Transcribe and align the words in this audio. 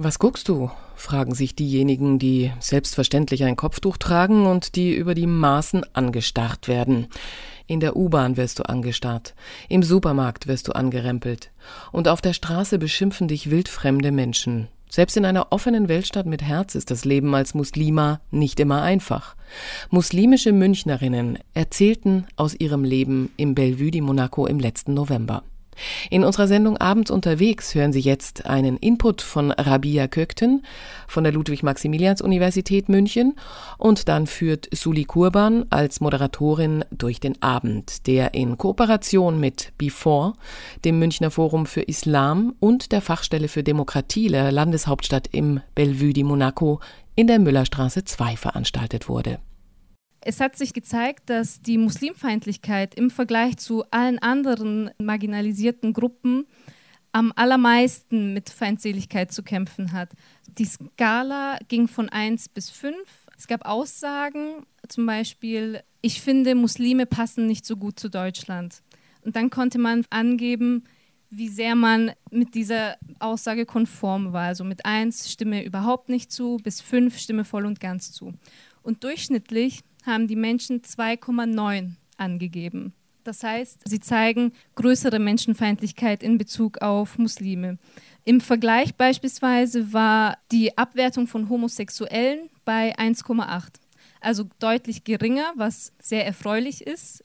Was 0.00 0.20
guckst 0.20 0.48
du? 0.48 0.70
fragen 0.94 1.34
sich 1.34 1.56
diejenigen, 1.56 2.20
die 2.20 2.52
selbstverständlich 2.60 3.42
ein 3.42 3.56
Kopftuch 3.56 3.96
tragen 3.96 4.46
und 4.46 4.76
die 4.76 4.94
über 4.94 5.12
die 5.16 5.26
Maßen 5.26 5.84
angestarrt 5.92 6.68
werden. 6.68 7.08
In 7.66 7.80
der 7.80 7.96
U-Bahn 7.96 8.36
wirst 8.36 8.60
du 8.60 8.68
angestarrt, 8.68 9.34
im 9.68 9.82
Supermarkt 9.82 10.46
wirst 10.46 10.68
du 10.68 10.72
angerempelt 10.72 11.50
und 11.90 12.06
auf 12.06 12.20
der 12.20 12.32
Straße 12.32 12.78
beschimpfen 12.78 13.26
dich 13.26 13.50
wildfremde 13.50 14.12
Menschen. 14.12 14.68
Selbst 14.88 15.16
in 15.16 15.24
einer 15.24 15.48
offenen 15.50 15.88
Weltstadt 15.88 16.26
mit 16.26 16.42
Herz 16.42 16.76
ist 16.76 16.92
das 16.92 17.04
Leben 17.04 17.34
als 17.34 17.54
Muslima 17.54 18.20
nicht 18.30 18.60
immer 18.60 18.82
einfach. 18.82 19.34
Muslimische 19.90 20.52
Münchnerinnen 20.52 21.40
erzählten 21.54 22.24
aus 22.36 22.54
ihrem 22.54 22.84
Leben 22.84 23.32
im 23.36 23.56
Bellevue 23.56 23.90
di 23.90 24.00
Monaco 24.00 24.46
im 24.46 24.60
letzten 24.60 24.94
November. 24.94 25.42
In 26.10 26.24
unserer 26.24 26.46
Sendung 26.46 26.76
Abends 26.76 27.10
unterwegs 27.10 27.74
hören 27.74 27.92
Sie 27.92 28.00
jetzt 28.00 28.46
einen 28.46 28.76
Input 28.76 29.22
von 29.22 29.50
Rabia 29.50 30.08
Kökten 30.08 30.62
von 31.06 31.24
der 31.24 31.32
Ludwig-Maximilians-Universität 31.32 32.88
München 32.88 33.34
und 33.78 34.08
dann 34.08 34.26
führt 34.26 34.68
Suli 34.72 35.04
Kurban 35.04 35.66
als 35.70 36.00
Moderatorin 36.00 36.84
durch 36.90 37.20
den 37.20 37.40
Abend, 37.42 38.06
der 38.06 38.34
in 38.34 38.58
Kooperation 38.58 39.40
mit 39.40 39.72
Before, 39.78 40.34
dem 40.84 40.98
Münchner 40.98 41.30
Forum 41.30 41.66
für 41.66 41.82
Islam 41.82 42.54
und 42.60 42.92
der 42.92 43.00
Fachstelle 43.00 43.48
für 43.48 43.62
Demokratie 43.62 44.28
der 44.28 44.52
Landeshauptstadt 44.52 45.28
im 45.32 45.60
Bellevue 45.74 46.12
di 46.12 46.24
Monaco 46.24 46.80
in 47.14 47.26
der 47.26 47.38
Müllerstraße 47.38 48.04
2 48.04 48.36
veranstaltet 48.36 49.08
wurde. 49.08 49.38
Es 50.20 50.40
hat 50.40 50.56
sich 50.56 50.72
gezeigt, 50.72 51.30
dass 51.30 51.60
die 51.62 51.78
Muslimfeindlichkeit 51.78 52.94
im 52.94 53.10
Vergleich 53.10 53.56
zu 53.56 53.84
allen 53.90 54.18
anderen 54.18 54.90
marginalisierten 54.98 55.92
Gruppen 55.92 56.46
am 57.12 57.32
allermeisten 57.36 58.34
mit 58.34 58.50
Feindseligkeit 58.50 59.32
zu 59.32 59.42
kämpfen 59.42 59.92
hat. 59.92 60.10
Die 60.58 60.64
Skala 60.64 61.58
ging 61.68 61.88
von 61.88 62.08
1 62.08 62.48
bis 62.50 62.70
5. 62.70 62.96
Es 63.36 63.46
gab 63.46 63.64
Aussagen, 63.66 64.66
zum 64.88 65.06
Beispiel, 65.06 65.82
ich 66.02 66.20
finde, 66.20 66.54
Muslime 66.54 67.06
passen 67.06 67.46
nicht 67.46 67.64
so 67.64 67.76
gut 67.76 67.98
zu 67.98 68.10
Deutschland. 68.10 68.82
Und 69.24 69.36
dann 69.36 69.50
konnte 69.50 69.78
man 69.78 70.04
angeben, 70.10 70.84
wie 71.30 71.48
sehr 71.48 71.74
man 71.74 72.12
mit 72.30 72.54
dieser 72.54 72.96
Aussage 73.18 73.66
konform 73.66 74.32
war. 74.32 74.46
Also 74.46 74.64
mit 74.64 74.84
1 74.84 75.30
stimme 75.30 75.64
überhaupt 75.64 76.08
nicht 76.08 76.32
zu, 76.32 76.58
bis 76.62 76.80
5 76.80 77.18
stimme 77.18 77.44
voll 77.44 77.66
und 77.66 77.80
ganz 77.80 78.12
zu. 78.12 78.32
Und 78.82 79.04
durchschnittlich 79.04 79.82
haben 80.08 80.26
die 80.26 80.36
Menschen 80.36 80.82
2,9 80.82 81.92
angegeben. 82.16 82.92
Das 83.22 83.44
heißt, 83.44 83.82
sie 83.84 84.00
zeigen 84.00 84.52
größere 84.74 85.18
Menschenfeindlichkeit 85.18 86.22
in 86.22 86.38
Bezug 86.38 86.78
auf 86.78 87.18
Muslime. 87.18 87.78
Im 88.24 88.40
Vergleich 88.40 88.94
beispielsweise 88.94 89.92
war 89.92 90.38
die 90.50 90.76
Abwertung 90.78 91.26
von 91.26 91.48
Homosexuellen 91.48 92.48
bei 92.64 92.96
1,8, 92.98 93.74
also 94.20 94.44
deutlich 94.58 95.04
geringer, 95.04 95.52
was 95.56 95.92
sehr 96.00 96.24
erfreulich 96.26 96.86
ist. 96.86 97.22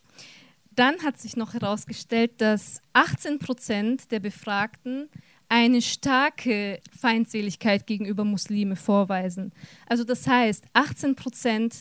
Dann 0.75 1.03
hat 1.03 1.19
sich 1.19 1.37
noch 1.37 1.53
herausgestellt, 1.53 2.41
dass 2.41 2.81
18 2.93 3.39
Prozent 3.39 4.11
der 4.11 4.19
Befragten 4.19 5.07
eine 5.47 5.81
starke 5.81 6.79
Feindseligkeit 6.99 7.85
gegenüber 7.85 8.25
Muslime 8.25 8.75
vorweisen. 8.75 9.53
Also 9.87 10.03
das 10.03 10.27
heißt, 10.27 10.65
18 10.73 11.15
Prozent 11.15 11.75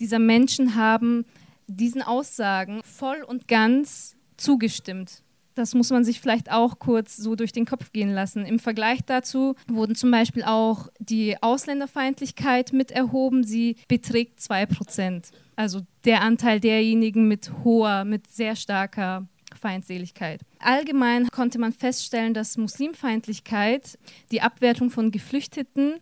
dieser 0.00 0.18
Menschen 0.18 0.74
haben 0.74 1.24
diesen 1.66 2.02
Aussagen 2.02 2.80
voll 2.84 3.22
und 3.22 3.48
ganz 3.48 4.16
zugestimmt. 4.36 5.22
Das 5.54 5.74
muss 5.74 5.88
man 5.88 6.04
sich 6.04 6.20
vielleicht 6.20 6.52
auch 6.52 6.78
kurz 6.78 7.16
so 7.16 7.34
durch 7.34 7.50
den 7.50 7.64
Kopf 7.64 7.90
gehen 7.92 8.12
lassen. 8.12 8.44
Im 8.44 8.58
Vergleich 8.58 9.00
dazu 9.06 9.54
wurden 9.68 9.94
zum 9.94 10.10
Beispiel 10.10 10.44
auch 10.44 10.88
die 10.98 11.42
Ausländerfeindlichkeit 11.42 12.74
mit 12.74 12.90
erhoben. 12.90 13.42
Sie 13.42 13.76
beträgt 13.88 14.38
2%. 14.40 15.30
Also 15.56 15.80
der 16.04 16.20
Anteil 16.20 16.60
derjenigen 16.60 17.26
mit 17.26 17.50
hoher, 17.64 18.04
mit 18.04 18.26
sehr 18.26 18.54
starker 18.54 19.26
Feindseligkeit. 19.58 20.42
Allgemein 20.58 21.28
konnte 21.28 21.58
man 21.58 21.72
feststellen, 21.72 22.34
dass 22.34 22.58
Muslimfeindlichkeit, 22.58 23.98
die 24.30 24.42
Abwertung 24.42 24.90
von 24.90 25.10
Geflüchteten, 25.10 25.94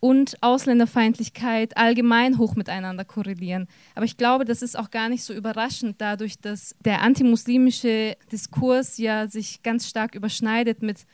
und 0.00 0.40
Ausländerfeindlichkeit 0.42 1.76
allgemein 1.76 2.38
hoch 2.38 2.54
miteinander 2.54 3.04
korrelieren. 3.04 3.66
Aber 3.94 4.04
ich 4.04 4.16
glaube, 4.16 4.44
das 4.44 4.62
ist 4.62 4.78
auch 4.78 4.90
gar 4.90 5.08
nicht 5.08 5.24
so 5.24 5.32
überraschend, 5.32 5.96
dadurch, 5.98 6.38
dass 6.38 6.76
der 6.84 7.02
antimuslimische 7.02 8.16
Diskurs 8.30 8.98
ja 8.98 9.26
sich 9.26 9.62
ganz 9.62 9.88
stark 9.88 10.14
überschneidet 10.14 10.82
mit 10.82 11.04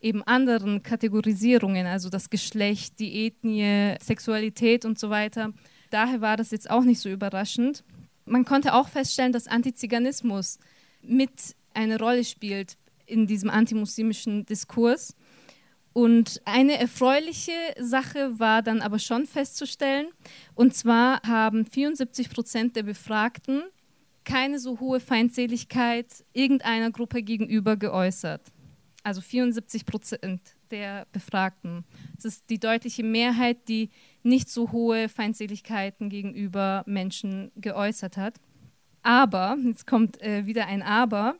eben 0.00 0.22
anderen 0.22 0.82
Kategorisierungen, 0.82 1.86
also 1.86 2.10
das 2.10 2.28
Geschlecht, 2.28 2.98
die 2.98 3.26
Ethnie, 3.26 3.96
Sexualität 4.02 4.84
und 4.84 4.98
so 4.98 5.08
weiter. 5.08 5.52
Daher 5.90 6.20
war 6.20 6.36
das 6.36 6.50
jetzt 6.50 6.68
auch 6.68 6.84
nicht 6.84 7.00
so 7.00 7.08
überraschend. 7.08 7.82
Man 8.26 8.44
konnte 8.44 8.74
auch 8.74 8.88
feststellen, 8.88 9.32
dass 9.32 9.48
Antiziganismus 9.48 10.58
mit 11.02 11.56
eine 11.72 11.98
Rolle 11.98 12.24
spielt 12.24 12.76
in 13.06 13.26
diesem 13.26 13.48
antimuslimischen 13.48 14.44
Diskurs. 14.44 15.14
Und 15.94 16.42
eine 16.44 16.76
erfreuliche 16.78 17.52
Sache 17.78 18.38
war 18.38 18.62
dann 18.62 18.82
aber 18.82 18.98
schon 18.98 19.26
festzustellen, 19.26 20.08
und 20.54 20.74
zwar 20.74 21.22
haben 21.22 21.64
74 21.64 22.30
Prozent 22.30 22.76
der 22.76 22.82
Befragten 22.82 23.62
keine 24.24 24.58
so 24.58 24.80
hohe 24.80 24.98
Feindseligkeit 25.00 26.24
irgendeiner 26.32 26.90
Gruppe 26.90 27.22
gegenüber 27.22 27.76
geäußert. 27.76 28.42
Also 29.04 29.20
74 29.20 29.86
Prozent 29.86 30.40
der 30.70 31.06
Befragten. 31.12 31.84
Das 32.16 32.24
ist 32.24 32.50
die 32.50 32.58
deutliche 32.58 33.04
Mehrheit, 33.04 33.68
die 33.68 33.90
nicht 34.22 34.48
so 34.48 34.72
hohe 34.72 35.08
Feindseligkeiten 35.08 36.08
gegenüber 36.08 36.82
Menschen 36.86 37.52
geäußert 37.54 38.16
hat. 38.16 38.40
Aber, 39.02 39.56
jetzt 39.62 39.86
kommt 39.86 40.20
äh, 40.22 40.46
wieder 40.46 40.66
ein 40.66 40.82
Aber, 40.82 41.36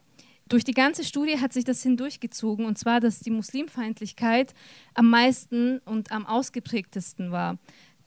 durch 0.54 0.62
die 0.62 0.72
ganze 0.72 1.02
Studie 1.02 1.40
hat 1.40 1.52
sich 1.52 1.64
das 1.64 1.82
hindurchgezogen, 1.82 2.64
und 2.64 2.78
zwar, 2.78 3.00
dass 3.00 3.18
die 3.18 3.32
Muslimfeindlichkeit 3.32 4.54
am 4.94 5.10
meisten 5.10 5.80
und 5.80 6.12
am 6.12 6.26
ausgeprägtesten 6.26 7.32
war. 7.32 7.58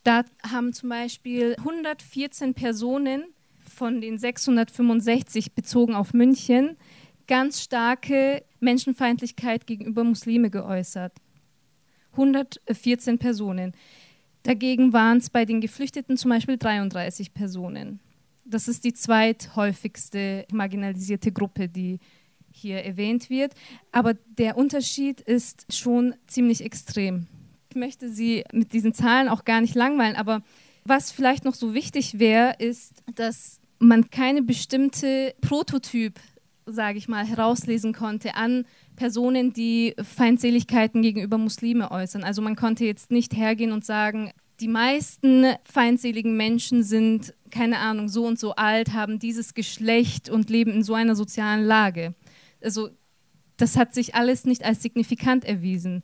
Da 0.04 0.24
haben 0.50 0.72
zum 0.72 0.88
Beispiel 0.88 1.58
114 1.58 2.54
Personen 2.54 3.26
von 3.58 4.00
den 4.00 4.18
665 4.18 5.56
bezogen 5.56 5.94
auf 5.94 6.14
München 6.14 6.78
ganz 7.28 7.62
starke 7.62 8.46
Menschenfeindlichkeit 8.62 9.68
gegenüber 9.68 10.06
Muslime 10.06 10.50
geäußert. 10.50 11.12
114 12.14 13.20
Personen. 13.20 13.74
Dagegen 14.44 14.94
waren 14.94 15.18
es 15.18 15.30
bei 15.30 15.44
den 15.44 15.60
Geflüchteten 15.60 16.16
zum 16.16 16.30
Beispiel 16.30 16.58
33 16.58 17.34
Personen. 17.34 18.00
Das 18.46 18.70
ist 18.70 18.86
die 18.86 18.94
zweithäufigste 18.94 20.46
marginalisierte 20.54 21.34
Gruppe, 21.34 21.68
die 21.68 22.00
hier 22.58 22.84
erwähnt 22.84 23.30
wird. 23.30 23.54
Aber 23.92 24.14
der 24.14 24.58
Unterschied 24.58 25.22
ist 25.22 25.74
schon 25.74 26.16
ziemlich 26.28 26.64
extrem. 26.64 27.28
Ich 27.70 27.76
möchte 27.76 28.10
Sie 28.10 28.44
mit 28.52 28.74
diesen 28.74 28.94
Zahlen 28.94 29.30
auch 29.30 29.46
gar 29.46 29.62
nicht 29.62 29.76
langweilen, 29.76 30.16
aber 30.16 30.42
was 30.84 31.12
vielleicht 31.12 31.44
noch 31.44 31.54
so 31.54 31.74
wichtig 31.74 32.20
wäre, 32.20 32.56
ist, 32.60 33.04
dass 33.16 33.60
man 33.80 34.10
keine 34.10 34.42
bestimmte 34.42 35.36
Prototyp, 35.42 36.20
sage 36.66 36.98
ich 36.98 37.08
mal, 37.08 37.26
herauslesen 37.26 37.94
konnte 37.94 38.36
an 38.36 38.66
Personen, 38.96 39.54
die 39.54 39.96
Feindseligkeiten 40.02 41.02
gegenüber 41.02 41.38
Muslime 41.38 41.92
äußern. 41.92 42.24
Also 42.24 42.42
man 42.42 42.56
konnte 42.56 42.86
jetzt 42.86 43.12
nicht 43.12 43.36
hergehen 43.36 43.72
und 43.72 43.86
sagen, 43.86 44.32
die 44.60 44.68
meisten 44.68 45.46
feindseligen 45.64 46.36
Menschen 46.36 46.84
sind, 46.84 47.34
keine 47.52 47.78
Ahnung, 47.78 48.10
so 48.10 48.26
und 48.26 48.40
so 48.40 48.56
alt, 48.56 48.94
haben 48.94 49.20
dieses 49.20 49.54
Geschlecht 49.54 50.30
und 50.30 50.50
leben 50.50 50.72
in 50.72 50.84
so 50.84 50.96
einer 50.96 51.16
sozialen 51.16 51.64
Lage 51.64 52.16
also 52.62 52.90
das 53.58 53.76
hat 53.76 53.94
sich 53.94 54.16
alles 54.16 54.46
nicht 54.46 54.64
als 54.64 54.82
signifikant 54.82 55.46
erwiesen. 55.46 56.04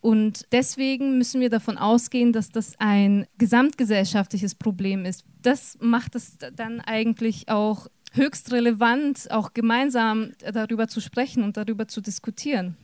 Und 0.00 0.46
deswegen 0.50 1.16
müssen 1.16 1.40
wir 1.40 1.48
davon 1.48 1.78
ausgehen, 1.78 2.32
dass 2.32 2.50
das 2.50 2.74
ein 2.78 3.26
gesamtgesellschaftliches 3.38 4.56
Problem 4.56 5.04
ist. 5.04 5.24
Das 5.42 5.78
macht 5.80 6.16
es 6.16 6.38
dann 6.54 6.80
eigentlich 6.80 7.48
auch 7.48 7.86
höchst 8.12 8.52
relevant, 8.52 9.30
auch 9.30 9.54
gemeinsam 9.54 10.32
darüber 10.52 10.88
zu 10.88 11.00
sprechen 11.00 11.44
und 11.44 11.56
darüber 11.56 11.86
zu 11.88 12.00
diskutieren. 12.00 12.76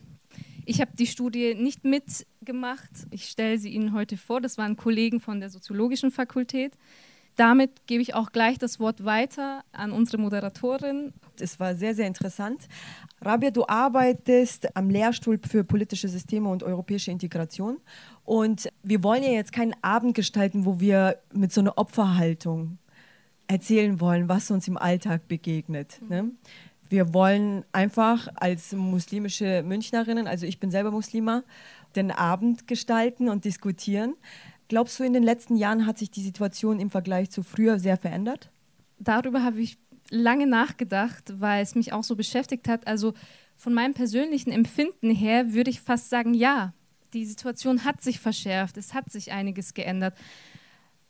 Ich 0.65 0.81
habe 0.81 0.91
die 0.97 1.07
Studie 1.07 1.55
nicht 1.55 1.83
mitgemacht. 1.83 2.89
Ich 3.11 3.25
stelle 3.25 3.57
sie 3.57 3.69
Ihnen 3.69 3.93
heute 3.93 4.17
vor. 4.17 4.39
Das 4.39 4.57
waren 4.57 4.77
Kollegen 4.77 5.19
von 5.19 5.39
der 5.39 5.49
Soziologischen 5.49 6.11
Fakultät 6.11 6.77
damit 7.39 7.87
gebe 7.87 8.01
ich 8.01 8.15
auch 8.15 8.31
gleich 8.33 8.57
das 8.57 8.81
Wort 8.81 9.05
weiter 9.05 9.63
an 9.71 9.93
unsere 9.93 10.17
Moderatorin. 10.17 11.13
Es 11.39 11.57
war 11.57 11.73
sehr, 11.73 11.95
sehr 11.95 12.05
interessant. 12.05 12.67
Rabia, 13.21 13.49
du 13.49 13.65
arbeitest 13.65 14.75
am 14.75 14.89
Lehrstuhl 14.89 15.39
für 15.49 15.63
politische 15.63 16.09
Systeme 16.09 16.49
und 16.49 16.63
europäische 16.63 17.11
Integration. 17.11 17.77
Und 18.25 18.67
wir 18.83 19.03
wollen 19.03 19.23
ja 19.23 19.29
jetzt 19.29 19.53
keinen 19.53 19.73
Abend 19.81 20.15
gestalten, 20.15 20.65
wo 20.65 20.81
wir 20.81 21.17
mit 21.33 21.53
so 21.53 21.61
einer 21.61 21.77
Opferhaltung 21.77 22.77
erzählen 23.47 24.01
wollen, 24.01 24.27
was 24.27 24.51
uns 24.51 24.67
im 24.67 24.77
Alltag 24.77 25.29
begegnet. 25.29 26.01
Ne? 26.07 26.31
Wir 26.89 27.13
wollen 27.13 27.63
einfach 27.71 28.27
als 28.35 28.73
muslimische 28.73 29.63
Münchnerinnen, 29.63 30.27
also 30.27 30.45
ich 30.45 30.59
bin 30.59 30.71
selber 30.71 30.91
Muslima, 30.91 31.43
den 31.95 32.11
Abend 32.11 32.67
gestalten 32.67 33.29
und 33.29 33.45
diskutieren. 33.45 34.15
Glaubst 34.69 34.99
du, 34.99 35.03
in 35.03 35.13
den 35.13 35.23
letzten 35.23 35.55
Jahren 35.55 35.85
hat 35.87 35.97
sich 35.97 36.11
die 36.11 36.21
Situation 36.21 36.79
im 36.79 36.91
Vergleich 36.91 37.31
zu 37.31 37.41
früher 37.43 37.79
sehr 37.79 37.97
verändert? 37.97 38.51
Darüber 38.99 39.43
habe 39.43 39.59
ich 39.59 39.77
lange 40.11 40.45
nachgedacht, 40.45 41.33
weil 41.39 41.63
es 41.63 41.75
mich 41.75 41.91
auch 41.91 42.03
so 42.03 42.15
beschäftigt 42.15 42.67
hat. 42.67 42.87
Also 42.87 43.15
von 43.55 43.73
meinem 43.73 43.95
persönlichen 43.95 44.51
Empfinden 44.51 45.09
her 45.09 45.53
würde 45.53 45.71
ich 45.71 45.81
fast 45.81 46.09
sagen, 46.09 46.35
ja, 46.35 46.73
die 47.13 47.25
Situation 47.25 47.83
hat 47.83 48.01
sich 48.01 48.19
verschärft, 48.19 48.77
es 48.77 48.93
hat 48.93 49.11
sich 49.11 49.31
einiges 49.31 49.73
geändert. 49.73 50.15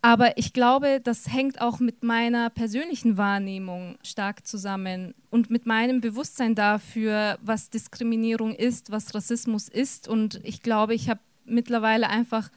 Aber 0.02 0.38
ich 0.38 0.54
glaube, 0.54 1.02
das 1.04 1.28
hängt 1.28 1.60
auch 1.60 1.82
mit 1.82 2.04
meiner 2.04 2.50
persönlichen 2.50 3.18
Wahrnehmung 3.18 3.98
stark 4.02 4.48
zusammen 4.48 5.14
und 5.30 5.50
mit 5.50 5.66
meinem 5.66 6.00
Bewusstsein 6.00 6.56
dafür, 6.56 7.38
was 7.42 7.70
Diskriminierung 7.70 8.56
ist, 8.56 8.92
was 8.92 9.14
Rassismus 9.14 9.68
ist. 9.68 10.08
Und 10.08 10.40
ich 10.46 10.64
glaube, 10.64 10.94
ich 10.94 11.10
habe 11.10 11.20
mittlerweile 11.44 12.10
einfach 12.10 12.50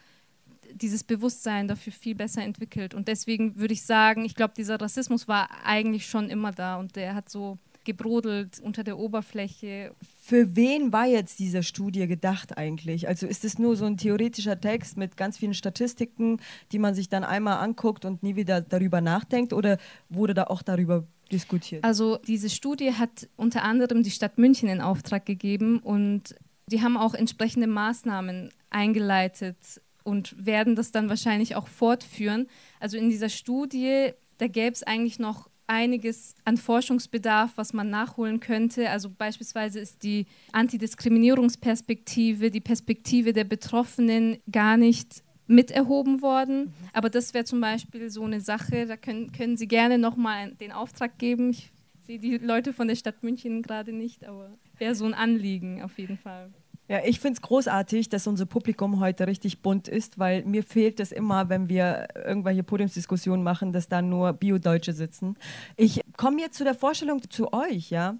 dieses 0.74 1.04
Bewusstsein 1.04 1.68
dafür 1.68 1.92
viel 1.92 2.14
besser 2.14 2.42
entwickelt. 2.42 2.94
Und 2.94 3.08
deswegen 3.08 3.56
würde 3.56 3.74
ich 3.74 3.82
sagen, 3.82 4.24
ich 4.24 4.34
glaube, 4.34 4.54
dieser 4.56 4.80
Rassismus 4.80 5.28
war 5.28 5.48
eigentlich 5.64 6.06
schon 6.06 6.28
immer 6.30 6.52
da 6.52 6.76
und 6.76 6.96
der 6.96 7.14
hat 7.14 7.28
so 7.28 7.58
gebrodelt 7.84 8.60
unter 8.60 8.84
der 8.84 8.98
Oberfläche. 8.98 9.92
Für 10.22 10.54
wen 10.54 10.92
war 10.92 11.06
jetzt 11.06 11.38
diese 11.38 11.62
Studie 11.62 12.06
gedacht 12.06 12.56
eigentlich? 12.56 13.08
Also 13.08 13.26
ist 13.26 13.44
es 13.44 13.58
nur 13.58 13.76
so 13.76 13.84
ein 13.84 13.96
theoretischer 13.96 14.60
Text 14.60 14.96
mit 14.96 15.16
ganz 15.16 15.38
vielen 15.38 15.54
Statistiken, 15.54 16.40
die 16.70 16.78
man 16.78 16.94
sich 16.94 17.08
dann 17.08 17.24
einmal 17.24 17.58
anguckt 17.58 18.04
und 18.04 18.22
nie 18.22 18.36
wieder 18.36 18.60
darüber 18.60 19.00
nachdenkt 19.00 19.52
oder 19.52 19.78
wurde 20.08 20.34
da 20.34 20.44
auch 20.44 20.62
darüber 20.62 21.04
diskutiert? 21.30 21.84
Also 21.84 22.18
diese 22.26 22.50
Studie 22.50 22.92
hat 22.92 23.28
unter 23.36 23.62
anderem 23.62 24.02
die 24.02 24.10
Stadt 24.10 24.38
München 24.38 24.68
in 24.68 24.80
Auftrag 24.80 25.26
gegeben 25.26 25.78
und 25.78 26.36
die 26.68 26.82
haben 26.82 26.96
auch 26.96 27.14
entsprechende 27.14 27.66
Maßnahmen 27.66 28.50
eingeleitet 28.70 29.56
und 30.04 30.34
werden 30.44 30.76
das 30.76 30.92
dann 30.92 31.08
wahrscheinlich 31.08 31.56
auch 31.56 31.68
fortführen. 31.68 32.46
Also 32.80 32.96
in 32.96 33.08
dieser 33.08 33.28
Studie, 33.28 34.10
da 34.38 34.46
gäbe 34.46 34.72
es 34.72 34.82
eigentlich 34.82 35.18
noch 35.18 35.48
einiges 35.66 36.34
an 36.44 36.56
Forschungsbedarf, 36.56 37.52
was 37.56 37.72
man 37.72 37.88
nachholen 37.90 38.40
könnte. 38.40 38.90
Also 38.90 39.10
beispielsweise 39.10 39.80
ist 39.80 40.02
die 40.02 40.26
Antidiskriminierungsperspektive, 40.52 42.50
die 42.50 42.60
Perspektive 42.60 43.32
der 43.32 43.44
Betroffenen 43.44 44.38
gar 44.50 44.76
nicht 44.76 45.22
miterhoben 45.46 46.22
worden. 46.22 46.64
Mhm. 46.64 46.72
Aber 46.92 47.10
das 47.10 47.34
wäre 47.34 47.44
zum 47.44 47.60
Beispiel 47.60 48.10
so 48.10 48.24
eine 48.24 48.40
Sache, 48.40 48.86
da 48.86 48.96
können, 48.96 49.32
können 49.32 49.56
Sie 49.56 49.68
gerne 49.68 49.98
nochmal 49.98 50.52
den 50.52 50.72
Auftrag 50.72 51.18
geben. 51.18 51.50
Ich 51.50 51.72
sehe 52.00 52.18
die 52.18 52.38
Leute 52.38 52.72
von 52.72 52.88
der 52.88 52.96
Stadt 52.96 53.22
München 53.22 53.62
gerade 53.62 53.92
nicht, 53.92 54.24
aber 54.24 54.50
wäre 54.78 54.94
so 54.94 55.04
ein 55.04 55.14
Anliegen 55.14 55.82
auf 55.82 55.98
jeden 55.98 56.18
Fall. 56.18 56.52
Ja, 56.88 56.98
ich 57.04 57.20
finde 57.20 57.36
es 57.36 57.42
großartig, 57.42 58.08
dass 58.08 58.26
unser 58.26 58.44
Publikum 58.44 59.00
heute 59.00 59.26
richtig 59.26 59.62
bunt 59.62 59.88
ist, 59.88 60.18
weil 60.18 60.44
mir 60.44 60.62
fehlt 60.62 61.00
es 61.00 61.12
immer, 61.12 61.48
wenn 61.48 61.68
wir 61.68 62.08
irgendwelche 62.14 62.64
Podiumsdiskussionen 62.64 63.42
machen, 63.42 63.72
dass 63.72 63.88
da 63.88 64.02
nur 64.02 64.32
Bio-Deutsche 64.32 64.92
sitzen. 64.92 65.36
Ich 65.76 66.02
komme 66.16 66.40
jetzt 66.40 66.58
zu 66.58 66.64
der 66.64 66.74
Vorstellung 66.74 67.22
zu 67.30 67.52
euch, 67.52 67.90
ja. 67.90 68.16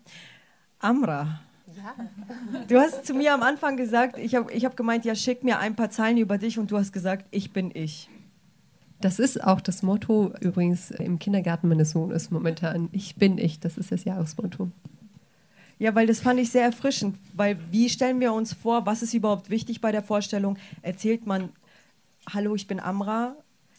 Amra. 0.79 1.41
Ja. 1.77 2.65
Du 2.69 2.79
hast 2.79 3.07
zu 3.07 3.15
mir 3.15 3.35
am 3.35 3.43
Anfang 3.43 3.77
gesagt, 3.77 4.19
ich 4.19 4.35
habe 4.35 4.53
ich 4.53 4.65
hab 4.65 4.77
gemeint, 4.77 5.05
ja, 5.05 5.15
schick 5.15 5.43
mir 5.43 5.59
ein 5.59 5.75
paar 5.75 5.91
Zeilen 5.91 6.19
über 6.19 6.39
dich 6.39 6.59
und 6.59 6.71
du 6.71 6.79
hast 6.79 6.93
gesagt, 6.93 7.27
ich 7.31 7.53
bin 7.53 7.71
ich. 7.75 8.09
Das 9.01 9.19
ist 9.19 9.43
auch 9.43 9.61
das 9.61 9.83
Motto 9.83 10.33
übrigens 10.41 10.93
im 10.93 11.19
Kindergarten 11.19 11.69
meines 11.69 11.91
Sohnes 11.91 12.31
momentan. 12.31 12.89
Ich 12.93 13.17
bin 13.17 13.37
ich, 13.37 13.59
das 13.59 13.77
ist 13.77 13.91
das 13.91 14.05
Jahresmotto. 14.05 14.71
Ja, 15.83 15.97
weil 15.97 16.07
das 16.07 16.21
fand 16.21 16.39
ich 16.39 16.49
sehr 16.49 16.63
erfrischend, 16.63 17.17
weil 17.35 17.59
wie 17.73 17.89
stellen 17.89 18.21
wir 18.21 18.33
uns 18.33 18.53
vor, 18.53 18.87
was 18.87 19.03
ist 19.03 19.15
überhaupt 19.15 19.51
wichtig 19.51 19.81
bei 19.81 19.91
der 19.91 20.05
Vorstellung? 20.05 20.57
Erzählt 20.81 21.27
man, 21.27 21.49
hallo, 22.33 22.55
ich 22.55 22.69
bin 22.69 22.79
Amra, 22.79 23.35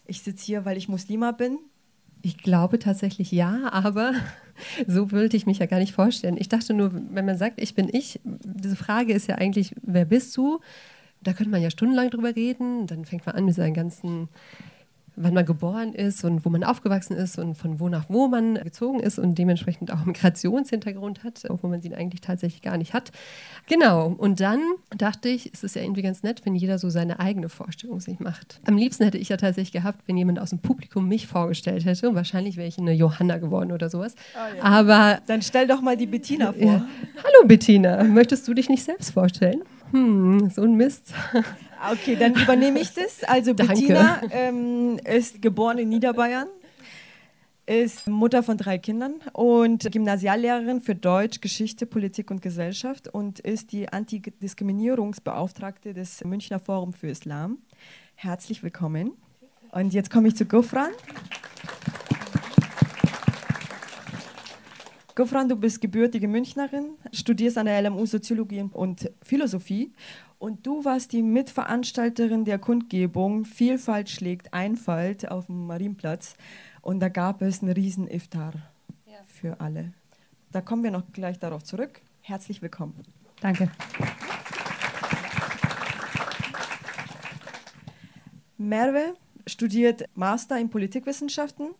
ich 0.05 0.21
sitze 0.21 0.45
hier, 0.45 0.65
weil 0.65 0.75
ich 0.75 0.89
Muslima 0.89 1.31
bin? 1.31 1.59
Ich 2.21 2.39
glaube 2.39 2.77
tatsächlich 2.77 3.31
ja, 3.31 3.71
aber 3.71 4.15
so 4.85 5.11
würde 5.11 5.37
ich 5.37 5.45
mich 5.45 5.59
ja 5.59 5.65
gar 5.65 5.79
nicht 5.79 5.93
vorstellen. 5.93 6.35
Ich 6.37 6.49
dachte 6.49 6.73
nur, 6.73 6.91
wenn 6.93 7.23
man 7.23 7.37
sagt, 7.37 7.61
ich 7.61 7.73
bin 7.73 7.87
ich, 7.89 8.19
diese 8.25 8.75
Frage 8.75 9.13
ist 9.13 9.27
ja 9.27 9.35
eigentlich, 9.35 9.73
wer 9.81 10.03
bist 10.03 10.35
du? 10.35 10.59
Da 11.21 11.31
könnte 11.31 11.51
man 11.51 11.61
ja 11.61 11.71
stundenlang 11.71 12.09
drüber 12.09 12.35
reden. 12.35 12.85
Dann 12.85 13.05
fängt 13.05 13.25
man 13.25 13.35
an 13.35 13.45
mit 13.45 13.55
seinen 13.55 13.73
ganzen 13.75 14.27
wann 15.15 15.33
man 15.33 15.45
geboren 15.45 15.93
ist 15.93 16.23
und 16.23 16.45
wo 16.45 16.49
man 16.49 16.63
aufgewachsen 16.63 17.15
ist 17.15 17.37
und 17.37 17.55
von 17.55 17.79
wo 17.79 17.89
nach 17.89 18.05
wo 18.09 18.27
man 18.27 18.55
gezogen 18.55 18.99
ist 18.99 19.19
und 19.19 19.37
dementsprechend 19.37 19.91
auch 19.91 20.05
Migrationshintergrund 20.05 21.23
hat, 21.23 21.43
obwohl 21.49 21.69
man 21.69 21.81
ihn 21.81 21.93
eigentlich 21.93 22.21
tatsächlich 22.21 22.61
gar 22.61 22.77
nicht 22.77 22.93
hat. 22.93 23.11
Genau. 23.67 24.07
Und 24.07 24.39
dann 24.39 24.59
dachte 24.97 25.29
ich, 25.29 25.51
es 25.53 25.63
ist 25.63 25.75
ja 25.75 25.81
irgendwie 25.81 26.01
ganz 26.01 26.23
nett, 26.23 26.45
wenn 26.45 26.55
jeder 26.55 26.79
so 26.79 26.89
seine 26.89 27.19
eigene 27.19 27.49
Vorstellung 27.49 27.99
sich 27.99 28.19
macht. 28.19 28.59
Am 28.65 28.77
liebsten 28.77 29.03
hätte 29.03 29.17
ich 29.17 29.29
ja 29.29 29.37
tatsächlich 29.37 29.71
gehabt, 29.71 29.99
wenn 30.07 30.17
jemand 30.17 30.39
aus 30.39 30.49
dem 30.49 30.59
Publikum 30.59 31.07
mich 31.07 31.27
vorgestellt 31.27 31.85
hätte. 31.85 32.09
Und 32.09 32.15
wahrscheinlich 32.15 32.57
wäre 32.57 32.67
ich 32.67 32.77
eine 32.77 32.93
Johanna 32.93 33.37
geworden 33.37 33.71
oder 33.71 33.89
sowas. 33.89 34.15
Oh 34.35 34.57
ja. 34.57 34.63
Aber 34.63 35.19
dann 35.27 35.41
stell 35.41 35.67
doch 35.67 35.81
mal 35.81 35.97
die 35.97 36.07
Bettina 36.07 36.53
vor. 36.53 36.61
Ja. 36.61 36.87
Hallo 37.17 37.47
Bettina, 37.47 38.03
möchtest 38.03 38.47
du 38.47 38.53
dich 38.53 38.69
nicht 38.69 38.83
selbst 38.83 39.11
vorstellen? 39.11 39.61
Hm, 39.91 40.49
so 40.49 40.63
ein 40.63 40.75
Mist. 40.75 41.13
Okay, 41.91 42.15
dann 42.15 42.35
übernehme 42.35 42.79
ich 42.79 42.93
das. 42.93 43.23
Also 43.23 43.53
Danke. 43.53 43.73
Bettina 43.73 44.21
ähm, 44.31 44.99
ist 45.03 45.41
geboren 45.41 45.77
in 45.77 45.89
Niederbayern, 45.89 46.47
ist 47.65 48.07
Mutter 48.07 48.43
von 48.43 48.57
drei 48.57 48.77
Kindern 48.77 49.15
und 49.33 49.91
Gymnasiallehrerin 49.91 50.81
für 50.81 50.95
Deutsch, 50.95 51.41
Geschichte, 51.41 51.85
Politik 51.85 52.31
und 52.31 52.41
Gesellschaft 52.41 53.07
und 53.07 53.39
ist 53.39 53.71
die 53.71 53.89
Antidiskriminierungsbeauftragte 53.89 55.93
des 55.93 56.23
Münchner 56.23 56.59
Forum 56.59 56.93
für 56.93 57.07
Islam. 57.07 57.57
Herzlich 58.15 58.63
willkommen. 58.63 59.11
Und 59.71 59.93
jetzt 59.93 60.09
komme 60.09 60.29
ich 60.29 60.35
zu 60.35 60.45
Gufran. 60.45 60.91
Gufran, 65.15 65.47
du 65.47 65.55
bist 65.55 65.79
gebürtige 65.79 66.27
Münchnerin, 66.27 66.97
studierst 67.11 67.59
an 67.59 67.67
der 67.67 67.79
LMU 67.83 68.07
Soziologie 68.07 68.65
und 68.71 69.11
Philosophie 69.21 69.93
und 70.39 70.65
du 70.65 70.83
warst 70.85 71.11
die 71.11 71.21
Mitveranstalterin 71.21 72.45
der 72.45 72.57
Kundgebung 72.57 73.45
Vielfalt 73.45 74.09
schlägt 74.09 74.51
Einfalt 74.55 75.29
auf 75.29 75.45
dem 75.45 75.67
Marienplatz 75.67 76.35
und 76.81 76.99
da 76.99 77.09
gab 77.09 77.43
es 77.43 77.61
einen 77.61 77.73
riesen 77.73 78.07
Iftar 78.07 78.53
ja. 79.05 79.19
für 79.27 79.61
alle. 79.61 79.93
Da 80.51 80.61
kommen 80.61 80.81
wir 80.81 80.89
noch 80.89 81.03
gleich 81.13 81.37
darauf 81.37 81.63
zurück. 81.63 82.01
Herzlich 82.21 82.63
willkommen. 82.63 82.95
Danke. 83.39 83.69
Merve 88.57 89.13
studiert 89.45 90.05
Master 90.15 90.59
in 90.59 90.71
Politikwissenschaften 90.71 91.75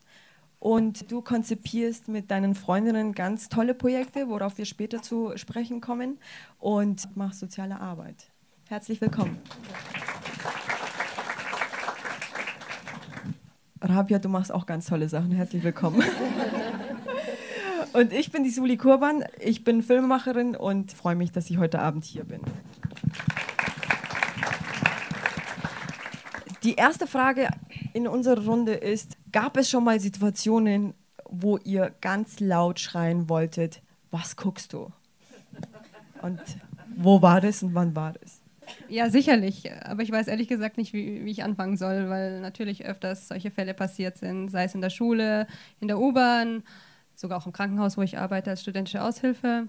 und 0.63 1.11
du 1.11 1.21
konzipierst 1.21 2.07
mit 2.07 2.31
deinen 2.31 2.55
Freundinnen 2.55 3.11
ganz 3.11 3.49
tolle 3.49 3.73
Projekte, 3.73 4.29
worauf 4.29 4.57
wir 4.57 4.63
später 4.63 5.01
zu 5.01 5.33
sprechen 5.35 5.81
kommen, 5.81 6.17
und 6.57 7.17
machst 7.17 7.41
soziale 7.41 7.81
Arbeit. 7.81 8.27
Herzlich 8.69 9.01
willkommen. 9.01 9.37
Rabia, 13.81 14.19
du 14.19 14.29
machst 14.29 14.53
auch 14.53 14.65
ganz 14.65 14.85
tolle 14.85 15.09
Sachen. 15.09 15.31
Herzlich 15.31 15.63
willkommen. 15.63 16.01
Und 17.91 18.13
ich 18.13 18.31
bin 18.31 18.45
die 18.45 18.49
Suli 18.49 18.77
Kurban. 18.77 19.25
Ich 19.41 19.65
bin 19.65 19.83
Filmemacherin 19.83 20.55
und 20.55 20.93
freue 20.93 21.15
mich, 21.15 21.33
dass 21.33 21.49
ich 21.49 21.57
heute 21.57 21.79
Abend 21.79 22.05
hier 22.05 22.23
bin. 22.23 22.39
Die 26.63 26.75
erste 26.75 27.05
Frage 27.05 27.49
in 27.91 28.07
unserer 28.07 28.45
Runde 28.45 28.75
ist, 28.75 29.12
gab 29.33 29.57
es 29.57 29.69
schon 29.69 29.83
mal 29.83 29.99
Situationen, 29.99 30.93
wo 31.29 31.57
ihr 31.57 31.93
ganz 31.99 32.39
laut 32.39 32.79
schreien 32.79 33.27
wolltet, 33.27 33.81
was 34.11 34.37
guckst 34.37 34.71
du? 34.71 34.91
Und 36.21 36.39
wo 36.95 37.21
war 37.21 37.41
das 37.41 37.63
und 37.63 37.75
wann 37.75 37.95
war 37.95 38.13
das? 38.13 38.39
Ja, 38.87 39.09
sicherlich. 39.09 39.69
Aber 39.83 40.03
ich 40.03 40.11
weiß 40.11 40.27
ehrlich 40.27 40.47
gesagt 40.47 40.77
nicht, 40.77 40.93
wie, 40.93 41.25
wie, 41.25 41.31
ich 41.31 41.43
anfangen 41.43 41.75
soll, 41.75 42.09
weil 42.09 42.39
natürlich 42.39 42.85
öfters 42.85 43.27
solche 43.27 43.51
Fälle 43.51 43.73
passiert 43.73 44.17
sind, 44.17 44.49
sei 44.49 44.63
es 44.63 44.75
in 44.75 44.81
der 44.81 44.89
Schule, 44.89 45.47
in 45.81 45.87
der 45.87 45.99
U-Bahn, 45.99 46.63
sogar 47.15 47.39
auch 47.39 47.45
im 47.45 47.51
Krankenhaus, 47.51 47.97
wo 47.97 48.01
ich 48.01 48.17
arbeite 48.17 48.51
als 48.51 48.61
studentische 48.61 49.03
Aushilfe. 49.03 49.67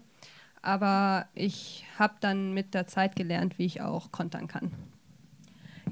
Aber 0.62 1.26
ich 1.35 1.85
habe 1.99 2.14
dann 2.21 2.52
mit 2.54 2.73
der 2.75 2.87
Zeit 2.87 3.16
gelernt, 3.16 3.59
wie 3.59 3.66
ich 3.66 3.83
auch 3.83 4.12
kontern 4.12 4.47
kann. 4.47 4.73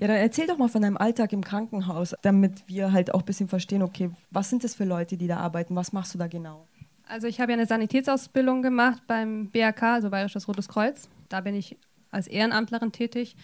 Ja, 0.03 0.09
dann 0.09 0.17
erzähl 0.17 0.49
doch 0.49 0.59
mal 0.59 0.67
von 0.67 0.83
deinem 0.83 0.97
Alltag 0.97 1.33
im 1.33 1.45
Krankenhaus, 1.45 2.17
damit 2.23 2.67
wir 2.67 2.91
halt 2.91 3.15
auch 3.15 3.21
ein 3.21 3.25
bisschen 3.25 3.47
verstehen, 3.47 3.85
okay, 3.85 4.11
was 4.33 4.51
sind 4.51 4.65
das 4.65 4.75
für 4.75 4.83
Leute, 4.83 5.17
die 5.17 5.29
da 5.29 5.37
arbeiten? 5.37 5.77
Was 5.77 5.93
machst 5.93 6.13
du 6.13 6.19
da 6.19 6.27
genau? 6.27 6.67
Also 7.07 7.29
ich 7.29 7.41
habe 7.41 7.53
ja 7.53 7.57
eine 7.57 7.69
Sanitätsausbildung 7.69 8.63
gemacht 8.63 9.05
beim 9.07 9.47
BRK, 9.51 9.95
also 9.95 10.11
Bayerisches 10.11 10.49
Rotes 10.49 10.67
Kreuz. 10.67 11.09
Da 11.29 11.41
bin 11.41 11.55
ich 11.55 11.77
als 12.11 12.27
Ehrenamtlerin 12.27 12.91
tätig. 12.91 13.37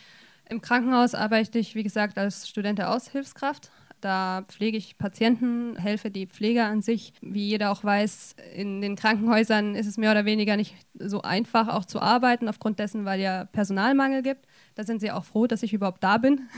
Im 0.49 0.61
Krankenhaus 0.61 1.15
arbeite 1.15 1.61
ich, 1.61 1.77
wie 1.77 1.85
gesagt, 1.85 2.19
als 2.19 2.49
Student 2.49 2.81
der 2.81 2.93
Aushilfskraft. 2.93 3.71
Da 4.01 4.43
pflege 4.49 4.79
ich 4.79 4.99
Patienten, 4.99 5.77
helfe 5.77 6.11
die 6.11 6.27
Pfleger 6.27 6.67
an 6.67 6.83
sich. 6.83 7.13
Wie 7.21 7.47
jeder 7.47 7.71
auch 7.71 7.85
weiß, 7.85 8.35
in 8.57 8.81
den 8.81 8.97
Krankenhäusern 8.97 9.77
ist 9.77 9.87
es 9.87 9.97
mehr 9.97 10.11
oder 10.11 10.25
weniger 10.25 10.57
nicht 10.57 10.75
so 10.99 11.23
einfach 11.23 11.69
auch 11.69 11.85
zu 11.85 12.03
arbeiten, 12.03 12.49
aufgrund 12.49 12.81
dessen, 12.81 13.05
weil 13.05 13.21
ja 13.21 13.45
Personalmangel 13.45 14.23
gibt. 14.23 14.45
Da 14.79 14.85
sind 14.85 15.01
sie 15.01 15.11
auch 15.11 15.25
froh, 15.25 15.49
dass 15.49 15.65
ich 15.65 15.73
überhaupt 15.73 16.05
da 16.05 16.19
bin. 16.19 16.49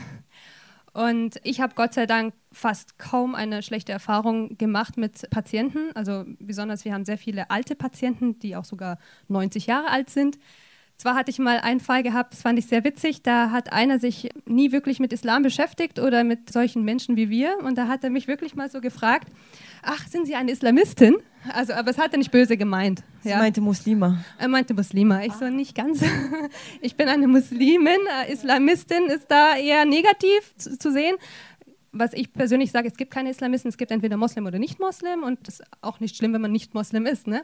Und 0.93 1.39
ich 1.43 1.59
habe 1.59 1.73
Gott 1.73 1.95
sei 1.95 2.05
Dank 2.05 2.35
fast 2.51 2.99
kaum 2.99 3.33
eine 3.33 3.63
schlechte 3.63 3.93
Erfahrung 3.93 4.59
gemacht 4.59 4.95
mit 4.95 5.27
Patienten. 5.31 5.89
Also 5.95 6.25
besonders 6.37 6.85
wir 6.85 6.93
haben 6.93 7.03
sehr 7.03 7.17
viele 7.17 7.49
alte 7.49 7.75
Patienten, 7.75 8.37
die 8.37 8.55
auch 8.55 8.65
sogar 8.65 8.99
90 9.27 9.65
Jahre 9.65 9.89
alt 9.89 10.11
sind. 10.11 10.37
Zwar 11.01 11.15
hatte 11.15 11.31
ich 11.31 11.39
mal 11.39 11.57
einen 11.57 11.79
Fall 11.79 12.03
gehabt, 12.03 12.33
das 12.33 12.43
fand 12.43 12.59
ich 12.59 12.67
sehr 12.67 12.83
witzig, 12.83 13.23
da 13.23 13.49
hat 13.49 13.73
einer 13.73 13.97
sich 13.97 14.29
nie 14.45 14.71
wirklich 14.71 14.99
mit 14.99 15.11
Islam 15.11 15.41
beschäftigt 15.41 15.97
oder 15.97 16.23
mit 16.23 16.53
solchen 16.53 16.83
Menschen 16.83 17.15
wie 17.15 17.31
wir 17.31 17.57
und 17.63 17.75
da 17.75 17.87
hat 17.87 18.03
er 18.03 18.11
mich 18.11 18.27
wirklich 18.27 18.53
mal 18.53 18.69
so 18.69 18.81
gefragt, 18.81 19.27
ach, 19.81 20.07
sind 20.07 20.27
Sie 20.27 20.35
eine 20.35 20.51
Islamistin? 20.51 21.15
Also, 21.55 21.73
aber 21.73 21.89
es 21.89 21.97
hat 21.97 22.11
er 22.11 22.19
nicht 22.19 22.29
böse 22.29 22.55
gemeint. 22.55 23.01
Sie 23.21 23.29
ja. 23.29 23.39
meinte 23.39 23.61
Muslima. 23.61 24.23
Er 24.37 24.47
meinte 24.47 24.75
Muslima. 24.75 25.23
Ich 25.23 25.33
so 25.33 25.45
nicht 25.45 25.73
ganz. 25.73 26.03
Ich 26.81 26.95
bin 26.95 27.07
eine 27.07 27.27
Muslimin. 27.27 27.97
Äh, 28.27 28.31
Islamistin 28.31 29.07
ist 29.07 29.25
da 29.31 29.55
eher 29.55 29.85
negativ 29.85 30.55
zu, 30.57 30.77
zu 30.77 30.91
sehen 30.91 31.15
was 31.93 32.13
ich 32.13 32.31
persönlich 32.31 32.71
sage, 32.71 32.87
es 32.87 32.95
gibt 32.95 33.11
keine 33.11 33.29
Islamisten, 33.31 33.67
es 33.67 33.77
gibt 33.77 33.91
entweder 33.91 34.15
Moslem 34.15 34.45
oder 34.45 34.59
Nicht-Moslem 34.59 35.23
und 35.23 35.45
das 35.45 35.59
ist 35.59 35.67
auch 35.81 35.99
nicht 35.99 36.15
schlimm, 36.15 36.31
wenn 36.31 36.39
man 36.39 36.51
nicht 36.51 36.73
Moslem 36.73 37.05
ist. 37.05 37.27
Ne? 37.27 37.43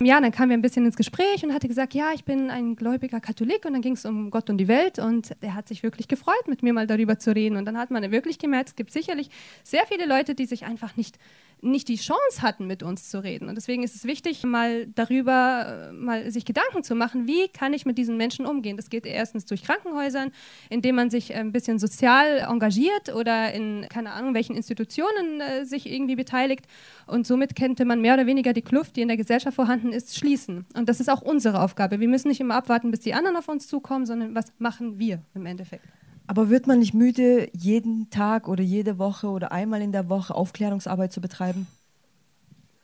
Ja, 0.00 0.20
dann 0.20 0.32
kamen 0.32 0.50
wir 0.50 0.56
ein 0.56 0.62
bisschen 0.62 0.84
ins 0.84 0.96
Gespräch 0.96 1.44
und 1.44 1.54
hatte 1.54 1.68
gesagt, 1.68 1.94
ja, 1.94 2.10
ich 2.12 2.24
bin 2.24 2.50
ein 2.50 2.74
gläubiger 2.74 3.20
Katholik. 3.20 3.64
Und 3.64 3.74
dann 3.74 3.82
ging 3.82 3.92
es 3.92 4.04
um 4.04 4.30
Gott 4.30 4.50
und 4.50 4.58
die 4.58 4.66
Welt. 4.66 4.98
Und 4.98 5.36
er 5.40 5.54
hat 5.54 5.68
sich 5.68 5.84
wirklich 5.84 6.08
gefreut, 6.08 6.48
mit 6.48 6.64
mir 6.64 6.72
mal 6.72 6.88
darüber 6.88 7.18
zu 7.18 7.32
reden. 7.32 7.56
Und 7.56 7.64
dann 7.64 7.78
hat 7.78 7.92
man 7.92 8.10
wirklich 8.10 8.38
gemerkt, 8.38 8.70
es 8.70 8.76
gibt 8.76 8.90
sicherlich 8.90 9.30
sehr 9.62 9.86
viele 9.86 10.06
Leute, 10.06 10.34
die 10.34 10.46
sich 10.46 10.64
einfach 10.64 10.96
nicht 10.96 11.16
nicht 11.60 11.88
die 11.88 11.96
Chance 11.96 12.42
hatten, 12.42 12.66
mit 12.66 12.82
uns 12.82 13.08
zu 13.08 13.22
reden. 13.22 13.48
Und 13.48 13.54
deswegen 13.56 13.82
ist 13.82 13.94
es 13.94 14.04
wichtig, 14.04 14.44
mal 14.44 14.86
darüber, 14.86 15.90
äh, 15.90 15.92
mal 15.92 16.30
sich 16.30 16.44
Gedanken 16.44 16.82
zu 16.82 16.94
machen, 16.94 17.26
wie 17.26 17.48
kann 17.48 17.72
ich 17.72 17.86
mit 17.86 17.98
diesen 17.98 18.16
Menschen 18.16 18.46
umgehen. 18.46 18.76
Das 18.76 18.90
geht 18.90 19.06
erstens 19.06 19.46
durch 19.46 19.62
Krankenhäusern, 19.62 20.30
indem 20.70 20.96
man 20.96 21.10
sich 21.10 21.34
ein 21.34 21.52
bisschen 21.52 21.78
sozial 21.78 22.38
engagiert 22.38 23.14
oder 23.14 23.52
in, 23.52 23.86
keine 23.88 24.12
Ahnung, 24.12 24.34
welchen 24.34 24.56
Institutionen 24.56 25.40
äh, 25.40 25.64
sich 25.64 25.90
irgendwie 25.90 26.16
beteiligt. 26.16 26.66
Und 27.06 27.26
somit 27.26 27.56
könnte 27.56 27.84
man 27.84 28.00
mehr 28.00 28.14
oder 28.14 28.26
weniger 28.26 28.52
die 28.52 28.62
Kluft, 28.62 28.96
die 28.96 29.02
in 29.02 29.08
der 29.08 29.16
Gesellschaft 29.16 29.56
vorhanden 29.56 29.92
ist, 29.92 30.16
schließen. 30.16 30.66
Und 30.76 30.88
das 30.88 31.00
ist 31.00 31.08
auch 31.08 31.22
unsere 31.22 31.60
Aufgabe. 31.60 32.00
Wir 32.00 32.08
müssen 32.08 32.28
nicht 32.28 32.40
immer 32.40 32.56
abwarten, 32.56 32.90
bis 32.90 33.00
die 33.00 33.14
anderen 33.14 33.36
auf 33.36 33.48
uns 33.48 33.66
zukommen, 33.66 34.06
sondern 34.06 34.34
was 34.34 34.52
machen 34.58 34.98
wir 34.98 35.22
im 35.34 35.46
Endeffekt. 35.46 35.84
Aber 36.26 36.48
wird 36.48 36.66
man 36.66 36.78
nicht 36.78 36.94
müde, 36.94 37.50
jeden 37.52 38.08
Tag 38.10 38.48
oder 38.48 38.62
jede 38.62 38.98
Woche 38.98 39.28
oder 39.28 39.52
einmal 39.52 39.82
in 39.82 39.92
der 39.92 40.08
Woche 40.08 40.34
Aufklärungsarbeit 40.34 41.12
zu 41.12 41.20
betreiben? 41.20 41.66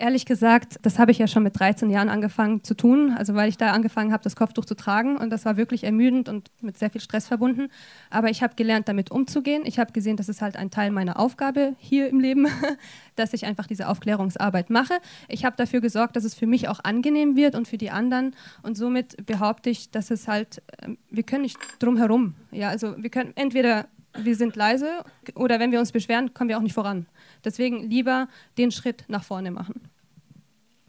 Ehrlich 0.01 0.25
gesagt, 0.25 0.79
das 0.81 0.99
habe 0.99 1.11
ich 1.11 1.19
ja 1.19 1.27
schon 1.27 1.43
mit 1.43 1.61
13 1.61 1.91
Jahren 1.91 2.09
angefangen 2.09 2.65
zu 2.65 2.73
tun, 2.73 3.13
also 3.19 3.35
weil 3.35 3.51
ich 3.51 3.59
da 3.59 3.73
angefangen 3.73 4.15
habe, 4.15 4.25
das 4.25 4.35
Kopftuch 4.35 4.65
zu 4.65 4.75
tragen 4.75 5.19
und 5.19 5.29
das 5.29 5.45
war 5.45 5.59
wirklich 5.59 5.85
ermüdend 5.85 6.31
und 6.31 6.51
mit 6.63 6.79
sehr 6.79 6.89
viel 6.89 7.03
Stress 7.03 7.29
verbunden. 7.29 7.69
Aber 8.09 8.31
ich 8.31 8.43
habe 8.43 8.55
gelernt, 8.55 8.89
damit 8.89 9.11
umzugehen. 9.11 9.63
Ich 9.67 9.79
habe 9.79 9.93
gesehen, 9.93 10.17
das 10.17 10.31
ist 10.31 10.41
halt 10.41 10.57
ein 10.57 10.71
Teil 10.71 10.91
meiner 10.91 11.21
Aufgabe 11.21 11.77
hier 11.77 12.09
im 12.09 12.19
Leben, 12.19 12.47
dass 13.15 13.35
ich 13.35 13.45
einfach 13.45 13.67
diese 13.67 13.89
Aufklärungsarbeit 13.89 14.71
mache. 14.71 14.95
Ich 15.29 15.45
habe 15.45 15.57
dafür 15.57 15.83
gesorgt, 15.83 16.17
dass 16.17 16.25
es 16.25 16.35
für 16.35 16.47
mich 16.47 16.69
auch 16.69 16.81
angenehm 16.83 17.37
wird 17.37 17.55
und 17.55 17.69
für 17.69 17.77
die 17.77 17.91
anderen 17.91 18.35
und 18.63 18.79
somit 18.79 19.27
behaupte 19.27 19.69
ich, 19.69 19.91
dass 19.91 20.11
es 20.11 20.27
halt, 20.27 20.63
ähm, 20.83 20.97
wir 21.11 21.25
können 21.25 21.43
nicht 21.43 21.59
drum 21.79 21.99
herum. 21.99 22.37
Ja, 22.53 22.71
also 22.71 22.95
wir 22.97 23.11
können 23.11 23.33
entweder 23.35 23.87
wir 24.19 24.35
sind 24.35 24.57
leise 24.57 25.05
oder 25.35 25.61
wenn 25.61 25.73
wir 25.73 25.79
uns 25.79 25.93
beschweren, 25.93 26.33
kommen 26.35 26.49
wir 26.49 26.57
auch 26.57 26.63
nicht 26.63 26.75
voran. 26.75 27.07
Deswegen 27.45 27.89
lieber 27.89 28.29
den 28.59 28.71
Schritt 28.71 29.05
nach 29.09 29.25
vorne 29.25 29.51
machen. 29.51 29.91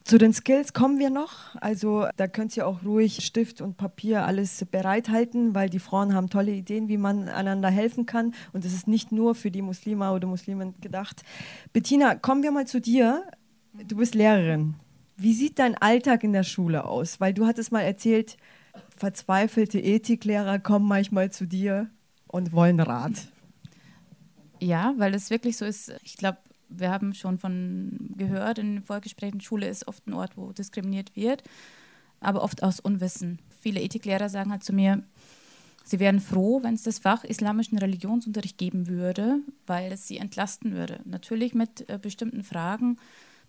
Zu 0.03 0.17
den 0.17 0.33
Skills 0.33 0.73
kommen 0.73 0.99
wir 0.99 1.09
noch. 1.09 1.55
Also 1.61 2.07
da 2.17 2.27
könnt 2.27 2.57
ihr 2.57 2.67
auch 2.67 2.83
ruhig 2.83 3.23
Stift 3.23 3.61
und 3.61 3.77
Papier 3.77 4.25
alles 4.25 4.65
bereithalten, 4.69 5.53
weil 5.53 5.69
die 5.69 5.79
Frauen 5.79 6.13
haben 6.13 6.29
tolle 6.29 6.51
Ideen, 6.51 6.89
wie 6.89 6.97
man 6.97 7.29
einander 7.29 7.69
helfen 7.69 8.05
kann. 8.05 8.33
Und 8.51 8.65
es 8.65 8.73
ist 8.73 8.87
nicht 8.87 9.11
nur 9.11 9.35
für 9.35 9.51
die 9.51 9.61
Muslime 9.61 10.11
oder 10.11 10.27
Muslimen 10.27 10.73
gedacht. 10.81 11.21
Bettina, 11.71 12.15
kommen 12.15 12.43
wir 12.43 12.51
mal 12.51 12.67
zu 12.67 12.81
dir. 12.81 13.23
Du 13.87 13.95
bist 13.95 14.15
Lehrerin. 14.15 14.73
Wie 15.15 15.33
sieht 15.33 15.59
dein 15.59 15.77
Alltag 15.77 16.23
in 16.23 16.33
der 16.33 16.43
Schule 16.43 16.85
aus? 16.85 17.21
Weil 17.21 17.33
du 17.33 17.45
hattest 17.45 17.71
mal 17.71 17.81
erzählt, 17.81 18.37
verzweifelte 18.97 19.79
Ethiklehrer 19.79 20.59
kommen 20.59 20.87
manchmal 20.87 21.31
zu 21.31 21.45
dir 21.45 21.89
und 22.27 22.53
wollen 22.53 22.79
Rat. 22.79 23.30
Ja, 24.61 24.93
weil 24.97 25.13
es 25.15 25.29
wirklich 25.29 25.57
so 25.57 25.65
ist. 25.65 25.91
Ich 26.03 26.17
glaube, 26.17 26.37
wir 26.69 26.91
haben 26.91 27.13
schon 27.13 27.37
von 27.37 28.13
gehört, 28.15 28.59
in 28.59 28.83
Vorgesprächen, 28.83 29.41
Schule 29.41 29.67
ist 29.67 29.87
oft 29.87 30.07
ein 30.07 30.13
Ort, 30.13 30.37
wo 30.37 30.51
diskriminiert 30.53 31.15
wird, 31.15 31.43
aber 32.19 32.43
oft 32.43 32.63
aus 32.63 32.79
Unwissen. 32.79 33.39
Viele 33.59 33.81
Ethiklehrer 33.81 34.29
sagen 34.29 34.51
halt 34.51 34.63
zu 34.63 34.71
mir, 34.71 35.03
sie 35.83 35.99
wären 35.99 36.19
froh, 36.19 36.61
wenn 36.63 36.75
es 36.75 36.83
das 36.83 36.99
Fach 36.99 37.23
islamischen 37.23 37.77
Religionsunterricht 37.79 38.57
geben 38.57 38.87
würde, 38.87 39.39
weil 39.65 39.91
es 39.91 40.07
sie 40.07 40.17
entlasten 40.17 40.73
würde. 40.73 40.99
Natürlich 41.05 41.55
mit 41.55 41.89
äh, 41.89 41.97
bestimmten 41.99 42.43
Fragen. 42.43 42.97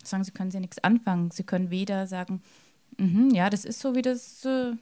Sagen 0.03 0.25
sie, 0.25 0.33
können 0.33 0.51
sie 0.51 0.61
nichts 0.61 0.83
anfangen. 0.83 1.31
Sie 1.31 1.45
können 1.45 1.71
weder 1.71 2.07
sagen, 2.07 2.43
mm 2.97 3.31
ja, 3.35 3.51
das 3.51 3.65
ist 3.65 3.81
so, 3.81 3.95
wie 3.95 4.03
das 4.03 4.45
äh, 4.45 4.73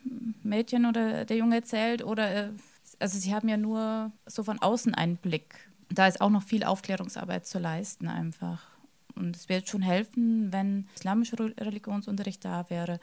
Mädchen 0.43 0.87
oder 0.87 1.25
der 1.25 1.37
Junge 1.37 1.57
erzählt, 1.57 2.05
oder 2.05 2.31
äh, 2.35 2.51
also 2.99 3.19
sie 3.19 3.35
haben 3.35 3.49
ja 3.49 3.57
nur 3.57 4.13
so 4.27 4.43
von 4.43 4.61
außen 4.61 4.95
einen 4.95 5.17
Blick 5.17 5.71
da 5.91 6.07
ist 6.07 6.21
auch 6.21 6.31
noch 6.31 6.43
viel 6.43 6.65
Aufklärungsarbeit 6.65 7.47
zu 7.47 7.59
leisten 7.59 8.09
einfach. 8.09 8.69
Und 9.15 9.37
es 9.37 9.49
wird 9.49 9.69
schon 9.69 9.83
helfen, 9.83 10.53
wenn 10.53 10.89
islamischer 10.95 11.39
Religionsunterricht 11.39 12.45
da 12.45 12.69
wäre, 12.71 13.01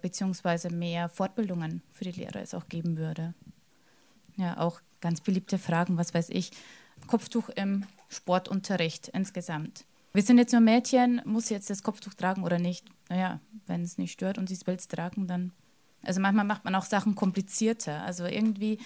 beziehungsweise 0.00 0.70
mehr 0.70 1.08
Fortbildungen 1.08 1.82
für 1.90 2.04
die 2.04 2.12
Lehrer 2.12 2.40
es 2.40 2.54
auch 2.54 2.68
geben 2.68 2.96
würde. 2.96 3.34
Ja, 4.36 4.58
auch 4.58 4.80
ganz 5.00 5.20
beliebte 5.20 5.58
Fragen, 5.58 5.96
was 5.98 6.14
weiß 6.14 6.30
ich, 6.30 6.52
Kopftuch 7.06 7.48
im 7.50 7.84
Sportunterricht 8.08 9.08
insgesamt. 9.08 9.84
Wir 10.12 10.22
sind 10.22 10.38
jetzt 10.38 10.52
nur 10.52 10.60
Mädchen, 10.60 11.20
muss 11.24 11.48
sie 11.48 11.54
jetzt 11.54 11.70
das 11.70 11.82
Kopftuch 11.82 12.14
tragen 12.14 12.42
oder 12.42 12.58
nicht? 12.58 12.86
Naja, 13.08 13.40
wenn 13.66 13.82
es 13.82 13.98
nicht 13.98 14.12
stört 14.12 14.38
und 14.38 14.48
sie 14.48 14.54
es 14.54 14.66
will 14.66 14.76
tragen, 14.76 15.26
dann. 15.26 15.52
Also 16.02 16.20
manchmal 16.20 16.46
macht 16.46 16.64
man 16.64 16.74
auch 16.74 16.86
Sachen 16.86 17.14
komplizierter. 17.14 18.02
Also 18.02 18.24
irgendwie 18.24 18.78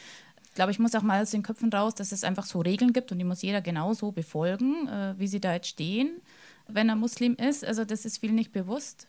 glaube, 0.54 0.72
ich 0.72 0.78
muss 0.78 0.94
auch 0.94 1.02
mal 1.02 1.22
aus 1.22 1.30
den 1.30 1.42
Köpfen 1.42 1.72
raus, 1.72 1.94
dass 1.94 2.12
es 2.12 2.24
einfach 2.24 2.46
so 2.46 2.60
Regeln 2.60 2.92
gibt 2.92 3.12
und 3.12 3.18
die 3.18 3.24
muss 3.24 3.42
jeder 3.42 3.60
genauso 3.60 4.12
befolgen, 4.12 4.88
äh, 4.88 5.14
wie 5.18 5.26
sie 5.26 5.40
da 5.40 5.54
jetzt 5.54 5.68
stehen, 5.68 6.10
wenn 6.68 6.88
er 6.88 6.96
Muslim 6.96 7.34
ist. 7.34 7.64
Also 7.64 7.84
das 7.84 8.04
ist 8.04 8.18
viel 8.18 8.32
nicht 8.32 8.52
bewusst, 8.52 9.08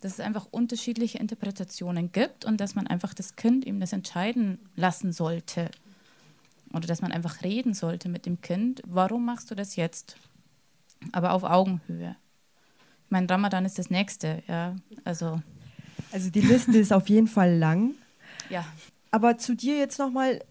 dass 0.00 0.14
es 0.14 0.20
einfach 0.20 0.46
unterschiedliche 0.50 1.18
Interpretationen 1.18 2.12
gibt 2.12 2.44
und 2.44 2.60
dass 2.60 2.74
man 2.74 2.86
einfach 2.86 3.14
das 3.14 3.36
Kind 3.36 3.64
ihm 3.64 3.80
das 3.80 3.92
entscheiden 3.92 4.58
lassen 4.76 5.12
sollte. 5.12 5.70
Oder 6.72 6.86
dass 6.86 7.00
man 7.00 7.12
einfach 7.12 7.42
reden 7.42 7.74
sollte 7.74 8.08
mit 8.08 8.26
dem 8.26 8.40
Kind, 8.40 8.82
warum 8.86 9.24
machst 9.24 9.50
du 9.50 9.54
das 9.54 9.76
jetzt? 9.76 10.16
Aber 11.12 11.32
auf 11.32 11.44
Augenhöhe. 11.44 12.16
Ich 13.04 13.10
meine, 13.10 13.28
Ramadan 13.30 13.64
ist 13.64 13.78
das 13.78 13.88
nächste, 13.88 14.42
ja. 14.48 14.74
Also. 15.04 15.40
Also 16.12 16.30
die 16.30 16.40
Liste 16.40 16.76
ist 16.78 16.92
auf 16.92 17.08
jeden 17.08 17.28
Fall 17.28 17.56
lang. 17.56 17.94
Ja. 18.50 18.64
Aber 19.10 19.38
zu 19.38 19.54
dir 19.54 19.78
jetzt 19.78 19.98
nochmal, 19.98 20.42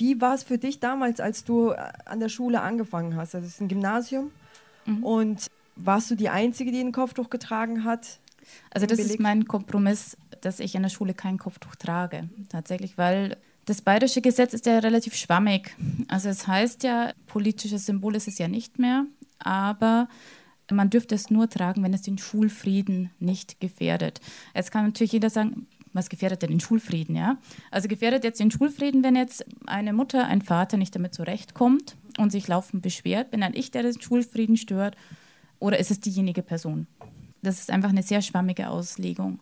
wie 0.00 0.20
war 0.20 0.34
es 0.34 0.42
für 0.42 0.58
dich 0.58 0.80
damals, 0.80 1.20
als 1.20 1.44
du 1.44 1.70
äh, 1.70 1.76
an 2.06 2.18
der 2.20 2.28
Schule 2.28 2.62
angefangen 2.62 3.14
hast? 3.16 3.34
Also 3.34 3.46
es 3.46 3.54
ist 3.54 3.60
ein 3.60 3.68
Gymnasium 3.68 4.30
mhm. 4.86 5.04
und 5.04 5.46
warst 5.76 6.10
du 6.10 6.14
die 6.14 6.30
Einzige, 6.30 6.72
die 6.72 6.80
ein 6.80 6.92
Kopftuch 6.92 7.30
getragen 7.30 7.84
hat? 7.84 8.18
Also 8.70 8.86
das 8.86 8.98
Beleg? 8.98 9.14
ist 9.14 9.20
mein 9.20 9.44
Kompromiss, 9.44 10.16
dass 10.40 10.58
ich 10.58 10.74
in 10.74 10.82
der 10.82 10.88
Schule 10.88 11.14
kein 11.14 11.38
Kopftuch 11.38 11.76
trage. 11.76 12.28
Tatsächlich, 12.48 12.98
weil 12.98 13.36
das 13.66 13.82
bayerische 13.82 14.22
Gesetz 14.22 14.54
ist 14.54 14.66
ja 14.66 14.78
relativ 14.78 15.14
schwammig. 15.14 15.76
Also 16.08 16.28
es 16.28 16.46
heißt 16.46 16.82
ja, 16.82 17.12
politisches 17.26 17.86
Symbol 17.86 18.16
ist 18.16 18.26
es 18.26 18.38
ja 18.38 18.48
nicht 18.48 18.78
mehr, 18.78 19.04
aber 19.38 20.08
man 20.72 20.90
dürfte 20.90 21.14
es 21.14 21.30
nur 21.30 21.48
tragen, 21.48 21.82
wenn 21.82 21.94
es 21.94 22.02
den 22.02 22.18
Schulfrieden 22.18 23.10
nicht 23.18 23.60
gefährdet. 23.60 24.20
Jetzt 24.54 24.70
kann 24.70 24.86
natürlich 24.86 25.12
jeder 25.12 25.30
sagen, 25.30 25.66
was 25.92 26.08
gefährdet 26.08 26.42
denn 26.42 26.50
den 26.50 26.60
Schulfrieden, 26.60 27.16
ja? 27.16 27.38
Also 27.70 27.88
gefährdet 27.88 28.24
jetzt 28.24 28.40
den 28.40 28.50
Schulfrieden, 28.50 29.02
wenn 29.02 29.16
jetzt 29.16 29.44
eine 29.66 29.92
Mutter, 29.92 30.26
ein 30.26 30.42
Vater 30.42 30.76
nicht 30.76 30.94
damit 30.94 31.14
zurechtkommt 31.14 31.96
und 32.18 32.30
sich 32.30 32.48
laufend 32.48 32.82
beschwert, 32.82 33.30
bin 33.30 33.40
dann 33.40 33.54
ich, 33.54 33.70
der 33.70 33.82
den 33.82 34.00
Schulfrieden 34.00 34.56
stört, 34.56 34.96
oder 35.58 35.78
ist 35.78 35.90
es 35.90 36.00
diejenige 36.00 36.42
Person? 36.42 36.86
Das 37.42 37.58
ist 37.58 37.70
einfach 37.70 37.90
eine 37.90 38.02
sehr 38.02 38.22
schwammige 38.22 38.70
Auslegung. 38.70 39.40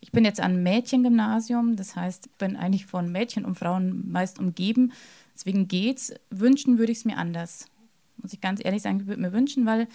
Ich 0.00 0.12
bin 0.12 0.24
jetzt 0.24 0.40
an 0.40 0.62
Mädchengymnasium, 0.62 1.76
das 1.76 1.94
heißt, 1.94 2.26
ich 2.26 2.32
bin 2.38 2.56
eigentlich 2.56 2.86
von 2.86 3.12
Mädchen 3.12 3.44
und 3.44 3.58
Frauen 3.58 4.10
meist 4.10 4.38
umgeben. 4.38 4.92
Deswegen 5.34 5.68
geht's. 5.68 6.12
Wünschen 6.30 6.78
würde 6.78 6.92
ich 6.92 6.98
es 6.98 7.04
mir 7.04 7.18
anders. 7.18 7.66
Muss 8.16 8.32
ich 8.32 8.40
ganz 8.40 8.64
ehrlich 8.64 8.82
sagen, 8.82 9.00
ich 9.00 9.06
würde 9.06 9.20
mir 9.20 9.32
wünschen, 9.32 9.66
weil 9.66 9.88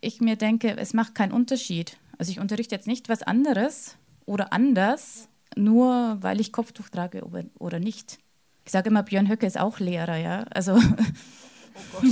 ich 0.00 0.20
mir 0.20 0.36
denke, 0.36 0.76
es 0.76 0.94
macht 0.94 1.14
keinen 1.14 1.32
Unterschied. 1.32 1.96
Also 2.18 2.30
ich 2.30 2.38
unterrichte 2.38 2.74
jetzt 2.74 2.86
nicht 2.86 3.08
was 3.08 3.22
anderes, 3.22 3.96
oder 4.26 4.52
anders, 4.52 5.28
nur 5.56 6.18
weil 6.20 6.40
ich 6.40 6.52
Kopftuch 6.52 6.88
trage 6.88 7.24
oder 7.58 7.78
nicht. 7.78 8.18
Ich 8.64 8.72
sage 8.72 8.90
immer, 8.90 9.02
Björn 9.02 9.28
Höcke 9.28 9.46
ist 9.46 9.58
auch 9.58 9.78
Lehrer, 9.78 10.16
ja. 10.16 10.42
Also. 10.50 10.74
Oh 10.74 12.02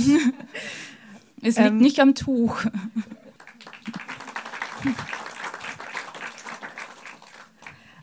Es 1.41 1.57
liegt 1.57 1.69
ähm, 1.69 1.77
nicht 1.77 1.99
am 1.99 2.15
Tuch. 2.15 2.65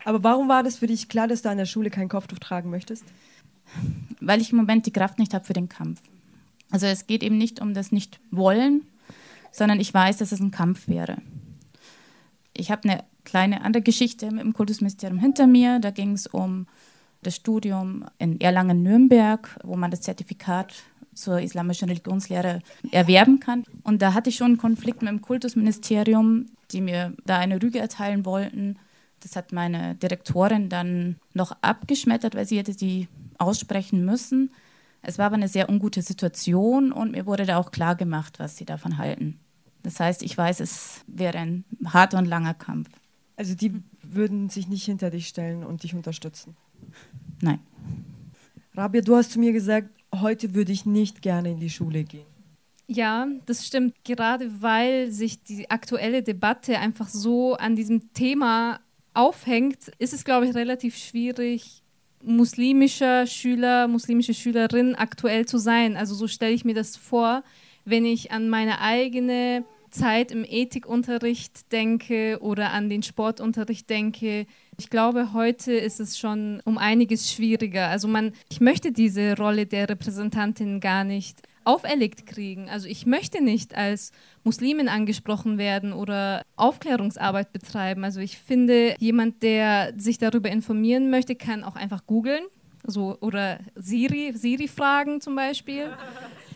Aber 0.05 0.23
warum 0.23 0.47
war 0.47 0.63
das 0.63 0.77
für 0.77 0.87
dich 0.87 1.09
klar, 1.09 1.27
dass 1.27 1.41
du 1.41 1.49
an 1.49 1.57
der 1.57 1.65
Schule 1.65 1.89
kein 1.89 2.09
Kopftuch 2.09 2.39
tragen 2.39 2.69
möchtest? 2.69 3.03
Weil 4.21 4.39
ich 4.39 4.51
im 4.51 4.57
Moment 4.57 4.85
die 4.85 4.93
Kraft 4.93 5.19
nicht 5.19 5.33
habe 5.33 5.45
für 5.45 5.53
den 5.53 5.67
Kampf. 5.67 6.01
Also 6.69 6.85
es 6.87 7.07
geht 7.07 7.23
eben 7.23 7.37
nicht 7.37 7.61
um 7.61 7.73
das 7.73 7.91
Nicht-Wollen, 7.91 8.85
sondern 9.51 9.79
ich 9.79 9.93
weiß, 9.93 10.17
dass 10.17 10.31
es 10.31 10.39
ein 10.39 10.51
Kampf 10.51 10.87
wäre. 10.87 11.17
Ich 12.55 12.71
habe 12.71 12.89
eine 12.89 13.03
kleine 13.23 13.61
andere 13.61 13.83
Geschichte 13.83 14.27
dem 14.27 14.53
Kultusministerium 14.53 15.19
hinter 15.19 15.47
mir. 15.47 15.79
Da 15.79 15.91
ging 15.91 16.13
es 16.13 16.27
um 16.27 16.67
das 17.21 17.35
Studium 17.35 18.05
in 18.19 18.39
Erlangen-Nürnberg, 18.39 19.59
wo 19.63 19.75
man 19.75 19.91
das 19.91 20.01
Zertifikat 20.01 20.73
zur 21.13 21.39
islamischen 21.39 21.89
Religionslehre 21.89 22.59
erwerben 22.91 23.39
kann. 23.39 23.63
Und 23.83 24.01
da 24.01 24.13
hatte 24.13 24.29
ich 24.29 24.35
schon 24.35 24.47
einen 24.47 24.57
Konflikt 24.57 25.01
mit 25.01 25.11
dem 25.11 25.21
Kultusministerium, 25.21 26.47
die 26.71 26.81
mir 26.81 27.13
da 27.25 27.37
eine 27.37 27.61
Rüge 27.61 27.79
erteilen 27.79 28.25
wollten. 28.25 28.77
Das 29.21 29.35
hat 29.35 29.51
meine 29.51 29.95
Direktorin 29.95 30.69
dann 30.69 31.17
noch 31.33 31.55
abgeschmettert, 31.61 32.35
weil 32.35 32.45
sie 32.45 32.57
hätte 32.57 32.75
die 32.75 33.07
aussprechen 33.37 34.03
müssen. 34.05 34.51
Es 35.01 35.17
war 35.17 35.27
aber 35.27 35.35
eine 35.35 35.47
sehr 35.47 35.69
ungute 35.69 36.01
Situation 36.01 36.91
und 36.91 37.11
mir 37.11 37.25
wurde 37.25 37.45
da 37.45 37.57
auch 37.57 37.71
klar 37.71 37.95
gemacht, 37.95 38.39
was 38.39 38.57
sie 38.57 38.65
davon 38.65 38.97
halten. 38.97 39.39
Das 39.83 39.99
heißt, 39.99 40.23
ich 40.23 40.37
weiß, 40.37 40.61
es 40.61 41.01
wäre 41.07 41.37
ein 41.37 41.65
harter 41.85 42.17
und 42.17 42.25
langer 42.25 42.53
Kampf. 42.53 42.89
Also 43.35 43.55
die 43.55 43.81
würden 44.01 44.49
sich 44.49 44.67
nicht 44.67 44.85
hinter 44.85 45.09
dich 45.09 45.27
stellen 45.27 45.63
und 45.63 45.83
dich 45.83 45.95
unterstützen? 45.95 46.55
Nein. 47.41 47.59
Rabia, 48.75 49.01
du 49.01 49.15
hast 49.15 49.31
zu 49.31 49.39
mir 49.39 49.53
gesagt, 49.53 49.89
heute 50.13 50.53
würde 50.53 50.71
ich 50.71 50.85
nicht 50.85 51.21
gerne 51.21 51.51
in 51.51 51.59
die 51.59 51.69
Schule 51.69 52.03
gehen. 52.03 52.25
Ja, 52.87 53.27
das 53.45 53.65
stimmt. 53.65 53.95
Gerade 54.03 54.61
weil 54.61 55.11
sich 55.11 55.43
die 55.43 55.69
aktuelle 55.69 56.21
Debatte 56.21 56.79
einfach 56.79 57.07
so 57.07 57.55
an 57.55 57.75
diesem 57.75 58.13
Thema 58.13 58.79
aufhängt, 59.13 59.91
ist 59.99 60.13
es, 60.13 60.25
glaube 60.25 60.47
ich, 60.47 60.55
relativ 60.55 60.97
schwierig, 60.97 61.81
muslimischer 62.21 63.25
Schüler, 63.27 63.87
muslimische 63.87 64.33
Schülerin 64.33 64.95
aktuell 64.95 65.45
zu 65.45 65.57
sein. 65.57 65.97
Also 65.97 66.15
so 66.15 66.27
stelle 66.27 66.53
ich 66.53 66.65
mir 66.65 66.75
das 66.75 66.97
vor, 66.97 67.43
wenn 67.85 68.05
ich 68.05 68.31
an 68.31 68.49
meine 68.49 68.79
eigene 68.79 69.65
Zeit 69.93 70.31
im 70.31 70.43
Ethikunterricht 70.43 71.71
denke 71.71 72.39
oder 72.41 72.71
an 72.71 72.89
den 72.89 73.03
Sportunterricht 73.03 73.89
denke. 73.89 74.45
Ich 74.77 74.89
glaube, 74.89 75.33
heute 75.33 75.73
ist 75.73 75.99
es 75.99 76.17
schon 76.17 76.61
um 76.65 76.77
einiges 76.77 77.31
schwieriger. 77.31 77.87
Also 77.87 78.07
man, 78.07 78.33
ich 78.49 78.59
möchte 78.59 78.91
diese 78.91 79.37
Rolle 79.37 79.65
der 79.65 79.89
Repräsentantin 79.89 80.79
gar 80.79 81.03
nicht 81.03 81.41
auferlegt 81.63 82.25
kriegen. 82.25 82.69
Also 82.69 82.87
ich 82.87 83.05
möchte 83.05 83.41
nicht 83.41 83.75
als 83.75 84.11
Muslimin 84.43 84.89
angesprochen 84.89 85.57
werden 85.57 85.93
oder 85.93 86.43
Aufklärungsarbeit 86.55 87.53
betreiben. 87.53 88.03
Also 88.03 88.19
ich 88.19 88.37
finde, 88.37 88.95
jemand, 88.99 89.43
der 89.43 89.93
sich 89.97 90.17
darüber 90.17 90.49
informieren 90.49 91.09
möchte, 91.09 91.35
kann 91.35 91.63
auch 91.63 91.75
einfach 91.75 92.05
googeln. 92.05 92.43
So, 92.85 93.17
oder 93.21 93.59
Siri, 93.75 94.33
Siri 94.35 94.67
fragen 94.67 95.21
zum 95.21 95.35
Beispiel. 95.35 95.85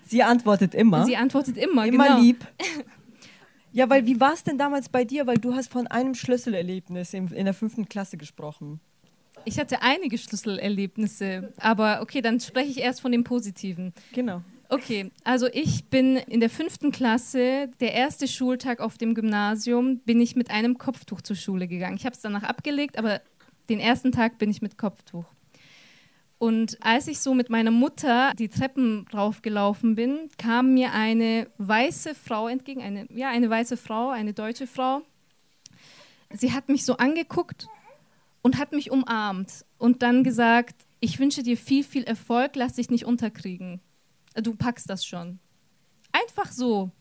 Sie 0.05 0.23
antwortet 0.23 0.75
immer. 0.75 1.05
Sie 1.05 1.15
antwortet 1.15 1.57
immer, 1.57 1.85
immer 1.85 2.05
genau. 2.05 2.19
lieb. 2.19 2.45
Ja, 3.77 3.87
weil 3.91 4.07
wie 4.07 4.19
war 4.19 4.33
es 4.33 4.43
denn 4.43 4.57
damals 4.57 4.89
bei 4.89 5.05
dir? 5.05 5.27
Weil 5.27 5.37
du 5.37 5.53
hast 5.53 5.71
von 5.71 5.85
einem 5.85 6.15
Schlüsselerlebnis 6.15 7.13
in, 7.13 7.27
in 7.27 7.45
der 7.45 7.53
fünften 7.53 7.87
Klasse 7.87 8.17
gesprochen. 8.17 8.79
Ich 9.45 9.59
hatte 9.59 9.83
einige 9.83 10.17
Schlüsselerlebnisse, 10.17 11.53
aber 11.59 12.01
okay, 12.01 12.21
dann 12.21 12.39
spreche 12.39 12.71
ich 12.71 12.79
erst 12.79 13.01
von 13.01 13.11
dem 13.11 13.23
Positiven. 13.23 13.93
Genau. 14.13 14.41
Okay, 14.69 15.11
also 15.23 15.45
ich 15.53 15.85
bin 15.85 16.15
in 16.15 16.39
der 16.39 16.49
fünften 16.49 16.91
Klasse, 16.91 17.69
der 17.79 17.93
erste 17.93 18.27
Schultag 18.27 18.79
auf 18.79 18.97
dem 18.97 19.13
Gymnasium, 19.13 19.99
bin 19.99 20.19
ich 20.21 20.35
mit 20.35 20.49
einem 20.49 20.79
Kopftuch 20.79 21.21
zur 21.21 21.35
Schule 21.35 21.67
gegangen. 21.67 21.97
Ich 21.97 22.05
habe 22.05 22.15
es 22.15 22.21
danach 22.21 22.43
abgelegt, 22.43 22.97
aber 22.97 23.21
den 23.69 23.79
ersten 23.79 24.11
Tag 24.11 24.39
bin 24.39 24.49
ich 24.49 24.63
mit 24.63 24.79
Kopftuch. 24.79 25.25
Und 26.39 26.77
als 26.81 27.07
ich 27.07 27.19
so 27.19 27.33
mit 27.33 27.49
meiner 27.49 27.71
Mutter 27.71 28.33
die 28.37 28.49
Treppen 28.49 29.07
raufgelaufen 29.11 29.95
bin, 29.95 30.29
kam 30.37 30.75
mir 30.75 30.93
eine 30.93 31.47
weiße 31.57 32.13
Frau 32.13 32.47
entgegen, 32.47 32.81
eine, 32.81 33.07
ja, 33.11 33.29
eine 33.29 33.49
weiße 33.49 33.75
Frau, 33.75 34.09
eine 34.09 34.33
deutsche 34.33 34.67
Frau. 34.67 35.01
Sie 36.31 36.53
hat 36.53 36.69
mich 36.69 36.85
so 36.85 36.97
angeguckt 36.97 37.67
und 38.43 38.59
hat 38.59 38.71
mich 38.71 38.91
umarmt 38.91 39.65
und 39.77 40.03
dann 40.03 40.23
gesagt, 40.23 40.75
ich 40.99 41.19
wünsche 41.19 41.41
dir 41.41 41.57
viel, 41.57 41.83
viel 41.83 42.03
Erfolg, 42.03 42.55
lass 42.55 42.73
dich 42.73 42.89
nicht 42.89 43.05
unterkriegen. 43.05 43.81
Du 44.35 44.55
packst 44.55 44.89
das 44.89 45.05
schon. 45.05 45.39
Einfach 46.11 46.51
so. 46.51 46.91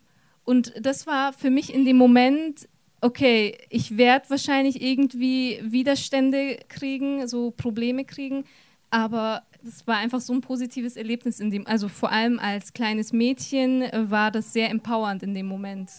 Und 0.44 0.72
das 0.80 1.06
war 1.06 1.32
für 1.32 1.50
mich 1.50 1.74
in 1.74 1.84
dem 1.84 1.96
Moment, 1.96 2.68
okay, 3.00 3.58
ich 3.68 3.96
werde 3.96 4.30
wahrscheinlich 4.30 4.80
irgendwie 4.80 5.60
Widerstände 5.62 6.58
kriegen, 6.68 7.26
so 7.28 7.50
Probleme 7.50 8.04
kriegen, 8.04 8.44
aber 8.90 9.42
es 9.66 9.86
war 9.86 9.96
einfach 9.96 10.20
so 10.20 10.32
ein 10.32 10.40
positives 10.40 10.96
Erlebnis 10.96 11.40
in 11.40 11.50
dem, 11.50 11.66
also 11.66 11.88
vor 11.88 12.12
allem 12.12 12.38
als 12.38 12.72
kleines 12.72 13.12
Mädchen 13.12 13.82
äh, 13.82 14.10
war 14.10 14.30
das 14.30 14.52
sehr 14.52 14.70
empowernd 14.70 15.22
in 15.22 15.34
dem 15.34 15.46
Moment. 15.46 15.90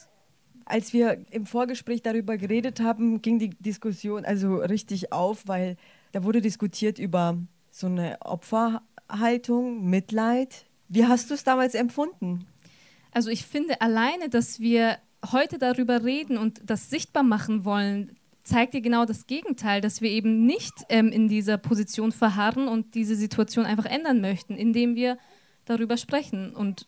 Als 0.66 0.92
wir 0.94 1.26
im 1.32 1.46
Vorgespräch 1.46 2.02
darüber 2.02 2.38
geredet 2.38 2.82
haben, 2.82 3.22
ging 3.22 3.40
die 3.40 3.52
Diskussion 3.52 4.26
also 4.26 4.58
richtig 4.58 5.14
auf, 5.14 5.48
weil 5.48 5.78
da 6.12 6.24
wurde 6.24 6.42
diskutiert 6.42 7.00
über 7.00 7.38
so 7.72 7.88
eine 7.88 8.18
Opferhaltung, 8.22 9.90
Mitleid. 9.90 10.66
Wie 10.90 11.06
hast 11.06 11.30
du 11.30 11.36
es 11.36 11.44
damals 11.44 11.74
empfunden? 11.74 12.46
Also 13.12 13.30
ich 13.30 13.46
finde 13.46 13.80
alleine, 13.82 14.30
dass 14.30 14.60
wir 14.60 14.98
heute 15.32 15.58
darüber 15.58 16.04
reden 16.04 16.38
und 16.38 16.62
das 16.66 16.90
sichtbar 16.90 17.24
machen 17.24 17.66
wollen, 17.66 18.17
zeigt 18.48 18.74
dir 18.74 18.82
genau 18.82 19.06
das 19.06 19.28
Gegenteil, 19.28 19.82
dass 19.82 20.02
wir 20.02 20.10
eben 20.10 20.46
nicht 20.46 20.74
ähm, 20.90 21.10
in 21.10 21.28
dieser 21.28 21.58
Position 21.58 22.12
verharren 22.12 22.68
und 22.68 22.96
diese 22.96 23.16
Situation 23.16 23.66
einfach 23.66 23.86
ändern 23.86 24.22
möchten, 24.22 24.56
indem 24.56 24.96
wir 24.96 25.18
darüber 25.66 25.98
sprechen. 25.98 26.56
Und 26.56 26.88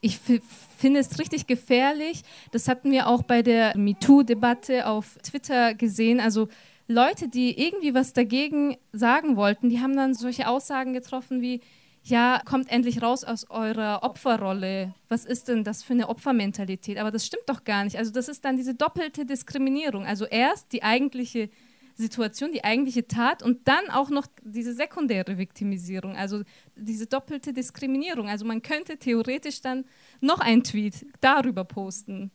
ich 0.00 0.18
finde 0.18 1.00
es 1.00 1.18
richtig 1.18 1.46
gefährlich. 1.46 2.22
Das 2.52 2.68
hatten 2.68 2.90
wir 2.90 3.08
auch 3.08 3.22
bei 3.22 3.42
der 3.42 3.76
MeToo-Debatte 3.76 4.86
auf 4.86 5.16
Twitter 5.22 5.74
gesehen. 5.74 6.20
Also 6.20 6.48
Leute, 6.86 7.28
die 7.28 7.58
irgendwie 7.58 7.94
was 7.94 8.12
dagegen 8.12 8.76
sagen 8.92 9.36
wollten, 9.36 9.70
die 9.70 9.80
haben 9.80 9.96
dann 9.96 10.12
solche 10.12 10.46
Aussagen 10.46 10.92
getroffen 10.92 11.40
wie, 11.40 11.62
ja, 12.04 12.42
kommt 12.44 12.70
endlich 12.70 13.02
raus 13.02 13.24
aus 13.24 13.48
eurer 13.50 14.02
Opferrolle. 14.02 14.94
Was 15.08 15.24
ist 15.24 15.48
denn 15.48 15.64
das 15.64 15.82
für 15.82 15.94
eine 15.94 16.10
Opfermentalität? 16.10 16.98
Aber 16.98 17.10
das 17.10 17.24
stimmt 17.24 17.44
doch 17.48 17.64
gar 17.64 17.84
nicht. 17.84 17.96
Also 17.96 18.12
das 18.12 18.28
ist 18.28 18.44
dann 18.44 18.56
diese 18.56 18.74
doppelte 18.74 19.24
Diskriminierung. 19.24 20.04
Also 20.04 20.26
erst 20.26 20.72
die 20.72 20.82
eigentliche 20.82 21.48
Situation, 21.94 22.52
die 22.52 22.62
eigentliche 22.62 23.06
Tat 23.06 23.42
und 23.42 23.66
dann 23.68 23.88
auch 23.90 24.10
noch 24.10 24.26
diese 24.42 24.74
sekundäre 24.74 25.38
Viktimisierung, 25.38 26.16
also 26.16 26.42
diese 26.76 27.06
doppelte 27.06 27.52
Diskriminierung. 27.52 28.28
Also 28.28 28.44
man 28.44 28.60
könnte 28.60 28.98
theoretisch 28.98 29.62
dann 29.62 29.84
noch 30.20 30.40
einen 30.40 30.62
Tweet 30.62 31.06
darüber 31.20 31.64
posten. 31.64 32.30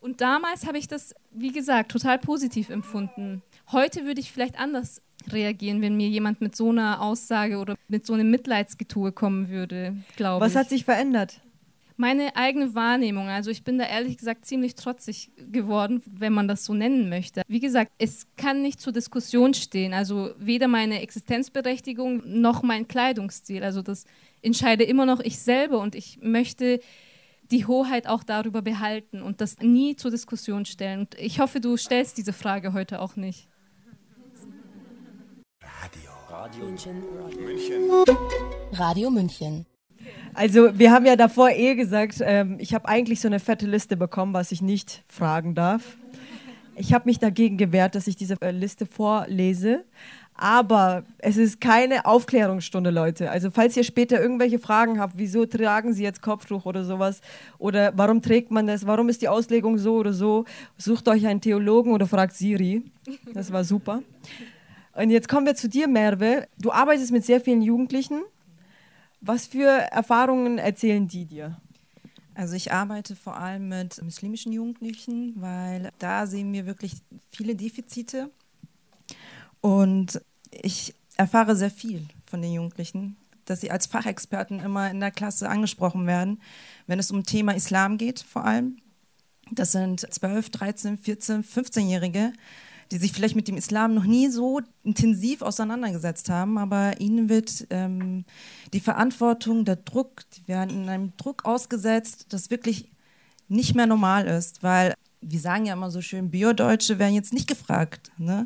Und 0.00 0.20
damals 0.20 0.66
habe 0.66 0.78
ich 0.78 0.88
das, 0.88 1.14
wie 1.30 1.52
gesagt, 1.52 1.92
total 1.92 2.18
positiv 2.18 2.70
empfunden. 2.70 3.42
Heute 3.70 4.04
würde 4.04 4.20
ich 4.20 4.32
vielleicht 4.32 4.58
anders 4.58 5.00
reagieren, 5.30 5.82
wenn 5.82 5.96
mir 5.96 6.08
jemand 6.08 6.40
mit 6.40 6.56
so 6.56 6.70
einer 6.70 7.02
Aussage 7.02 7.58
oder 7.58 7.76
mit 7.88 8.06
so 8.06 8.14
einem 8.14 8.30
Mitleidsgetue 8.30 9.12
kommen 9.12 9.48
würde, 9.48 9.96
glaube 10.16 10.44
ich. 10.44 10.50
Was 10.50 10.58
hat 10.58 10.68
sich 10.68 10.84
verändert? 10.84 11.40
Meine 11.96 12.34
eigene 12.36 12.74
Wahrnehmung. 12.74 13.28
Also 13.28 13.50
ich 13.50 13.64
bin 13.64 13.78
da 13.78 13.84
ehrlich 13.84 14.16
gesagt 14.16 14.46
ziemlich 14.46 14.74
trotzig 14.74 15.30
geworden, 15.52 16.02
wenn 16.10 16.32
man 16.32 16.48
das 16.48 16.64
so 16.64 16.74
nennen 16.74 17.08
möchte. 17.08 17.42
Wie 17.46 17.60
gesagt, 17.60 17.92
es 17.98 18.26
kann 18.36 18.62
nicht 18.62 18.80
zur 18.80 18.92
Diskussion 18.92 19.54
stehen. 19.54 19.92
Also 19.92 20.30
weder 20.38 20.68
meine 20.68 21.00
Existenzberechtigung 21.02 22.22
noch 22.24 22.62
mein 22.62 22.88
Kleidungsstil. 22.88 23.62
Also 23.62 23.82
das 23.82 24.06
entscheide 24.40 24.84
immer 24.84 25.06
noch 25.06 25.20
ich 25.20 25.38
selber 25.38 25.80
und 25.80 25.94
ich 25.94 26.18
möchte 26.22 26.80
die 27.52 27.66
Hoheit 27.66 28.06
auch 28.06 28.24
darüber 28.24 28.62
behalten 28.62 29.22
und 29.22 29.40
das 29.40 29.58
nie 29.60 29.94
zur 29.94 30.10
Diskussion 30.10 30.64
stellen. 30.64 31.00
Und 31.00 31.14
ich 31.18 31.38
hoffe, 31.38 31.60
du 31.60 31.76
stellst 31.76 32.16
diese 32.16 32.32
Frage 32.32 32.72
heute 32.72 33.00
auch 33.00 33.14
nicht. 33.16 33.46
Radio 36.42 36.64
München. 36.64 36.96
München. 37.40 37.90
Radio 38.72 39.10
München. 39.10 39.64
Also 40.34 40.76
wir 40.76 40.90
haben 40.90 41.06
ja 41.06 41.14
davor 41.14 41.50
eh 41.50 41.76
gesagt, 41.76 42.16
ähm, 42.20 42.56
ich 42.58 42.74
habe 42.74 42.88
eigentlich 42.88 43.20
so 43.20 43.28
eine 43.28 43.38
fette 43.38 43.64
Liste 43.64 43.96
bekommen, 43.96 44.32
was 44.32 44.50
ich 44.50 44.60
nicht 44.60 45.04
fragen 45.06 45.54
darf. 45.54 45.96
Ich 46.74 46.92
habe 46.92 47.04
mich 47.04 47.20
dagegen 47.20 47.58
gewehrt, 47.58 47.94
dass 47.94 48.08
ich 48.08 48.16
diese 48.16 48.42
äh, 48.42 48.50
Liste 48.50 48.86
vorlese. 48.86 49.84
Aber 50.34 51.04
es 51.18 51.36
ist 51.36 51.60
keine 51.60 52.06
Aufklärungsstunde, 52.06 52.90
Leute. 52.90 53.30
Also 53.30 53.52
falls 53.52 53.76
ihr 53.76 53.84
später 53.84 54.20
irgendwelche 54.20 54.58
Fragen 54.58 54.98
habt, 54.98 55.12
wieso 55.16 55.46
tragen 55.46 55.92
Sie 55.92 56.02
jetzt 56.02 56.22
Kopftuch 56.22 56.66
oder 56.66 56.82
sowas, 56.82 57.20
oder 57.58 57.92
warum 57.94 58.20
trägt 58.20 58.50
man 58.50 58.66
das, 58.66 58.84
warum 58.84 59.08
ist 59.08 59.22
die 59.22 59.28
Auslegung 59.28 59.78
so 59.78 59.94
oder 59.94 60.12
so, 60.12 60.44
sucht 60.76 61.06
euch 61.06 61.24
einen 61.24 61.40
Theologen 61.40 61.92
oder 61.92 62.08
fragt 62.08 62.34
Siri. 62.34 62.82
Das 63.32 63.52
war 63.52 63.62
super. 63.62 64.02
Und 64.94 65.10
jetzt 65.10 65.28
kommen 65.28 65.46
wir 65.46 65.54
zu 65.54 65.68
dir, 65.68 65.88
Merve. 65.88 66.48
Du 66.58 66.70
arbeitest 66.70 67.12
mit 67.12 67.24
sehr 67.24 67.40
vielen 67.40 67.62
Jugendlichen. 67.62 68.22
Was 69.20 69.46
für 69.46 69.68
Erfahrungen 69.68 70.58
erzählen 70.58 71.08
die 71.08 71.24
dir? 71.24 71.56
Also 72.34 72.54
ich 72.54 72.72
arbeite 72.72 73.14
vor 73.14 73.36
allem 73.36 73.68
mit 73.68 74.02
muslimischen 74.02 74.52
Jugendlichen, 74.52 75.34
weil 75.40 75.90
da 75.98 76.26
sehen 76.26 76.52
wir 76.52 76.66
wirklich 76.66 76.94
viele 77.30 77.54
Defizite. 77.54 78.30
Und 79.60 80.20
ich 80.50 80.94
erfahre 81.16 81.56
sehr 81.56 81.70
viel 81.70 82.06
von 82.26 82.42
den 82.42 82.52
Jugendlichen, 82.52 83.16
dass 83.44 83.60
sie 83.60 83.70
als 83.70 83.86
Fachexperten 83.86 84.60
immer 84.60 84.90
in 84.90 85.00
der 85.00 85.10
Klasse 85.10 85.48
angesprochen 85.48 86.06
werden, 86.06 86.40
wenn 86.86 86.98
es 86.98 87.10
um 87.10 87.24
Thema 87.24 87.54
Islam 87.54 87.98
geht 87.98 88.20
vor 88.20 88.44
allem. 88.44 88.78
Das 89.50 89.72
sind 89.72 90.00
12, 90.00 90.50
13, 90.50 90.98
14, 90.98 91.44
15-Jährige, 91.44 92.32
die 92.92 92.98
sich 92.98 93.12
vielleicht 93.12 93.36
mit 93.36 93.48
dem 93.48 93.56
Islam 93.56 93.94
noch 93.94 94.04
nie 94.04 94.28
so 94.28 94.60
intensiv 94.84 95.40
auseinandergesetzt 95.40 96.28
haben, 96.28 96.58
aber 96.58 97.00
ihnen 97.00 97.30
wird 97.30 97.66
ähm, 97.70 98.26
die 98.74 98.80
Verantwortung, 98.80 99.64
der 99.64 99.76
Druck, 99.76 100.24
die 100.36 100.46
werden 100.46 100.82
in 100.82 100.88
einem 100.90 101.16
Druck 101.16 101.46
ausgesetzt, 101.46 102.26
das 102.28 102.50
wirklich 102.50 102.90
nicht 103.48 103.74
mehr 103.74 103.86
normal 103.86 104.26
ist, 104.26 104.62
weil 104.62 104.92
wir 105.22 105.40
sagen 105.40 105.64
ja 105.64 105.72
immer 105.72 105.90
so 105.90 106.02
schön, 106.02 106.30
Biodeutsche 106.30 106.98
werden 106.98 107.14
jetzt 107.14 107.32
nicht 107.32 107.48
gefragt. 107.48 108.12
Ne? 108.18 108.44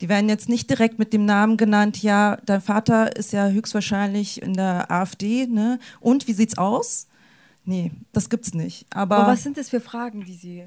Die 0.00 0.08
werden 0.08 0.28
jetzt 0.28 0.48
nicht 0.48 0.70
direkt 0.70 1.00
mit 1.00 1.12
dem 1.12 1.24
Namen 1.24 1.56
genannt, 1.56 2.00
ja, 2.00 2.38
dein 2.46 2.60
Vater 2.60 3.16
ist 3.16 3.32
ja 3.32 3.48
höchstwahrscheinlich 3.48 4.40
in 4.40 4.54
der 4.54 4.92
AfD, 4.92 5.46
ne? 5.46 5.80
Und 5.98 6.28
wie 6.28 6.34
sieht's 6.34 6.56
aus? 6.56 7.08
Nee, 7.64 7.90
das 8.12 8.30
gibt's 8.30 8.54
nicht. 8.54 8.86
Aber, 8.94 9.16
Aber 9.16 9.32
was 9.32 9.42
sind 9.42 9.56
das 9.56 9.70
für 9.70 9.80
Fragen, 9.80 10.24
die 10.24 10.34
Sie. 10.34 10.64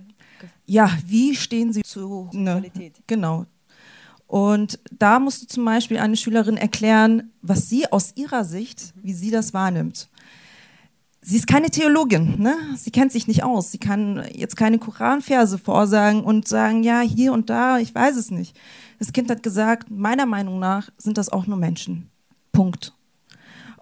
Ja, 0.66 0.92
wie 1.06 1.36
stehen 1.36 1.74
Sie 1.74 1.82
zu 1.82 2.30
Qualität? 2.32 2.98
Ne, 2.98 3.04
genau. 3.08 3.46
Und 4.32 4.80
da 4.90 5.20
musste 5.20 5.46
zum 5.48 5.66
Beispiel 5.66 5.98
eine 5.98 6.16
Schülerin 6.16 6.56
erklären, 6.56 7.32
was 7.42 7.68
sie 7.68 7.92
aus 7.92 8.14
ihrer 8.16 8.46
Sicht, 8.46 8.94
wie 8.96 9.12
sie 9.12 9.30
das 9.30 9.54
wahrnimmt. 9.54 10.08
Sie 11.20 11.36
ist 11.36 11.48
keine 11.48 11.70
Theologin, 11.70 12.42
ne? 12.42 12.56
sie 12.78 12.92
kennt 12.92 13.12
sich 13.12 13.28
nicht 13.28 13.44
aus. 13.44 13.72
Sie 13.72 13.78
kann 13.78 14.26
jetzt 14.34 14.56
keine 14.56 14.80
Koranverse 14.80 15.58
vorsagen 15.58 16.24
und 16.24 16.48
sagen, 16.48 16.82
ja, 16.82 17.02
hier 17.02 17.34
und 17.34 17.50
da, 17.50 17.78
ich 17.78 17.94
weiß 17.94 18.16
es 18.16 18.32
nicht. 18.32 18.58
Das 19.00 19.12
Kind 19.12 19.30
hat 19.30 19.44
gesagt, 19.44 19.92
meiner 19.92 20.26
Meinung 20.26 20.60
nach 20.60 20.90
sind 20.98 21.18
das 21.18 21.28
auch 21.28 21.46
nur 21.46 21.58
Menschen. 21.58 22.10
Punkt. 22.54 22.94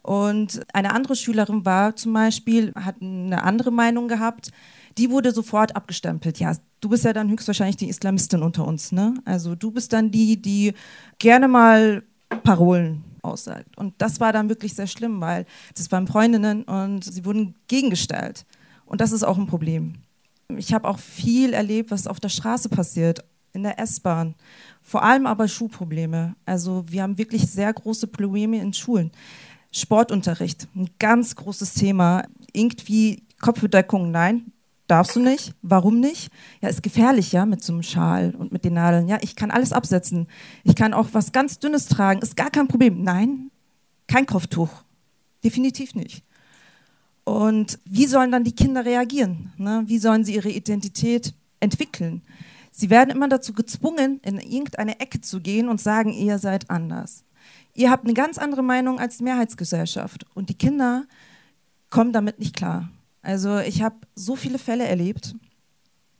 Und 0.02 0.62
eine 0.74 0.96
andere 0.96 1.16
Schülerin 1.16 1.64
war 1.64 1.96
zum 1.96 2.12
Beispiel, 2.14 2.74
hat 2.74 2.96
eine 3.02 3.44
andere 3.44 3.72
Meinung 3.72 4.08
gehabt, 4.08 4.52
die 4.98 5.10
wurde 5.10 5.32
sofort 5.32 5.76
abgestempelt. 5.76 6.40
Ja, 6.40 6.56
du 6.82 6.90
bist 6.90 7.06
ja 7.06 7.14
dann 7.14 7.30
höchstwahrscheinlich 7.30 7.78
die 7.78 7.90
Islamistin 7.90 8.42
unter 8.42 8.68
uns, 8.68 8.92
ne? 8.92 9.14
Also 9.26 9.56
du 9.56 9.72
bist 9.72 9.94
dann 9.94 10.12
die, 10.12 10.42
die 10.42 10.74
gerne 11.20 11.48
mal 11.48 12.04
Parolen 12.44 13.04
aussagt. 13.22 13.78
Und 13.78 13.94
das 13.98 14.20
war 14.20 14.34
dann 14.34 14.50
wirklich 14.50 14.74
sehr 14.74 14.88
schlimm, 14.88 15.22
weil 15.22 15.46
das 15.76 15.92
waren 15.92 16.08
Freundinnen 16.08 16.64
und 16.64 17.04
sie 17.04 17.26
wurden 17.26 17.56
gegengestellt. 17.68 18.46
Und 18.86 19.02
das 19.02 19.12
ist 19.12 19.24
auch 19.24 19.38
ein 19.38 19.48
Problem. 19.48 19.94
Ich 20.58 20.74
habe 20.74 20.88
auch 20.88 21.00
viel 21.00 21.54
erlebt, 21.54 21.92
was 21.92 22.08
auf 22.08 22.20
der 22.20 22.30
Straße 22.30 22.70
passiert, 22.70 23.24
in 23.54 23.64
der 23.64 23.80
S-Bahn. 23.80 24.36
Vor 24.82 25.04
allem 25.04 25.28
aber 25.28 25.48
Schulprobleme. 25.48 26.36
Also 26.46 26.86
wir 26.88 27.04
haben 27.04 27.18
wirklich 27.18 27.48
sehr 27.48 27.72
große 27.72 28.08
Probleme 28.08 28.60
in 28.60 28.74
Schulen. 28.74 29.12
Sportunterricht, 29.72 30.68
ein 30.76 30.90
ganz 30.98 31.36
großes 31.36 31.76
Thema. 31.76 32.24
Irgendwie 32.54 33.24
Kopfbedeckung, 33.40 34.12
nein, 34.12 34.52
darfst 34.90 35.16
du 35.16 35.20
nicht. 35.20 35.54
Warum 35.62 36.00
nicht? 36.00 36.32
Ja, 36.62 36.70
ist 36.70 36.84
gefährlich, 36.84 37.32
ja, 37.32 37.46
mit 37.46 37.64
so 37.64 37.74
einem 37.74 37.84
Schal 37.84 38.36
und 38.36 38.52
mit 38.52 38.66
den 38.66 38.74
Nadeln. 38.74 39.08
Ja, 39.08 39.18
ich 39.22 39.36
kann 39.36 39.52
alles 39.52 39.72
absetzen. 39.72 40.28
Ich 40.64 40.76
kann 40.76 40.94
auch 40.94 41.08
was 41.14 41.32
ganz 41.32 41.60
Dünnes 41.60 41.88
tragen, 41.88 42.22
ist 42.22 42.36
gar 42.36 42.50
kein 42.50 42.68
Problem. 42.68 43.04
Nein, 43.04 43.52
kein 44.08 44.26
Kopftuch. 44.26 44.70
Definitiv 45.44 45.96
nicht. 45.96 46.24
Und 47.24 47.80
wie 47.86 48.08
sollen 48.08 48.32
dann 48.32 48.44
die 48.44 48.56
Kinder 48.56 48.86
reagieren? 48.86 49.54
Ne? 49.58 49.84
Wie 49.86 50.00
sollen 50.00 50.24
sie 50.24 50.36
ihre 50.36 50.50
Identität 50.50 51.34
entwickeln? 51.60 52.24
Sie 52.72 52.90
werden 52.90 53.12
immer 53.12 53.28
dazu 53.28 53.54
gezwungen, 53.54 54.20
in 54.24 54.40
irgendeine 54.40 55.00
Ecke 55.00 55.22
zu 55.22 55.40
gehen 55.40 55.70
und 55.70 55.80
sagen, 55.80 56.12
ihr 56.12 56.40
seid 56.40 56.70
anders. 56.70 57.26
Ihr 57.74 57.92
habt 57.92 58.06
eine 58.06 58.14
ganz 58.14 58.38
andere 58.38 58.64
Meinung 58.64 59.00
als 59.00 59.18
die 59.18 59.24
Mehrheitsgesellschaft. 59.24 60.26
Und 60.34 60.50
die 60.50 60.58
Kinder 60.58 61.06
kommen 61.90 62.14
damit 62.14 62.40
nicht 62.40 62.56
klar. 62.56 62.90
Also 63.22 63.60
ich 63.60 63.82
habe 63.82 63.98
so 64.16 64.36
viele 64.36 64.60
Fälle 64.60 64.88
erlebt 64.88 65.36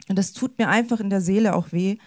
und 0.08 0.18
das 0.18 0.34
tut 0.34 0.58
mir 0.58 0.70
einfach 0.70 1.00
in 1.00 1.10
der 1.10 1.22
Seele 1.22 1.56
auch 1.56 1.72
weh, 1.72 1.98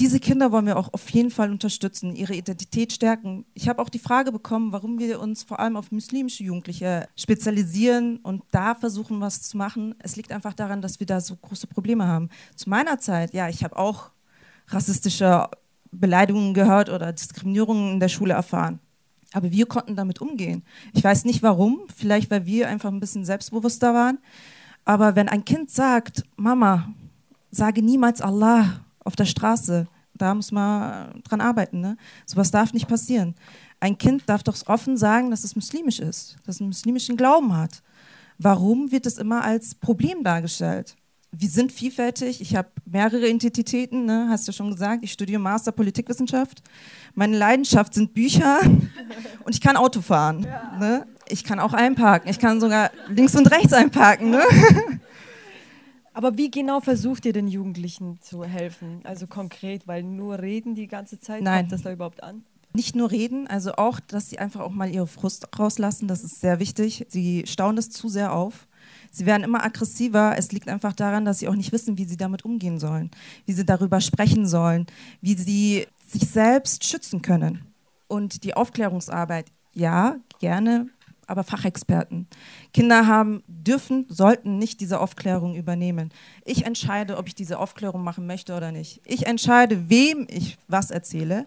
diese 0.00 0.18
Kinder 0.18 0.50
wollen 0.50 0.66
wir 0.66 0.76
auch 0.76 0.92
auf 0.92 1.08
jeden 1.10 1.30
Fall 1.30 1.50
unterstützen, 1.50 2.16
ihre 2.16 2.34
Identität 2.34 2.92
stärken. 2.92 3.44
Ich 3.54 3.68
habe 3.68 3.80
auch 3.80 3.88
die 3.88 3.98
Frage 3.98 4.32
bekommen, 4.32 4.72
warum 4.72 4.98
wir 4.98 5.20
uns 5.20 5.44
vor 5.44 5.60
allem 5.60 5.76
auf 5.76 5.92
muslimische 5.92 6.42
Jugendliche 6.42 7.08
spezialisieren 7.16 8.18
und 8.18 8.42
da 8.50 8.74
versuchen, 8.74 9.20
was 9.20 9.42
zu 9.42 9.56
machen. 9.56 9.94
Es 10.00 10.16
liegt 10.16 10.32
einfach 10.32 10.54
daran, 10.54 10.82
dass 10.82 10.98
wir 10.98 11.06
da 11.06 11.20
so 11.20 11.36
große 11.36 11.68
Probleme 11.68 12.06
haben. 12.06 12.28
Zu 12.56 12.70
meiner 12.70 12.98
Zeit, 12.98 13.34
ja, 13.34 13.48
ich 13.48 13.62
habe 13.62 13.76
auch 13.76 14.10
rassistische 14.68 15.48
Beleidigungen 15.92 16.54
gehört 16.54 16.88
oder 16.88 17.12
Diskriminierungen 17.12 17.92
in 17.94 18.00
der 18.00 18.08
Schule 18.08 18.34
erfahren. 18.34 18.80
Aber 19.34 19.50
wir 19.50 19.66
konnten 19.66 19.96
damit 19.96 20.20
umgehen. 20.20 20.62
Ich 20.94 21.04
weiß 21.04 21.24
nicht 21.24 21.42
warum, 21.42 21.80
vielleicht 21.94 22.30
weil 22.30 22.46
wir 22.46 22.68
einfach 22.68 22.90
ein 22.90 23.00
bisschen 23.00 23.24
selbstbewusster 23.24 23.92
waren. 23.92 24.18
Aber 24.84 25.16
wenn 25.16 25.28
ein 25.28 25.44
Kind 25.44 25.70
sagt, 25.70 26.22
Mama, 26.36 26.94
sage 27.50 27.82
niemals 27.82 28.20
Allah, 28.20 28.84
auf 29.04 29.16
der 29.16 29.26
Straße. 29.26 29.86
Da 30.14 30.34
muss 30.34 30.52
man 30.52 31.22
dran 31.22 31.40
arbeiten. 31.40 31.80
Ne? 31.80 31.96
Sowas 32.26 32.50
darf 32.50 32.72
nicht 32.72 32.88
passieren. 32.88 33.34
Ein 33.80 33.98
Kind 33.98 34.22
darf 34.26 34.42
doch 34.42 34.56
offen 34.66 34.96
sagen, 34.96 35.30
dass 35.30 35.44
es 35.44 35.56
muslimisch 35.56 35.98
ist, 35.98 36.36
dass 36.46 36.56
es 36.56 36.60
einen 36.60 36.70
muslimischen 36.70 37.16
Glauben 37.16 37.56
hat. 37.56 37.82
Warum 38.38 38.90
wird 38.90 39.06
es 39.06 39.18
immer 39.18 39.44
als 39.44 39.74
Problem 39.74 40.22
dargestellt? 40.22 40.96
Wir 41.36 41.48
sind 41.48 41.72
vielfältig. 41.72 42.40
Ich 42.40 42.54
habe 42.54 42.68
mehrere 42.84 43.26
Identitäten, 43.26 44.04
ne? 44.04 44.28
hast 44.30 44.46
du 44.46 44.52
schon 44.52 44.70
gesagt. 44.70 45.02
Ich 45.02 45.12
studiere 45.12 45.40
Master 45.40 45.72
Politikwissenschaft. 45.72 46.62
Meine 47.14 47.36
Leidenschaft 47.36 47.94
sind 47.94 48.14
Bücher 48.14 48.60
und 49.44 49.54
ich 49.54 49.60
kann 49.60 49.76
Auto 49.76 50.00
fahren. 50.00 50.44
Ja. 50.44 50.76
Ne? 50.78 51.06
Ich 51.28 51.42
kann 51.42 51.58
auch 51.58 51.72
einparken. 51.72 52.30
Ich 52.30 52.38
kann 52.38 52.60
sogar 52.60 52.90
links 53.08 53.34
und 53.34 53.50
rechts 53.50 53.72
einparken. 53.72 54.30
Ne? 54.30 54.42
Aber 56.12 56.36
wie 56.38 56.50
genau 56.50 56.80
versucht 56.80 57.26
ihr 57.26 57.32
den 57.32 57.48
Jugendlichen 57.48 58.20
zu 58.20 58.44
helfen? 58.44 59.00
Also 59.02 59.26
konkret, 59.26 59.88
weil 59.88 60.04
nur 60.04 60.38
reden 60.38 60.76
die 60.76 60.86
ganze 60.86 61.18
Zeit, 61.18 61.42
Nein. 61.42 61.62
kommt 61.62 61.72
das 61.72 61.82
da 61.82 61.92
überhaupt 61.92 62.22
an? 62.22 62.44
Nicht 62.72 62.94
nur 62.94 63.10
reden, 63.10 63.48
also 63.48 63.72
auch, 63.74 63.98
dass 63.98 64.30
sie 64.30 64.38
einfach 64.38 64.60
auch 64.60 64.70
mal 64.70 64.88
ihre 64.88 65.08
Frust 65.08 65.48
rauslassen, 65.58 66.06
das 66.06 66.22
ist 66.22 66.40
sehr 66.40 66.60
wichtig. 66.60 67.06
Sie 67.08 67.44
stauen 67.46 67.74
das 67.74 67.90
zu 67.90 68.08
sehr 68.08 68.32
auf. 68.32 68.68
Sie 69.14 69.26
werden 69.26 69.44
immer 69.44 69.64
aggressiver. 69.64 70.34
Es 70.36 70.50
liegt 70.50 70.68
einfach 70.68 70.92
daran, 70.92 71.24
dass 71.24 71.38
sie 71.38 71.46
auch 71.46 71.54
nicht 71.54 71.70
wissen, 71.70 71.96
wie 71.98 72.04
sie 72.04 72.16
damit 72.16 72.44
umgehen 72.44 72.80
sollen, 72.80 73.12
wie 73.46 73.52
sie 73.52 73.64
darüber 73.64 74.00
sprechen 74.00 74.46
sollen, 74.46 74.86
wie 75.20 75.34
sie 75.34 75.86
sich 76.04 76.28
selbst 76.28 76.84
schützen 76.84 77.22
können. 77.22 77.64
Und 78.08 78.42
die 78.42 78.54
Aufklärungsarbeit, 78.54 79.46
ja, 79.72 80.16
gerne 80.40 80.88
aber 81.26 81.44
Fachexperten. 81.44 82.26
Kinder 82.72 83.06
haben, 83.06 83.42
dürfen, 83.46 84.04
sollten 84.08 84.58
nicht 84.58 84.80
diese 84.80 85.00
Aufklärung 85.00 85.54
übernehmen. 85.54 86.10
Ich 86.44 86.66
entscheide, 86.66 87.16
ob 87.16 87.28
ich 87.28 87.34
diese 87.34 87.58
Aufklärung 87.58 88.02
machen 88.02 88.26
möchte 88.26 88.54
oder 88.54 88.72
nicht. 88.72 89.00
Ich 89.06 89.26
entscheide, 89.26 89.88
wem 89.88 90.26
ich 90.28 90.58
was 90.68 90.90
erzähle 90.90 91.46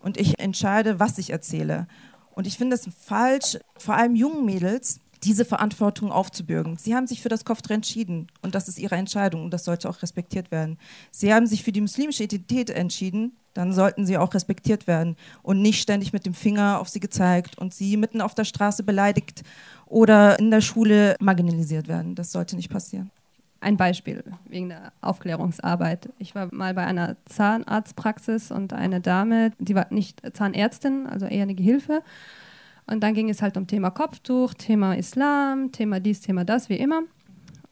und 0.00 0.16
ich 0.18 0.38
entscheide, 0.38 0.98
was 0.98 1.18
ich 1.18 1.30
erzähle. 1.30 1.88
Und 2.30 2.46
ich 2.46 2.56
finde 2.56 2.76
es 2.76 2.88
falsch, 3.04 3.58
vor 3.76 3.96
allem 3.96 4.14
jungen 4.14 4.46
Mädels, 4.46 5.00
diese 5.24 5.44
Verantwortung 5.44 6.12
aufzubürgen. 6.12 6.76
Sie 6.76 6.94
haben 6.94 7.06
sich 7.06 7.22
für 7.22 7.28
das 7.28 7.44
Kopftuch 7.44 7.70
entschieden 7.70 8.28
und 8.42 8.54
das 8.54 8.68
ist 8.68 8.78
ihre 8.78 8.96
Entscheidung 8.96 9.44
und 9.44 9.52
das 9.52 9.64
sollte 9.64 9.88
auch 9.88 10.02
respektiert 10.02 10.50
werden. 10.50 10.78
Sie 11.10 11.32
haben 11.32 11.46
sich 11.46 11.64
für 11.64 11.72
die 11.72 11.80
muslimische 11.80 12.24
Identität 12.24 12.70
entschieden, 12.70 13.32
dann 13.54 13.72
sollten 13.72 14.06
sie 14.06 14.16
auch 14.16 14.34
respektiert 14.34 14.86
werden 14.86 15.16
und 15.42 15.60
nicht 15.60 15.82
ständig 15.82 16.12
mit 16.12 16.26
dem 16.26 16.34
Finger 16.34 16.78
auf 16.78 16.88
sie 16.88 17.00
gezeigt 17.00 17.58
und 17.58 17.74
sie 17.74 17.96
mitten 17.96 18.20
auf 18.20 18.34
der 18.34 18.44
Straße 18.44 18.84
beleidigt 18.84 19.42
oder 19.86 20.38
in 20.38 20.50
der 20.50 20.60
Schule 20.60 21.16
marginalisiert 21.20 21.88
werden. 21.88 22.14
Das 22.14 22.30
sollte 22.30 22.54
nicht 22.56 22.70
passieren. 22.70 23.10
Ein 23.60 23.76
Beispiel 23.76 24.22
wegen 24.48 24.68
der 24.68 24.92
Aufklärungsarbeit. 25.00 26.10
Ich 26.20 26.36
war 26.36 26.48
mal 26.54 26.74
bei 26.74 26.86
einer 26.86 27.16
Zahnarztpraxis 27.24 28.52
und 28.52 28.72
eine 28.72 29.00
Dame, 29.00 29.50
die 29.58 29.74
war 29.74 29.88
nicht 29.90 30.22
Zahnärztin, 30.32 31.08
also 31.08 31.26
eher 31.26 31.42
eine 31.42 31.56
Gehilfe. 31.56 32.04
Und 32.90 33.00
dann 33.00 33.14
ging 33.14 33.28
es 33.28 33.42
halt 33.42 33.56
um 33.56 33.66
Thema 33.66 33.90
Kopftuch, 33.90 34.54
Thema 34.54 34.94
Islam, 34.94 35.72
Thema 35.72 36.00
dies, 36.00 36.20
Thema 36.20 36.44
das, 36.44 36.68
wie 36.68 36.76
immer. 36.76 37.02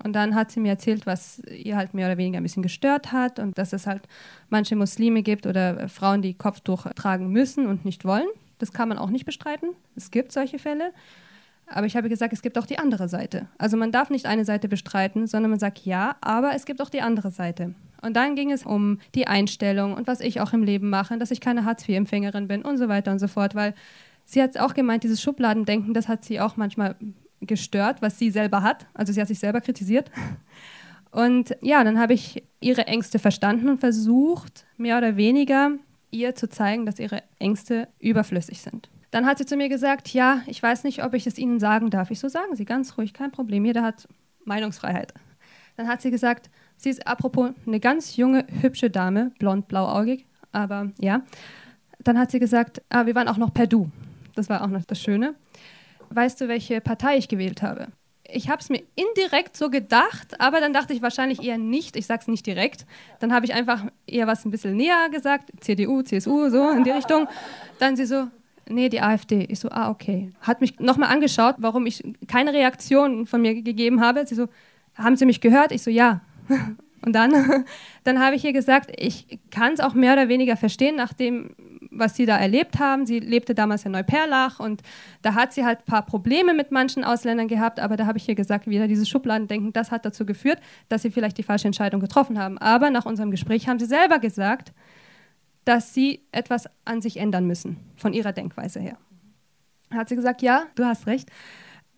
Und 0.04 0.12
dann 0.12 0.34
hat 0.34 0.50
sie 0.50 0.60
mir 0.60 0.68
erzählt, 0.68 1.06
was 1.06 1.40
ihr 1.46 1.76
halt 1.76 1.94
mehr 1.94 2.06
oder 2.06 2.18
weniger 2.18 2.38
ein 2.38 2.42
bisschen 2.42 2.62
gestört 2.62 3.12
hat 3.12 3.38
und 3.38 3.56
dass 3.56 3.72
es 3.72 3.86
halt 3.86 4.02
manche 4.50 4.76
Muslime 4.76 5.22
gibt 5.22 5.46
oder 5.46 5.88
Frauen, 5.88 6.20
die 6.20 6.34
Kopftuch 6.34 6.86
tragen 6.94 7.30
müssen 7.30 7.66
und 7.66 7.84
nicht 7.84 8.04
wollen. 8.04 8.28
Das 8.58 8.72
kann 8.72 8.88
man 8.88 8.98
auch 8.98 9.10
nicht 9.10 9.24
bestreiten. 9.24 9.70
Es 9.96 10.10
gibt 10.10 10.32
solche 10.32 10.58
Fälle. 10.58 10.92
Aber 11.66 11.86
ich 11.86 11.96
habe 11.96 12.08
gesagt, 12.08 12.32
es 12.32 12.42
gibt 12.42 12.58
auch 12.58 12.66
die 12.66 12.78
andere 12.78 13.08
Seite. 13.08 13.46
Also 13.58 13.76
man 13.76 13.90
darf 13.90 14.10
nicht 14.10 14.26
eine 14.26 14.44
Seite 14.44 14.68
bestreiten, 14.68 15.26
sondern 15.26 15.50
man 15.50 15.58
sagt 15.58 15.84
ja, 15.84 16.16
aber 16.20 16.54
es 16.54 16.64
gibt 16.64 16.80
auch 16.80 16.90
die 16.90 17.00
andere 17.00 17.30
Seite. 17.30 17.74
Und 18.02 18.14
dann 18.14 18.36
ging 18.36 18.52
es 18.52 18.64
um 18.64 18.98
die 19.14 19.26
Einstellung 19.26 19.94
und 19.94 20.06
was 20.06 20.20
ich 20.20 20.40
auch 20.40 20.52
im 20.52 20.62
Leben 20.62 20.90
mache, 20.90 21.18
dass 21.18 21.30
ich 21.30 21.40
keine 21.40 21.64
Hartz-IV-Empfängerin 21.64 22.46
bin 22.46 22.62
und 22.62 22.76
so 22.76 22.88
weiter 22.88 23.10
und 23.10 23.18
so 23.18 23.26
fort, 23.26 23.54
weil 23.54 23.74
sie 24.26 24.42
hat 24.42 24.58
auch 24.58 24.74
gemeint, 24.74 25.04
dieses 25.04 25.22
Schubladendenken, 25.22 25.94
das 25.94 26.08
hat 26.08 26.24
sie 26.24 26.40
auch 26.40 26.56
manchmal 26.56 26.96
gestört, 27.40 28.02
was 28.02 28.18
sie 28.18 28.30
selber 28.30 28.62
hat. 28.62 28.86
Also 28.92 29.12
sie 29.12 29.20
hat 29.20 29.28
sich 29.28 29.38
selber 29.38 29.62
kritisiert. 29.62 30.10
Und 31.10 31.56
ja, 31.62 31.82
dann 31.82 31.98
habe 31.98 32.12
ich 32.12 32.42
ihre 32.60 32.86
Ängste 32.86 33.18
verstanden 33.18 33.70
und 33.70 33.78
versucht, 33.78 34.66
mehr 34.76 34.98
oder 34.98 35.16
weniger 35.16 35.70
ihr 36.10 36.34
zu 36.34 36.48
zeigen, 36.48 36.84
dass 36.84 36.98
ihre 36.98 37.22
Ängste 37.38 37.88
überflüssig 37.98 38.60
sind. 38.60 38.90
Dann 39.10 39.24
hat 39.24 39.38
sie 39.38 39.46
zu 39.46 39.56
mir 39.56 39.68
gesagt, 39.68 40.08
ja, 40.08 40.42
ich 40.46 40.62
weiß 40.62 40.84
nicht, 40.84 41.04
ob 41.04 41.14
ich 41.14 41.26
es 41.26 41.38
Ihnen 41.38 41.58
sagen 41.58 41.90
darf. 41.90 42.10
Ich 42.10 42.18
so, 42.18 42.28
sagen 42.28 42.54
Sie 42.54 42.64
ganz 42.64 42.98
ruhig, 42.98 43.14
kein 43.14 43.32
Problem, 43.32 43.64
jeder 43.64 43.82
hat 43.82 44.08
Meinungsfreiheit. 44.44 45.14
Dann 45.76 45.88
hat 45.88 46.02
sie 46.02 46.10
gesagt, 46.10 46.50
sie 46.76 46.90
ist 46.90 47.06
apropos 47.06 47.50
eine 47.66 47.80
ganz 47.80 48.16
junge, 48.16 48.46
hübsche 48.60 48.90
Dame, 48.90 49.32
blond, 49.38 49.68
blauäugig, 49.68 50.26
aber 50.52 50.90
ja. 50.98 51.22
Dann 52.00 52.18
hat 52.18 52.30
sie 52.30 52.38
gesagt, 52.38 52.82
ah, 52.88 53.06
wir 53.06 53.14
waren 53.14 53.28
auch 53.28 53.36
noch 53.36 53.52
per 53.52 53.66
Du. 53.66 53.90
Das 54.36 54.48
war 54.48 54.62
auch 54.62 54.68
noch 54.68 54.84
das 54.84 55.00
Schöne. 55.00 55.34
Weißt 56.10 56.40
du, 56.40 56.48
welche 56.48 56.80
Partei 56.80 57.16
ich 57.16 57.26
gewählt 57.28 57.62
habe? 57.62 57.88
ich 58.30 58.48
habe 58.48 58.60
es 58.60 58.68
mir 58.68 58.82
indirekt 58.94 59.56
so 59.56 59.70
gedacht, 59.70 60.40
aber 60.40 60.60
dann 60.60 60.72
dachte 60.72 60.92
ich 60.92 61.02
wahrscheinlich 61.02 61.42
eher 61.42 61.58
nicht. 61.58 61.96
Ich 61.96 62.06
sage 62.06 62.22
es 62.22 62.28
nicht 62.28 62.46
direkt. 62.46 62.86
Dann 63.20 63.32
habe 63.32 63.46
ich 63.46 63.54
einfach 63.54 63.84
eher 64.06 64.26
was 64.26 64.44
ein 64.44 64.50
bisschen 64.50 64.76
näher 64.76 65.08
gesagt, 65.10 65.50
CDU, 65.60 66.02
CSU, 66.02 66.48
so 66.50 66.70
in 66.70 66.84
die 66.84 66.90
Richtung. 66.90 67.28
Dann 67.78 67.96
sie 67.96 68.06
so, 68.06 68.28
nee, 68.68 68.88
die 68.88 69.00
AfD. 69.00 69.46
Ich 69.48 69.60
so, 69.60 69.70
ah, 69.70 69.90
okay. 69.90 70.32
Hat 70.40 70.60
mich 70.60 70.78
nochmal 70.80 71.10
angeschaut, 71.12 71.56
warum 71.58 71.86
ich 71.86 72.02
keine 72.26 72.52
Reaktion 72.52 73.26
von 73.26 73.42
mir 73.42 73.54
gegeben 73.62 74.00
habe. 74.00 74.26
Sie 74.26 74.34
so, 74.34 74.48
haben 74.94 75.16
Sie 75.16 75.26
mich 75.26 75.40
gehört? 75.40 75.72
Ich 75.72 75.82
so, 75.82 75.90
ja. 75.90 76.20
Und 77.04 77.12
dann, 77.12 77.64
dann 78.04 78.20
habe 78.20 78.36
ich 78.36 78.44
ihr 78.44 78.52
gesagt, 78.52 78.90
ich 78.96 79.38
kann 79.50 79.74
es 79.74 79.80
auch 79.80 79.94
mehr 79.94 80.14
oder 80.14 80.28
weniger 80.28 80.56
verstehen, 80.56 80.96
nachdem 80.96 81.54
was 81.98 82.16
sie 82.16 82.26
da 82.26 82.38
erlebt 82.38 82.78
haben. 82.78 83.06
Sie 83.06 83.20
lebte 83.20 83.54
damals 83.54 83.84
in 83.84 83.92
Neuperlach 83.92 84.60
und 84.60 84.82
da 85.22 85.34
hat 85.34 85.52
sie 85.52 85.64
halt 85.64 85.80
ein 85.80 85.84
paar 85.84 86.06
Probleme 86.06 86.54
mit 86.54 86.70
manchen 86.70 87.04
Ausländern 87.04 87.48
gehabt, 87.48 87.80
aber 87.80 87.96
da 87.96 88.06
habe 88.06 88.18
ich 88.18 88.28
ihr 88.28 88.34
gesagt, 88.34 88.66
wieder 88.66 88.88
dieses 88.88 89.08
Schubladendenken, 89.08 89.72
das 89.72 89.90
hat 89.90 90.04
dazu 90.04 90.26
geführt, 90.26 90.58
dass 90.88 91.02
sie 91.02 91.10
vielleicht 91.10 91.38
die 91.38 91.42
falsche 91.42 91.68
Entscheidung 91.68 92.00
getroffen 92.00 92.38
haben. 92.38 92.58
Aber 92.58 92.90
nach 92.90 93.06
unserem 93.06 93.30
Gespräch 93.30 93.68
haben 93.68 93.78
sie 93.78 93.86
selber 93.86 94.18
gesagt, 94.18 94.72
dass 95.66 95.92
sie 95.92 96.22
etwas 96.32 96.68
an 96.84 97.02
sich 97.02 97.18
ändern 97.18 97.46
müssen, 97.46 97.78
von 97.96 98.12
ihrer 98.12 98.32
Denkweise 98.32 98.80
her. 98.80 98.96
Hat 99.90 100.08
sie 100.08 100.16
gesagt, 100.16 100.40
ja, 100.40 100.64
du 100.76 100.84
hast 100.84 101.06
recht. 101.06 101.28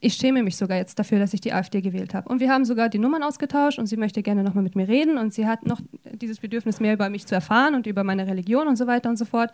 Ich 0.00 0.14
schäme 0.14 0.42
mich 0.42 0.56
sogar 0.56 0.78
jetzt 0.78 0.98
dafür, 0.98 1.18
dass 1.18 1.34
ich 1.34 1.40
die 1.40 1.52
AfD 1.52 1.80
gewählt 1.80 2.14
habe. 2.14 2.28
Und 2.28 2.40
wir 2.40 2.50
haben 2.50 2.64
sogar 2.64 2.88
die 2.88 2.98
Nummern 2.98 3.22
ausgetauscht 3.22 3.78
und 3.78 3.87
sie 3.87 3.96
möchte 3.96 4.22
gerne 4.22 4.42
nochmal 4.42 4.62
mit 4.62 4.76
mir 4.76 4.87
reden 4.87 5.18
und 5.18 5.34
sie 5.34 5.46
hat 5.46 5.66
noch 5.66 5.80
dieses 6.04 6.38
Bedürfnis, 6.38 6.80
mehr 6.80 6.94
über 6.94 7.11
mich 7.11 7.26
zu 7.26 7.34
erfahren 7.34 7.74
und 7.74 7.87
über 7.87 8.04
meine 8.04 8.26
Religion 8.26 8.68
und 8.68 8.76
so 8.76 8.87
weiter 8.87 9.11
und 9.11 9.16
so 9.16 9.24
fort 9.24 9.52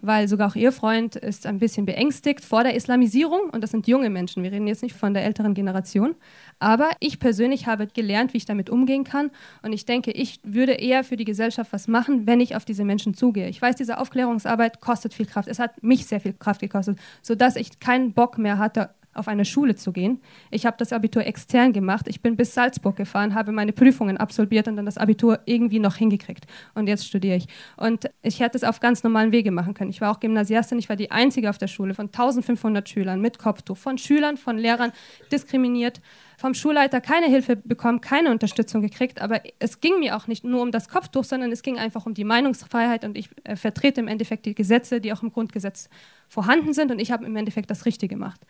weil 0.00 0.28
sogar 0.28 0.50
auch 0.50 0.54
ihr 0.54 0.72
Freund 0.72 1.16
ist 1.16 1.46
ein 1.46 1.58
bisschen 1.58 1.84
beängstigt 1.86 2.44
vor 2.44 2.62
der 2.62 2.74
Islamisierung 2.74 3.50
und 3.50 3.62
das 3.62 3.70
sind 3.70 3.88
junge 3.88 4.10
Menschen. 4.10 4.42
Wir 4.42 4.52
reden 4.52 4.66
jetzt 4.66 4.82
nicht 4.82 4.96
von 4.96 5.14
der 5.14 5.24
älteren 5.24 5.54
Generation. 5.54 6.14
Aber 6.60 6.90
ich 7.00 7.18
persönlich 7.18 7.66
habe 7.66 7.86
gelernt, 7.88 8.32
wie 8.32 8.38
ich 8.38 8.44
damit 8.44 8.70
umgehen 8.70 9.04
kann 9.04 9.30
und 9.62 9.72
ich 9.72 9.84
denke, 9.84 10.10
ich 10.12 10.40
würde 10.44 10.72
eher 10.72 11.04
für 11.04 11.16
die 11.16 11.24
Gesellschaft 11.24 11.72
was 11.72 11.88
machen, 11.88 12.26
wenn 12.26 12.40
ich 12.40 12.54
auf 12.54 12.64
diese 12.64 12.84
Menschen 12.84 13.14
zugehe. 13.14 13.48
Ich 13.48 13.60
weiß, 13.60 13.76
diese 13.76 13.98
Aufklärungsarbeit 13.98 14.80
kostet 14.80 15.14
viel 15.14 15.26
Kraft. 15.26 15.48
Es 15.48 15.58
hat 15.58 15.82
mich 15.82 16.06
sehr 16.06 16.20
viel 16.20 16.32
Kraft 16.32 16.60
gekostet, 16.60 16.98
sodass 17.22 17.56
ich 17.56 17.80
keinen 17.80 18.12
Bock 18.12 18.38
mehr 18.38 18.58
hatte, 18.58 18.90
auf 19.18 19.28
eine 19.28 19.44
Schule 19.44 19.74
zu 19.74 19.92
gehen. 19.92 20.20
Ich 20.50 20.66
habe 20.66 20.76
das 20.78 20.92
Abitur 20.92 21.26
extern 21.26 21.72
gemacht. 21.72 22.06
Ich 22.08 22.22
bin 22.22 22.36
bis 22.36 22.54
Salzburg 22.54 22.96
gefahren, 22.96 23.34
habe 23.34 23.52
meine 23.52 23.72
Prüfungen 23.72 24.16
absolviert 24.16 24.68
und 24.68 24.76
dann 24.76 24.86
das 24.86 24.98
Abitur 24.98 25.40
irgendwie 25.44 25.78
noch 25.78 25.96
hingekriegt. 25.96 26.46
Und 26.74 26.86
jetzt 26.88 27.06
studiere 27.06 27.36
ich. 27.36 27.46
Und 27.76 28.10
ich 28.22 28.40
hätte 28.40 28.56
es 28.56 28.64
auf 28.64 28.80
ganz 28.80 29.02
normalen 29.02 29.32
Wege 29.32 29.50
machen 29.50 29.74
können. 29.74 29.90
Ich 29.90 30.00
war 30.00 30.10
auch 30.10 30.20
Gymnasiastin. 30.20 30.78
Ich 30.78 30.88
war 30.88 30.96
die 30.96 31.10
einzige 31.10 31.50
auf 31.50 31.58
der 31.58 31.68
Schule 31.68 31.94
von 31.94 32.06
1500 32.06 32.88
Schülern 32.88 33.20
mit 33.20 33.38
Kopftuch, 33.38 33.76
von 33.76 33.98
Schülern, 33.98 34.36
von 34.36 34.58
Lehrern 34.58 34.92
diskriminiert 35.32 36.00
vom 36.38 36.54
Schulleiter 36.54 37.00
keine 37.00 37.26
Hilfe 37.26 37.56
bekommen, 37.56 38.00
keine 38.00 38.30
Unterstützung 38.30 38.80
gekriegt. 38.80 39.20
Aber 39.20 39.42
es 39.58 39.80
ging 39.80 39.98
mir 39.98 40.16
auch 40.16 40.28
nicht 40.28 40.44
nur 40.44 40.62
um 40.62 40.70
das 40.70 40.88
Kopftuch, 40.88 41.24
sondern 41.24 41.50
es 41.50 41.62
ging 41.62 41.78
einfach 41.78 42.06
um 42.06 42.14
die 42.14 42.22
Meinungsfreiheit 42.22 43.04
und 43.04 43.18
ich 43.18 43.28
äh, 43.42 43.56
vertrete 43.56 44.00
im 44.00 44.06
Endeffekt 44.06 44.46
die 44.46 44.54
Gesetze, 44.54 45.00
die 45.00 45.12
auch 45.12 45.22
im 45.22 45.32
Grundgesetz 45.32 45.90
vorhanden 46.28 46.74
sind 46.74 46.92
und 46.92 47.00
ich 47.00 47.10
habe 47.10 47.26
im 47.26 47.34
Endeffekt 47.34 47.70
das 47.70 47.86
Richtige 47.86 48.14
gemacht. 48.14 48.40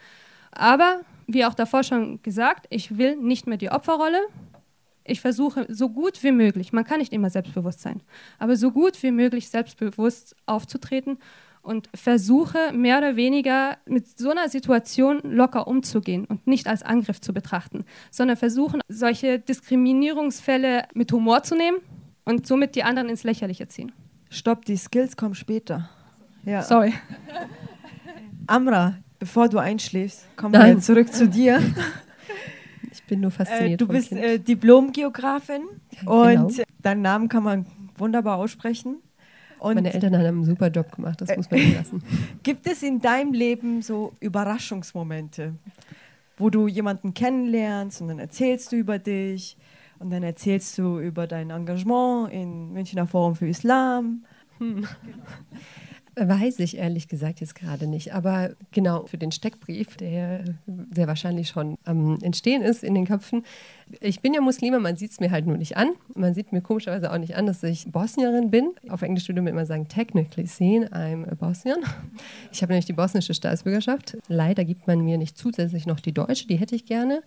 Aber, 0.53 1.01
wie 1.27 1.45
auch 1.45 1.55
davor 1.55 1.83
schon 1.83 2.23
gesagt, 2.23 2.67
ich 2.71 2.99
will 2.99 3.17
nicht 3.17 3.47
mehr 3.47 3.59
die 3.59 3.71
Opferrolle. 3.71 4.21
Ich 5.05 5.21
versuche 5.21 5.67
so 5.69 5.89
gut 5.89 6.23
wie 6.23 6.33
möglich, 6.33 6.73
man 6.73 6.85
kann 6.85 6.99
nicht 6.99 7.15
immer 7.15 7.31
selbstbewusst 7.31 7.81
sein, 7.81 8.03
aber 8.39 8.57
so 8.57 8.71
gut 8.71 9.03
wie 9.03 9.11
möglich 9.11 9.49
selbstbewusst 9.49 10.37
aufzutreten 10.45 11.19
und 11.63 11.89
versuche 11.95 12.73
mehr 12.73 12.99
oder 12.99 13.17
weniger 13.17 13.79
mit 13.87 14.19
so 14.19 14.31
einer 14.31 14.49
Situation 14.49 15.21
locker 15.23 15.67
umzugehen 15.67 16.25
und 16.27 16.47
nicht 16.47 16.67
als 16.67 16.83
Angriff 16.83 17.21
zu 17.21 17.33
betrachten, 17.33 17.85
sondern 18.11 18.37
versuchen, 18.37 18.81
solche 18.89 19.39
Diskriminierungsfälle 19.39 20.85
mit 20.95 21.11
Humor 21.13 21.43
zu 21.43 21.57
nehmen 21.57 21.79
und 22.25 22.47
somit 22.47 22.75
die 22.75 22.83
anderen 22.83 23.09
ins 23.09 23.25
Lächerliche 23.25 23.67
ziehen. 23.67 23.93
Stopp, 24.31 24.65
die 24.67 24.77
Skills 24.77 25.17
kommen 25.17 25.35
später. 25.35 25.89
Ja. 26.45 26.63
Sorry. 26.63 26.93
Amra, 28.47 28.99
Bevor 29.19 29.49
du 29.49 29.59
einschläfst, 29.59 30.27
kommen 30.37 30.53
Nein. 30.53 30.77
wir 30.77 30.83
zurück 30.83 31.13
zu 31.13 31.29
dir. 31.29 31.61
Ich 32.91 33.05
bin 33.05 33.21
nur 33.21 33.31
fasziniert. 33.31 33.73
Äh, 33.73 33.77
du 33.77 33.87
bist 33.87 34.13
äh, 34.13 34.39
Diplom-Geografin 34.39 35.63
genau. 36.01 36.23
und 36.23 36.63
deinen 36.81 37.03
Namen 37.03 37.29
kann 37.29 37.43
man 37.43 37.67
wunderbar 37.97 38.39
aussprechen. 38.39 39.03
Und 39.59 39.75
Meine 39.75 39.93
Eltern 39.93 40.17
haben 40.17 40.25
einen 40.25 40.45
super 40.45 40.69
Job 40.69 40.93
gemacht, 40.93 41.21
das 41.21 41.37
muss 41.37 41.51
man 41.51 41.61
ihnen 41.61 41.75
lassen. 41.75 42.03
Gibt 42.43 42.67
es 42.67 42.83
in 42.83 43.01
deinem 43.01 43.33
Leben 43.33 43.83
so 43.83 44.15
Überraschungsmomente, 44.21 45.55
wo 46.37 46.49
du 46.51 46.69
jemanden 46.69 47.13
kennenlernst 47.13 48.01
und 48.01 48.09
dann 48.09 48.19
erzählst 48.19 48.73
du 48.73 48.77
über 48.77 48.99
dich 48.99 49.57
und 49.99 50.11
dann 50.11 50.23
erzählst 50.23 50.79
du 50.79 50.99
über 51.01 51.27
dein 51.27 51.51
Engagement 51.51 52.33
im 52.33 52.73
Münchner 52.73 53.07
Forum 53.07 53.35
für 53.35 53.49
Islam? 53.49 54.25
Hm. 54.59 54.87
Weiß 56.21 56.59
ich 56.61 56.77
ehrlich 56.77 57.09
gesagt 57.09 57.41
jetzt 57.41 57.55
gerade 57.55 57.87
nicht. 57.87 58.13
Aber 58.13 58.51
genau 58.73 59.07
für 59.07 59.19
den 59.19 59.31
Steckbrief, 59.31 59.97
der 59.97 60.45
sehr 60.93 61.07
wahrscheinlich 61.07 61.49
schon 61.49 61.79
am 61.85 62.19
Entstehen 62.23 62.63
ist 62.63 62.83
in 62.83 62.95
den 62.95 63.07
Köpfen. 63.07 63.45
Ich 64.01 64.21
bin 64.21 64.35
ja 64.35 64.41
Muslime, 64.41 64.81
man 64.81 64.97
sieht 64.97 65.13
es 65.13 65.21
mir 65.21 65.31
halt 65.31 65.47
nur 65.47 65.57
nicht 65.57 65.77
an. 65.77 65.91
Man 66.15 66.35
sieht 66.35 66.53
mir 66.53 66.61
komischerweise 66.61 67.13
auch 67.13 67.19
nicht 67.19 67.37
an, 67.37 67.47
dass 67.47 67.63
ich 67.63 67.91
Bosnierin 67.93 68.51
bin. 68.51 68.71
Auf 68.89 69.03
Englisch 69.03 69.29
würde 69.29 69.43
man 69.43 69.53
immer 69.53 69.67
sagen, 69.67 69.87
technically 69.87 70.47
seen, 70.47 70.87
I'm 70.87 71.31
a 71.31 71.35
Bosnian. 71.35 71.79
Ich 72.53 72.63
habe 72.63 72.73
nämlich 72.73 72.87
die 72.87 72.93
bosnische 72.93 73.35
Staatsbürgerschaft. 73.35 74.17
Leider 74.29 74.65
gibt 74.65 74.87
man 74.87 75.05
mir 75.05 75.19
nicht 75.19 75.39
zusätzlich 75.39 75.87
noch 75.87 76.01
die 76.01 76.13
deutsche, 76.13 76.49
die 76.49 76.57
hätte 76.57 76.75
ich 76.75 76.85
gerne. 76.85 77.23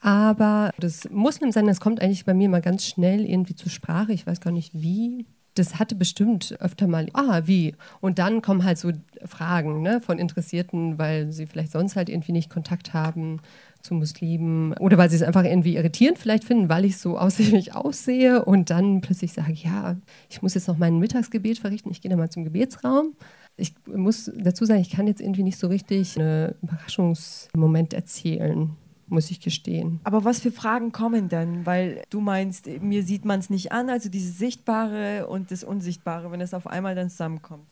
Aber 0.00 0.72
das 0.78 1.08
Muslimsein, 1.10 1.66
das 1.66 1.80
kommt 1.80 2.02
eigentlich 2.02 2.24
bei 2.24 2.34
mir 2.34 2.48
mal 2.48 2.60
ganz 2.60 2.84
schnell 2.86 3.24
irgendwie 3.24 3.54
zur 3.54 3.70
Sprache. 3.70 4.12
Ich 4.12 4.26
weiß 4.26 4.40
gar 4.40 4.52
nicht 4.52 4.72
wie 4.74 5.26
das 5.54 5.78
hatte 5.78 5.94
bestimmt 5.94 6.56
öfter 6.60 6.86
mal, 6.86 7.08
ah, 7.12 7.42
wie? 7.44 7.74
Und 8.00 8.18
dann 8.18 8.40
kommen 8.40 8.64
halt 8.64 8.78
so 8.78 8.92
Fragen 9.24 9.82
ne, 9.82 10.00
von 10.00 10.18
Interessierten, 10.18 10.98
weil 10.98 11.30
sie 11.32 11.46
vielleicht 11.46 11.72
sonst 11.72 11.96
halt 11.96 12.08
irgendwie 12.08 12.32
nicht 12.32 12.50
Kontakt 12.50 12.94
haben 12.94 13.40
zu 13.82 13.94
Muslimen 13.94 14.72
oder 14.74 14.96
weil 14.96 15.10
sie 15.10 15.16
es 15.16 15.22
einfach 15.22 15.44
irgendwie 15.44 15.76
irritierend 15.76 16.18
vielleicht 16.18 16.44
finden, 16.44 16.68
weil 16.68 16.84
ich 16.84 16.96
so 16.98 17.18
aussichtlich 17.18 17.74
aussehe 17.74 18.44
und 18.44 18.70
dann 18.70 19.00
plötzlich 19.00 19.32
sage, 19.32 19.52
ja, 19.52 19.96
ich 20.30 20.40
muss 20.40 20.54
jetzt 20.54 20.68
noch 20.68 20.78
mein 20.78 20.98
Mittagsgebet 20.98 21.58
verrichten, 21.58 21.90
ich 21.90 22.00
gehe 22.00 22.10
da 22.10 22.16
mal 22.16 22.30
zum 22.30 22.44
Gebetsraum. 22.44 23.14
Ich 23.56 23.74
muss 23.86 24.30
dazu 24.34 24.64
sagen, 24.64 24.80
ich 24.80 24.90
kann 24.90 25.06
jetzt 25.06 25.20
irgendwie 25.20 25.42
nicht 25.42 25.58
so 25.58 25.66
richtig 25.66 26.18
einen 26.18 26.54
Überraschungsmoment 26.62 27.92
erzählen 27.92 28.76
muss 29.12 29.30
ich 29.30 29.40
gestehen. 29.40 30.00
Aber 30.04 30.24
was 30.24 30.40
für 30.40 30.50
Fragen 30.50 30.90
kommen 30.90 31.28
denn? 31.28 31.64
Weil 31.66 32.02
du 32.10 32.20
meinst, 32.20 32.66
mir 32.80 33.02
sieht 33.04 33.24
man 33.24 33.40
es 33.40 33.50
nicht 33.50 33.70
an, 33.70 33.90
also 33.90 34.08
dieses 34.08 34.38
Sichtbare 34.38 35.26
und 35.28 35.50
das 35.50 35.62
Unsichtbare, 35.62 36.32
wenn 36.32 36.40
es 36.40 36.54
auf 36.54 36.66
einmal 36.66 36.94
dann 36.94 37.10
zusammenkommt. 37.10 37.64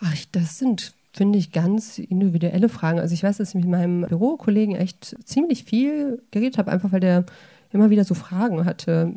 Ach, 0.00 0.16
das 0.32 0.58
sind 0.58 0.94
finde 1.16 1.38
ich, 1.38 1.50
ganz 1.50 1.98
individuelle 1.98 2.68
Fragen. 2.68 3.00
Also 3.00 3.14
ich 3.14 3.22
weiß, 3.22 3.38
dass 3.38 3.48
ich 3.48 3.54
mit 3.54 3.66
meinem 3.66 4.02
Bürokollegen 4.02 4.76
echt 4.76 5.16
ziemlich 5.24 5.64
viel 5.64 6.22
geredet 6.30 6.58
habe, 6.58 6.70
einfach 6.70 6.92
weil 6.92 7.00
der 7.00 7.24
immer 7.72 7.88
wieder 7.88 8.04
so 8.04 8.14
Fragen 8.14 8.66
hatte. 8.66 9.14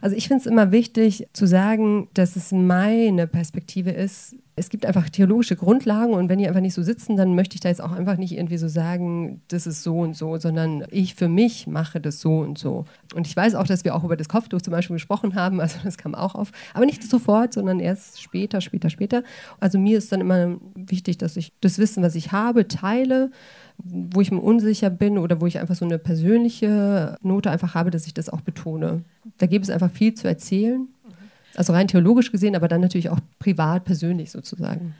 Also 0.00 0.16
ich 0.16 0.28
finde 0.28 0.42
es 0.42 0.46
immer 0.46 0.72
wichtig 0.72 1.26
zu 1.32 1.46
sagen, 1.46 2.08
dass 2.14 2.36
es 2.36 2.52
meine 2.52 3.26
Perspektive 3.26 3.90
ist. 3.90 4.36
Es 4.56 4.68
gibt 4.68 4.86
einfach 4.86 5.10
theologische 5.10 5.56
Grundlagen 5.56 6.12
und 6.12 6.28
wenn 6.28 6.38
die 6.38 6.46
einfach 6.46 6.60
nicht 6.60 6.74
so 6.74 6.82
sitzen, 6.82 7.16
dann 7.16 7.34
möchte 7.34 7.56
ich 7.56 7.60
da 7.60 7.68
jetzt 7.68 7.80
auch 7.80 7.90
einfach 7.90 8.16
nicht 8.18 8.32
irgendwie 8.32 8.56
so 8.56 8.68
sagen, 8.68 9.42
das 9.48 9.66
ist 9.66 9.82
so 9.82 9.98
und 9.98 10.16
so, 10.16 10.38
sondern 10.38 10.84
ich 10.90 11.16
für 11.16 11.28
mich 11.28 11.66
mache 11.66 12.00
das 12.00 12.20
so 12.20 12.38
und 12.38 12.56
so. 12.56 12.84
Und 13.14 13.26
ich 13.26 13.36
weiß 13.36 13.56
auch, 13.56 13.66
dass 13.66 13.84
wir 13.84 13.96
auch 13.96 14.04
über 14.04 14.16
das 14.16 14.28
Kopftuch 14.28 14.62
zum 14.62 14.70
Beispiel 14.70 14.94
gesprochen 14.94 15.34
haben, 15.34 15.60
also 15.60 15.78
das 15.82 15.98
kam 15.98 16.14
auch 16.14 16.36
auf, 16.36 16.52
aber 16.72 16.86
nicht 16.86 17.02
sofort, 17.02 17.52
sondern 17.52 17.80
erst 17.80 18.22
später, 18.22 18.60
später, 18.60 18.90
später. 18.90 19.24
Also 19.58 19.78
mir 19.78 19.98
ist 19.98 20.12
dann 20.12 20.20
immer 20.20 20.56
wichtig, 20.76 21.18
dass 21.18 21.36
ich 21.36 21.52
das 21.60 21.78
Wissen, 21.78 22.04
was 22.04 22.14
ich 22.14 22.30
habe, 22.30 22.68
teile 22.68 23.32
wo 23.78 24.20
ich 24.20 24.30
mir 24.30 24.40
unsicher 24.40 24.90
bin 24.90 25.18
oder 25.18 25.40
wo 25.40 25.46
ich 25.46 25.58
einfach 25.58 25.74
so 25.74 25.84
eine 25.84 25.98
persönliche 25.98 27.16
Note 27.22 27.50
einfach 27.50 27.74
habe, 27.74 27.90
dass 27.90 28.06
ich 28.06 28.14
das 28.14 28.28
auch 28.28 28.40
betone. 28.40 29.02
Da 29.38 29.46
gibt 29.46 29.64
es 29.64 29.70
einfach 29.70 29.90
viel 29.90 30.14
zu 30.14 30.28
erzählen. 30.28 30.88
Also 31.56 31.72
rein 31.72 31.88
theologisch 31.88 32.32
gesehen, 32.32 32.56
aber 32.56 32.68
dann 32.68 32.80
natürlich 32.80 33.10
auch 33.10 33.20
privat, 33.38 33.84
persönlich 33.84 34.30
sozusagen. 34.30 34.94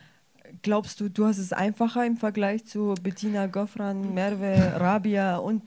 glaubst 0.63 1.01
du, 1.01 1.09
du 1.09 1.27
hast 1.27 1.39
es 1.39 1.53
einfacher 1.53 2.07
im 2.07 2.17
Vergleich 2.17 2.65
zu 2.65 2.95
Bettina 3.03 3.47
Goffran, 3.47 4.15
Merve, 4.15 4.73
Rabia 4.79 5.37
und 5.37 5.63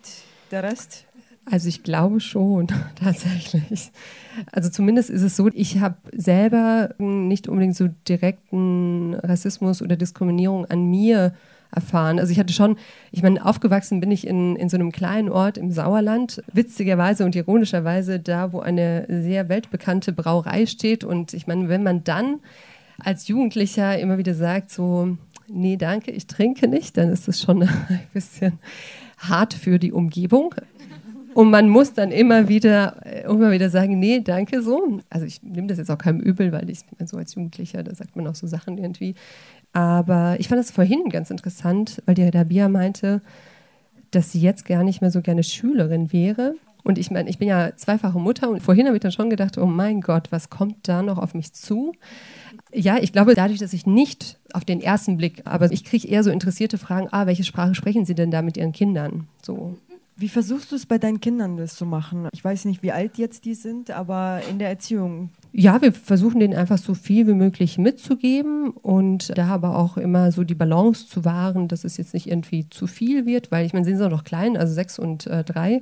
der 0.52 0.64
Rest? 0.64 1.06
Also 1.50 1.70
ich 1.70 1.84
glaube 1.84 2.20
schon, 2.20 2.68
tatsächlich. 2.96 3.92
Also 4.52 4.70
zumindest 4.70 5.10
ist 5.10 5.22
es 5.22 5.36
so, 5.36 5.50
ich 5.54 5.80
habe 5.80 5.98
selber 6.14 6.94
nicht 6.98 7.48
unbedingt 7.48 7.76
so 7.76 7.90
direkten 8.08 9.14
Rassismus 9.16 9.82
oder 9.82 9.96
Diskriminierung 9.96 10.66
an 10.66 10.90
mir 10.90 11.34
erfahren. 11.74 12.20
Also 12.20 12.32
ich 12.32 12.40
hatte 12.40 12.54
schon, 12.54 12.78
ich 13.12 13.24
meine, 13.24 13.46
aufgewachsen 13.46 14.00
bin 14.00 14.12
ich 14.12 14.26
in, 14.26 14.56
in 14.56 14.70
so 14.70 14.78
einem 14.78 14.92
kleinen 14.92 15.30
Ort 15.30 15.58
im 15.58 15.72
Sauerland, 15.72 16.44
witzigerweise 16.52 17.26
und 17.26 17.36
ironischerweise 17.36 18.20
da, 18.20 18.54
wo 18.54 18.60
eine 18.60 19.06
sehr 19.08 19.50
weltbekannte 19.50 20.14
Brauerei 20.14 20.66
steht. 20.66 21.04
Und 21.04 21.34
ich 21.34 21.48
meine, 21.48 21.70
wenn 21.70 21.84
man 21.84 22.04
dann 22.04 22.40
als 23.00 23.28
Jugendlicher 23.28 24.00
immer 24.00 24.18
wieder 24.18 24.34
sagt, 24.34 24.72
so, 24.72 25.18
nee, 25.48 25.78
danke, 25.78 26.12
ich 26.12 26.28
trinke 26.28 26.68
nicht, 26.68 26.98
dann 26.98 27.10
ist 27.10 27.28
das 27.28 27.42
schon 27.42 27.64
ein 27.90 28.08
bisschen 28.14 28.60
hart 29.18 29.54
für 29.54 29.80
die 29.80 29.92
Umgebung. 29.92 30.54
Und 31.38 31.52
man 31.52 31.70
muss 31.70 31.94
dann 31.94 32.12
immer 32.12 32.50
wieder, 32.50 33.06
immer 33.26 33.52
wieder 33.52 33.70
sagen, 33.70 34.00
nee, 34.00 34.22
danke 34.22 34.64
so. 34.64 35.02
Also 35.08 35.28
ich 35.28 35.44
nehme 35.44 35.68
das 35.68 35.78
jetzt 35.78 35.92
auch 35.92 36.00
keinem 36.00 36.20
übel, 36.20 36.52
weil 36.52 36.68
ich 36.68 36.80
so 37.06 37.16
als 37.18 37.36
Jugendlicher, 37.36 37.84
da 37.84 37.94
sagt 37.94 38.16
man 38.16 38.26
auch 38.26 38.34
so 38.34 38.48
Sachen 38.48 38.80
irgendwie. 38.80 39.14
Aber 39.78 40.38
ich 40.40 40.48
fand 40.48 40.58
das 40.58 40.72
vorhin 40.72 41.08
ganz 41.10 41.30
interessant, 41.30 42.02
weil 42.08 42.16
die 42.16 42.28
Rabia 42.28 42.68
meinte, 42.68 43.22
dass 44.10 44.32
sie 44.32 44.42
jetzt 44.42 44.66
gar 44.66 44.84
nicht 44.84 45.02
mehr 45.02 45.12
so 45.12 45.22
gerne 45.22 45.44
Schülerin 45.44 46.12
wäre. 46.12 46.56
Und 46.84 46.98
ich 46.98 47.12
meine, 47.12 47.30
ich 47.30 47.38
bin 47.38 47.48
ja 47.48 47.76
zweifache 47.76 48.18
Mutter 48.18 48.50
und 48.50 48.64
vorhin 48.64 48.88
habe 48.88 48.98
ich 48.98 49.04
dann 49.04 49.12
schon 49.12 49.30
gedacht, 49.30 49.60
oh 49.60 49.68
mein 49.68 50.02
Gott, 50.02 50.32
was 50.32 50.50
kommt 50.50 50.88
da 50.88 51.04
noch 51.04 51.20
auf 51.20 51.36
mich 51.36 51.54
zu? 51.54 51.94
Ja, 52.74 52.98
ich 52.98 53.14
glaube, 53.14 53.36
dadurch, 53.36 53.60
dass 53.60 53.72
ich 53.72 53.86
nicht 53.86 54.40
auf 54.52 54.66
den 54.66 54.82
ersten 54.82 55.16
Blick, 55.16 55.44
aber 55.46 55.72
ich 55.72 55.84
kriege 55.84 56.08
eher 56.08 56.24
so 56.24 56.32
interessierte 56.32 56.80
Fragen, 56.80 57.10
ah, 57.12 57.28
welche 57.28 57.44
Sprache 57.44 57.76
sprechen 57.76 58.04
Sie 58.04 58.16
denn 58.16 58.32
da 58.32 58.42
mit 58.42 58.58
Ihren 58.58 58.72
Kindern? 58.72 59.28
So. 59.44 59.78
Wie 60.16 60.30
versuchst 60.30 60.72
du 60.72 60.76
es 60.76 60.88
bei 60.88 60.98
deinen 60.98 61.22
Kindern 61.22 61.56
das 61.56 61.76
zu 61.76 61.86
machen? 61.86 62.30
Ich 62.32 62.44
weiß 62.44 62.66
nicht, 62.66 62.82
wie 62.82 62.92
alt 62.92 63.20
jetzt 63.20 63.46
die 63.46 63.54
sind, 63.54 63.92
aber 63.92 64.42
in 64.50 64.58
der 64.58 64.70
Erziehung. 64.70 65.30
Ja, 65.52 65.82
wir 65.82 65.92
versuchen 65.92 66.40
denen 66.40 66.54
einfach 66.54 66.78
so 66.78 66.94
viel 66.94 67.26
wie 67.28 67.34
möglich 67.34 67.78
mitzugeben 67.78 68.70
und 68.72 69.36
da 69.38 69.48
aber 69.48 69.78
auch 69.78 69.98
immer 69.98 70.32
so 70.32 70.44
die 70.44 70.56
Balance 70.56 71.08
zu 71.08 71.26
wahren, 71.26 71.68
dass 71.68 71.84
es 71.84 71.98
jetzt 71.98 72.14
nicht 72.14 72.28
irgendwie 72.28 72.70
zu 72.70 72.86
viel 72.86 73.26
wird, 73.26 73.52
weil 73.52 73.66
ich 73.66 73.74
meine, 73.74 73.86
sie 73.86 73.96
sind 73.96 74.12
noch 74.12 74.24
klein, 74.24 74.58
also 74.58 74.74
sechs 74.74 75.00
und 75.00 75.26
äh, 75.28 75.44
drei. 75.44 75.82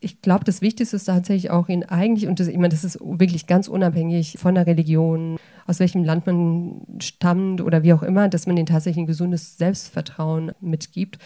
Ich 0.00 0.20
glaube, 0.20 0.44
das 0.44 0.62
Wichtigste 0.62 0.96
ist 0.96 1.04
tatsächlich 1.04 1.50
auch 1.50 1.68
ihnen 1.68 1.84
eigentlich, 1.84 2.28
und 2.28 2.38
das, 2.38 2.48
ich 2.48 2.56
meine, 2.56 2.68
das 2.68 2.84
ist 2.84 2.98
wirklich 3.00 3.46
ganz 3.46 3.68
unabhängig 3.68 4.36
von 4.38 4.54
der 4.54 4.66
Religion, 4.66 5.36
aus 5.66 5.80
welchem 5.80 6.04
Land 6.04 6.26
man 6.26 6.82
stammt 7.00 7.60
oder 7.60 7.82
wie 7.82 7.92
auch 7.92 8.02
immer, 8.02 8.28
dass 8.28 8.46
man 8.46 8.56
ihnen 8.56 8.66
tatsächlich 8.66 9.04
ein 9.04 9.06
gesundes 9.06 9.58
Selbstvertrauen 9.58 10.52
mitgibt. 10.60 11.18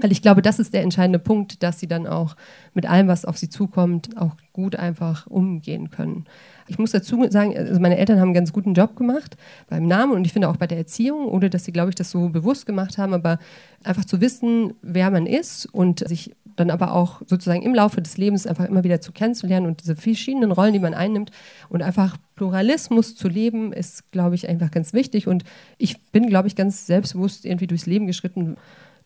Weil 0.00 0.12
ich 0.12 0.22
glaube, 0.22 0.42
das 0.42 0.58
ist 0.58 0.72
der 0.72 0.82
entscheidende 0.82 1.18
Punkt, 1.18 1.62
dass 1.62 1.78
sie 1.78 1.86
dann 1.86 2.06
auch 2.06 2.34
mit 2.72 2.88
allem, 2.88 3.08
was 3.08 3.24
auf 3.24 3.36
sie 3.36 3.50
zukommt, 3.50 4.16
auch 4.16 4.36
gut 4.52 4.76
einfach 4.76 5.26
umgehen 5.26 5.90
können. 5.90 6.24
Ich 6.66 6.78
muss 6.78 6.92
dazu 6.92 7.24
sagen, 7.30 7.56
also 7.56 7.80
meine 7.80 7.98
Eltern 7.98 8.18
haben 8.18 8.28
einen 8.28 8.34
ganz 8.34 8.52
guten 8.52 8.74
Job 8.74 8.96
gemacht 8.96 9.36
beim 9.68 9.86
Namen 9.86 10.12
und 10.12 10.24
ich 10.26 10.32
finde 10.32 10.48
auch 10.48 10.56
bei 10.56 10.66
der 10.66 10.78
Erziehung, 10.78 11.26
ohne 11.26 11.50
dass 11.50 11.64
sie, 11.64 11.72
glaube 11.72 11.90
ich, 11.90 11.94
das 11.94 12.10
so 12.10 12.28
bewusst 12.28 12.66
gemacht 12.66 12.98
haben, 12.98 13.14
aber 13.14 13.38
einfach 13.84 14.04
zu 14.04 14.20
wissen, 14.20 14.74
wer 14.82 15.10
man 15.10 15.26
ist 15.26 15.66
und 15.66 16.06
sich 16.06 16.34
dann 16.56 16.70
aber 16.70 16.92
auch 16.92 17.22
sozusagen 17.26 17.62
im 17.62 17.74
Laufe 17.74 18.02
des 18.02 18.18
Lebens 18.18 18.46
einfach 18.46 18.66
immer 18.66 18.84
wieder 18.84 19.00
zu 19.00 19.10
kennenzulernen 19.12 19.66
und 19.66 19.80
diese 19.82 19.96
verschiedenen 19.96 20.52
Rollen, 20.52 20.74
die 20.74 20.78
man 20.78 20.92
einnimmt 20.92 21.30
und 21.70 21.82
einfach 21.82 22.18
Pluralismus 22.36 23.16
zu 23.16 23.28
leben, 23.28 23.72
ist, 23.72 24.12
glaube 24.12 24.34
ich, 24.34 24.48
einfach 24.48 24.70
ganz 24.70 24.92
wichtig 24.92 25.26
und 25.28 25.44
ich 25.78 26.00
bin, 26.12 26.26
glaube 26.26 26.48
ich, 26.48 26.56
ganz 26.56 26.86
selbstbewusst 26.86 27.46
irgendwie 27.46 27.66
durchs 27.66 27.86
Leben 27.86 28.06
geschritten, 28.06 28.56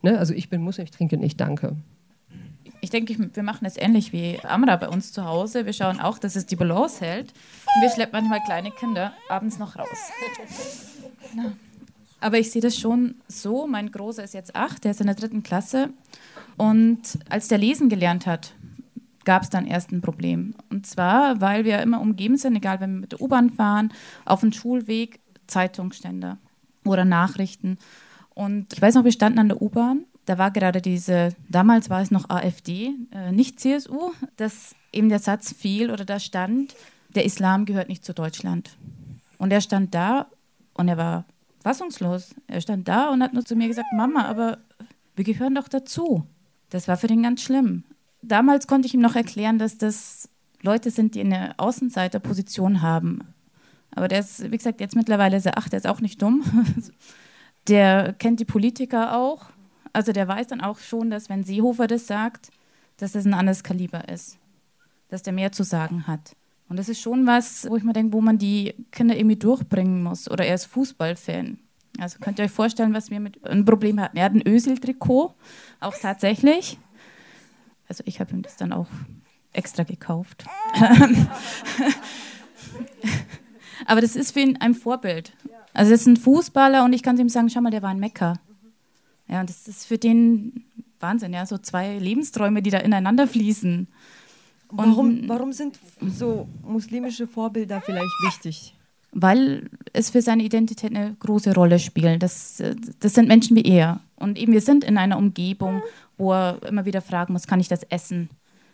Ne? 0.03 0.19
Also 0.19 0.35
ich 0.35 0.49
bin 0.49 0.63
Muslim, 0.63 0.85
ich 0.85 0.91
trinke 0.91 1.17
nicht, 1.17 1.41
danke. 1.41 1.77
Ich 2.87 2.91
denke, 2.91 3.17
wir 3.35 3.43
machen 3.43 3.65
es 3.65 3.77
ähnlich 3.77 4.13
wie 4.13 4.39
Amra 4.45 4.77
bei 4.77 4.89
uns 4.89 5.13
zu 5.13 5.25
Hause. 5.25 5.67
Wir 5.67 5.73
schauen 5.73 5.99
auch, 5.99 6.19
dass 6.19 6.37
es 6.37 6.47
die 6.47 6.55
Balance 6.55 7.05
hält. 7.05 7.33
Und 7.75 7.83
wir 7.83 7.91
schleppen 7.91 8.21
manchmal 8.21 8.41
kleine 8.45 8.71
Kinder 8.71 9.13
abends 9.29 9.59
noch 9.59 9.75
raus. 9.75 9.89
Aber 12.21 12.39
ich 12.39 12.53
sehe 12.53 12.63
das 12.63 12.79
schon 12.79 13.17
so. 13.27 13.67
Mein 13.67 13.91
Großer 13.91 14.23
ist 14.23 14.35
jetzt 14.35 14.55
acht, 14.55 14.85
der 14.85 14.93
ist 14.93 15.01
in 15.01 15.09
der 15.09 15.17
dritten 15.17 15.43
Klasse. 15.43 15.91
Und 16.57 17.19
als 17.29 17.49
der 17.49 17.59
lesen 17.59 17.89
gelernt 17.89 18.25
hat, 18.25 18.55
gab 19.25 19.43
es 19.43 19.51
dann 19.51 19.67
erst 19.67 19.91
ein 19.91 20.01
Problem. 20.01 20.55
Und 20.71 20.87
zwar, 20.87 21.41
weil 21.41 21.65
wir 21.65 21.81
immer 21.81 22.01
umgeben 22.01 22.37
sind, 22.37 22.55
egal 22.55 22.79
wenn 22.79 22.95
wir 22.95 23.01
mit 23.01 23.11
der 23.11 23.21
U-Bahn 23.21 23.51
fahren, 23.51 23.93
auf 24.25 24.43
dem 24.43 24.53
Schulweg, 24.53 25.19
Zeitungsständer 25.49 26.39
oder 26.85 27.05
Nachrichten. 27.05 27.79
Und 28.33 28.73
ich 28.75 28.81
weiß 28.81 28.95
noch, 28.95 29.03
wir 29.03 29.11
standen 29.11 29.41
an 29.41 29.49
der 29.49 29.61
U-Bahn. 29.61 30.05
Da 30.27 30.39
war 30.39 30.51
gerade 30.51 30.83
diese, 30.83 31.35
damals 31.49 31.89
war 31.89 32.03
es 32.03 32.11
noch 32.11 32.29
AfD, 32.29 32.95
äh, 33.13 33.33
nicht 33.33 33.61
CSU, 33.61 34.13
dass 34.37 34.75
eben 34.93 35.09
der 35.09 35.21
Satz 35.21 35.53
fiel 35.53 35.91
oder 35.91 36.05
da 36.05 36.19
stand, 36.19 36.75
der 37.15 37.25
Islam 37.25 37.65
gehört 37.65 37.89
nicht 37.89 38.05
zu 38.05 38.13
Deutschland. 38.13 38.77
Und 39.39 39.53
er 39.53 39.61
stand 39.61 39.95
da 39.95 40.27
und 40.75 40.89
er 40.89 40.97
war 40.97 41.25
fassungslos. 41.63 42.35
Er 42.47 42.61
stand 42.61 42.89
da 42.89 43.11
und 43.11 43.23
hat 43.23 43.35
nur 43.35 43.45
zu 43.45 43.57
mir 43.57 43.69
gesagt, 43.69 43.89
Mama, 43.97 44.25
aber 44.27 44.59
wir 45.15 45.25
gehören 45.25 45.55
doch 45.55 45.69
dazu. 45.69 46.27
Das 46.71 46.89
war 46.89 46.97
für 46.97 47.07
den 47.07 47.23
ganz 47.23 47.43
schlimm. 47.43 47.85
Damals 48.23 48.67
konnte 48.67 48.87
ich 48.87 48.95
ihm 48.95 49.01
noch 49.01 49.17
erklären, 49.17 49.59
dass 49.59 49.79
das 49.79 50.29
Leute 50.63 50.91
sind, 50.91 51.15
die 51.15 51.21
eine 51.21 51.55
Außenseiterposition 51.59 52.83
haben. 52.83 53.21
Aber 53.95 54.09
der 54.09 54.21
ist, 54.21 54.51
wie 54.51 54.57
gesagt, 54.57 54.81
jetzt 54.81 54.97
mittlerweile 54.97 55.41
sehr 55.41 55.57
acht, 55.57 55.73
der 55.73 55.79
ist 55.79 55.87
auch 55.87 56.01
nicht 56.01 56.21
dumm. 56.21 56.43
der 57.69 58.13
kennt 58.13 58.41
die 58.41 58.45
Politiker 58.45 59.17
auch. 59.17 59.47
Also 59.97 60.13
der 60.13 60.29
weiß 60.29 60.49
dann 60.49 60.61
auch 60.61 60.79
schon, 60.79 61.09
dass 61.09 61.31
wenn 61.31 61.43
Seehofer 61.43 61.87
das 61.87 62.07
sagt, 62.07 62.51
dass 62.99 63.15
es 63.15 63.25
ein 63.25 63.33
anderes 63.33 63.63
Kaliber 63.63 64.11
ist. 64.11 64.37
Dass 65.09 65.23
der 65.23 65.33
mehr 65.33 65.53
zu 65.53 65.63
sagen 65.63 66.07
hat. 66.07 66.37
Und 66.69 66.79
das 66.79 66.91
ist 66.91 67.01
schon 67.01 67.27
was, 67.27 67.67
wo 67.71 67.79
ich 67.79 67.83
mir 67.83 67.95
denke, 67.95 68.13
wo 68.13 68.21
man 68.21 68.37
die 68.37 68.75
Kinder 68.93 69.17
irgendwie 69.17 69.37
durchbringen 69.37 70.03
muss. 70.03 70.31
Oder 70.31 70.45
er 70.45 70.55
ist 70.55 70.67
Fußballfan. 70.67 71.61
Also 71.99 72.19
könnt 72.19 72.39
ihr 72.39 72.45
euch 72.45 72.51
vorstellen, 72.51 72.93
was 72.93 73.11
wir 73.11 73.21
mit 73.21 73.43
ein 73.47 73.65
Problem 73.65 73.99
hatten. 73.99 74.19
Er 74.19 74.27
hat 74.27 74.35
ein 74.35 74.47
Ösil-Trikot, 74.47 75.35
auch 75.81 75.95
tatsächlich. 75.99 76.79
Also 77.89 78.05
ich 78.07 78.21
habe 78.21 78.33
ihm 78.33 78.43
das 78.43 78.57
dann 78.57 78.75
auch 78.75 78.89
extra 79.55 79.85
gekauft. 79.85 80.45
Aber 83.87 84.03
das 84.03 84.15
ist 84.15 84.33
für 84.33 84.41
ihn 84.41 84.59
ein 84.59 84.75
Vorbild. 84.75 85.33
Also 85.73 85.95
es 85.95 86.03
ist 86.03 86.07
ein 86.07 86.19
Fußballer 86.19 86.85
und 86.85 86.93
ich 86.93 87.03
kann 87.03 87.17
ihm 87.17 87.31
sagen, 87.31 87.49
schau 87.49 87.63
mal, 87.63 87.71
der 87.71 87.81
war 87.81 87.89
ein 87.89 87.99
Mecker. 87.99 88.35
Ja, 89.29 89.41
und 89.41 89.49
das 89.49 89.67
ist 89.69 89.87
für 89.87 89.99
den 89.99 90.65
Wahnsinn, 91.01 91.33
ja, 91.33 91.45
so 91.47 91.59
zwei 91.59 91.99
Lebensträume, 91.99 92.63
die 92.63 92.71
da 92.71 92.79
ineinander 92.79 93.27
fließen. 93.27 93.89
Und 94.69 94.79
warum, 94.79 95.29
warum 95.29 95.53
sind 95.53 95.79
so 96.09 96.49
muslimische 96.63 97.27
Vorbilder 97.27 97.81
vielleicht 97.81 98.15
wichtig? 98.27 98.75
Weil 99.13 99.71
es 99.93 100.11
für 100.11 100.21
seine 100.21 100.43
Identität 100.43 100.95
eine 100.95 101.15
große 101.19 101.55
Rolle 101.55 101.79
spielt. 101.79 102.23
Das, 102.23 102.63
das 103.01 103.15
sind 103.15 103.29
Menschen 103.29 103.57
wie 103.57 103.63
er. 103.63 104.01
Und 104.17 104.39
eben 104.39 104.53
wir 104.53 104.61
sind 104.61 104.85
in 104.85 104.99
einer 104.99 105.19
Umgebung, 105.19 105.83
wo 106.19 106.33
er 106.33 106.63
immer 106.67 106.85
wieder 106.85 107.01
fragen 107.01 107.33
muss, 107.33 107.47
kann 107.47 107.61
ich 107.61 107.69
das 107.69 107.83
essen? 107.85 108.29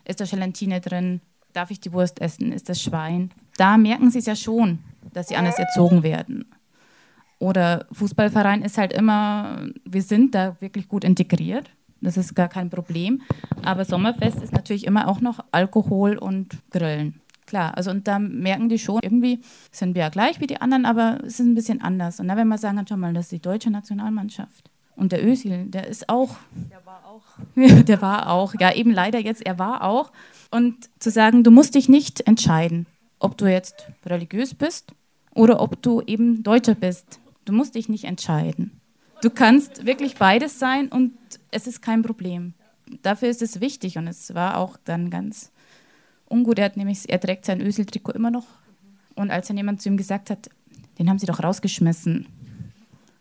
Ist 0.05 0.21
da 0.21 0.25
Gelatine 0.25 0.81
drin? 0.81 1.21
Darf 1.53 1.71
ich 1.71 1.81
die 1.81 1.93
Wurst 1.93 2.21
essen? 2.21 2.53
Ist 2.53 2.69
das 2.69 2.81
Schwein? 2.81 3.31
Da 3.57 3.77
merken 3.77 4.11
sie 4.11 4.19
es 4.19 4.27
ja 4.27 4.35
schon, 4.35 4.79
dass 5.13 5.29
sie 5.29 5.37
anders 5.37 5.59
erzogen 5.59 6.03
werden. 6.03 6.47
Oder 7.43 7.87
Fußballverein 7.91 8.63
ist 8.63 8.79
halt 8.79 8.93
immer, 8.93 9.67
wir 9.85 10.03
sind 10.03 10.33
da 10.33 10.61
wirklich 10.61 10.87
gut 10.87 11.03
integriert. 11.03 11.69
Das 12.01 12.17
ist 12.17 12.37
gar 12.37 12.47
kein 12.47 12.71
Problem. 12.71 13.21
Aber 13.65 13.85
Sommerfest 13.85 14.41
ist 14.41 14.53
natürlich 14.53 14.87
immer 14.87 15.09
auch 15.09 15.21
noch 15.21 15.41
Alkohol 15.51 16.19
und 16.19 16.57
Grillen. 16.71 17.21
Klar, 17.47 17.77
also 17.77 17.91
und 17.91 18.07
da 18.07 18.21
merken 18.21 18.69
die 18.69 18.79
schon, 18.79 19.01
irgendwie 19.03 19.41
sind 19.73 19.97
wir 19.97 20.03
ja 20.03 20.09
gleich 20.09 20.39
wie 20.39 20.47
die 20.47 20.61
anderen, 20.61 20.87
aber 20.87 21.19
es 21.27 21.41
ist 21.41 21.47
ein 21.47 21.57
bisschen 21.57 21.83
anders. 21.83 22.21
Und 22.21 22.29
dann, 22.29 22.37
wenn 22.37 22.47
man 22.47 22.59
sagen 22.59 22.77
kann, 22.77 22.87
schau 22.87 22.97
mal, 22.97 23.13
das 23.13 23.25
ist 23.25 23.33
die 23.33 23.43
deutsche 23.43 23.73
Nationalmannschaft. 23.73 24.71
Und 24.95 25.11
der 25.11 25.27
Özil, 25.27 25.65
der 25.67 25.89
ist 25.89 26.09
auch. 26.09 26.37
Der 26.71 26.87
war 26.87 27.03
auch. 27.05 27.25
der 27.83 28.01
war 28.01 28.31
auch. 28.31 28.55
Ja, 28.61 28.73
eben 28.73 28.93
leider 28.93 29.19
jetzt, 29.19 29.45
er 29.45 29.59
war 29.59 29.83
auch. 29.83 30.13
Und 30.53 30.77
zu 31.01 31.11
sagen, 31.11 31.43
du 31.43 31.51
musst 31.51 31.75
dich 31.75 31.89
nicht 31.89 32.21
entscheiden, 32.21 32.87
ob 33.19 33.37
du 33.37 33.47
jetzt 33.47 33.89
religiös 34.07 34.55
bist 34.55 34.93
oder 35.35 35.61
ob 35.61 35.83
du 35.83 36.03
eben 36.03 36.45
Deutscher 36.45 36.77
bist. 36.77 37.19
Du 37.45 37.53
musst 37.53 37.75
dich 37.75 37.89
nicht 37.89 38.05
entscheiden. 38.05 38.81
Du 39.23 39.31
kannst 39.31 39.87
wirklich 39.87 40.17
beides 40.17 40.59
sein 40.59 40.89
und 40.89 41.13
es 41.51 41.67
ist 41.67 41.83
kein 41.83 42.03
Problem. 42.03 42.55
Dafür 43.03 43.29
ist 43.29 43.43
es 43.43 43.61
wichtig 43.61 43.97
und 43.99 44.07
es 44.07 44.35
war 44.35 44.59
auch 44.59 44.77
dann 44.85 45.11
ganz 45.11 45.53
ungut. 46.29 46.59
Er, 46.59 46.67
hat 46.67 46.77
nämlich, 46.77 47.09
er 47.09 47.21
trägt 47.21 47.47
sein 47.47 47.61
Öseltrikot 47.61 48.13
immer 48.13 48.31
noch. 48.31 48.47
Und 49.15 49.31
als 49.31 49.49
dann 49.49 49.57
jemand 49.57 49.81
zu 49.81 49.89
ihm 49.89 49.97
gesagt 49.97 50.31
hat, 50.31 50.51
den 50.99 51.09
haben 51.09 51.19
sie 51.19 51.27
doch 51.27 51.43
rausgeschmissen, 51.43 52.27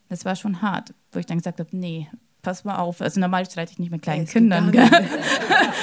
das 0.10 0.26
war 0.26 0.36
schon 0.36 0.62
hart, 0.62 0.94
wo 1.12 1.20
ich 1.20 1.26
dann 1.26 1.38
gesagt 1.38 1.60
habe, 1.60 1.70
nee, 1.72 2.10
pass 2.42 2.64
mal 2.64 2.78
auf. 2.78 3.02
Also 3.02 3.20
normal 3.20 3.46
streite 3.46 3.72
ich 3.72 3.80
nicht 3.80 3.92
mit 3.92 4.02
kleinen 4.02 4.26
ja, 4.26 4.32
Kindern. 4.32 4.72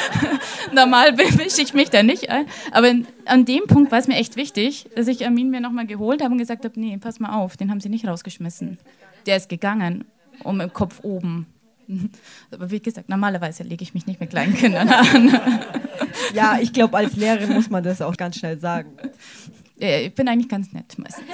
normal 0.73 1.13
mische 1.13 1.63
ich 1.63 1.75
mich 1.75 1.91
da 1.91 2.03
nicht 2.03 2.31
ein. 2.31 2.47
Aber 2.73 2.93
an 3.25 3.45
dem 3.45 3.67
Punkt 3.67 3.93
war 3.93 3.99
es 3.99 4.09
mir 4.09 4.17
echt 4.17 4.37
wichtig, 4.37 4.89
dass 4.95 5.09
ich 5.09 5.25
Armin 5.25 5.51
mir 5.51 5.61
nochmal 5.61 5.87
geholt 5.87 6.23
habe 6.23 6.33
und 6.33 6.39
gesagt 6.39 6.65
habe, 6.65 6.79
nee, 6.79 6.97
pass 6.99 7.21
mal 7.21 7.37
auf, 7.37 7.57
den 7.57 7.71
haben 7.71 7.81
sie 7.81 7.89
nicht 7.89 8.07
rausgeschmissen. 8.07 8.79
der 9.27 9.37
ist 9.37 9.49
gegangen, 9.49 10.05
um 10.45 10.61
im 10.61 10.73
Kopf 10.73 11.01
oben. 11.03 11.47
Aber 12.51 12.71
wie 12.71 12.81
gesagt, 12.81 13.09
normalerweise 13.09 13.63
lege 13.63 13.83
ich 13.83 13.95
mich 13.95 14.07
nicht 14.07 14.21
mit 14.21 14.31
kleinen 14.31 14.55
Kindern 14.55 14.89
an. 14.89 15.41
Ja, 16.35 16.59
ich 16.61 16.73
glaube, 16.73 16.97
als 16.97 17.17
Lehrerin 17.17 17.55
muss 17.55 17.71
man 17.71 17.83
das 17.83 18.03
auch 18.03 18.17
ganz 18.17 18.37
schnell 18.37 18.59
sagen. 18.59 18.91
Ich 19.77 20.15
bin 20.15 20.29
eigentlich 20.29 20.49
ganz 20.49 20.73
nett 20.73 20.99
meistens. 20.99 21.25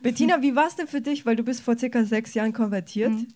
Bettina, 0.02 0.42
wie 0.42 0.56
war 0.56 0.66
es 0.66 0.76
denn 0.76 0.86
für 0.86 1.00
dich? 1.00 1.26
Weil 1.26 1.36
du 1.36 1.42
bist 1.42 1.62
vor 1.62 1.78
circa 1.78 2.04
sechs 2.04 2.34
Jahren 2.34 2.52
konvertiert 2.52 3.12
mhm. 3.12 3.28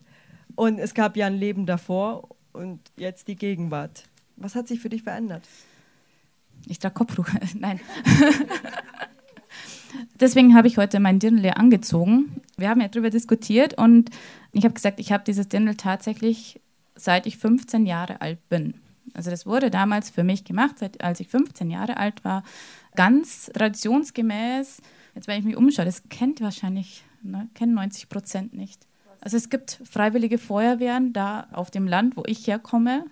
und 0.57 0.79
es 0.79 0.95
gab 0.95 1.17
ja 1.17 1.27
ein 1.27 1.37
Leben 1.37 1.67
davor 1.67 2.29
und 2.53 2.81
jetzt 2.97 3.29
die 3.29 3.37
Gegenwart. 3.37 4.05
Was 4.37 4.55
hat 4.55 4.69
sich 4.69 4.81
für 4.81 4.89
dich 4.89 5.03
verändert? 5.03 5.47
Ich 6.67 6.79
trage 6.79 6.95
Kopftuch. 6.95 7.29
Nein. 7.59 7.81
Deswegen 10.19 10.57
habe 10.57 10.67
ich 10.67 10.77
heute 10.77 10.99
mein 10.99 11.19
Dirndl 11.19 11.51
angezogen. 11.51 12.41
Wir 12.57 12.69
haben 12.69 12.81
ja 12.81 12.89
darüber 12.89 13.11
diskutiert 13.11 13.75
und 13.75 14.11
ich 14.53 14.65
habe 14.65 14.75
gesagt, 14.75 14.99
ich 14.99 15.13
habe 15.13 15.25
dieses 15.25 15.49
Dirndl 15.49 15.77
tatsächlich 15.77 16.61
seit 16.97 17.27
ich 17.27 17.39
15 17.39 17.87
Jahre 17.87 18.21
alt 18.21 18.49
bin. 18.49 18.75
Also 19.13 19.31
das 19.31 19.47
wurde 19.47 19.71
damals 19.71 20.11
für 20.11 20.25
mich 20.25 20.45
gemacht, 20.45 20.79
seit, 20.79 21.03
als 21.03 21.21
ich 21.21 21.29
15 21.29 21.71
Jahre 21.71 21.97
alt 21.97 22.25
war, 22.25 22.43
ganz 22.97 23.51
traditionsgemäß. 23.55 24.81
Jetzt, 25.15 25.29
wenn 25.29 25.39
ich 25.39 25.45
mich 25.45 25.57
umschaue, 25.57 25.85
das 25.85 26.09
kennt 26.09 26.41
wahrscheinlich, 26.41 27.05
ne, 27.23 27.49
kennen 27.55 27.75
90 27.75 28.09
Prozent 28.09 28.55
nicht. 28.55 28.87
Also 29.21 29.37
es 29.37 29.49
gibt 29.49 29.81
freiwillige 29.85 30.39
Feuerwehren 30.39 31.13
da 31.13 31.49
auf 31.53 31.71
dem 31.71 31.87
Land, 31.87 32.17
wo 32.17 32.25
ich 32.27 32.47
herkomme. 32.47 33.07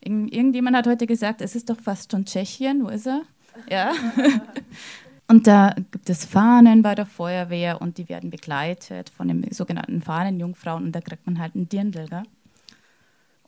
Irgendjemand 0.00 0.76
hat 0.76 0.86
heute 0.86 1.06
gesagt, 1.06 1.40
es 1.40 1.56
ist 1.56 1.70
doch 1.70 1.80
fast 1.80 2.12
schon 2.12 2.24
Tschechien. 2.24 2.84
Wo 2.84 2.88
ist 2.88 3.06
er? 3.06 3.22
Ja. 3.68 3.92
Und 5.30 5.46
da 5.46 5.74
gibt 5.90 6.08
es 6.08 6.24
Fahnen 6.24 6.82
bei 6.82 6.94
der 6.94 7.04
Feuerwehr 7.04 7.82
und 7.82 7.98
die 7.98 8.08
werden 8.08 8.30
begleitet 8.30 9.10
von 9.10 9.28
den 9.28 9.46
sogenannten 9.52 10.00
Fahnenjungfrauen 10.00 10.84
und 10.84 10.92
da 10.92 11.02
kriegt 11.02 11.26
man 11.26 11.38
halt 11.38 11.54
einen 11.54 11.68
Dirndl. 11.68 12.08
Gell? 12.08 12.22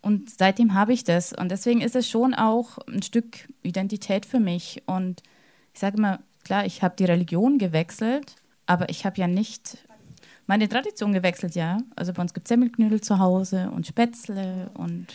Und 0.02 0.28
seitdem 0.28 0.74
habe 0.74 0.92
ich 0.92 1.04
das 1.04 1.32
und 1.32 1.50
deswegen 1.50 1.80
ist 1.80 1.96
es 1.96 2.06
schon 2.06 2.34
auch 2.34 2.76
ein 2.86 3.02
Stück 3.02 3.48
Identität 3.62 4.26
für 4.26 4.40
mich. 4.40 4.82
Und 4.84 5.22
ich 5.72 5.80
sage 5.80 5.96
immer, 5.96 6.20
klar, 6.50 6.66
ich 6.66 6.82
habe 6.82 6.96
die 6.98 7.04
Religion 7.04 7.58
gewechselt, 7.58 8.34
aber 8.66 8.88
ich 8.88 9.06
habe 9.06 9.16
ja 9.18 9.28
nicht 9.28 9.78
meine 10.48 10.68
Tradition 10.68 11.12
gewechselt, 11.12 11.54
ja. 11.54 11.78
Also 11.94 12.12
bei 12.12 12.22
uns 12.22 12.34
gibt 12.34 12.46
es 12.46 12.48
Semmelknödel 12.48 13.00
zu 13.00 13.20
Hause 13.20 13.70
und 13.70 13.86
Spätzle 13.86 14.68
und 14.74 15.06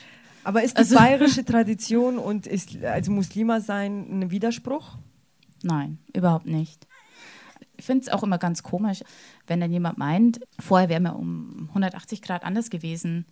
aber 0.45 0.63
ist 0.63 0.77
die 0.77 0.79
also, 0.79 0.95
bayerische 0.97 1.43
Tradition 1.43 2.19
und 2.19 2.47
ist 2.47 2.81
also 2.85 3.11
Muslima 3.11 3.59
sein 3.59 4.21
ein 4.21 4.31
Widerspruch? 4.31 4.97
Nein, 5.61 5.97
überhaupt 6.13 6.45
nicht. 6.45 6.87
Ich 7.75 7.83
finde 7.83 8.03
es 8.03 8.09
auch 8.09 8.23
immer 8.23 8.37
ganz 8.37 8.63
komisch, 8.63 9.03
wenn 9.45 9.59
dann 9.59 9.73
jemand 9.73 9.97
meint, 9.97 10.39
vorher 10.57 10.87
wäre 10.87 11.01
man 11.01 11.15
um 11.15 11.65
180 11.69 12.21
Grad 12.21 12.45
anders 12.45 12.69
gewesen. 12.69 13.25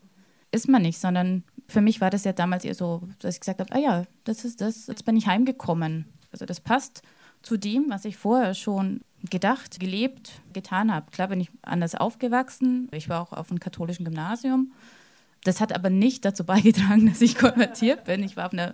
Ist 0.52 0.68
man 0.68 0.82
nicht, 0.82 1.00
sondern 1.00 1.46
für 1.70 1.80
mich 1.80 2.02
war 2.02 2.10
das 2.10 2.26
ja 2.26 2.34
damals 2.34 2.66
eher 2.66 2.76
so, 2.76 3.04
dass 3.20 3.36
ich 3.36 3.40
gesagt 3.40 3.62
habe, 3.62 3.74
ah 3.74 3.80
ja, 3.80 4.04
das 4.26 4.44
ist 4.44 4.60
das, 4.60 4.88
jetzt 4.88 5.06
bin 5.06 5.16
ich 5.16 5.28
heimgekommen. 5.28 6.06
Also 6.34 6.46
das 6.46 6.60
passt 6.60 7.02
zu 7.44 7.58
dem, 7.58 7.86
was 7.90 8.06
ich 8.06 8.18
vorher 8.18 8.54
schon 8.54 9.02
gedacht, 9.30 9.80
gelebt, 9.80 10.42
getan 10.52 10.94
habe. 10.94 11.12
Klar 11.12 11.30
bin 11.30 11.40
ich 11.40 11.50
anders 11.62 11.96
aufgewachsen. 11.96 12.90
Ich 12.92 13.08
war 13.08 13.22
auch 13.22 13.32
auf 13.32 13.52
einem 13.52 13.60
katholischen 13.60 14.06
Gymnasium 14.06 14.72
das 15.44 15.60
hat 15.62 15.74
aber 15.74 15.90
nicht 15.90 16.26
dazu 16.26 16.44
beigetragen, 16.44 17.06
dass 17.10 17.22
ich 17.22 17.38
konvertiert 17.38 18.06
bin. 18.06 18.24
Ich 18.24 18.38
war 18.38 18.48
auf 18.48 18.54
einer 18.54 18.74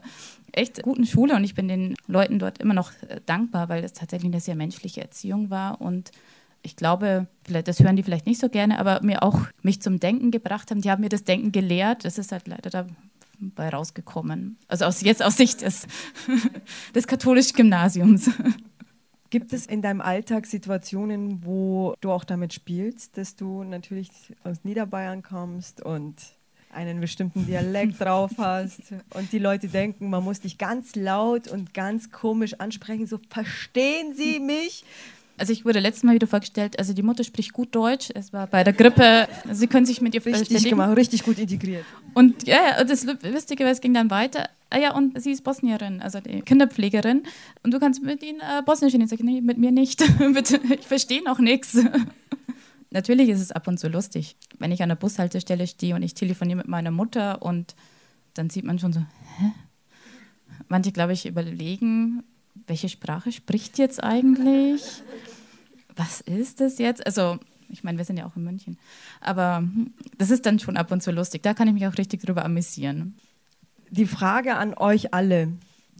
echt 0.51 0.82
guten 0.82 1.05
Schule 1.05 1.36
und 1.36 1.43
ich 1.43 1.55
bin 1.55 1.67
den 1.67 1.95
Leuten 2.07 2.39
dort 2.39 2.59
immer 2.59 2.74
noch 2.74 2.91
äh, 3.07 3.22
dankbar, 3.26 3.70
weil 3.70 3.82
das 3.82 3.93
tatsächlich 3.93 4.32
eine 4.32 4.41
sehr 4.41 4.55
menschliche 4.55 5.01
Erziehung 5.01 5.49
war 5.49 5.82
und 5.82 6.11
ich 6.61 6.76
glaube, 6.76 7.28
vielleicht, 7.45 7.70
das 7.70 7.80
hören 7.80 7.95
die 7.95 8.03
vielleicht 8.03 8.26
nicht 8.26 8.41
so 8.41 8.49
gerne, 8.49 8.80
aber 8.80 9.01
mir 9.01 9.24
auch 9.24 9.39
mich 9.61 9.82
zum 9.82 10.01
Denken 10.01 10.30
gebracht 10.30 10.72
haben. 10.72 10.82
Die 10.82 10.91
haben 10.91 10.99
mir 10.99 11.07
das 11.07 11.24
Denken 11.24 11.53
gelehrt. 11.53 12.03
Das 12.03 12.17
ist 12.17 12.34
halt 12.34 12.49
leider 12.49 12.86
dabei 13.40 13.70
rausgekommen. 13.70 14.58
Also 14.68 14.86
aus, 14.86 15.02
jetzt 15.02 15.24
aus 15.24 15.38
Sicht 15.38 15.62
des, 15.62 15.88
des 16.96 17.08
katholischen 17.08 17.56
Gymnasiums. 17.56 18.30
Gibt 19.30 19.54
es 19.54 19.68
in 19.68 19.82
deinem 19.82 20.02
Alltag 20.02 20.48
Situationen, 20.48 21.46
wo 21.46 21.94
du 22.02 22.12
auch 22.12 22.24
damit 22.24 22.54
spielst, 22.54 23.18
dass 23.18 23.36
du 23.36 23.64
natürlich 23.64 24.10
aus 24.44 24.64
Niederbayern 24.64 25.22
kommst 25.22 25.84
und 25.84 26.16
einen 26.72 27.00
bestimmten 27.00 27.46
Dialekt 27.46 28.00
drauf 28.00 28.32
hast 28.38 28.82
und 29.14 29.32
die 29.32 29.40
Leute 29.40 29.68
denken, 29.68 30.10
man 30.10 30.24
muss 30.24 30.40
dich 30.40 30.58
ganz 30.58 30.96
laut 30.96 31.48
und 31.48 31.74
ganz 31.74 32.12
komisch 32.12 32.56
ansprechen, 32.56 33.08
so 33.08 33.20
verstehen 33.30 34.16
sie 34.16 34.40
mich? 34.40 34.84
Also 35.40 35.54
ich 35.54 35.64
wurde 35.64 35.80
letztes 35.80 36.04
Mal 36.04 36.16
wieder 36.16 36.28
vorgestellt, 36.28 36.78
also 36.78 36.94
die 36.94 37.02
Mutter 37.02 37.24
spricht 37.24 37.54
gut 37.54 37.74
Deutsch, 37.74 38.10
es 38.14 38.34
war 38.34 38.48
bei 38.48 38.64
der 38.64 38.74
Grippe, 38.74 39.28
sie 39.52 39.68
können 39.68 39.86
sich 39.86 40.02
mit 40.02 40.14
ihr 40.14 40.26
Richtig 40.26 40.66
gemacht, 40.66 40.98
richtig 40.98 41.24
gut 41.24 41.40
integriert. 41.40 41.86
Und 42.14 42.46
ja, 42.46 42.84
das 42.84 43.06
Lustige 43.06 43.64
war, 43.64 43.72
es 43.72 43.80
ging 43.80 43.94
dann 43.94 44.10
weiter, 44.10 44.50
ah 44.70 44.78
ja, 44.78 44.94
und 44.94 45.20
sie 45.22 45.32
ist 45.32 45.44
Bosnierin, 45.44 46.02
also 46.02 46.20
die 46.20 46.42
Kinderpflegerin 46.42 47.24
und 47.64 47.74
du 47.74 47.80
kannst 47.80 48.04
mit 48.04 48.22
ihnen 48.22 48.42
äh, 48.42 48.62
Bosnisch 48.66 48.94
reden. 48.94 49.04
Ich 49.04 49.10
sage, 49.10 49.26
nee, 49.26 49.42
mit 49.42 49.58
mir 49.58 49.72
nicht, 49.72 50.02
ich 50.80 50.88
verstehe 50.88 51.24
noch 51.24 51.40
nichts 51.40 51.78
natürlich 52.92 53.30
ist 53.30 53.42
es 53.42 53.52
ab 53.52 53.68
und 53.68 53.80
zu 53.80 53.88
lustig, 53.88 54.36
wenn 54.58 54.72
ich 54.72 54.84
an 54.84 54.90
der 54.90 54.96
Bushaltestelle 54.96 55.68
stehe 55.68 55.96
und 55.96 56.04
ich 56.04 56.14
telefoniere 56.14 56.58
mit 56.58 56.68
meiner 56.68 56.92
Mutter 56.92 57.42
und 57.42 57.76
dann 58.34 58.50
sieht 58.50 58.66
man 58.66 58.80
schon 58.80 58.94
so, 58.94 59.00
hä? 59.00 59.52
Manche, 60.68 60.92
glaube 60.92 61.14
ich, 61.14 61.26
überlegen, 61.26 62.24
welche 62.70 62.88
Sprache 62.88 63.32
spricht 63.32 63.78
jetzt 63.78 64.03
eigentlich? 64.03 65.03
Was 65.95 66.22
ist 66.22 66.61
das 66.61 66.78
jetzt? 66.78 67.05
Also, 67.05 67.39
ich 67.67 67.84
meine, 67.84 67.97
wir 67.97 68.05
sind 68.05 68.17
ja 68.17 68.26
auch 68.26 68.36
in 68.36 68.43
München. 68.43 68.78
Aber 69.20 69.63
das 70.17 70.32
ist 70.32 70.45
dann 70.45 70.59
schon 70.59 70.78
ab 70.78 70.91
und 70.91 71.03
zu 71.03 71.11
lustig. 71.11 71.43
Da 71.43 71.53
kann 71.53 71.67
ich 71.67 71.74
mich 71.74 71.88
auch 71.88 71.97
richtig 71.97 72.22
drüber 72.22 72.45
amüsieren. 72.45 73.15
Die 73.89 74.05
Frage 74.05 74.55
an 74.55 74.76
euch 74.76 75.13
alle. 75.13 75.51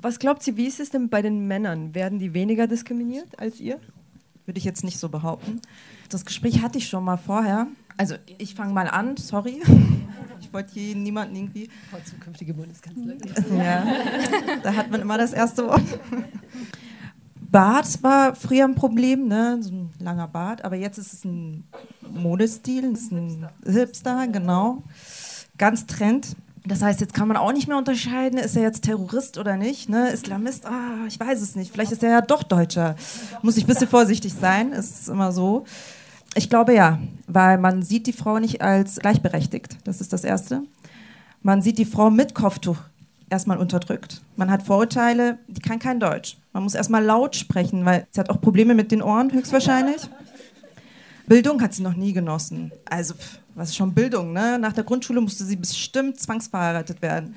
Was 0.02 0.20
glaubt 0.20 0.48
ihr, 0.48 0.56
wie 0.56 0.68
ist 0.68 0.80
es 0.80 0.92
denn 0.92 1.10
bei 1.10 1.22
den 1.22 1.48
Männern? 1.48 1.94
Werden 1.94 2.20
die 2.20 2.34
weniger 2.34 2.68
diskriminiert 2.68 3.38
als 3.40 3.60
ihr? 3.60 3.80
Würde 4.46 4.58
ich 4.58 4.64
jetzt 4.64 4.84
nicht 4.84 5.00
so 5.00 5.10
behaupten. 5.10 5.60
Das 6.08 6.26
Gespräch 6.26 6.62
hatte 6.62 6.78
ich 6.78 6.88
schon 6.88 7.04
mal 7.04 7.18
vorher. 7.18 7.68
Also 7.98 8.16
ich 8.38 8.56
fange 8.56 8.74
mal 8.74 8.88
an, 8.88 9.18
sorry. 9.18 9.62
Ich 10.40 10.54
wollte 10.54 10.74
hier 10.74 10.96
niemanden 10.96 11.36
irgendwie. 11.36 11.70
Frau 11.92 12.00
zukünftige 12.00 12.54
Bundeskanzlerin. 12.54 13.20
Ja, 13.58 13.86
da 14.64 14.74
hat 14.74 14.90
man 14.90 15.02
immer 15.02 15.18
das 15.18 15.34
erste 15.34 15.68
Wort. 15.68 15.84
Bart 17.52 18.04
war 18.04 18.36
früher 18.36 18.66
ein 18.66 18.76
Problem, 18.76 19.28
ne? 19.28 19.58
so 19.62 19.72
ein 19.72 19.90
langer 20.00 20.28
Bart, 20.28 20.64
aber 20.64 20.76
jetzt 20.76 20.98
ist 20.98 21.14
es 21.14 21.26
ein 21.26 21.64
Modestil, 22.02 22.92
ist 22.94 23.12
ein 23.12 23.48
Hipster, 23.66 24.28
genau. 24.28 24.84
Ganz 25.58 25.86
Trend. 25.86 26.36
Das 26.66 26.82
heißt, 26.82 27.02
jetzt 27.02 27.14
kann 27.14 27.28
man 27.28 27.38
auch 27.38 27.54
nicht 27.54 27.68
mehr 27.68 27.78
unterscheiden, 27.78 28.38
ist 28.38 28.56
er 28.56 28.64
jetzt 28.64 28.84
Terrorist 28.84 29.38
oder 29.38 29.56
nicht, 29.56 29.90
ne? 29.90 30.10
Islamist, 30.10 30.66
ah, 30.66 31.06
ich 31.08 31.20
weiß 31.20 31.42
es 31.42 31.56
nicht. 31.56 31.72
Vielleicht 31.72 31.92
ist 31.92 32.04
er 32.04 32.12
ja 32.12 32.22
doch 32.22 32.44
Deutscher. 32.44 32.96
Muss 33.42 33.58
ich 33.58 33.64
ein 33.64 33.68
bisschen 33.68 33.88
vorsichtig 33.88 34.34
sein, 34.34 34.72
ist 34.72 35.08
immer 35.08 35.32
so. 35.32 35.66
Ich 36.36 36.50
glaube 36.50 36.76
ja, 36.76 37.00
weil 37.28 37.58
man 37.58 37.82
sieht 37.82 38.06
die 38.08 38.14
Frau 38.14 38.40
nicht 38.40 38.62
als 38.62 38.98
gleichberechtigt. 38.98 39.78
Das 39.86 40.02
ist 40.02 40.14
das 40.14 40.24
Erste. 40.24 40.64
Man 41.42 41.62
sieht 41.62 41.78
die 41.78 41.86
Frau 41.86 42.12
mit 42.12 42.36
Kopftuch 42.36 42.78
erstmal 43.30 43.58
unterdrückt. 43.58 44.22
Man 44.36 44.50
hat 44.50 44.64
Vorurteile, 44.64 45.38
die 45.48 45.62
kann 45.62 45.80
kein 45.80 46.00
Deutsch. 46.00 46.38
Man 46.54 46.64
muss 46.64 46.76
erstmal 46.76 47.04
laut 47.04 47.36
sprechen, 47.36 47.86
weil 47.86 48.08
sie 48.12 48.20
hat 48.20 48.30
auch 48.30 48.42
Probleme 48.42 48.74
mit 48.74 48.92
den 48.92 49.02
Ohren 49.02 49.32
höchstwahrscheinlich. 49.32 50.10
Bildung 51.28 51.62
hat 51.62 51.74
sie 51.74 51.84
noch 51.84 51.96
nie 51.96 52.12
genossen. 52.12 52.72
Also, 52.90 53.14
was 53.54 53.70
ist 53.70 53.76
schon 53.76 53.94
Bildung, 53.94 54.34
ne? 54.34 54.58
Nach 54.60 54.74
der 54.74 54.84
Grundschule 54.84 55.22
musste 55.22 55.46
sie 55.46 55.56
bestimmt 55.56 56.20
zwangsverheiratet 56.20 57.02
werden. 57.02 57.36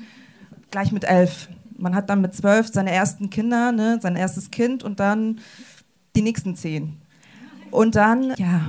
Gleich 0.71 0.93
mit 0.93 1.05
elf. 1.05 1.49
Man 1.77 1.95
hat 1.95 2.09
dann 2.09 2.21
mit 2.21 2.35
zwölf 2.35 2.69
seine 2.69 2.91
ersten 2.91 3.29
Kinder, 3.29 3.73
ne? 3.73 3.99
sein 4.01 4.17
erstes 4.17 4.51
Kind 4.51 4.83
und 4.83 5.01
dann 5.01 5.41
die 6.17 6.23
nächsten 6.23 6.57
zehn. 6.57 6.97
Und 7.71 7.97
dann, 7.97 8.35
ja, 8.37 8.69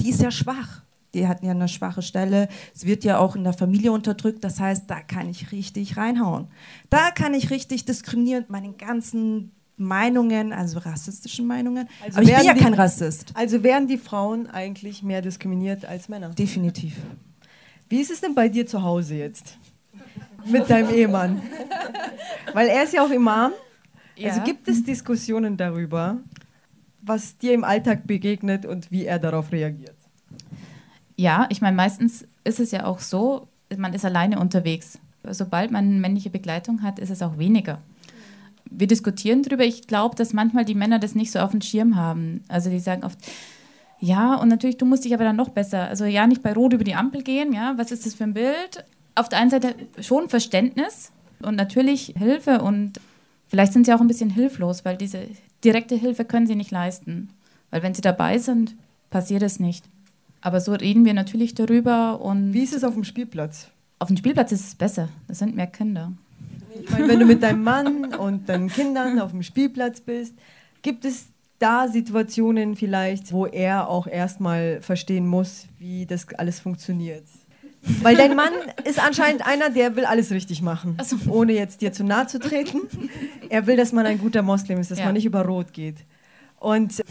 die 0.00 0.10
ist 0.10 0.22
ja 0.22 0.30
schwach. 0.30 0.81
Die 1.14 1.28
hatten 1.28 1.44
ja 1.44 1.52
eine 1.52 1.68
schwache 1.68 2.02
Stelle. 2.02 2.48
Es 2.74 2.86
wird 2.86 3.04
ja 3.04 3.18
auch 3.18 3.36
in 3.36 3.44
der 3.44 3.52
Familie 3.52 3.92
unterdrückt. 3.92 4.42
Das 4.44 4.60
heißt, 4.60 4.84
da 4.88 5.00
kann 5.00 5.28
ich 5.28 5.52
richtig 5.52 5.96
reinhauen. 5.96 6.48
Da 6.88 7.10
kann 7.10 7.34
ich 7.34 7.50
richtig 7.50 7.84
diskriminieren, 7.84 8.46
meine 8.48 8.72
ganzen 8.72 9.52
Meinungen, 9.76 10.52
also 10.52 10.78
rassistischen 10.78 11.46
Meinungen. 11.46 11.88
Also 12.02 12.18
Aber 12.18 12.28
ich 12.28 12.36
bin 12.36 12.46
ja 12.46 12.54
die, 12.54 12.60
kein 12.60 12.74
Rassist. 12.74 13.32
Also 13.34 13.62
werden 13.62 13.88
die 13.88 13.98
Frauen 13.98 14.48
eigentlich 14.48 15.02
mehr 15.02 15.22
diskriminiert 15.22 15.84
als 15.84 16.08
Männer? 16.08 16.30
Definitiv. 16.30 16.94
Wie 17.88 18.00
ist 18.00 18.10
es 18.10 18.20
denn 18.20 18.34
bei 18.34 18.48
dir 18.48 18.66
zu 18.66 18.82
Hause 18.82 19.16
jetzt? 19.16 19.58
Mit 20.46 20.68
deinem 20.70 20.90
Ehemann? 20.94 21.42
Weil 22.52 22.68
er 22.68 22.84
ist 22.84 22.94
ja 22.94 23.04
auch 23.04 23.10
Imam. 23.10 23.52
Ja. 24.16 24.30
Also 24.30 24.42
gibt 24.42 24.68
es 24.68 24.82
Diskussionen 24.82 25.56
darüber, 25.56 26.18
was 27.02 27.36
dir 27.38 27.52
im 27.52 27.64
Alltag 27.64 28.06
begegnet 28.06 28.66
und 28.66 28.90
wie 28.90 29.04
er 29.04 29.18
darauf 29.18 29.52
reagiert. 29.52 29.96
Ja, 31.16 31.46
ich 31.50 31.60
meine, 31.60 31.76
meistens 31.76 32.26
ist 32.44 32.60
es 32.60 32.70
ja 32.70 32.84
auch 32.84 33.00
so, 33.00 33.48
man 33.76 33.94
ist 33.94 34.04
alleine 34.04 34.38
unterwegs. 34.38 34.98
Sobald 35.28 35.70
man 35.70 36.00
männliche 36.00 36.30
Begleitung 36.30 36.82
hat, 36.82 36.98
ist 36.98 37.10
es 37.10 37.22
auch 37.22 37.38
weniger. 37.38 37.78
Wir 38.70 38.86
diskutieren 38.86 39.42
darüber. 39.42 39.64
Ich 39.64 39.86
glaube, 39.86 40.16
dass 40.16 40.32
manchmal 40.32 40.64
die 40.64 40.74
Männer 40.74 40.98
das 40.98 41.14
nicht 41.14 41.30
so 41.30 41.38
auf 41.38 41.50
dem 41.52 41.60
Schirm 41.60 41.96
haben. 41.96 42.42
Also 42.48 42.70
die 42.70 42.80
sagen 42.80 43.04
oft, 43.04 43.18
Ja, 44.00 44.34
und 44.34 44.48
natürlich, 44.48 44.78
du 44.78 44.84
musst 44.84 45.04
dich 45.04 45.14
aber 45.14 45.22
dann 45.22 45.36
noch 45.36 45.50
besser, 45.50 45.86
also 45.88 46.04
ja, 46.06 46.26
nicht 46.26 46.42
bei 46.42 46.52
Rot 46.52 46.72
über 46.72 46.82
die 46.82 46.96
Ampel 46.96 47.22
gehen, 47.22 47.52
ja, 47.52 47.74
was 47.76 47.92
ist 47.92 48.04
das 48.04 48.14
für 48.14 48.24
ein 48.24 48.34
Bild? 48.34 48.84
Auf 49.14 49.28
der 49.28 49.38
einen 49.38 49.50
Seite 49.50 49.76
schon 50.00 50.28
Verständnis 50.28 51.12
und 51.40 51.54
natürlich 51.54 52.14
Hilfe 52.18 52.62
und 52.62 52.98
vielleicht 53.46 53.72
sind 53.72 53.86
sie 53.86 53.94
auch 53.94 54.00
ein 54.00 54.08
bisschen 54.08 54.30
hilflos, 54.30 54.84
weil 54.84 54.96
diese 54.96 55.28
direkte 55.62 55.94
Hilfe 55.94 56.24
können 56.24 56.48
sie 56.48 56.56
nicht 56.56 56.72
leisten. 56.72 57.28
Weil 57.70 57.84
wenn 57.84 57.94
sie 57.94 58.02
dabei 58.02 58.38
sind, 58.38 58.74
passiert 59.10 59.42
es 59.42 59.60
nicht. 59.60 59.84
Aber 60.42 60.60
so 60.60 60.72
reden 60.72 61.04
wir 61.04 61.14
natürlich 61.14 61.54
darüber 61.54 62.20
und. 62.20 62.52
Wie 62.52 62.62
ist 62.62 62.74
es 62.74 62.84
auf 62.84 62.94
dem 62.94 63.04
Spielplatz? 63.04 63.68
Auf 63.98 64.08
dem 64.08 64.16
Spielplatz 64.16 64.52
ist 64.52 64.66
es 64.66 64.74
besser. 64.74 65.08
Das 65.28 65.38
sind 65.38 65.56
mehr 65.56 65.68
Kinder. 65.68 66.12
Ich 66.82 66.90
meine, 66.90 67.08
wenn 67.08 67.20
du 67.20 67.26
mit 67.26 67.42
deinem 67.42 67.62
Mann 67.62 68.14
und 68.14 68.48
deinen 68.48 68.68
Kindern 68.68 69.20
auf 69.20 69.30
dem 69.30 69.42
Spielplatz 69.42 70.00
bist, 70.00 70.34
gibt 70.82 71.04
es 71.04 71.26
da 71.60 71.86
Situationen 71.86 72.74
vielleicht, 72.74 73.32
wo 73.32 73.46
er 73.46 73.88
auch 73.88 74.08
erstmal 74.08 74.80
verstehen 74.82 75.28
muss, 75.28 75.66
wie 75.78 76.06
das 76.06 76.26
alles 76.34 76.58
funktioniert? 76.58 77.22
Weil 78.00 78.16
dein 78.16 78.34
Mann 78.34 78.52
ist 78.84 78.98
anscheinend 78.98 79.46
einer, 79.46 79.70
der 79.70 79.96
will 79.96 80.04
alles 80.04 80.30
richtig 80.30 80.62
machen, 80.62 80.96
so. 81.04 81.16
ohne 81.30 81.52
jetzt 81.52 81.80
dir 81.80 81.92
zu 81.92 82.04
nahe 82.04 82.26
zu 82.26 82.38
treten. 82.38 82.80
Er 83.48 83.66
will, 83.66 83.76
dass 83.76 83.92
man 83.92 84.06
ein 84.06 84.18
guter 84.18 84.42
Moslem 84.42 84.78
ist, 84.78 84.90
dass 84.90 84.98
ja. 84.98 85.04
man 85.04 85.14
nicht 85.14 85.24
über 85.24 85.44
Rot 85.44 85.72
geht. 85.72 85.96
Und 86.58 87.02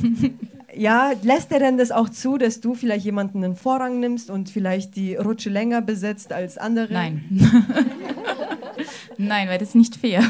ja, 0.76 1.12
lässt 1.22 1.52
er 1.52 1.60
denn 1.60 1.78
das 1.78 1.92
auch 1.92 2.10
zu, 2.10 2.38
dass 2.38 2.62
du 2.62 2.76
vielleicht 2.76 3.06
jemanden 3.06 3.44
einen 3.44 3.56
Vorrang 3.56 4.00
nimmst 4.00 4.30
und 4.30 4.50
vielleicht 4.50 4.96
die 4.96 5.16
Rutsche 5.16 5.50
länger 5.50 5.82
besetzt 5.82 6.34
als 6.34 6.58
andere? 6.58 6.94
Nein. 6.94 7.24
Nein, 9.18 9.48
weil 9.50 9.60
das 9.60 9.70
ist 9.70 9.76
nicht 9.76 9.96
fair. 9.96 10.24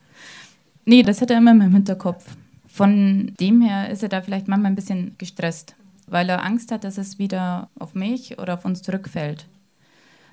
nee, 0.84 1.02
das 1.02 1.20
hat 1.20 1.30
er 1.30 1.38
immer 1.38 1.52
im 1.52 1.60
Hinterkopf. 1.60 2.24
Von 2.66 3.32
dem 3.38 3.60
her 3.60 3.90
ist 3.90 4.02
er 4.02 4.08
da 4.08 4.20
vielleicht 4.20 4.48
manchmal 4.48 4.72
ein 4.72 4.76
bisschen 4.76 5.14
gestresst, 5.18 5.76
weil 6.06 6.28
er 6.28 6.44
Angst 6.44 6.72
hat, 6.72 6.84
dass 6.84 6.98
es 6.98 7.18
wieder 7.18 7.68
auf 7.78 7.94
mich 7.94 8.38
oder 8.38 8.54
auf 8.54 8.64
uns 8.64 8.82
zurückfällt. 8.82 9.46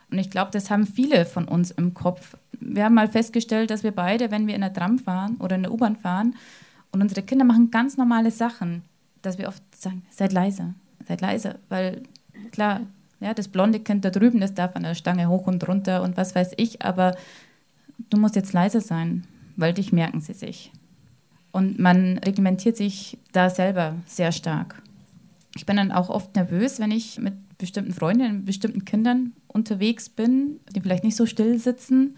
Und 0.10 0.18
ich 0.18 0.30
glaube, 0.30 0.52
das 0.52 0.70
haben 0.70 0.86
viele 0.86 1.26
von 1.26 1.46
uns 1.46 1.72
im 1.72 1.94
Kopf. 1.94 2.36
Wir 2.60 2.86
haben 2.86 2.96
mal 2.96 3.08
festgestellt, 3.08 3.70
dass 3.70 3.84
wir 3.84 3.92
beide, 3.92 4.32
wenn 4.32 4.48
wir 4.48 4.56
in 4.56 4.62
der 4.62 4.74
Tram 4.74 5.00
fahren 5.00 5.38
oder 5.40 5.56
in 5.56 5.64
der 5.64 5.72
U-Bahn 5.72 5.96
fahren 5.96 6.36
und 6.92 7.02
unsere 7.02 7.22
Kinder 7.22 7.46
machen 7.46 7.72
ganz 7.72 7.96
normale 7.96 8.32
Sachen, 8.32 8.84
dass 9.22 9.38
wir 9.38 9.48
oft 9.48 9.64
sagen, 9.76 10.04
seid 10.10 10.34
leise, 10.34 10.74
seid 11.08 11.22
leise, 11.22 11.60
weil 11.70 12.04
klar, 12.52 12.82
ja, 13.20 13.34
das 13.34 13.48
blonde 13.48 13.80
Kind 13.80 14.04
da 14.04 14.10
drüben, 14.10 14.40
das 14.40 14.54
darf 14.54 14.76
an 14.76 14.84
der 14.84 14.96
Stange 14.96 15.30
hoch 15.30 15.48
und 15.48 15.68
runter 15.68 16.02
und 16.02 16.18
was 16.18 16.36
weiß 16.36 16.54
ich, 16.58 16.82
aber 16.82 17.16
du 18.10 18.18
musst 18.18 18.36
jetzt 18.36 18.54
leise 18.54 18.82
sein, 18.82 19.26
weil 19.56 19.74
dich 19.74 19.92
merken 19.92 20.22
sie 20.22 20.34
sich. 20.34 20.72
Und 21.52 21.80
man 21.80 22.18
reglementiert 22.20 22.78
sich 22.78 23.18
da 23.32 23.50
selber 23.50 23.96
sehr 24.06 24.32
stark. 24.32 24.82
Ich 25.56 25.66
bin 25.66 25.76
dann 25.76 25.92
auch 25.92 26.10
oft 26.10 26.36
nervös, 26.36 26.80
wenn 26.80 26.92
ich 26.92 27.20
mit 27.20 27.34
bestimmten 27.58 27.94
Freundinnen, 27.94 28.46
bestimmten 28.46 28.86
Kindern 28.86 29.34
unterwegs 29.48 30.10
bin, 30.10 30.60
die 30.74 30.82
vielleicht 30.82 31.04
nicht 31.04 31.16
so 31.16 31.26
still 31.26 31.60
sitzen. 31.60 32.16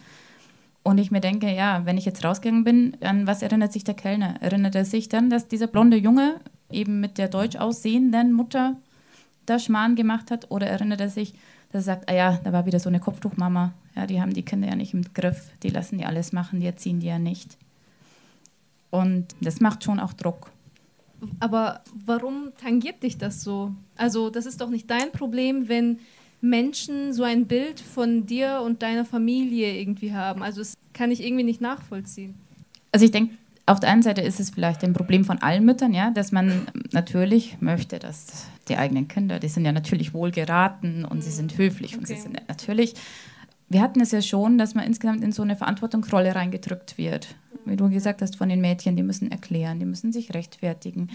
Und 0.83 0.99
ich 0.99 1.11
mir 1.11 1.19
denke, 1.19 1.53
ja, 1.53 1.85
wenn 1.85 1.97
ich 1.97 2.05
jetzt 2.05 2.23
rausgegangen 2.23 2.63
bin, 2.63 2.97
an 3.01 3.25
was 3.25 3.41
erinnert 3.41 3.73
sich 3.73 3.83
der 3.83 3.95
Kellner? 3.95 4.35
Erinnert 4.41 4.75
er 4.75 4.85
sich 4.85 5.09
dann, 5.09 5.29
dass 5.29 5.47
dieser 5.47 5.67
blonde 5.67 5.97
Junge 5.97 6.39
eben 6.73 6.99
mit 6.99 7.17
der 7.17 7.27
deutsch 7.27 7.55
aussehenden 7.55 8.33
Mutter 8.33 8.75
da 9.45 9.59
Schmarrn 9.59 9.95
gemacht 9.95 10.31
hat? 10.31 10.51
Oder 10.51 10.67
erinnert 10.67 11.01
er 11.01 11.09
sich, 11.09 11.33
dass 11.71 11.81
er 11.87 11.95
sagt, 11.95 12.09
ah 12.09 12.13
ja, 12.13 12.39
da 12.43 12.53
war 12.53 12.65
wieder 12.65 12.79
so 12.79 12.89
eine 12.89 12.99
Kopftuchmama. 12.99 13.73
Ja, 13.95 14.07
die 14.07 14.21
haben 14.21 14.33
die 14.33 14.43
Kinder 14.43 14.67
ja 14.67 14.75
nicht 14.75 14.93
im 14.93 15.03
Griff, 15.13 15.51
die 15.61 15.69
lassen 15.69 15.97
die 15.97 16.05
alles 16.05 16.31
machen, 16.31 16.59
die 16.59 16.65
erziehen 16.65 16.99
die 16.99 17.07
ja 17.07 17.19
nicht. 17.19 17.57
Und 18.89 19.35
das 19.41 19.59
macht 19.59 19.83
schon 19.83 19.99
auch 19.99 20.13
Druck. 20.13 20.51
Aber 21.39 21.81
warum 22.05 22.51
tangiert 22.61 23.01
dich 23.03 23.17
das 23.17 23.43
so? 23.43 23.71
Also 23.95 24.29
das 24.29 24.45
ist 24.45 24.61
doch 24.61 24.69
nicht 24.69 24.89
dein 24.89 25.11
Problem, 25.11 25.67
wenn 25.67 25.99
Menschen 26.41 27.13
so 27.13 27.23
ein 27.23 27.47
Bild 27.47 27.79
von 27.79 28.25
dir 28.25 28.61
und 28.65 28.81
deiner 28.81 29.05
Familie 29.05 29.79
irgendwie 29.79 30.13
haben. 30.13 30.43
Also 30.43 30.59
das 30.61 30.75
kann 30.93 31.09
ich 31.09 31.23
irgendwie 31.23 31.43
nicht 31.43 31.61
nachvollziehen. 31.61 32.35
Also 32.91 33.05
ich 33.05 33.11
denke, 33.11 33.33
auf 33.65 33.79
der 33.79 33.89
einen 33.89 34.01
Seite 34.01 34.21
ist 34.21 34.39
es 34.39 34.49
vielleicht 34.49 34.83
ein 34.83 34.93
Problem 34.93 35.23
von 35.23 35.41
allen 35.41 35.63
Müttern, 35.63 35.93
ja, 35.93 36.11
dass 36.11 36.31
man 36.31 36.67
natürlich 36.91 37.57
möchte, 37.61 37.99
dass 37.99 38.47
die 38.67 38.77
eigenen 38.77 39.07
Kinder, 39.07 39.39
die 39.39 39.47
sind 39.47 39.65
ja 39.65 39.71
natürlich 39.71 40.13
wohl 40.13 40.31
geraten 40.31 41.05
und 41.05 41.17
mhm. 41.17 41.21
sie 41.21 41.31
sind 41.31 41.57
höflich 41.57 41.91
okay. 41.93 41.99
und 41.99 42.07
sie 42.07 42.15
sind 42.15 42.41
natürlich. 42.47 42.93
Wir 43.69 43.81
hatten 43.81 44.01
es 44.01 44.11
ja 44.11 44.21
schon, 44.21 44.57
dass 44.57 44.75
man 44.75 44.85
insgesamt 44.85 45.23
in 45.23 45.31
so 45.31 45.41
eine 45.41 45.55
Verantwortungsrolle 45.55 46.35
reingedrückt 46.35 46.97
wird 46.97 47.35
wie 47.65 47.75
du 47.75 47.89
gesagt 47.89 48.21
hast, 48.21 48.35
von 48.35 48.49
den 48.49 48.61
Mädchen, 48.61 48.95
die 48.95 49.03
müssen 49.03 49.31
erklären, 49.31 49.79
die 49.79 49.85
müssen 49.85 50.11
sich 50.11 50.33
rechtfertigen. 50.33 51.09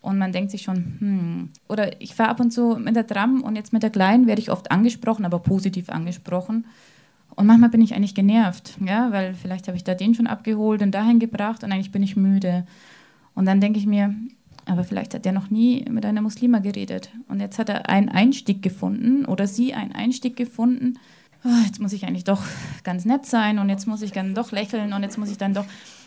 Und 0.00 0.18
man 0.18 0.32
denkt 0.32 0.50
sich 0.50 0.62
schon, 0.62 0.96
hm, 0.98 1.48
oder 1.68 2.00
ich 2.00 2.14
fahre 2.14 2.30
ab 2.30 2.40
und 2.40 2.52
zu 2.52 2.76
mit 2.76 2.94
der 2.94 3.06
Tram 3.06 3.42
und 3.42 3.56
jetzt 3.56 3.72
mit 3.72 3.82
der 3.82 3.90
Kleinen 3.90 4.26
werde 4.26 4.40
ich 4.40 4.50
oft 4.50 4.70
angesprochen, 4.70 5.24
aber 5.24 5.40
positiv 5.40 5.90
angesprochen. 5.90 6.66
Und 7.34 7.46
manchmal 7.46 7.70
bin 7.70 7.82
ich 7.82 7.94
eigentlich 7.94 8.14
genervt, 8.14 8.76
ja, 8.84 9.12
weil 9.12 9.34
vielleicht 9.34 9.68
habe 9.68 9.76
ich 9.76 9.84
da 9.84 9.94
den 9.94 10.14
schon 10.14 10.26
abgeholt 10.26 10.82
und 10.82 10.90
dahin 10.92 11.20
gebracht 11.20 11.62
und 11.62 11.70
eigentlich 11.70 11.92
bin 11.92 12.02
ich 12.02 12.16
müde. 12.16 12.66
Und 13.34 13.46
dann 13.46 13.60
denke 13.60 13.78
ich 13.78 13.86
mir, 13.86 14.12
aber 14.66 14.84
vielleicht 14.84 15.14
hat 15.14 15.24
der 15.24 15.32
noch 15.32 15.50
nie 15.50 15.84
mit 15.88 16.04
einer 16.04 16.20
Muslima 16.20 16.58
geredet. 16.58 17.10
Und 17.28 17.40
jetzt 17.40 17.58
hat 17.58 17.68
er 17.68 17.88
einen 17.88 18.08
Einstieg 18.08 18.62
gefunden 18.62 19.24
oder 19.24 19.46
sie 19.46 19.72
einen 19.72 19.92
Einstieg 19.92 20.36
gefunden, 20.36 20.98
oh, 21.44 21.64
jetzt 21.64 21.80
muss 21.80 21.92
ich 21.92 22.04
eigentlich 22.04 22.24
doch 22.24 22.42
ganz 22.84 23.04
nett 23.04 23.24
sein 23.24 23.58
und 23.58 23.68
jetzt 23.68 23.86
muss 23.86 24.02
ich 24.02 24.12
dann 24.12 24.34
doch 24.34 24.52
lächeln 24.52 24.92
und 24.92 25.02
jetzt 25.02 25.18
muss 25.18 25.30
ich 25.30 25.38
dann 25.38 25.54
doch. 25.54 25.64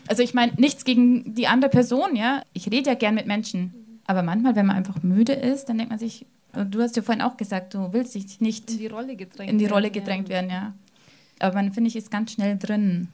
Also 0.08 0.22
ich 0.22 0.34
meine, 0.34 0.52
nichts 0.56 0.84
gegen 0.84 1.34
die 1.34 1.48
andere 1.48 1.70
Person, 1.70 2.14
ja. 2.14 2.42
Ich 2.52 2.70
rede 2.70 2.90
ja 2.90 2.94
gern 2.94 3.14
mit 3.14 3.26
Menschen. 3.26 3.72
Aber 4.06 4.22
manchmal, 4.22 4.56
wenn 4.56 4.66
man 4.66 4.76
einfach 4.76 5.02
müde 5.02 5.32
ist, 5.32 5.66
dann 5.66 5.78
denkt 5.78 5.90
man 5.90 5.98
sich, 5.98 6.26
du 6.52 6.82
hast 6.82 6.96
ja 6.96 7.02
vorhin 7.02 7.22
auch 7.22 7.36
gesagt, 7.36 7.74
du 7.74 7.92
willst 7.92 8.14
dich 8.14 8.40
nicht 8.40 8.70
in 8.70 8.78
die 8.78 8.86
Rolle 8.88 9.16
gedrängt, 9.16 9.50
in 9.50 9.58
die 9.58 9.66
Rolle 9.66 9.90
gedrängt 9.90 10.28
werden, 10.28 10.50
werden, 10.50 10.66
ja. 10.66 10.74
Aber 11.42 11.56
man, 11.56 11.72
finde 11.72 11.88
ich, 11.88 11.96
ist 11.96 12.10
ganz 12.10 12.32
schnell 12.32 12.56
drin. 12.56 13.08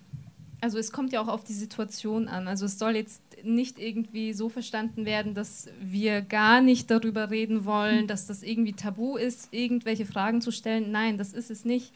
Also 0.60 0.78
es 0.78 0.92
kommt 0.92 1.12
ja 1.12 1.20
auch 1.20 1.28
auf 1.28 1.44
die 1.44 1.54
Situation 1.54 2.28
an. 2.28 2.48
Also 2.48 2.66
es 2.66 2.78
soll 2.78 2.96
jetzt 2.96 3.22
nicht 3.44 3.78
irgendwie 3.78 4.32
so 4.32 4.48
verstanden 4.48 5.04
werden, 5.04 5.34
dass 5.34 5.68
wir 5.80 6.20
gar 6.22 6.60
nicht 6.60 6.90
darüber 6.90 7.30
reden 7.30 7.64
wollen, 7.64 8.06
dass 8.06 8.26
das 8.26 8.42
irgendwie 8.42 8.72
tabu 8.72 9.16
ist, 9.16 9.48
irgendwelche 9.52 10.04
Fragen 10.04 10.40
zu 10.40 10.50
stellen. 10.50 10.90
Nein, 10.90 11.16
das 11.16 11.32
ist 11.32 11.50
es 11.50 11.64
nicht. 11.64 11.92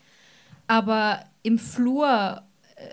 Aber 0.68 1.24
im 1.43 1.59
Flur 1.59 2.43
äh, 2.76 2.89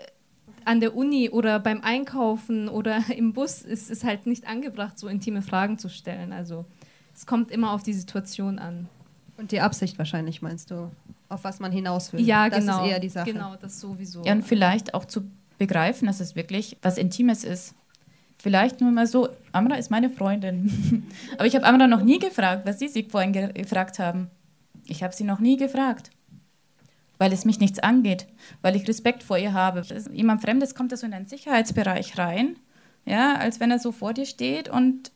an 0.64 0.80
der 0.80 0.96
Uni 0.96 1.30
oder 1.30 1.60
beim 1.60 1.82
Einkaufen 1.82 2.68
oder 2.68 3.04
im 3.16 3.32
Bus 3.32 3.62
ist 3.62 3.90
es 3.90 4.02
halt 4.02 4.26
nicht 4.26 4.48
angebracht, 4.48 4.98
so 4.98 5.06
intime 5.06 5.42
Fragen 5.42 5.78
zu 5.78 5.88
stellen. 5.88 6.32
Also 6.32 6.64
es 7.14 7.26
kommt 7.26 7.52
immer 7.52 7.72
auf 7.72 7.84
die 7.84 7.94
Situation 7.94 8.58
an. 8.58 8.88
Und 9.36 9.52
die 9.52 9.60
Absicht 9.60 9.98
wahrscheinlich, 9.98 10.42
meinst 10.42 10.70
du, 10.70 10.90
auf 11.30 11.44
was 11.44 11.60
man 11.60 11.72
hinaus 11.72 12.12
will. 12.12 12.20
Ja, 12.20 12.50
das 12.50 12.60
genau. 12.60 12.84
ist 12.84 12.90
eher 12.90 13.00
die 13.00 13.08
Sache. 13.08 13.32
Genau, 13.32 13.56
das 13.60 13.80
sowieso. 13.80 14.22
Ja, 14.24 14.32
und 14.32 14.42
vielleicht 14.42 14.94
auch 14.94 15.04
zu 15.04 15.30
begreifen, 15.58 16.06
dass 16.06 16.20
es 16.20 16.36
wirklich 16.36 16.76
was 16.82 16.98
Intimes 16.98 17.44
ist. 17.44 17.74
Vielleicht 18.38 18.80
nur 18.80 18.90
mal 18.90 19.06
so, 19.06 19.28
Amra 19.52 19.76
ist 19.76 19.90
meine 19.90 20.10
Freundin. 20.10 21.06
Aber 21.34 21.46
ich 21.46 21.54
habe 21.54 21.66
Amra 21.66 21.86
noch 21.86 22.02
nie 22.02 22.18
gefragt, 22.18 22.66
was 22.66 22.78
Sie 22.78 22.88
sich 22.88 23.08
vorhin 23.08 23.32
gefragt 23.32 23.98
haben. 23.98 24.30
Ich 24.86 25.02
habe 25.02 25.14
sie 25.14 25.24
noch 25.24 25.40
nie 25.40 25.56
gefragt 25.56 26.10
weil 27.20 27.34
es 27.34 27.44
mich 27.44 27.60
nichts 27.60 27.78
angeht, 27.78 28.26
weil 28.62 28.74
ich 28.74 28.88
Respekt 28.88 29.22
vor 29.22 29.36
ihr 29.36 29.52
habe. 29.52 29.82
Jemand 30.10 30.40
Fremdes 30.40 30.74
kommt 30.74 30.90
da 30.90 30.96
so 30.96 31.04
in 31.06 31.12
einen 31.12 31.26
Sicherheitsbereich 31.26 32.16
rein, 32.16 32.56
ja, 33.04 33.34
als 33.34 33.60
wenn 33.60 33.70
er 33.70 33.78
so 33.78 33.92
vor 33.92 34.14
dir 34.14 34.24
steht 34.24 34.70
und 34.70 35.12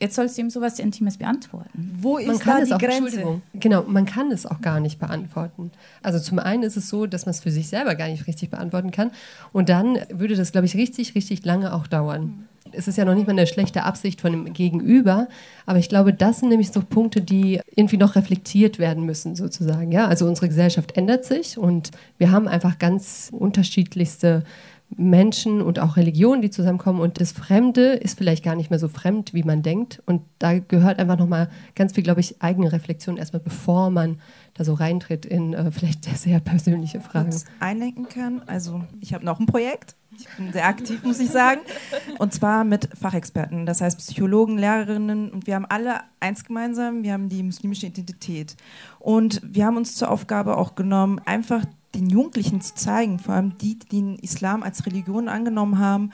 jetzt 0.00 0.14
sollst 0.14 0.36
du 0.36 0.42
ihm 0.42 0.50
sowas 0.50 0.78
Intimes 0.78 1.16
beantworten. 1.16 1.96
Wo 2.00 2.18
ist 2.18 2.26
man 2.26 2.38
kann 2.38 2.56
da 2.56 2.62
es 2.62 2.68
die 2.68 2.74
auch, 2.74 2.78
Grenze? 2.78 3.40
Genau, 3.54 3.82
man 3.82 4.06
kann 4.06 4.30
es 4.30 4.46
auch 4.46 4.60
gar 4.60 4.80
nicht 4.80 4.98
beantworten. 4.98 5.70
Also 6.02 6.18
zum 6.18 6.38
einen 6.38 6.62
ist 6.62 6.76
es 6.76 6.88
so, 6.88 7.06
dass 7.06 7.26
man 7.26 7.30
es 7.30 7.40
für 7.40 7.50
sich 7.50 7.68
selber 7.68 7.94
gar 7.94 8.08
nicht 8.08 8.26
richtig 8.26 8.50
beantworten 8.50 8.90
kann 8.90 9.10
und 9.52 9.68
dann 9.68 9.98
würde 10.10 10.36
das, 10.36 10.52
glaube 10.52 10.66
ich, 10.66 10.76
richtig, 10.76 11.14
richtig 11.14 11.44
lange 11.44 11.72
auch 11.72 11.86
dauern. 11.86 12.22
Mhm 12.22 12.44
es 12.72 12.88
ist 12.88 12.98
ja 12.98 13.04
noch 13.04 13.14
nicht 13.14 13.26
mal 13.26 13.32
eine 13.32 13.46
schlechte 13.46 13.82
Absicht 13.84 14.20
von 14.20 14.32
dem 14.32 14.52
Gegenüber, 14.52 15.28
aber 15.64 15.78
ich 15.78 15.88
glaube, 15.88 16.12
das 16.12 16.40
sind 16.40 16.48
nämlich 16.48 16.70
so 16.70 16.82
Punkte, 16.82 17.20
die 17.20 17.60
irgendwie 17.74 17.96
noch 17.96 18.16
reflektiert 18.16 18.78
werden 18.78 19.04
müssen, 19.04 19.36
sozusagen. 19.36 19.92
Ja? 19.92 20.06
Also 20.06 20.26
unsere 20.26 20.48
Gesellschaft 20.48 20.96
ändert 20.96 21.24
sich 21.24 21.58
und 21.58 21.90
wir 22.18 22.30
haben 22.30 22.48
einfach 22.48 22.78
ganz 22.78 23.30
unterschiedlichste 23.32 24.44
Menschen 24.90 25.60
und 25.62 25.78
auch 25.78 25.96
Religionen, 25.96 26.42
die 26.42 26.50
zusammenkommen. 26.50 27.00
Und 27.00 27.20
das 27.20 27.32
Fremde 27.32 27.94
ist 27.94 28.16
vielleicht 28.16 28.44
gar 28.44 28.54
nicht 28.54 28.70
mehr 28.70 28.78
so 28.78 28.88
fremd, 28.88 29.34
wie 29.34 29.42
man 29.42 29.62
denkt. 29.62 30.02
Und 30.06 30.22
da 30.38 30.58
gehört 30.58 30.98
einfach 30.98 31.18
nochmal 31.18 31.48
ganz 31.74 31.92
viel, 31.92 32.04
glaube 32.04 32.20
ich, 32.20 32.40
eigene 32.40 32.72
Reflexion 32.72 33.16
erstmal, 33.16 33.40
bevor 33.40 33.90
man 33.90 34.20
da 34.54 34.64
so 34.64 34.74
reintritt 34.74 35.26
in 35.26 35.54
äh, 35.54 35.70
vielleicht 35.70 36.04
sehr 36.16 36.40
persönliche 36.40 37.00
Fragen. 37.00 37.34
Einlenken 37.60 38.08
kann, 38.08 38.42
also 38.46 38.84
ich 39.00 39.12
habe 39.12 39.24
noch 39.24 39.40
ein 39.40 39.46
Projekt, 39.46 39.96
ich 40.18 40.28
bin 40.36 40.52
sehr 40.52 40.66
aktiv, 40.66 41.02
muss 41.02 41.20
ich 41.20 41.30
sagen. 41.30 41.60
Und 42.18 42.32
zwar 42.32 42.64
mit 42.64 42.88
Fachexperten, 42.98 43.66
das 43.66 43.80
heißt 43.80 43.98
Psychologen, 43.98 44.58
Lehrerinnen. 44.58 45.30
Und 45.30 45.46
wir 45.46 45.54
haben 45.54 45.66
alle 45.66 46.00
eins 46.20 46.44
gemeinsam, 46.44 47.02
wir 47.02 47.12
haben 47.12 47.28
die 47.28 47.42
muslimische 47.42 47.86
Identität. 47.86 48.56
Und 48.98 49.40
wir 49.44 49.66
haben 49.66 49.76
uns 49.76 49.94
zur 49.94 50.10
Aufgabe 50.10 50.56
auch 50.56 50.74
genommen, 50.74 51.20
einfach 51.24 51.64
den 51.94 52.08
Jugendlichen 52.10 52.60
zu 52.60 52.74
zeigen, 52.74 53.18
vor 53.18 53.34
allem 53.34 53.56
die, 53.58 53.78
die 53.78 53.88
den 53.88 54.16
Islam 54.16 54.62
als 54.62 54.86
Religion 54.86 55.28
angenommen 55.28 55.78
haben, 55.78 56.12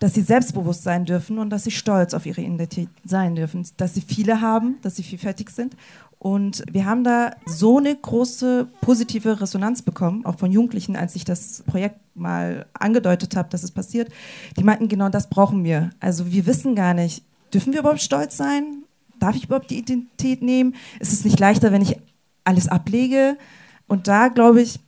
dass 0.00 0.14
sie 0.14 0.22
selbstbewusst 0.22 0.82
sein 0.82 1.04
dürfen 1.04 1.38
und 1.38 1.50
dass 1.50 1.64
sie 1.64 1.70
stolz 1.70 2.14
auf 2.14 2.26
ihre 2.26 2.40
Identität 2.40 2.88
sein 3.04 3.36
dürfen, 3.36 3.66
dass 3.76 3.94
sie 3.94 4.00
viele 4.00 4.40
haben, 4.40 4.78
dass 4.82 4.96
sie 4.96 5.02
vielfältig 5.02 5.50
sind. 5.50 5.76
Und 6.20 6.64
wir 6.70 6.84
haben 6.84 7.02
da 7.02 7.34
so 7.46 7.78
eine 7.78 7.96
große 7.96 8.68
positive 8.82 9.40
Resonanz 9.40 9.80
bekommen, 9.80 10.26
auch 10.26 10.38
von 10.38 10.52
Jugendlichen, 10.52 10.94
als 10.94 11.16
ich 11.16 11.24
das 11.24 11.62
Projekt 11.66 11.98
mal 12.14 12.66
angedeutet 12.74 13.36
habe, 13.36 13.48
dass 13.48 13.62
es 13.62 13.70
passiert. 13.70 14.12
Die 14.58 14.62
meinten, 14.62 14.88
genau 14.88 15.08
das 15.08 15.30
brauchen 15.30 15.64
wir. 15.64 15.88
Also 15.98 16.30
wir 16.30 16.44
wissen 16.44 16.74
gar 16.74 16.92
nicht, 16.92 17.24
dürfen 17.54 17.72
wir 17.72 17.80
überhaupt 17.80 18.02
stolz 18.02 18.36
sein? 18.36 18.84
Darf 19.18 19.34
ich 19.34 19.44
überhaupt 19.44 19.70
die 19.70 19.78
Identität 19.78 20.42
nehmen? 20.42 20.74
Ist 20.98 21.14
es 21.14 21.24
nicht 21.24 21.40
leichter, 21.40 21.72
wenn 21.72 21.80
ich 21.80 21.96
alles 22.44 22.68
ablege? 22.68 23.38
Und 23.86 24.06
da, 24.06 24.28
glaube 24.28 24.60
ich, 24.60 24.78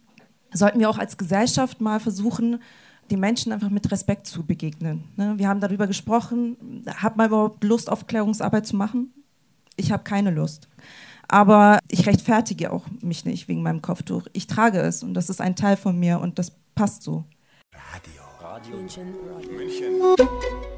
sollten 0.53 0.81
wir 0.81 0.91
auch 0.91 0.99
als 0.99 1.17
Gesellschaft 1.17 1.81
mal 1.81 1.99
versuchen, 1.99 2.61
den 3.11 3.21
Menschen 3.21 3.53
einfach 3.53 3.71
mit 3.71 3.91
Respekt 3.91 4.27
zu 4.27 4.45
begegnen. 4.45 5.05
Ne? 5.17 5.39
Wir 5.39 5.49
haben 5.49 5.61
darüber 5.61 5.87
gesprochen, 5.87 6.85
hat 6.95 7.17
man 7.17 7.29
überhaupt 7.29 7.65
Lust, 7.65 7.89
Aufklärungsarbeit 7.89 8.67
zu 8.67 8.77
machen? 8.77 9.15
Ich 9.77 9.93
habe 9.93 10.05
keine 10.05 10.31
Lust. 10.31 10.69
Aber 11.29 11.79
ich 11.89 12.07
rechtfertige 12.07 12.73
auch 12.73 12.85
mich 13.01 13.25
nicht 13.25 13.49
wegen 13.49 13.63
meinem 13.63 13.83
Kopftuch. 13.83 14.27
Ich 14.33 14.47
trage 14.47 14.81
es 14.81 15.03
und 15.03 15.15
das 15.15 15.31
ist 15.31 15.41
ein 15.41 15.57
Teil 15.57 15.77
von 15.77 15.99
mir 15.99 16.21
und 16.21 16.39
das 16.39 16.53
passt 16.75 17.03
so. 17.03 17.25
Radio. 17.93 18.23
Radio 18.41 18.77
München. 18.77 19.15
Radio 19.35 19.53
München. 19.53 20.01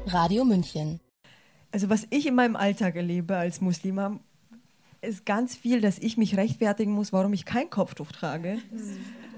Radio 0.07 0.45
München. 0.45 0.99
Also 1.71 1.89
was 1.89 2.07
ich 2.09 2.25
in 2.25 2.35
meinem 2.35 2.55
Alltag 2.55 2.95
erlebe 2.95 3.35
als 3.35 3.59
Muslima, 3.59 4.19
ist 5.01 5.25
ganz 5.25 5.55
viel, 5.55 5.81
dass 5.81 5.99
ich 5.99 6.17
mich 6.17 6.37
rechtfertigen 6.37 6.93
muss, 6.93 7.11
warum 7.11 7.33
ich 7.33 7.45
kein 7.45 7.69
Kopftuch 7.69 8.11
trage. 8.11 8.59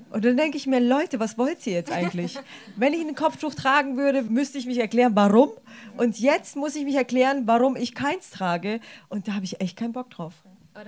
Und 0.09 0.23
dann 0.23 0.37
denke 0.37 0.57
ich 0.57 0.67
mir, 0.67 0.79
Leute, 0.79 1.19
was 1.19 1.37
wollt 1.37 1.65
ihr 1.67 1.73
jetzt 1.73 1.91
eigentlich? 1.91 2.37
Wenn 2.75 2.93
ich 2.93 3.01
ein 3.01 3.15
Kopftuch 3.15 3.53
tragen 3.53 3.97
würde, 3.97 4.23
müsste 4.23 4.57
ich 4.57 4.65
mich 4.65 4.77
erklären, 4.77 5.13
warum. 5.15 5.49
Und 5.97 6.19
jetzt 6.19 6.55
muss 6.55 6.75
ich 6.75 6.85
mich 6.85 6.95
erklären, 6.95 7.43
warum 7.45 7.75
ich 7.75 7.93
keins 7.93 8.29
trage. 8.29 8.79
Und 9.09 9.27
da 9.27 9.33
habe 9.33 9.45
ich 9.45 9.59
echt 9.59 9.77
keinen 9.77 9.93
Bock 9.93 10.09
drauf. 10.09 10.33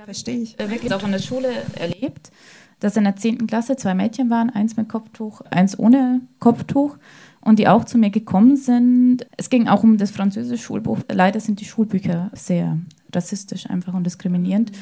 Verstehe 0.06 0.40
ich. 0.40 0.58
Wirklich 0.60 0.94
auch 0.94 1.04
in 1.04 1.12
der 1.12 1.20
Schule 1.20 1.50
erlebt, 1.76 2.32
dass 2.80 2.96
in 2.96 3.06
der 3.06 3.16
10. 3.16 3.48
Klasse 3.48 3.76
zwei 3.76 3.96
Mädchen 3.96 4.30
waren, 4.30 4.50
eins 4.50 4.78
mit 4.78 4.88
Kopftuch, 4.88 5.42
eins 5.50 5.78
ohne 5.78 6.22
Kopftuch. 6.40 6.98
Und 7.42 7.58
die 7.58 7.70
auch 7.70 7.86
zu 7.86 7.98
mir 7.98 8.10
gekommen 8.10 8.58
sind. 8.58 9.26
Es 9.38 9.50
ging 9.50 9.70
auch 9.70 9.84
um 9.84 9.98
das 9.98 10.12
französische 10.12 10.62
Schulbuch. 10.62 11.00
Leider 11.10 11.40
sind 11.40 11.62
die 11.62 11.66
Schulbücher 11.66 12.30
sehr 12.34 12.78
rassistisch 13.16 13.70
einfach 13.70 13.94
und 13.94 14.04
diskriminierend. 14.04 14.74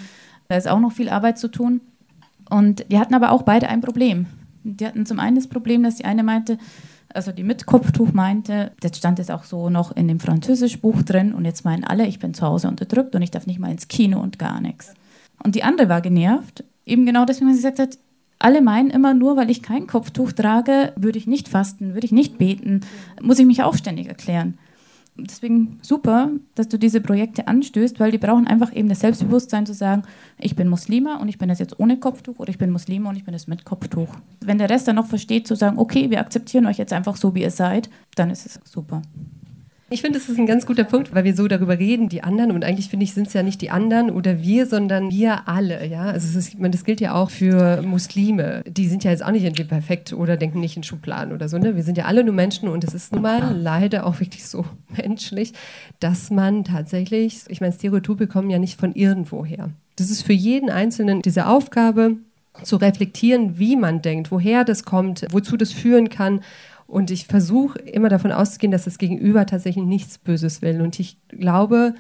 Da 0.48 0.58
ist 0.58 0.68
auch 0.68 0.80
noch 0.80 0.92
viel 0.92 1.10
Arbeit 1.10 1.38
zu 1.38 1.50
tun. 1.50 1.82
Und 2.50 2.92
die 2.92 2.98
hatten 2.98 3.14
aber 3.14 3.32
auch 3.32 3.44
beide 3.44 3.70
ein 3.70 3.82
Problem. 3.82 4.26
Die 4.64 4.86
hatten 4.86 5.06
zum 5.06 5.20
einen 5.20 5.36
das 5.36 5.48
Problem, 5.48 5.84
dass 5.84 5.96
die 5.96 6.06
eine 6.06 6.24
meinte, 6.24 6.58
also 7.18 7.32
die 7.32 7.44
mit 7.44 7.66
Kopftuch 7.66 8.14
meinte, 8.14 8.72
das 8.80 8.96
stand 8.96 9.18
jetzt 9.20 9.32
auch 9.32 9.44
so 9.44 9.70
noch 9.70 9.94
in 9.94 10.08
dem 10.08 10.20
Französischbuch 10.20 11.02
drin 11.02 11.34
und 11.34 11.46
jetzt 11.46 11.66
meinen 11.66 11.84
alle, 11.84 12.06
ich 12.06 12.20
bin 12.20 12.34
zu 12.34 12.46
Hause 12.46 12.68
unterdrückt 12.68 13.16
und 13.16 13.24
ich 13.24 13.32
darf 13.32 13.48
nicht 13.48 13.60
mal 13.60 13.72
ins 13.72 13.88
Kino 13.88 14.22
und 14.22 14.40
gar 14.40 14.62
nichts. 14.62 14.94
Und 15.44 15.56
die 15.56 15.64
andere 15.64 15.90
war 15.90 16.02
genervt, 16.02 16.64
eben 16.86 17.06
genau 17.06 17.26
deswegen, 17.26 17.48
weil 17.48 17.56
sie 17.56 17.64
gesagt 17.64 17.80
hat, 17.80 17.98
alle 18.40 18.62
meinen 18.62 18.92
immer 18.92 19.16
nur, 19.16 19.36
weil 19.36 19.50
ich 19.50 19.64
kein 19.64 19.88
Kopftuch 19.88 20.32
trage, 20.32 20.94
würde 20.96 21.18
ich 21.18 21.26
nicht 21.26 21.50
fasten, 21.50 21.96
würde 21.96 22.06
ich 22.06 22.12
nicht 22.12 22.38
beten, 22.38 22.82
muss 23.20 23.40
ich 23.40 23.48
mich 23.48 23.64
auch 23.64 23.76
ständig 23.76 24.08
erklären 24.08 24.60
deswegen 25.18 25.80
super, 25.82 26.32
dass 26.56 26.68
du 26.68 26.78
diese 26.78 27.02
Projekte 27.02 27.48
anstößt, 27.48 28.00
weil 28.00 28.12
die 28.12 28.18
brauchen 28.18 28.48
einfach 28.48 28.74
eben 28.74 28.90
das 28.90 29.00
Selbstbewusstsein 29.02 29.66
zu 29.66 29.74
sagen, 29.74 30.04
ich 30.40 30.56
bin 30.56 30.68
Muslima 30.68 31.18
und 31.18 31.28
ich 31.28 31.38
bin 31.38 31.50
das 31.50 31.60
jetzt 31.60 31.80
ohne 31.80 31.98
Kopftuch 31.98 32.40
oder 32.40 32.50
ich 32.50 32.58
bin 32.58 32.72
Muslima 32.72 33.10
und 33.10 33.16
ich 33.16 33.26
bin 33.26 33.34
das 33.34 33.48
mit 33.48 33.66
Kopftuch. 33.66 34.10
Wenn 34.40 34.58
der 34.58 34.70
Rest 34.70 34.88
dann 34.88 34.96
noch 34.96 35.08
versteht, 35.08 35.48
zu 35.48 35.56
sagen, 35.56 35.78
okay, 35.78 36.10
wir 36.10 36.20
akzeptieren 36.20 36.66
euch 36.66 36.78
jetzt 36.78 36.94
einfach 36.94 37.16
so, 37.18 37.36
wie 37.36 37.42
ihr 37.42 37.52
seid, 37.52 37.90
dann 38.16 38.30
ist 38.30 38.46
es 38.46 38.60
super. 38.64 39.02
Ich 39.90 40.02
finde, 40.02 40.20
das 40.20 40.28
ist 40.28 40.38
ein 40.38 40.46
ganz 40.46 40.66
guter 40.66 40.84
Punkt, 40.84 41.16
weil 41.16 41.24
wir 41.24 41.34
so 41.34 41.48
darüber 41.48 41.80
reden, 41.80 42.10
die 42.10 42.22
anderen. 42.22 42.52
Und 42.52 42.66
eigentlich 42.66 42.90
finde 42.90 43.06
ich, 43.06 43.14
sind 43.14 43.28
es 43.28 43.34
ja 43.34 43.42
nicht 43.42 43.62
die 43.62 43.70
anderen 43.70 44.12
oder 44.12 44.42
wir, 44.42 44.66
sondern 44.66 45.12
wir 45.12 45.48
alle. 45.48 45.86
Ja? 45.88 46.04
Also 46.08 46.38
ist, 46.38 46.58
das 46.60 46.84
gilt 46.84 47.00
ja 47.00 47.14
auch 47.14 47.30
für 47.30 47.82
Muslime. 47.84 48.64
Die 48.68 48.90
sind 48.90 49.06
ja 49.06 49.12
jetzt 49.12 49.24
auch 49.24 49.32
nicht 49.32 49.46
irgendwie 49.46 49.64
perfekt 49.64 50.12
oder 50.12 50.36
denken 50.36 50.60
nicht 50.60 50.76
in 50.76 50.84
Schubladen 50.84 51.32
oder 51.32 51.48
so. 51.48 51.58
Ne? 51.58 51.78
Wir 51.78 51.84
sind 51.84 51.98
ja 51.98 52.04
alle 52.04 52.26
nur 52.26 52.34
Menschen 52.34 52.68
und 52.68 52.84
es 52.84 52.94
ist 52.94 53.14
nun 53.14 53.22
mal 53.22 53.56
leider 53.56 54.06
auch 54.06 54.20
wirklich 54.20 54.46
so 54.46 54.66
menschlich, 54.90 55.54
dass 56.02 56.32
man 56.32 56.66
tatsächlich, 56.66 57.44
ich 57.48 57.62
meine, 57.62 57.72
Stereotype 57.72 58.28
kommen 58.28 58.50
ja 58.50 58.60
nicht 58.60 58.78
von 58.78 58.94
irgendwoher. 58.94 59.70
Das 59.96 60.10
ist 60.10 60.24
für 60.24 60.34
jeden 60.34 60.70
Einzelnen 60.70 61.22
diese 61.22 61.48
Aufgabe, 61.48 62.18
zu 62.64 62.78
reflektieren, 62.78 63.60
wie 63.60 63.76
man 63.76 64.02
denkt, 64.02 64.32
woher 64.32 64.64
das 64.64 64.84
kommt, 64.84 65.28
wozu 65.32 65.58
das 65.58 65.72
führen 65.72 66.10
kann 66.10 66.42
und 66.88 67.12
ich 67.12 67.28
versuche 67.28 67.80
immer 67.80 68.10
davon 68.10 68.32
auszugehen, 68.32 68.72
dass 68.72 68.86
das 68.86 68.98
Gegenüber 68.98 69.46
tatsächlich 69.46 69.86
nichts 69.86 70.18
Böses 70.18 70.62
will. 70.62 70.82
Und 70.82 71.00
ich 71.00 71.18
glaube, 71.28 71.96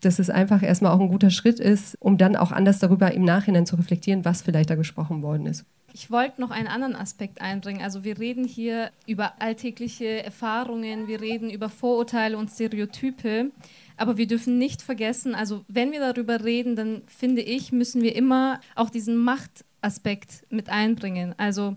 dass 0.00 0.18
es 0.18 0.30
einfach 0.30 0.62
erstmal 0.62 0.92
auch 0.92 1.00
ein 1.00 1.08
guter 1.08 1.30
Schritt 1.30 1.60
ist, 1.60 1.96
um 2.00 2.18
dann 2.18 2.36
auch 2.36 2.50
anders 2.50 2.80
darüber 2.80 3.12
im 3.12 3.24
Nachhinein 3.24 3.66
zu 3.66 3.76
reflektieren, 3.76 4.24
was 4.24 4.42
vielleicht 4.42 4.70
da 4.70 4.74
gesprochen 4.74 5.22
worden 5.22 5.46
ist. 5.46 5.64
Ich 5.94 6.10
wollte 6.10 6.40
noch 6.40 6.50
einen 6.50 6.68
anderen 6.68 6.96
Aspekt 6.96 7.40
einbringen. 7.40 7.82
Also 7.82 8.02
wir 8.02 8.18
reden 8.18 8.44
hier 8.44 8.90
über 9.06 9.34
alltägliche 9.40 10.24
Erfahrungen, 10.24 11.06
wir 11.06 11.20
reden 11.20 11.50
über 11.50 11.68
Vorurteile 11.68 12.36
und 12.36 12.50
Stereotype, 12.50 13.50
aber 13.96 14.16
wir 14.16 14.26
dürfen 14.26 14.58
nicht 14.58 14.82
vergessen, 14.82 15.34
also 15.34 15.64
wenn 15.68 15.92
wir 15.92 16.00
darüber 16.00 16.42
reden, 16.42 16.76
dann 16.76 17.02
finde 17.06 17.42
ich, 17.42 17.72
müssen 17.72 18.02
wir 18.02 18.16
immer 18.16 18.60
auch 18.74 18.90
diesen 18.90 19.16
Machtaspekt 19.16 20.44
mit 20.48 20.70
einbringen. 20.70 21.34
Also 21.36 21.76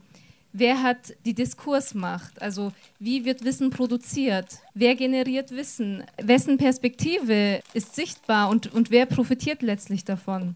Wer 0.58 0.82
hat 0.82 1.18
die 1.26 1.34
Diskursmacht? 1.34 2.42
Also 2.42 2.72
wie 2.98 3.26
wird 3.26 3.44
Wissen 3.44 3.72
produziert? 3.72 4.60
Wer 4.74 4.96
generiert 4.96 5.52
Wissen? 5.52 6.06
Wessen 6.16 6.58
Perspektive 6.58 7.62
ist 7.74 7.94
sichtbar 7.94 8.48
und, 8.48 8.74
und 8.74 8.90
wer 8.90 9.06
profitiert 9.06 9.62
letztlich 9.62 10.06
davon? 10.06 10.56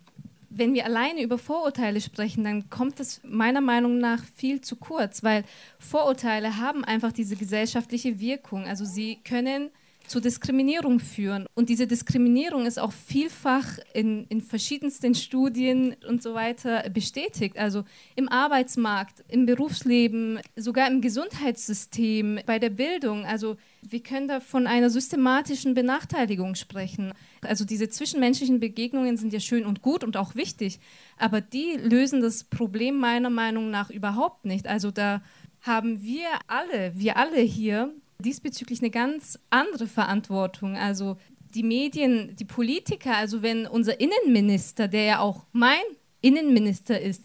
Wenn 0.49 0.73
wir 0.73 0.85
alleine 0.85 1.21
über 1.21 1.37
Vorurteile 1.37 1.99
sprechen, 1.99 2.45
dann 2.45 2.69
kommt 2.69 3.01
es 3.01 3.19
meiner 3.25 3.59
Meinung 3.59 3.97
nach 3.97 4.23
viel 4.37 4.61
zu 4.61 4.77
kurz, 4.77 5.21
weil 5.21 5.43
Vorurteile 5.79 6.55
haben 6.55 6.85
einfach 6.85 7.11
diese 7.11 7.35
gesellschaftliche 7.35 8.21
Wirkung. 8.21 8.67
Also 8.67 8.85
sie 8.85 9.17
können 9.25 9.69
zu 10.09 10.19
Diskriminierung 10.19 10.99
führen. 10.99 11.45
Und 11.53 11.69
diese 11.69 11.87
Diskriminierung 11.87 12.65
ist 12.65 12.79
auch 12.79 12.91
vielfach 12.91 13.77
in, 13.93 14.25
in 14.27 14.41
verschiedensten 14.41 15.13
Studien 15.15 15.95
und 16.07 16.23
so 16.23 16.33
weiter 16.33 16.89
bestätigt. 16.89 17.57
Also 17.57 17.83
im 18.15 18.27
Arbeitsmarkt, 18.27 19.23
im 19.27 19.45
Berufsleben, 19.45 20.39
sogar 20.55 20.87
im 20.87 21.01
Gesundheitssystem, 21.01 22.39
bei 22.45 22.59
der 22.59 22.71
Bildung. 22.71 23.25
Also 23.25 23.57
wir 23.81 24.01
können 24.01 24.27
da 24.27 24.39
von 24.39 24.67
einer 24.67 24.89
systematischen 24.89 25.73
Benachteiligung 25.73 26.55
sprechen. 26.55 27.13
Also 27.41 27.63
diese 27.63 27.89
zwischenmenschlichen 27.89 28.59
Begegnungen 28.59 29.15
sind 29.15 29.31
ja 29.31 29.39
schön 29.39 29.65
und 29.65 29.81
gut 29.81 30.03
und 30.03 30.17
auch 30.17 30.35
wichtig, 30.35 30.79
aber 31.17 31.39
die 31.39 31.77
lösen 31.77 32.21
das 32.21 32.43
Problem 32.43 32.97
meiner 32.97 33.29
Meinung 33.29 33.69
nach 33.69 33.89
überhaupt 33.89 34.45
nicht. 34.45 34.67
Also 34.67 34.91
da 34.91 35.21
haben 35.61 36.01
wir 36.01 36.27
alle, 36.47 36.93
wir 36.95 37.17
alle 37.17 37.39
hier 37.39 37.93
diesbezüglich 38.19 38.81
eine 38.81 38.91
ganz 38.91 39.39
andere 39.49 39.87
Verantwortung. 39.87 40.75
Also 40.75 41.17
die 41.55 41.63
Medien, 41.63 42.35
die 42.35 42.45
Politiker, 42.45 43.15
also 43.15 43.41
wenn 43.41 43.65
unser 43.65 43.99
Innenminister, 43.99 44.87
der 44.87 45.03
ja 45.03 45.19
auch 45.19 45.45
mein 45.51 45.81
Innenminister 46.21 46.99
ist, 46.99 47.23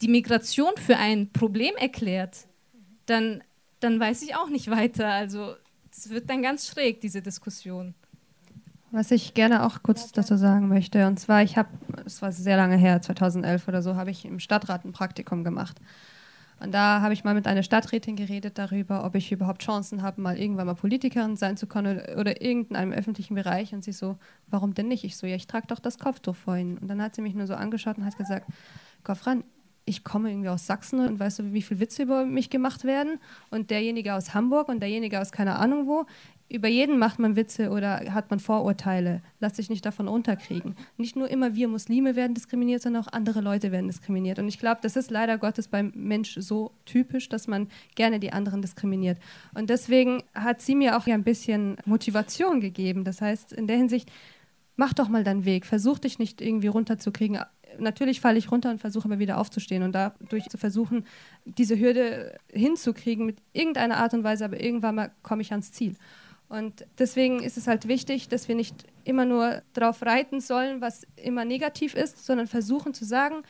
die 0.00 0.08
Migration 0.08 0.72
für 0.76 0.96
ein 0.96 1.30
Problem 1.32 1.74
erklärt, 1.76 2.46
dann, 3.06 3.42
dann 3.80 3.98
weiß 3.98 4.22
ich 4.22 4.36
auch 4.36 4.48
nicht 4.48 4.70
weiter. 4.70 5.08
Also 5.08 5.54
es 5.90 6.10
wird 6.10 6.30
dann 6.30 6.42
ganz 6.42 6.68
schräg, 6.68 7.00
diese 7.00 7.20
Diskussion. 7.20 7.94
Was 8.90 9.10
ich 9.10 9.34
gerne 9.34 9.66
auch 9.66 9.82
kurz 9.82 10.12
dazu 10.12 10.36
sagen 10.36 10.68
möchte, 10.68 11.06
und 11.06 11.20
zwar, 11.20 11.42
ich 11.42 11.58
habe, 11.58 11.68
es 12.06 12.22
war 12.22 12.32
sehr 12.32 12.56
lange 12.56 12.76
her, 12.76 13.02
2011 13.02 13.68
oder 13.68 13.82
so, 13.82 13.96
habe 13.96 14.10
ich 14.10 14.24
im 14.24 14.40
Stadtrat 14.40 14.84
ein 14.84 14.92
Praktikum 14.92 15.44
gemacht. 15.44 15.78
Und 16.60 16.72
da 16.72 17.00
habe 17.00 17.14
ich 17.14 17.24
mal 17.24 17.34
mit 17.34 17.46
einer 17.46 17.62
Stadträtin 17.62 18.16
geredet 18.16 18.58
darüber, 18.58 19.04
ob 19.04 19.14
ich 19.14 19.30
überhaupt 19.30 19.62
Chancen 19.62 20.02
habe, 20.02 20.20
mal 20.20 20.36
irgendwann 20.36 20.66
mal 20.66 20.74
Politikerin 20.74 21.36
sein 21.36 21.56
zu 21.56 21.66
können 21.66 22.00
oder, 22.18 22.40
irgendeinem 22.42 22.92
öffentlichen 22.92 23.34
Bereich. 23.34 23.72
Und 23.72 23.84
sie 23.84 23.92
so, 23.92 24.16
warum 24.48 24.74
denn 24.74 24.88
nicht? 24.88 25.04
Ich 25.04 25.16
so, 25.16 25.26
ja, 25.26 25.36
ich 25.36 25.46
trage 25.46 25.68
doch 25.68 25.78
das 25.78 25.98
Kopftuch 25.98 26.36
vorhin. 26.36 26.78
Und 26.78 26.88
dann 26.88 27.00
hat 27.00 27.14
sie 27.14 27.22
mich 27.22 27.34
nur 27.34 27.46
so 27.46 27.54
angeschaut 27.54 27.98
und 27.98 28.04
hat 28.04 28.18
gesagt, 28.18 28.46
Goffran, 29.04 29.44
ich 29.84 30.04
komme 30.04 30.30
irgendwie 30.30 30.50
aus 30.50 30.66
Sachsen 30.66 31.00
und 31.00 31.18
weißt 31.18 31.38
du, 31.38 31.52
wie 31.54 31.62
viele 31.62 31.80
Witze 31.80 32.02
über 32.02 32.26
mich 32.26 32.50
gemacht 32.50 32.84
werden? 32.84 33.18
Und 33.50 33.70
derjenige 33.70 34.14
aus 34.14 34.34
Hamburg 34.34 34.68
und 34.68 34.80
derjenige 34.80 35.20
aus 35.20 35.32
keine 35.32 35.56
Ahnung 35.56 35.86
wo 35.86 36.04
über 36.50 36.68
jeden 36.68 36.98
macht 36.98 37.18
man 37.18 37.36
Witze 37.36 37.70
oder 37.70 38.14
hat 38.14 38.30
man 38.30 38.40
Vorurteile. 38.40 39.20
Lass 39.38 39.54
dich 39.54 39.68
nicht 39.68 39.84
davon 39.84 40.08
unterkriegen. 40.08 40.76
Nicht 40.96 41.14
nur 41.14 41.28
immer 41.28 41.54
wir 41.54 41.68
Muslime 41.68 42.16
werden 42.16 42.32
diskriminiert, 42.34 42.80
sondern 42.80 43.04
auch 43.04 43.12
andere 43.12 43.42
Leute 43.42 43.70
werden 43.70 43.86
diskriminiert. 43.86 44.38
Und 44.38 44.48
ich 44.48 44.58
glaube, 44.58 44.80
das 44.82 44.96
ist 44.96 45.10
leider 45.10 45.36
Gottes 45.36 45.68
beim 45.68 45.92
Mensch 45.94 46.36
so 46.40 46.72
typisch, 46.86 47.28
dass 47.28 47.48
man 47.48 47.68
gerne 47.96 48.18
die 48.18 48.32
anderen 48.32 48.62
diskriminiert. 48.62 49.18
Und 49.54 49.68
deswegen 49.68 50.22
hat 50.34 50.62
sie 50.62 50.74
mir 50.74 50.96
auch 50.96 51.06
ein 51.06 51.22
bisschen 51.22 51.76
Motivation 51.84 52.60
gegeben. 52.60 53.04
Das 53.04 53.20
heißt, 53.20 53.52
in 53.52 53.66
der 53.66 53.76
Hinsicht, 53.76 54.10
mach 54.76 54.94
doch 54.94 55.10
mal 55.10 55.24
deinen 55.24 55.44
Weg. 55.44 55.66
Versuch 55.66 55.98
dich 55.98 56.18
nicht 56.18 56.40
irgendwie 56.40 56.68
runterzukriegen. 56.68 57.40
Natürlich 57.78 58.22
falle 58.22 58.38
ich 58.38 58.50
runter 58.50 58.70
und 58.70 58.80
versuche 58.80 59.04
aber 59.04 59.18
wieder 59.18 59.36
aufzustehen 59.36 59.82
und 59.82 59.92
dadurch 59.92 60.48
zu 60.48 60.56
versuchen, 60.56 61.04
diese 61.44 61.78
Hürde 61.78 62.38
hinzukriegen 62.50 63.26
mit 63.26 63.36
irgendeiner 63.52 63.98
Art 63.98 64.14
und 64.14 64.24
Weise, 64.24 64.46
aber 64.46 64.58
irgendwann 64.60 64.94
mal 64.94 65.10
komme 65.22 65.42
ich 65.42 65.50
ans 65.50 65.72
Ziel. 65.72 65.94
Und 66.48 66.86
deswegen 66.98 67.42
ist 67.42 67.58
es 67.58 67.66
halt 67.66 67.88
wichtig, 67.88 68.28
dass 68.28 68.48
wir 68.48 68.54
nicht 68.54 68.84
immer 69.04 69.24
nur 69.24 69.62
darauf 69.74 70.02
reiten 70.02 70.40
sollen, 70.40 70.80
was 70.80 71.06
immer 71.16 71.44
negativ 71.44 71.94
ist, 71.94 72.24
sondern 72.24 72.46
versuchen 72.46 72.94
zu 72.94 73.04
sagen, 73.04 73.42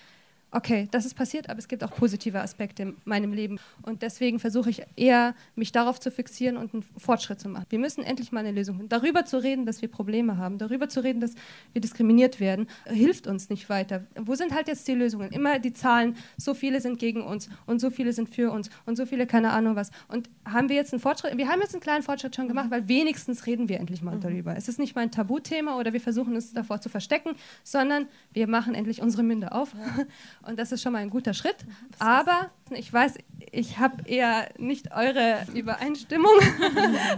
okay, 0.50 0.88
das 0.90 1.04
ist 1.04 1.14
passiert, 1.14 1.50
aber 1.50 1.58
es 1.58 1.68
gibt 1.68 1.84
auch 1.84 1.90
positive 1.90 2.40
Aspekte 2.40 2.82
in 2.82 2.96
meinem 3.04 3.32
Leben. 3.32 3.58
Und 3.82 4.02
deswegen 4.02 4.38
versuche 4.38 4.70
ich 4.70 4.82
eher, 4.96 5.34
mich 5.56 5.72
darauf 5.72 6.00
zu 6.00 6.10
fixieren 6.10 6.56
und 6.56 6.72
einen 6.72 6.84
Fortschritt 6.96 7.40
zu 7.40 7.48
machen. 7.48 7.66
Wir 7.68 7.78
müssen 7.78 8.02
endlich 8.02 8.32
mal 8.32 8.40
eine 8.40 8.52
Lösung 8.52 8.76
finden. 8.76 8.88
Darüber 8.88 9.24
zu 9.24 9.42
reden, 9.42 9.66
dass 9.66 9.82
wir 9.82 9.88
Probleme 9.90 10.38
haben, 10.38 10.58
darüber 10.58 10.88
zu 10.88 11.00
reden, 11.04 11.20
dass 11.20 11.34
wir 11.72 11.80
diskriminiert 11.80 12.40
werden, 12.40 12.66
hilft 12.86 13.26
uns 13.26 13.50
nicht 13.50 13.68
weiter. 13.68 14.04
Wo 14.16 14.34
sind 14.34 14.54
halt 14.54 14.68
jetzt 14.68 14.88
die 14.88 14.94
Lösungen? 14.94 15.30
Immer 15.32 15.58
die 15.58 15.72
Zahlen, 15.72 16.16
so 16.36 16.54
viele 16.54 16.80
sind 16.80 16.98
gegen 16.98 17.22
uns 17.22 17.48
und 17.66 17.80
so 17.80 17.90
viele 17.90 18.12
sind 18.12 18.28
für 18.28 18.50
uns 18.50 18.70
und 18.86 18.96
so 18.96 19.04
viele 19.04 19.26
keine 19.26 19.50
Ahnung 19.50 19.76
was. 19.76 19.90
Und 20.08 20.30
haben 20.46 20.68
wir 20.68 20.76
jetzt 20.76 20.92
einen 20.92 21.00
Fortschritt? 21.00 21.36
Wir 21.36 21.48
haben 21.48 21.60
jetzt 21.60 21.74
einen 21.74 21.82
kleinen 21.82 22.02
Fortschritt 22.02 22.34
schon 22.34 22.48
gemacht, 22.48 22.70
weil 22.70 22.88
wenigstens 22.88 23.46
reden 23.46 23.68
wir 23.68 23.78
endlich 23.78 24.00
mal 24.00 24.16
mhm. 24.16 24.20
darüber. 24.20 24.56
Es 24.56 24.68
ist 24.68 24.78
nicht 24.78 24.94
mal 24.94 25.02
ein 25.02 25.10
Tabuthema 25.10 25.78
oder 25.78 25.92
wir 25.92 26.00
versuchen 26.00 26.34
es 26.36 26.52
davor 26.54 26.80
zu 26.80 26.88
verstecken, 26.88 27.32
sondern 27.62 28.06
wir 28.32 28.46
machen 28.46 28.74
endlich 28.74 29.02
unsere 29.02 29.22
Münde 29.22 29.52
auf. 29.52 29.74
Ja. 29.74 30.04
Und 30.48 30.58
das 30.58 30.72
ist 30.72 30.82
schon 30.82 30.94
mal 30.94 31.00
ein 31.00 31.10
guter 31.10 31.34
Schritt. 31.34 31.56
Aber 31.98 32.50
ich 32.70 32.90
weiß, 32.90 33.18
ich 33.52 33.78
habe 33.78 34.08
eher 34.08 34.48
nicht 34.56 34.96
eure 34.96 35.40
Übereinstimmung. 35.54 36.32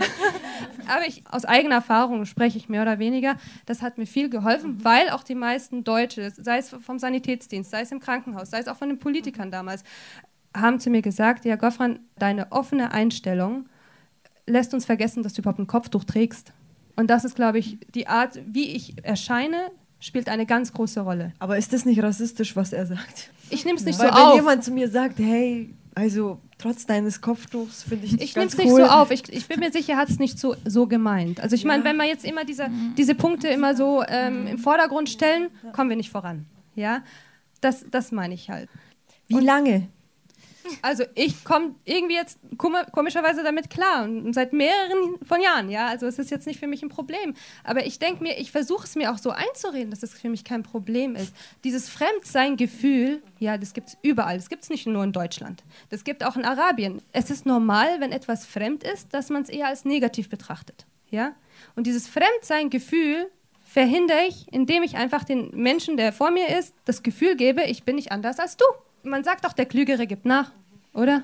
Aber 0.89 1.07
ich, 1.07 1.22
aus 1.31 1.45
eigener 1.45 1.76
Erfahrung 1.76 2.24
spreche 2.24 2.59
ich 2.59 2.68
mehr 2.68 2.83
oder 2.83 2.99
weniger. 2.99 3.37
Das 3.66 3.83
hat 3.83 3.99
mir 3.99 4.07
viel 4.07 4.31
geholfen, 4.31 4.83
weil 4.83 5.11
auch 5.11 5.22
die 5.22 5.37
meisten 5.37 5.85
Deutsche, 5.85 6.33
sei 6.33 6.59
es 6.59 6.70
vom 6.70 6.99
Sanitätsdienst, 6.99 7.70
sei 7.70 7.83
es 7.83 7.93
im 7.93 8.01
Krankenhaus, 8.01 8.51
sei 8.51 8.59
es 8.59 8.66
auch 8.66 8.76
von 8.76 8.89
den 8.89 8.99
Politikern 8.99 9.53
damals, 9.53 9.85
haben 10.53 10.81
zu 10.81 10.91
mir 10.91 11.01
gesagt, 11.01 11.45
ja 11.45 11.55
Goffran, 11.55 12.01
deine 12.18 12.51
offene 12.51 12.91
Einstellung 12.91 13.68
lässt 14.45 14.74
uns 14.74 14.87
vergessen, 14.87 15.22
dass 15.22 15.35
du 15.35 15.43
überhaupt 15.43 15.61
ein 15.61 15.68
Kopftuch 15.68 16.03
trägst. 16.03 16.53
Und 16.97 17.09
das 17.09 17.24
ist, 17.24 17.37
glaube 17.37 17.61
ich, 17.61 17.78
die 17.95 18.09
Art, 18.09 18.41
wie 18.45 18.74
ich 18.74 19.05
erscheine, 19.05 19.70
spielt 20.01 20.28
eine 20.28 20.46
ganz 20.46 20.72
große 20.72 21.01
Rolle. 21.01 21.32
Aber 21.38 21.59
ist 21.59 21.72
das 21.72 21.84
nicht 21.84 22.03
rassistisch, 22.03 22.57
was 22.57 22.72
er 22.72 22.86
sagt? 22.86 23.30
Ich 23.51 23.64
nehme 23.64 23.78
es 23.78 23.84
nicht 23.84 23.98
Weil 23.98 24.09
so 24.09 24.14
wenn 24.14 24.22
auf. 24.22 24.30
Wenn 24.30 24.36
jemand 24.36 24.64
zu 24.64 24.72
mir 24.72 24.88
sagt, 24.88 25.18
hey, 25.18 25.74
also 25.94 26.40
trotz 26.59 26.86
deines 26.86 27.20
Kopftuchs 27.20 27.82
finde 27.82 28.07
ich 28.07 28.20
Ich 28.20 28.34
nehme 28.34 28.48
es 28.48 28.57
nicht 28.57 28.70
so 28.70 28.84
auf. 28.84 29.11
Ich, 29.11 29.30
ich, 29.32 29.46
bin 29.46 29.61
mir 29.61 29.72
sicher, 29.72 29.92
er 29.92 29.98
hat 29.98 30.09
es 30.09 30.18
nicht 30.18 30.38
so, 30.38 30.57
so 30.64 30.86
gemeint. 30.86 31.40
Also 31.40 31.55
ich 31.55 31.62
ja. 31.62 31.68
meine, 31.68 31.84
wenn 31.84 31.96
wir 31.96 32.07
jetzt 32.07 32.24
immer 32.24 32.44
diese, 32.44 32.68
diese 32.96 33.14
Punkte 33.14 33.48
immer 33.48 33.76
so 33.76 34.03
ähm, 34.09 34.46
im 34.46 34.59
Vordergrund 34.59 35.09
stellen, 35.09 35.51
kommen 35.72 35.90
wir 35.90 35.96
nicht 35.96 36.11
voran. 36.11 36.46
Ja, 36.74 37.03
das, 37.61 37.84
das 37.90 38.12
meine 38.12 38.34
ich 38.34 38.51
halt. 38.51 38.68
Wie 39.28 39.34
Und 39.34 39.44
lange? 39.44 39.88
Also 40.82 41.04
ich 41.14 41.44
komme 41.44 41.74
irgendwie 41.84 42.14
jetzt 42.14 42.38
komischerweise 42.92 43.42
damit 43.42 43.70
klar 43.70 44.04
und 44.04 44.32
seit 44.32 44.52
mehreren 44.52 45.18
von 45.26 45.40
Jahren, 45.40 45.70
ja. 45.70 45.88
Also 45.88 46.06
es 46.06 46.18
ist 46.18 46.30
jetzt 46.30 46.46
nicht 46.46 46.60
für 46.60 46.66
mich 46.66 46.82
ein 46.82 46.88
Problem. 46.88 47.34
Aber 47.64 47.86
ich 47.86 47.98
denke 47.98 48.22
mir, 48.22 48.38
ich 48.38 48.50
versuche 48.50 48.84
es 48.84 48.96
mir 48.96 49.12
auch 49.12 49.18
so 49.18 49.30
einzureden, 49.30 49.90
dass 49.90 50.02
es 50.02 50.14
für 50.14 50.28
mich 50.28 50.44
kein 50.44 50.62
Problem 50.62 51.16
ist. 51.16 51.34
Dieses 51.64 51.88
Fremdsein-Gefühl, 51.88 53.22
ja, 53.38 53.58
das 53.58 53.72
gibt 53.72 53.88
es 53.88 53.96
überall. 54.02 54.36
Das 54.36 54.48
gibt 54.48 54.64
es 54.64 54.70
nicht 54.70 54.86
nur 54.86 55.04
in 55.04 55.12
Deutschland. 55.12 55.62
Das 55.88 56.04
gibt 56.04 56.24
auch 56.24 56.36
in 56.36 56.44
Arabien. 56.44 57.02
Es 57.12 57.30
ist 57.30 57.46
normal, 57.46 58.00
wenn 58.00 58.12
etwas 58.12 58.46
fremd 58.46 58.84
ist, 58.84 59.12
dass 59.12 59.30
man 59.30 59.42
es 59.42 59.48
eher 59.48 59.66
als 59.68 59.84
negativ 59.84 60.28
betrachtet, 60.28 60.86
ja. 61.10 61.32
Und 61.76 61.86
dieses 61.86 62.08
Fremdsein-Gefühl 62.08 63.30
verhindere 63.62 64.24
ich, 64.28 64.52
indem 64.52 64.82
ich 64.82 64.96
einfach 64.96 65.22
den 65.22 65.50
Menschen, 65.54 65.96
der 65.96 66.12
vor 66.12 66.30
mir 66.30 66.58
ist, 66.58 66.74
das 66.86 67.02
Gefühl 67.02 67.36
gebe, 67.36 67.62
ich 67.62 67.84
bin 67.84 67.96
nicht 67.96 68.10
anders 68.10 68.40
als 68.40 68.56
du. 68.56 68.64
Man 69.02 69.22
sagt 69.22 69.44
doch, 69.44 69.52
der 69.52 69.66
Klügere 69.66 70.06
gibt 70.06 70.24
nach 70.24 70.52
oder? 70.93 71.22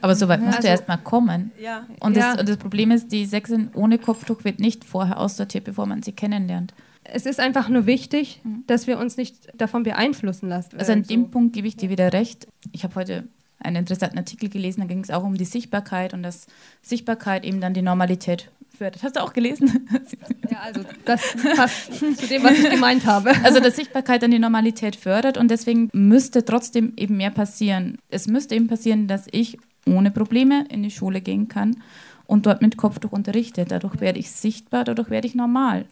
Aber 0.00 0.14
so 0.14 0.28
weit 0.28 0.40
musst 0.40 0.58
also, 0.58 0.66
du 0.66 0.68
erst 0.68 0.88
mal 0.88 0.96
kommen. 0.96 1.50
Ja. 1.60 1.86
Und, 2.00 2.16
das, 2.16 2.24
ja. 2.24 2.40
und 2.40 2.48
das 2.48 2.56
Problem 2.56 2.90
ist, 2.90 3.10
die 3.10 3.26
Sechsin 3.26 3.70
ohne 3.74 3.98
Kopftuch 3.98 4.44
wird 4.44 4.60
nicht 4.60 4.84
vorher 4.84 5.18
aussortiert, 5.18 5.64
bevor 5.64 5.86
man 5.86 6.02
sie 6.02 6.12
kennenlernt. 6.12 6.72
Es 7.04 7.26
ist 7.26 7.40
einfach 7.40 7.68
nur 7.68 7.86
wichtig, 7.86 8.40
mhm. 8.44 8.64
dass 8.66 8.86
wir 8.86 8.98
uns 8.98 9.16
nicht 9.16 9.48
davon 9.54 9.82
beeinflussen 9.82 10.48
lassen. 10.48 10.78
Also 10.78 10.92
an 10.92 11.04
so. 11.04 11.08
dem 11.08 11.30
Punkt 11.30 11.54
gebe 11.54 11.66
ich 11.66 11.76
dir 11.76 11.90
wieder 11.90 12.12
recht. 12.12 12.46
Ich 12.72 12.84
habe 12.84 12.94
heute 12.94 13.28
einen 13.58 13.76
interessanten 13.76 14.18
Artikel 14.18 14.48
gelesen, 14.48 14.82
da 14.82 14.86
ging 14.86 15.00
es 15.00 15.10
auch 15.10 15.24
um 15.24 15.36
die 15.36 15.44
Sichtbarkeit 15.44 16.14
und 16.14 16.22
dass 16.22 16.46
Sichtbarkeit 16.82 17.44
eben 17.44 17.60
dann 17.60 17.74
die 17.74 17.82
Normalität 17.82 18.50
fördert. 18.78 19.02
Hast 19.02 19.16
du 19.16 19.22
auch 19.22 19.32
gelesen? 19.32 19.88
Ja, 20.50 20.60
also 20.60 20.80
das 21.04 21.20
passt 21.56 21.92
zu 21.94 22.26
dem, 22.26 22.42
was 22.42 22.58
ich 22.58 22.70
gemeint 22.70 23.04
habe. 23.04 23.32
Also 23.42 23.60
dass 23.60 23.76
Sichtbarkeit 23.76 24.22
dann 24.22 24.30
die 24.30 24.38
Normalität 24.38 24.96
fördert 24.96 25.36
und 25.36 25.50
deswegen 25.50 25.90
müsste 25.92 26.44
trotzdem 26.44 26.94
eben 26.96 27.16
mehr 27.16 27.30
passieren. 27.30 27.98
Es 28.08 28.26
müsste 28.26 28.54
eben 28.54 28.68
passieren, 28.68 29.06
dass 29.06 29.26
ich 29.30 29.58
ohne 29.86 30.10
Probleme 30.10 30.64
in 30.70 30.82
die 30.82 30.90
Schule 30.90 31.20
gehen 31.20 31.48
kann 31.48 31.82
und 32.26 32.46
dort 32.46 32.62
mit 32.62 32.76
Kopftuch 32.76 33.12
unterrichte. 33.12 33.64
Dadurch 33.64 34.00
werde 34.00 34.18
ich 34.18 34.30
sichtbar, 34.30 34.84
dadurch 34.84 35.10
werde 35.10 35.26
ich 35.26 35.34
normal. 35.34 35.84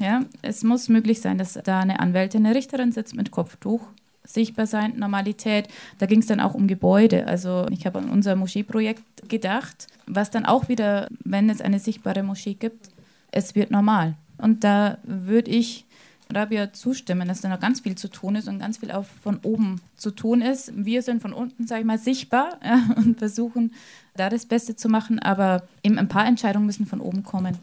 Ja, 0.00 0.24
es 0.42 0.62
muss 0.62 0.88
möglich 0.88 1.20
sein, 1.20 1.38
dass 1.38 1.54
da 1.64 1.80
eine 1.80 2.00
Anwältin, 2.00 2.46
eine 2.46 2.54
Richterin 2.54 2.92
sitzt 2.92 3.14
mit 3.14 3.30
Kopftuch 3.30 3.82
sichtbar 4.28 4.66
sein, 4.66 4.98
Normalität. 4.98 5.68
Da 5.98 6.06
ging 6.06 6.20
es 6.20 6.26
dann 6.26 6.40
auch 6.40 6.54
um 6.54 6.66
Gebäude. 6.66 7.26
Also 7.26 7.66
ich 7.70 7.86
habe 7.86 7.98
an 7.98 8.10
unser 8.10 8.36
Moscheeprojekt 8.36 9.28
gedacht, 9.28 9.86
was 10.06 10.30
dann 10.30 10.46
auch 10.46 10.68
wieder, 10.68 11.08
wenn 11.24 11.50
es 11.50 11.60
eine 11.60 11.78
sichtbare 11.78 12.22
Moschee 12.22 12.54
gibt, 12.54 12.90
es 13.30 13.54
wird 13.54 13.70
normal. 13.70 14.14
Und 14.38 14.64
da 14.64 14.98
würde 15.02 15.50
ich 15.50 15.84
Rabia 16.32 16.72
zustimmen, 16.72 17.26
dass 17.26 17.40
da 17.40 17.48
noch 17.48 17.60
ganz 17.60 17.80
viel 17.80 17.94
zu 17.94 18.08
tun 18.08 18.36
ist 18.36 18.48
und 18.48 18.58
ganz 18.58 18.78
viel 18.78 18.90
auch 18.90 19.06
von 19.22 19.38
oben 19.42 19.80
zu 19.96 20.10
tun 20.10 20.42
ist. 20.42 20.72
Wir 20.74 21.02
sind 21.02 21.22
von 21.22 21.32
unten, 21.32 21.66
sage 21.66 21.80
ich 21.80 21.86
mal, 21.86 21.98
sichtbar 21.98 22.58
ja, 22.64 22.82
und 22.96 23.18
versuchen 23.18 23.72
da 24.14 24.28
das 24.28 24.46
Beste 24.46 24.76
zu 24.76 24.88
machen, 24.88 25.18
aber 25.18 25.62
eben 25.82 25.98
ein 25.98 26.08
paar 26.08 26.26
Entscheidungen 26.26 26.66
müssen 26.66 26.86
von 26.86 27.00
oben 27.00 27.22
kommen. 27.22 27.56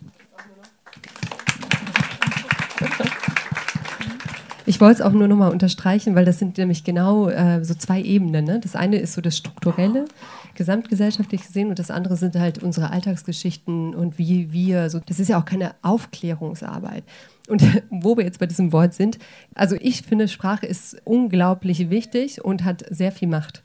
Ich 4.67 4.81
wollte 4.81 4.95
es 4.95 5.01
auch 5.01 5.11
nur 5.11 5.27
nochmal 5.27 5.51
unterstreichen, 5.51 6.15
weil 6.15 6.25
das 6.25 6.39
sind 6.39 6.57
nämlich 6.57 6.83
genau 6.83 7.29
äh, 7.29 7.63
so 7.63 7.75
zwei 7.75 8.01
Ebenen. 8.01 8.45
Ne? 8.45 8.59
Das 8.59 8.75
eine 8.75 8.97
ist 8.97 9.13
so 9.13 9.21
das 9.21 9.37
Strukturelle, 9.37 10.05
gesamtgesellschaftlich 10.55 11.45
gesehen, 11.45 11.69
und 11.69 11.77
das 11.77 11.91
andere 11.91 12.15
sind 12.15 12.35
halt 12.35 12.63
unsere 12.63 12.89
Alltagsgeschichten 12.89 13.93
und 13.93 14.17
wie 14.17 14.51
wir 14.51 14.89
so. 14.89 14.99
Das 15.05 15.19
ist 15.19 15.27
ja 15.27 15.39
auch 15.39 15.45
keine 15.45 15.75
Aufklärungsarbeit. 15.83 17.03
Und 17.47 17.61
wo 17.91 18.17
wir 18.17 18.23
jetzt 18.23 18.39
bei 18.39 18.47
diesem 18.47 18.71
Wort 18.71 18.95
sind, 18.95 19.19
also 19.53 19.75
ich 19.79 20.01
finde, 20.01 20.27
Sprache 20.27 20.65
ist 20.65 20.97
unglaublich 21.03 21.91
wichtig 21.91 22.43
und 22.43 22.63
hat 22.63 22.85
sehr 22.89 23.11
viel 23.11 23.27
Macht. 23.27 23.61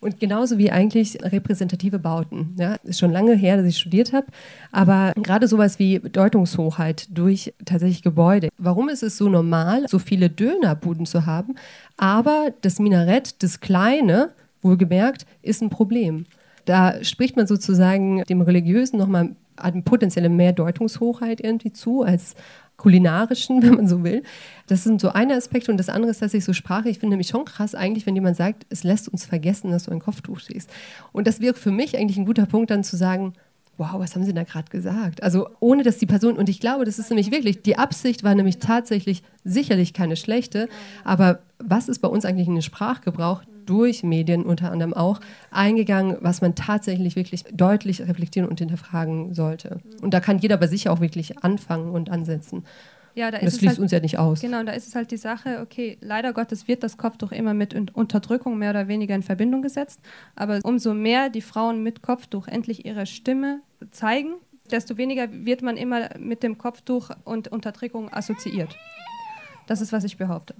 Und 0.00 0.20
genauso 0.20 0.58
wie 0.58 0.70
eigentlich 0.70 1.18
repräsentative 1.22 1.98
Bauten. 1.98 2.54
Ja, 2.56 2.76
ist 2.84 3.00
schon 3.00 3.10
lange 3.10 3.34
her, 3.34 3.56
dass 3.56 3.66
ich 3.66 3.78
studiert 3.78 4.12
habe, 4.12 4.26
aber 4.70 5.12
gerade 5.16 5.48
sowas 5.48 5.78
wie 5.80 5.98
Bedeutungshochheit 5.98 7.08
durch 7.10 7.52
tatsächlich 7.64 8.02
Gebäude. 8.02 8.48
Warum 8.58 8.88
ist 8.88 9.02
es 9.02 9.16
so 9.16 9.28
normal, 9.28 9.86
so 9.88 9.98
viele 9.98 10.30
Dönerbuden 10.30 11.04
zu 11.04 11.26
haben, 11.26 11.56
aber 11.96 12.52
das 12.60 12.78
Minarett, 12.78 13.42
das 13.42 13.60
kleine, 13.60 14.30
wohlgemerkt, 14.62 15.26
ist 15.42 15.62
ein 15.62 15.70
Problem. 15.70 16.26
Da 16.64 17.02
spricht 17.02 17.36
man 17.36 17.46
sozusagen 17.46 18.22
dem 18.24 18.40
Religiösen 18.40 18.98
nochmal 18.98 19.34
eine 19.56 19.82
potenzielle 19.82 20.28
Mehrdeutungshochheit 20.28 21.40
irgendwie 21.40 21.72
zu 21.72 22.02
als 22.02 22.36
kulinarischen, 22.78 23.62
wenn 23.62 23.74
man 23.74 23.86
so 23.86 24.02
will. 24.02 24.22
Das 24.66 24.84
sind 24.84 25.02
so 25.02 25.10
eine 25.10 25.34
Aspekte 25.34 25.70
und 25.70 25.76
das 25.76 25.90
andere 25.90 26.10
ist, 26.10 26.22
dass 26.22 26.32
ich 26.32 26.44
so 26.44 26.54
Sprache, 26.54 26.88
ich 26.88 26.98
finde 26.98 27.10
nämlich 27.10 27.28
schon 27.28 27.44
krass 27.44 27.74
eigentlich, 27.74 28.06
wenn 28.06 28.14
jemand 28.14 28.36
sagt, 28.36 28.64
es 28.70 28.84
lässt 28.84 29.08
uns 29.08 29.26
vergessen, 29.26 29.70
dass 29.70 29.84
du 29.84 29.90
ein 29.90 30.00
Kopftuch 30.00 30.40
stehst. 30.40 30.70
Und 31.12 31.26
das 31.26 31.40
wäre 31.40 31.54
für 31.54 31.72
mich 31.72 31.98
eigentlich 31.98 32.16
ein 32.16 32.24
guter 32.24 32.46
Punkt 32.46 32.70
dann 32.70 32.82
zu 32.82 32.96
sagen, 32.96 33.34
wow, 33.76 33.94
was 33.94 34.14
haben 34.14 34.24
Sie 34.24 34.34
da 34.34 34.42
gerade 34.42 34.68
gesagt? 34.70 35.22
Also 35.22 35.48
ohne 35.60 35.84
dass 35.84 35.98
die 35.98 36.06
Person, 36.06 36.36
und 36.36 36.48
ich 36.48 36.60
glaube, 36.60 36.84
das 36.84 36.98
ist 36.98 37.10
nämlich 37.10 37.30
wirklich, 37.30 37.62
die 37.62 37.78
Absicht 37.78 38.24
war 38.24 38.34
nämlich 38.34 38.58
tatsächlich 38.58 39.22
sicherlich 39.44 39.92
keine 39.92 40.16
schlechte, 40.16 40.68
aber 41.04 41.40
was 41.58 41.88
ist 41.88 42.00
bei 42.00 42.08
uns 42.08 42.24
eigentlich 42.24 42.48
in 42.48 42.54
den 42.54 42.62
Sprachgebrauch 42.62 43.42
durch 43.68 44.02
Medien 44.02 44.44
unter 44.44 44.72
anderem 44.72 44.94
auch 44.94 45.20
eingegangen, 45.50 46.16
was 46.20 46.40
man 46.40 46.54
tatsächlich 46.54 47.16
wirklich 47.16 47.44
deutlich 47.52 48.00
reflektieren 48.00 48.48
und 48.48 48.58
hinterfragen 48.58 49.34
sollte. 49.34 49.80
Und 50.00 50.14
da 50.14 50.20
kann 50.20 50.38
jeder 50.38 50.56
bei 50.56 50.66
sich 50.66 50.88
auch 50.88 51.00
wirklich 51.00 51.44
anfangen 51.44 51.90
und 51.90 52.10
ansetzen. 52.10 52.64
Ja, 53.14 53.30
da 53.30 53.38
das 53.38 53.56
schließt 53.56 53.70
halt, 53.70 53.78
uns 53.80 53.90
ja 53.90 54.00
nicht 54.00 54.16
aus. 54.18 54.40
Genau, 54.40 54.62
da 54.62 54.72
ist 54.72 54.86
es 54.86 54.94
halt 54.94 55.10
die 55.10 55.16
Sache, 55.16 55.58
okay, 55.60 55.98
leider 56.00 56.32
Gottes 56.32 56.68
wird 56.68 56.82
das 56.84 56.96
Kopftuch 56.96 57.32
immer 57.32 57.52
mit 57.52 57.74
Unterdrückung 57.94 58.58
mehr 58.58 58.70
oder 58.70 58.86
weniger 58.86 59.14
in 59.14 59.24
Verbindung 59.24 59.60
gesetzt. 59.60 60.00
Aber 60.36 60.60
umso 60.62 60.94
mehr 60.94 61.28
die 61.28 61.40
Frauen 61.40 61.82
mit 61.82 62.00
Kopftuch 62.00 62.46
endlich 62.46 62.86
ihre 62.86 63.06
Stimme 63.06 63.60
zeigen, 63.90 64.34
desto 64.70 64.96
weniger 64.96 65.26
wird 65.32 65.62
man 65.62 65.76
immer 65.76 66.10
mit 66.18 66.42
dem 66.42 66.58
Kopftuch 66.58 67.10
und 67.24 67.48
Unterdrückung 67.48 68.12
assoziiert. 68.12 68.76
Das 69.66 69.80
ist, 69.80 69.92
was 69.92 70.04
ich 70.04 70.16
behaupte. 70.16 70.54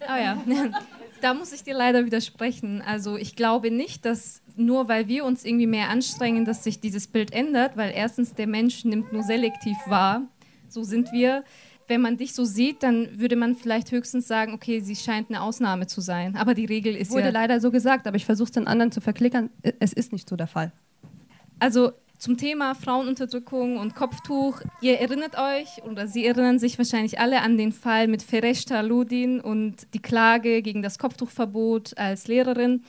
Oh 0.00 0.20
ja, 0.20 0.42
da 1.24 1.32
muss 1.32 1.54
ich 1.54 1.62
dir 1.64 1.74
leider 1.74 2.04
widersprechen. 2.04 2.82
Also 2.82 3.16
ich 3.16 3.34
glaube 3.34 3.70
nicht, 3.70 4.04
dass 4.04 4.42
nur 4.56 4.88
weil 4.88 5.08
wir 5.08 5.24
uns 5.24 5.42
irgendwie 5.44 5.66
mehr 5.66 5.88
anstrengen, 5.88 6.44
dass 6.44 6.62
sich 6.62 6.80
dieses 6.80 7.06
Bild 7.06 7.32
ändert, 7.32 7.78
weil 7.78 7.92
erstens 7.94 8.34
der 8.34 8.46
Mensch 8.46 8.84
nimmt 8.84 9.10
nur 9.10 9.22
selektiv 9.22 9.76
wahr. 9.86 10.28
So 10.68 10.84
sind 10.84 11.12
wir. 11.12 11.42
Wenn 11.88 12.02
man 12.02 12.18
dich 12.18 12.34
so 12.34 12.44
sieht, 12.44 12.82
dann 12.82 13.18
würde 13.18 13.36
man 13.36 13.56
vielleicht 13.56 13.90
höchstens 13.90 14.28
sagen, 14.28 14.52
okay, 14.52 14.80
sie 14.80 14.96
scheint 14.96 15.30
eine 15.30 15.42
Ausnahme 15.42 15.86
zu 15.86 16.02
sein. 16.02 16.36
Aber 16.36 16.52
die 16.52 16.66
Regel 16.66 16.94
ist 16.94 17.10
Wurde 17.10 17.24
ja... 17.24 17.30
leider 17.30 17.58
so 17.58 17.70
gesagt, 17.70 18.06
aber 18.06 18.16
ich 18.16 18.26
versuche 18.26 18.46
es 18.46 18.52
den 18.52 18.66
anderen 18.66 18.92
zu 18.92 19.00
verklickern. 19.00 19.48
Es 19.80 19.94
ist 19.94 20.12
nicht 20.12 20.28
so 20.28 20.36
der 20.36 20.46
Fall. 20.46 20.72
Also 21.58 21.92
Zum 22.24 22.38
Thema 22.38 22.74
Frauenunterdrückung 22.74 23.76
und 23.76 23.94
Kopftuch. 23.94 24.62
Ihr 24.80 24.98
erinnert 24.98 25.36
euch 25.36 25.84
oder 25.84 26.08
Sie 26.08 26.24
erinnern 26.24 26.58
sich 26.58 26.78
wahrscheinlich 26.78 27.20
alle 27.20 27.42
an 27.42 27.58
den 27.58 27.70
Fall 27.70 28.08
mit 28.08 28.22
Fereshta 28.22 28.80
Ludin 28.80 29.42
und 29.42 29.92
die 29.92 30.00
Klage 30.00 30.62
gegen 30.62 30.80
das 30.80 30.98
Kopftuchverbot 30.98 31.98
als 31.98 32.26
Lehrerin. 32.26 32.82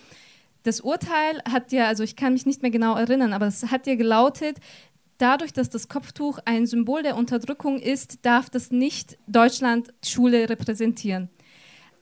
Das 0.64 0.80
Urteil 0.80 1.42
hat 1.52 1.74
ja, 1.74 1.88
also 1.88 2.02
ich 2.02 2.16
kann 2.16 2.32
mich 2.32 2.46
nicht 2.46 2.62
mehr 2.62 2.72
genau 2.72 2.96
erinnern, 2.96 3.34
aber 3.34 3.48
es 3.48 3.70
hat 3.72 3.88
ja 3.88 3.96
gelautet, 3.96 4.60
dadurch, 5.18 5.52
dass 5.52 5.70
das 5.70 5.90
Kopftuch 5.90 6.40
ein 6.46 6.66
Symbol 6.66 7.04
der 7.04 7.18
Unterdrückung 7.18 7.78
ist, 7.80 8.20
darf 8.26 8.50
das 8.50 8.72
nicht 8.72 9.18
Deutschland 9.28 9.94
Schule 10.02 10.48
repräsentieren. 10.48 11.28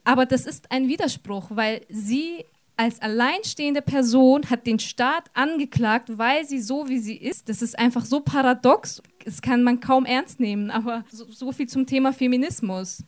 Aber 0.04 0.28
das 0.28 0.46
ist 0.46 0.72
ein 0.72 0.88
Widerspruch, 0.88 1.48
weil 1.50 1.82
sie 1.90 2.46
als 2.76 3.02
alleinstehende 3.02 3.82
Person 3.82 4.50
hat 4.50 4.66
den 4.66 4.80
Staat 4.80 5.30
angeklagt, 5.34 6.18
weil 6.18 6.46
sie 6.46 6.60
so 6.60 6.90
wie 6.90 7.00
sie 7.00 7.16
ist. 7.16 7.50
Das 7.50 7.62
ist 7.62 7.78
einfach 7.78 8.06
so 8.06 8.20
paradox. 8.22 9.02
Das 9.24 9.42
kann 9.42 9.64
man 9.64 9.80
kaum 9.80 10.06
ernst 10.06 10.40
nehmen. 10.40 10.72
Aber 10.72 11.04
so, 11.12 11.26
so 11.32 11.52
viel 11.52 11.68
zum 11.68 11.86
Thema 11.86 12.14
Feminismus. 12.14 13.04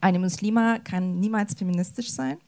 Eine 0.00 0.18
Muslima 0.18 0.78
kann 0.78 1.18
niemals 1.20 1.54
feministisch 1.54 2.10
sein. 2.10 2.38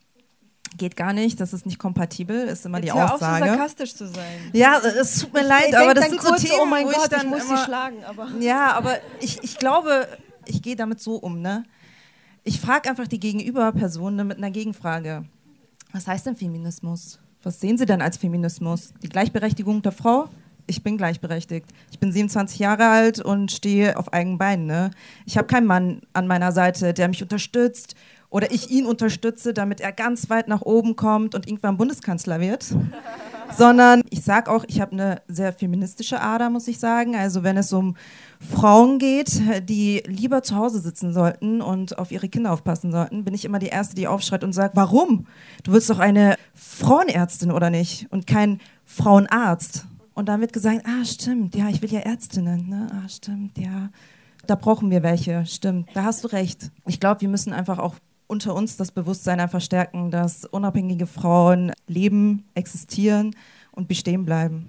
Geht 0.77 0.97
gar 0.97 1.13
nicht, 1.13 1.41
das 1.41 1.55
ist 1.55 1.65
nicht 1.65 1.79
kompatibel, 1.79 2.47
ist 2.47 2.67
immer 2.67 2.79
Jetzt 2.79 2.87
die 2.87 2.93
Aussage. 2.93 3.45
Auch 3.45 3.49
so 3.49 3.55
sarkastisch 3.57 3.95
zu 3.95 4.07
sein. 4.07 4.51
Ja, 4.53 4.79
es 4.79 5.21
tut 5.21 5.33
mir 5.33 5.41
ich 5.41 5.49
leid, 5.49 5.75
aber 5.75 5.95
das 5.95 6.11
sind 6.11 6.21
kurz, 6.21 6.43
so 6.43 6.47
Themen, 6.47 6.61
oh 6.63 6.67
mein 6.67 6.85
Gott, 6.85 7.11
ich, 7.11 7.17
ich 7.17 7.25
muss 7.25 7.45
immer, 7.45 7.57
sie 7.57 7.65
schlagen. 7.65 8.05
Aber 8.05 8.29
ja, 8.39 8.73
aber 8.73 8.99
ich, 9.21 9.43
ich 9.43 9.57
glaube, 9.59 10.07
ich 10.45 10.61
gehe 10.61 10.77
damit 10.77 11.01
so 11.01 11.17
um. 11.17 11.41
Ne? 11.41 11.65
Ich 12.45 12.61
frage 12.61 12.91
einfach 12.91 13.09
die 13.09 13.19
Gegenüberperson 13.19 14.27
mit 14.27 14.37
einer 14.37 14.51
Gegenfrage. 14.51 15.25
Was 15.93 16.07
heißt 16.07 16.27
denn 16.27 16.37
Feminismus? 16.37 17.19
Was 17.43 17.61
sehen 17.61 17.79
Sie 17.79 17.87
denn 17.87 18.03
als 18.03 18.19
Feminismus? 18.19 18.93
Die 19.03 19.09
Gleichberechtigung 19.09 19.81
der 19.81 19.93
Frau? 19.93 20.29
Ich 20.67 20.83
bin 20.83 20.99
gleichberechtigt. 20.99 21.67
Ich 21.91 21.99
bin 21.99 22.13
27 22.13 22.59
Jahre 22.59 22.89
alt 22.89 23.21
und 23.21 23.51
stehe 23.51 23.97
auf 23.97 24.13
eigenen 24.13 24.37
Beinen. 24.37 24.67
Ne? 24.67 24.91
Ich 25.25 25.39
habe 25.39 25.47
keinen 25.47 25.67
Mann 25.67 26.03
an 26.13 26.27
meiner 26.27 26.53
Seite, 26.53 26.93
der 26.93 27.09
mich 27.09 27.23
unterstützt 27.23 27.95
oder 28.29 28.53
ich 28.53 28.71
ihn 28.71 28.85
unterstütze, 28.85 29.55
damit 29.55 29.81
er 29.81 29.93
ganz 29.93 30.29
weit 30.29 30.47
nach 30.49 30.61
oben 30.61 30.95
kommt 30.95 31.35
und 31.35 31.47
irgendwann 31.47 31.79
Bundeskanzler 31.79 32.39
wird. 32.41 32.67
Sondern 33.57 34.03
ich 34.11 34.23
sage 34.23 34.51
auch, 34.51 34.65
ich 34.69 34.81
habe 34.81 34.93
eine 34.93 35.23
sehr 35.27 35.53
feministische 35.53 36.21
Ader, 36.21 36.51
muss 36.51 36.69
ich 36.69 36.79
sagen. 36.79 37.17
Also 37.17 37.43
wenn 37.43 37.57
es 37.57 37.73
um 37.73 37.97
Frauen 38.41 38.99
geht, 38.99 39.41
die 39.69 40.03
lieber 40.07 40.43
zu 40.43 40.57
Hause 40.57 40.81
sitzen 40.81 41.13
sollten 41.13 41.61
und 41.61 41.99
auf 41.99 42.13
ihre 42.13 42.29
Kinder 42.29 42.53
aufpassen 42.53 42.93
sollten, 42.93 43.25
bin 43.25 43.35
ich 43.35 43.45
immer 43.45 43.59
die 43.59 43.67
Erste, 43.67 43.97
die 43.97 44.07
aufschreit 44.07 44.45
und 44.45 44.53
sagt, 44.53 44.77
warum? 44.77 45.27
Du 45.65 45.73
willst 45.73 45.91
doch 45.91 45.99
eine 45.99 46.37
Frauenärztin 46.55 47.51
oder 47.51 47.71
nicht 47.71 48.07
und 48.11 48.27
kein 48.27 48.61
Frauenarzt. 48.85 49.87
Und 50.15 50.29
dann 50.29 50.41
wird 50.41 50.53
gesagt, 50.53 50.85
ah 50.85 51.05
stimmt, 51.05 51.55
ja, 51.55 51.69
ich 51.69 51.81
will 51.83 51.93
ja 51.93 52.01
Ärztinnen. 52.01 52.69
Ne? 52.69 52.89
Ah 52.93 53.09
stimmt, 53.09 53.57
ja. 53.59 53.91
Da 54.47 54.55
brauchen 54.55 54.91
wir 54.91 55.03
welche, 55.03 55.45
stimmt. 55.47 55.91
Da 55.95 56.05
hast 56.05 56.25
du 56.25 56.29
recht. 56.29 56.71
Ich 56.87 57.01
glaube, 57.01 57.21
wir 57.21 57.29
müssen 57.29 57.53
einfach 57.53 57.79
auch 57.79 57.95
unter 58.29 58.55
uns 58.55 58.77
das 58.77 58.93
Bewusstsein 58.93 59.41
einfach 59.41 59.61
stärken, 59.61 60.11
dass 60.13 60.45
unabhängige 60.45 61.07
Frauen 61.07 61.73
leben, 61.89 62.45
existieren 62.55 63.35
und 63.73 63.89
bestehen 63.89 64.25
bleiben. 64.25 64.67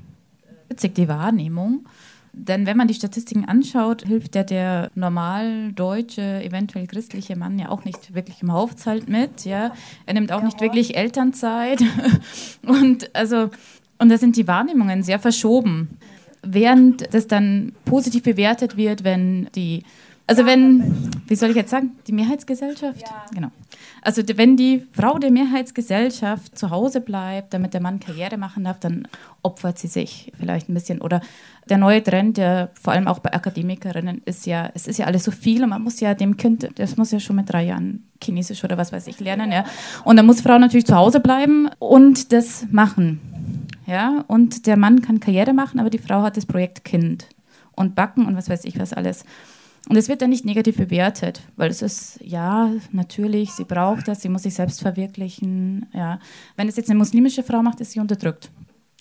Witzig, 0.70 0.96
die 0.96 1.08
Wahrnehmung. 1.08 1.86
Denn 2.32 2.66
wenn 2.66 2.78
man 2.78 2.88
die 2.88 2.94
Statistiken 2.94 3.46
anschaut, 3.46 4.06
hilft 4.06 4.36
ja 4.36 4.44
der 4.44 4.92
normal 4.96 5.74
deutsche, 5.74 6.44
eventuell 6.44 6.88
christliche 6.88 7.36
Mann 7.36 7.60
ja 7.60 7.70
auch 7.70 7.86
nicht 7.86 8.14
wirklich 8.14 8.42
im 8.42 8.54
Haushalt 8.54 9.10
mit. 9.10 9.46
Ja? 9.46 9.74
Er 10.06 10.14
nimmt 10.14 10.32
auch 10.32 10.44
nicht 10.44 10.62
wirklich 10.62 10.96
Elternzeit. 10.96 11.82
Und 12.66 13.14
also, 13.16 13.50
und 13.98 14.10
da 14.10 14.18
sind 14.18 14.38
die 14.38 14.48
Wahrnehmungen 14.48 15.04
sehr 15.04 15.20
verschoben. 15.20 15.98
Während 16.42 17.14
das 17.14 17.28
dann 17.28 17.74
positiv 17.84 18.24
bewertet 18.24 18.78
wird, 18.78 19.04
wenn 19.04 19.50
die 19.56 19.84
also 20.30 20.46
wenn, 20.46 21.10
wie 21.28 21.36
soll 21.36 21.50
ich 21.50 21.56
jetzt 21.56 21.72
sagen, 21.72 21.98
die 22.06 22.12
Mehrheitsgesellschaft? 22.12 23.02
Ja. 23.02 23.26
Genau. 23.34 23.48
Also 24.04 24.22
wenn 24.36 24.56
die 24.56 24.86
Frau 24.92 25.18
der 25.18 25.32
Mehrheitsgesellschaft 25.32 26.56
zu 26.56 26.70
Hause 26.70 27.02
bleibt, 27.02 27.52
damit 27.56 27.74
der 27.74 27.82
Mann 27.82 28.00
Karriere 28.00 28.38
machen 28.38 28.66
darf, 28.66 28.80
dann 28.80 29.08
opfert 29.42 29.80
sie 29.80 29.88
sich 29.88 30.32
vielleicht 30.40 30.70
ein 30.70 30.76
bisschen. 30.76 31.02
Oder 31.02 31.22
der 31.68 31.80
neue 31.80 32.04
Trend, 32.04 32.38
der 32.38 32.70
vor 32.80 32.94
allem 32.94 33.08
auch 33.08 33.18
bei 33.18 33.34
Akademikerinnen 33.34 34.22
ist 34.26 34.46
ja, 34.46 34.70
es 34.76 34.86
ist 34.86 35.00
ja 35.00 35.08
alles 35.08 35.24
so 35.24 35.32
viel 35.32 35.64
und 35.64 35.70
man 35.70 35.82
muss 35.82 36.00
ja 36.00 36.14
dem 36.14 36.38
Kind, 36.38 36.70
das 36.76 36.96
muss 36.96 37.10
ja 37.10 37.20
schon 37.20 37.38
mit 37.38 37.52
drei 37.52 37.64
Jahren 37.64 38.08
Chinesisch 38.24 38.64
oder 38.64 38.78
was 38.78 38.92
weiß 38.92 39.08
ich 39.08 39.20
lernen, 39.20 39.52
ja. 39.52 39.66
Und 40.04 40.18
dann 40.18 40.28
muss 40.28 40.42
Frau 40.42 40.60
natürlich 40.60 40.86
zu 40.86 40.96
Hause 40.96 41.22
bleiben 41.22 41.70
und 41.80 42.32
das 42.34 42.68
machen. 42.70 43.20
Ja, 43.88 44.24
und 44.28 44.68
der 44.68 44.78
Mann 44.78 45.02
kann 45.02 45.20
Karriere 45.20 45.54
machen, 45.54 45.80
aber 45.80 45.90
die 45.90 45.98
Frau 45.98 46.22
hat 46.22 46.38
das 46.38 46.46
Projekt 46.46 46.86
Kind 46.86 47.26
und 47.72 47.96
Backen 47.96 48.28
und 48.28 48.36
was 48.38 48.48
weiß 48.48 48.66
ich 48.66 48.78
was 48.78 48.94
alles. 48.94 49.26
Und 49.90 49.96
es 49.96 50.08
wird 50.08 50.22
dann 50.22 50.30
nicht 50.30 50.46
negativ 50.46 50.78
bewertet, 50.78 51.42
weil 51.56 51.72
es 51.72 51.82
ist, 51.82 52.20
ja, 52.24 52.72
natürlich, 52.92 53.52
sie 53.54 53.64
braucht 53.64 54.08
das, 54.08 54.22
sie 54.22 54.30
muss 54.30 54.44
sich 54.44 54.54
selbst 54.54 54.82
verwirklichen. 54.82 55.88
Ja. 55.94 56.20
Wenn 56.56 56.70
es 56.70 56.76
jetzt 56.76 56.92
eine 56.92 57.00
muslimische 57.00 57.42
Frau 57.42 57.64
macht, 57.64 57.82
ist 57.82 57.92
sie 57.94 58.00
unterdrückt, 58.00 58.52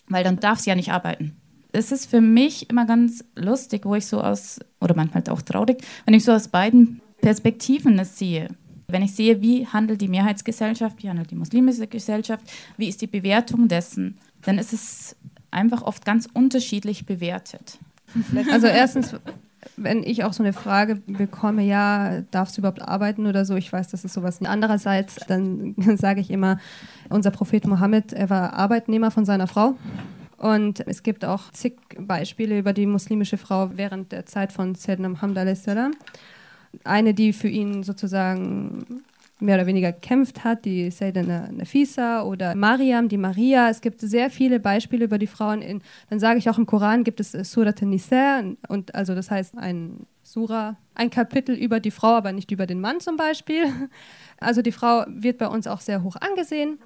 weil 0.07 0.23
dann 0.23 0.39
darf 0.39 0.59
sie 0.59 0.71
ja 0.71 0.75
nicht 0.75 0.91
arbeiten. 0.91 1.37
Es 1.71 1.91
ist 1.91 2.07
für 2.07 2.21
mich 2.21 2.71
immer 2.71 2.87
ganz 2.87 3.23
lustig, 3.35 3.85
wo 3.85 3.93
ich 3.93 4.07
so 4.07 4.19
aus, 4.19 4.59
oder 4.81 4.95
manchmal 4.95 5.23
auch 5.29 5.43
traurig, 5.43 5.83
wenn 6.05 6.15
ich 6.15 6.23
so 6.23 6.31
aus 6.31 6.47
beiden 6.47 7.01
Perspektiven 7.21 7.95
das 7.95 8.17
sehe. 8.17 8.47
Wenn 8.87 9.03
ich 9.03 9.13
sehe, 9.13 9.43
wie 9.43 9.67
handelt 9.67 10.01
die 10.01 10.07
Mehrheitsgesellschaft, 10.07 11.03
wie 11.03 11.09
handelt 11.09 11.29
die 11.29 11.35
muslimische 11.35 11.85
Gesellschaft, 11.85 12.43
wie 12.77 12.89
ist 12.89 13.03
die 13.03 13.07
Bewertung 13.07 13.67
dessen, 13.67 14.17
dann 14.41 14.57
ist 14.57 14.73
es 14.73 15.15
einfach 15.51 15.83
oft 15.83 16.03
ganz 16.03 16.27
unterschiedlich 16.33 17.05
bewertet. 17.05 17.77
Also 18.51 18.65
erstens, 18.65 19.13
wenn 19.77 20.03
ich 20.03 20.23
auch 20.23 20.33
so 20.33 20.43
eine 20.43 20.53
Frage 20.53 20.95
bekomme, 21.07 21.63
ja, 21.63 22.21
darfst 22.31 22.57
du 22.57 22.61
überhaupt 22.61 22.81
arbeiten 22.81 23.25
oder 23.25 23.45
so, 23.45 23.55
ich 23.55 23.71
weiß, 23.71 23.89
das 23.89 24.05
ist 24.05 24.13
sowas. 24.13 24.39
Andererseits, 24.43 25.15
dann 25.27 25.75
sage 25.97 26.21
ich 26.21 26.31
immer, 26.31 26.59
unser 27.09 27.31
Prophet 27.31 27.65
Mohammed, 27.67 28.13
er 28.13 28.29
war 28.29 28.53
Arbeitnehmer 28.53 29.11
von 29.11 29.25
seiner 29.25 29.47
Frau. 29.47 29.75
Und 30.37 30.87
es 30.87 31.03
gibt 31.03 31.25
auch 31.25 31.51
zig 31.51 31.77
Beispiele 31.97 32.57
über 32.57 32.71
die 32.71 32.85
muslimische 32.85 33.37
Frau 33.37 33.71
während 33.75 34.13
der 34.13 34.25
Zeit 34.25 34.53
von 34.53 34.73
Sayyidina 34.73 35.09
Muhammad. 35.09 35.57
Eine, 36.83 37.13
die 37.13 37.33
für 37.33 37.49
ihn 37.49 37.83
sozusagen 37.83 39.03
mehr 39.39 39.55
oder 39.55 39.65
weniger 39.65 39.91
gekämpft 39.91 40.43
hat, 40.43 40.65
die 40.65 40.91
Sayyidina 40.91 41.49
Nafisa 41.51 42.23
oder 42.23 42.55
Mariam, 42.55 43.07
die 43.07 43.17
Maria. 43.17 43.69
Es 43.69 43.81
gibt 43.81 44.01
sehr 44.01 44.29
viele 44.29 44.59
Beispiele 44.59 45.05
über 45.05 45.17
die 45.17 45.27
Frauen. 45.27 45.61
In, 45.61 45.81
dann 46.09 46.19
sage 46.19 46.39
ich 46.39 46.49
auch 46.49 46.57
im 46.57 46.65
Koran 46.65 47.03
gibt 47.03 47.19
es 47.19 47.31
Surat 47.31 47.81
Nisa 47.81 48.43
und 48.67 48.93
also 48.93 49.15
das 49.15 49.31
heißt 49.31 49.57
ein 49.57 50.05
Sura, 50.23 50.77
ein 50.93 51.09
Kapitel 51.09 51.55
über 51.55 51.79
die 51.79 51.91
Frau, 51.91 52.09
aber 52.15 52.31
nicht 52.33 52.51
über 52.51 52.67
den 52.67 52.81
Mann 52.81 52.99
zum 52.99 53.15
Beispiel. 53.17 53.65
Also 54.41 54.61
die 54.61 54.71
Frau 54.71 55.03
wird 55.09 55.37
bei 55.37 55.47
uns 55.47 55.67
auch 55.67 55.81
sehr 55.81 56.01
hoch 56.01 56.15
angesehen 56.15 56.79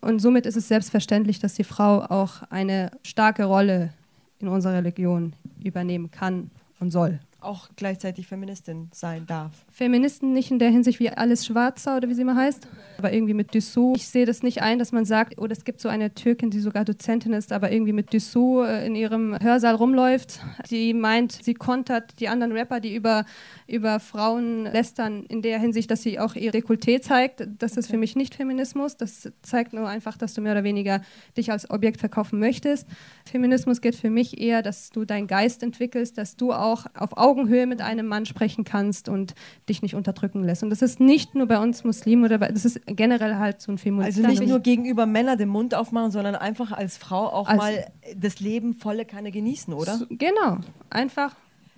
und 0.00 0.18
somit 0.18 0.46
ist 0.46 0.56
es 0.56 0.68
selbstverständlich, 0.68 1.40
dass 1.40 1.52
die 1.52 1.64
Frau 1.64 2.00
auch 2.00 2.42
eine 2.48 2.90
starke 3.02 3.44
Rolle 3.44 3.92
in 4.38 4.48
unserer 4.48 4.76
Religion 4.76 5.34
übernehmen 5.62 6.10
kann 6.10 6.50
und 6.80 6.90
soll 6.90 7.20
auch 7.46 7.68
gleichzeitig 7.76 8.26
Feministin 8.26 8.88
sein 8.92 9.26
darf. 9.26 9.52
Feministen 9.70 10.32
nicht 10.32 10.50
in 10.50 10.58
der 10.58 10.70
Hinsicht 10.70 11.00
wie 11.00 11.10
alles 11.10 11.46
Schwarzer 11.46 11.96
oder 11.96 12.08
wie 12.08 12.14
sie 12.14 12.22
immer 12.22 12.36
heißt, 12.36 12.68
aber 12.98 13.12
irgendwie 13.12 13.34
mit 13.34 13.54
Dessous. 13.54 13.96
Ich 13.96 14.08
sehe 14.08 14.26
das 14.26 14.42
nicht 14.42 14.62
ein, 14.62 14.78
dass 14.78 14.92
man 14.92 15.04
sagt, 15.04 15.38
oh, 15.38 15.46
es 15.46 15.64
gibt 15.64 15.80
so 15.80 15.88
eine 15.88 16.14
Türkin, 16.14 16.50
die 16.50 16.60
sogar 16.60 16.84
Dozentin 16.84 17.32
ist, 17.32 17.52
aber 17.52 17.72
irgendwie 17.72 17.92
mit 17.92 18.12
Dessous 18.12 18.66
äh, 18.66 18.86
in 18.86 18.94
ihrem 18.94 19.38
Hörsaal 19.40 19.74
rumläuft. 19.74 20.40
Die 20.70 20.94
meint, 20.94 21.32
sie 21.32 21.54
kontert 21.54 22.20
die 22.20 22.28
anderen 22.28 22.52
Rapper, 22.52 22.80
die 22.80 22.94
über, 22.94 23.24
über 23.66 24.00
Frauen 24.00 24.64
lästern, 24.64 25.24
in 25.28 25.42
der 25.42 25.58
Hinsicht, 25.58 25.90
dass 25.90 26.02
sie 26.02 26.18
auch 26.18 26.34
ihr 26.34 26.52
Dekolleté 26.52 27.00
zeigt. 27.00 27.46
Das 27.58 27.72
okay. 27.72 27.80
ist 27.80 27.90
für 27.90 27.98
mich 27.98 28.16
nicht 28.16 28.34
Feminismus. 28.34 28.96
Das 28.96 29.30
zeigt 29.42 29.72
nur 29.72 29.88
einfach, 29.88 30.16
dass 30.16 30.34
du 30.34 30.40
mehr 30.40 30.52
oder 30.52 30.64
weniger 30.64 31.00
dich 31.36 31.50
als 31.50 31.70
Objekt 31.70 32.00
verkaufen 32.00 32.38
möchtest. 32.38 32.86
Feminismus 33.24 33.80
geht 33.80 33.94
für 33.94 34.10
mich 34.10 34.40
eher, 34.40 34.62
dass 34.62 34.90
du 34.90 35.04
deinen 35.04 35.26
Geist 35.26 35.62
entwickelst, 35.62 36.18
dass 36.18 36.36
du 36.36 36.52
auch 36.52 36.86
auf 36.94 37.16
Augen 37.16 37.35
Augenhöhe 37.36 37.66
mit 37.66 37.82
einem 37.82 38.06
Mann 38.06 38.26
sprechen 38.26 38.64
kannst 38.64 39.08
und 39.08 39.34
dich 39.68 39.82
nicht 39.82 39.94
unterdrücken 39.94 40.42
lässt. 40.42 40.62
Und 40.62 40.70
das 40.70 40.82
ist 40.82 41.00
nicht 41.00 41.34
nur 41.34 41.46
bei 41.46 41.58
uns 41.58 41.84
Muslimen 41.84 42.24
oder 42.24 42.38
bei, 42.38 42.48
das 42.48 42.64
ist 42.64 42.80
generell 42.86 43.36
halt 43.36 43.60
so 43.60 43.72
ein 43.72 43.78
Feminismus. 43.78 44.24
Also 44.24 44.28
nicht 44.28 44.48
nur 44.48 44.60
gegenüber 44.60 45.06
Männern 45.06 45.38
den 45.38 45.48
Mund 45.48 45.74
aufmachen, 45.74 46.10
sondern 46.10 46.34
einfach 46.34 46.72
als 46.72 46.96
Frau 46.96 47.26
auch 47.26 47.48
als 47.48 47.58
mal 47.58 47.86
das 48.16 48.40
Leben 48.40 48.74
volle 48.74 49.04
Kanne 49.04 49.30
genießen, 49.30 49.74
oder? 49.74 50.00
Genau, 50.08 50.58
einfach 50.90 51.34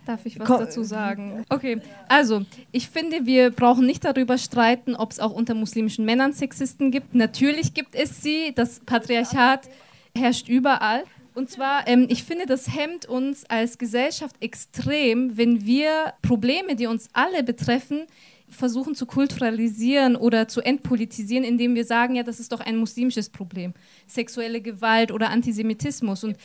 Darf 0.06 0.24
ich 0.24 0.40
was 0.40 0.48
dazu 0.48 0.84
sagen? 0.84 1.44
Okay, 1.50 1.82
also 2.09 2.40
ich 2.72 2.88
finde, 2.88 3.26
wir 3.26 3.50
brauchen 3.50 3.84
nicht 3.84 4.06
darüber 4.06 4.38
streiten, 4.38 4.96
ob 4.96 5.11
es 5.11 5.20
auch 5.20 5.32
unter 5.32 5.52
muslimischen 5.52 6.06
Männern 6.06 6.32
Sexisten 6.32 6.90
gibt. 6.90 7.14
Natürlich 7.14 7.74
gibt 7.74 7.94
es 7.94 8.22
sie. 8.22 8.54
Das 8.54 8.80
Patriarchat 8.80 9.68
herrscht 10.16 10.48
überall. 10.48 11.04
Und 11.39 11.49
zwar, 11.49 11.86
ähm, 11.86 12.07
ich 12.11 12.24
finde, 12.24 12.47
das 12.47 12.74
hemmt 12.74 13.07
uns 13.07 13.45
als 13.49 13.78
Gesellschaft 13.78 14.34
extrem, 14.41 15.36
wenn 15.36 15.64
wir 15.64 16.14
Probleme, 16.20 16.74
die 16.74 16.89
uns 16.89 17.09
alle 17.12 17.45
betreffen, 17.45 18.07
versuchen 18.49 18.97
zu 18.97 19.07
kulturalisieren 19.07 20.16
oder 20.16 20.49
zu 20.49 20.61
entpolitisieren, 20.61 21.45
indem 21.45 21.76
wir 21.76 21.84
sagen, 21.84 22.16
ja, 22.16 22.24
das 22.24 22.41
ist 22.41 22.51
doch 22.51 22.59
ein 22.59 22.76
muslimisches 22.76 23.30
Problem. 23.30 23.72
Sexuelle 24.09 24.61
Gewalt 24.61 25.12
oder 25.12 25.30
Antisemitismus. 25.30 26.24
Und 26.24 26.36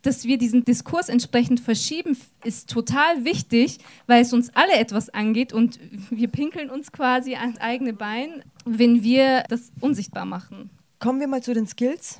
dass 0.00 0.24
wir 0.24 0.38
diesen 0.38 0.64
Diskurs 0.64 1.10
entsprechend 1.10 1.60
verschieben, 1.60 2.16
ist 2.42 2.70
total 2.70 3.26
wichtig, 3.26 3.80
weil 4.06 4.22
es 4.22 4.32
uns 4.32 4.48
alle 4.54 4.76
etwas 4.78 5.10
angeht 5.10 5.52
und 5.52 5.78
wir 6.08 6.28
pinkeln 6.28 6.70
uns 6.70 6.90
quasi 6.90 7.34
ans 7.34 7.60
eigene 7.60 7.92
Bein, 7.92 8.42
wenn 8.64 9.02
wir 9.02 9.42
das 9.50 9.72
unsichtbar 9.80 10.24
machen. 10.24 10.70
Kommen 11.00 11.20
wir 11.20 11.28
mal 11.28 11.42
zu 11.42 11.52
den 11.52 11.66
Skills. 11.66 12.18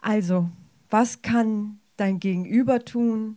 Also, 0.00 0.48
was 0.90 1.22
kann 1.22 1.78
dein 1.96 2.20
Gegenüber 2.20 2.84
tun, 2.84 3.36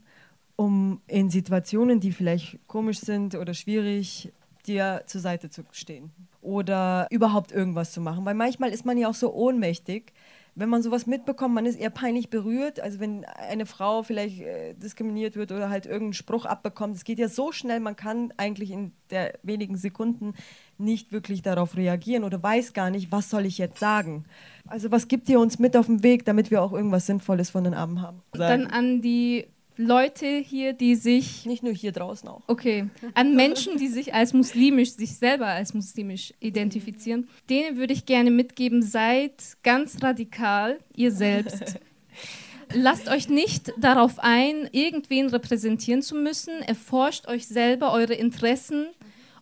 um 0.56 1.02
in 1.08 1.30
Situationen, 1.30 2.00
die 2.00 2.12
vielleicht 2.12 2.60
komisch 2.68 3.00
sind 3.00 3.36
oder 3.36 3.54
schwierig, 3.54 4.32
dir 4.66 5.04
zur 5.06 5.22
Seite 5.22 5.50
zu 5.50 5.64
stehen 5.72 6.12
oder 6.42 7.08
überhaupt 7.12 7.52
irgendwas 7.52 7.92
zu 7.92 8.02
machen? 8.02 8.26
Weil 8.26 8.36
manchmal 8.36 8.72
ist 8.72 8.86
man 8.86 8.98
ja 8.98 9.10
auch 9.10 9.16
so 9.16 9.34
ohnmächtig, 9.34 10.12
wenn 10.60 10.70
man 10.70 10.84
sowas 10.84 11.08
mitbekommt, 11.08 11.56
man 11.56 11.66
ist 11.66 11.80
eher 11.80 11.90
peinlich 11.90 12.30
berührt. 12.30 12.80
Also 12.80 13.00
wenn 13.00 13.26
eine 13.26 13.66
Frau 13.66 14.04
vielleicht 14.04 14.42
äh, 14.42 14.74
diskriminiert 14.74 15.36
wird 15.36 15.52
oder 15.52 15.70
halt 15.70 15.86
irgendeinen 15.86 16.14
Spruch 16.14 16.46
abbekommt, 16.46 16.96
es 16.96 17.04
geht 17.04 17.18
ja 17.18 17.30
so 17.30 17.52
schnell, 17.52 17.80
man 17.80 17.96
kann 17.96 18.34
eigentlich 18.38 18.72
in 18.72 18.92
der 19.10 19.40
wenigen 19.42 19.78
Sekunden 19.78 20.34
nicht 20.78 21.12
wirklich 21.12 21.42
darauf 21.42 21.76
reagieren 21.76 22.24
oder 22.24 22.42
weiß 22.42 22.74
gar 22.74 22.90
nicht, 22.90 23.12
was 23.12 23.30
soll 23.30 23.46
ich 23.46 23.58
jetzt 23.58 23.80
sagen. 23.80 24.26
Also 24.68 24.92
was 24.92 25.08
gibt 25.08 25.30
ihr 25.30 25.40
uns 25.40 25.60
mit 25.60 25.76
auf 25.78 25.88
den 25.88 26.04
Weg, 26.04 26.26
damit 26.26 26.52
wir 26.52 26.62
auch 26.62 26.74
irgendwas 26.74 27.06
Sinnvolles 27.06 27.50
von 27.50 27.64
den 27.64 27.74
Abend 27.74 28.02
haben? 28.02 28.22
Dann 28.34 28.68
an 28.68 29.02
die 29.02 29.48
Leute 29.80 30.28
hier, 30.28 30.74
die 30.74 30.96
sich. 30.96 31.46
Nicht 31.46 31.64
nur 31.64 31.72
hier 31.72 31.94
draußen 31.94 32.28
auch. 32.28 32.42
Okay. 32.48 32.90
An 33.14 33.34
Menschen, 33.34 33.78
die 33.78 33.88
sich 33.88 34.14
als 34.14 34.34
muslimisch, 34.34 34.92
sich 34.92 35.16
selber 35.16 35.48
als 35.48 35.74
muslimisch 35.74 36.34
identifizieren. 36.42 37.30
Denen 37.50 37.78
würde 37.78 37.94
ich 37.94 38.06
gerne 38.06 38.30
mitgeben, 38.30 38.82
seid 38.82 39.32
ganz 39.64 40.04
radikal 40.04 40.80
ihr 40.94 41.14
selbst. 41.14 41.80
Lasst 42.74 43.08
euch 43.08 43.30
nicht 43.30 43.72
darauf 43.78 44.20
ein, 44.20 44.68
irgendwen 44.74 45.30
repräsentieren 45.30 46.02
zu 46.02 46.16
müssen. 46.16 46.62
Erforscht 46.62 47.30
euch 47.30 47.48
selber 47.48 47.94
eure 47.94 48.16
Interessen, 48.16 48.88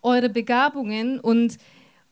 eure 0.03 0.29
Begabungen 0.29 1.19
und 1.19 1.57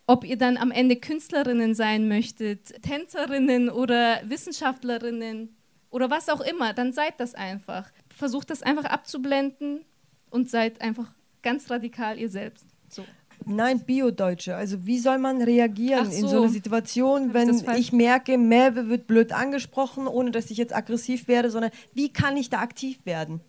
ob 0.08 0.24
ihr 0.24 0.38
dann 0.38 0.58
am 0.58 0.72
Ende 0.72 0.96
Künstlerinnen 0.96 1.76
sein 1.76 2.08
möchtet, 2.08 2.82
Tänzerinnen 2.82 3.70
oder 3.70 4.20
Wissenschaftlerinnen 4.26 5.56
oder 5.92 6.10
was 6.10 6.28
auch 6.28 6.42
immer, 6.42 6.74
dann 6.74 6.92
seid 6.92 7.20
das 7.20 7.36
einfach 7.36 7.90
versucht 8.16 8.50
das 8.50 8.64
einfach 8.64 8.86
abzublenden 8.86 9.82
und 10.30 10.50
seid 10.50 10.82
einfach 10.82 11.12
ganz 11.42 11.70
radikal 11.70 12.18
ihr 12.18 12.30
selbst. 12.30 12.66
So. 12.90 13.04
Nein, 13.46 13.82
Bio-Deutsche. 13.82 14.56
Also 14.56 14.86
wie 14.86 14.98
soll 14.98 15.18
man 15.18 15.42
reagieren 15.42 16.10
so. 16.10 16.18
in 16.18 16.28
so 16.28 16.38
einer 16.42 16.50
Situation, 16.50 17.34
wenn 17.34 17.50
ich, 17.50 17.68
ich 17.78 17.92
merke, 17.92 18.38
Merve 18.38 18.88
wird 18.88 19.08
blöd 19.08 19.34
angesprochen, 19.34 20.08
ohne 20.08 20.32
dass 20.32 20.50
ich 20.50 20.58
jetzt 20.58 20.74
aggressiv 20.74 21.28
werde, 21.28 21.52
sondern 21.52 21.72
wie 21.94 22.12
kann 22.12 22.38
ich 22.38 22.50
da 22.50 22.60
aktiv 22.60 23.06
werden? 23.06 23.42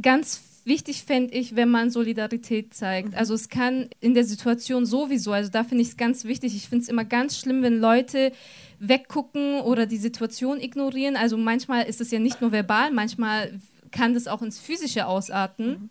Ganz 0.00 0.42
wichtig 0.64 1.04
fände 1.04 1.34
ich, 1.34 1.56
wenn 1.56 1.68
man 1.68 1.90
Solidarität 1.90 2.72
zeigt. 2.72 3.10
Mhm. 3.10 3.18
Also 3.18 3.34
es 3.34 3.48
kann 3.48 3.90
in 4.00 4.14
der 4.14 4.24
Situation 4.24 4.86
sowieso, 4.86 5.32
also 5.32 5.50
da 5.50 5.64
finde 5.64 5.82
ich 5.82 5.88
es 5.88 5.96
ganz 5.96 6.24
wichtig. 6.24 6.54
Ich 6.56 6.68
finde 6.68 6.84
es 6.84 6.88
immer 6.88 7.04
ganz 7.04 7.38
schlimm, 7.38 7.62
wenn 7.62 7.80
Leute 7.80 8.32
weggucken 8.78 9.60
oder 9.60 9.86
die 9.86 9.96
Situation 9.96 10.60
ignorieren. 10.60 11.16
Also 11.16 11.36
manchmal 11.36 11.84
ist 11.86 12.00
es 12.00 12.10
ja 12.10 12.18
nicht 12.18 12.40
nur 12.40 12.52
verbal, 12.52 12.92
manchmal 12.92 13.60
kann 13.94 14.12
das 14.12 14.26
auch 14.26 14.42
ins 14.42 14.58
Physische 14.58 15.06
ausarten. 15.06 15.68
Mhm. 15.68 15.90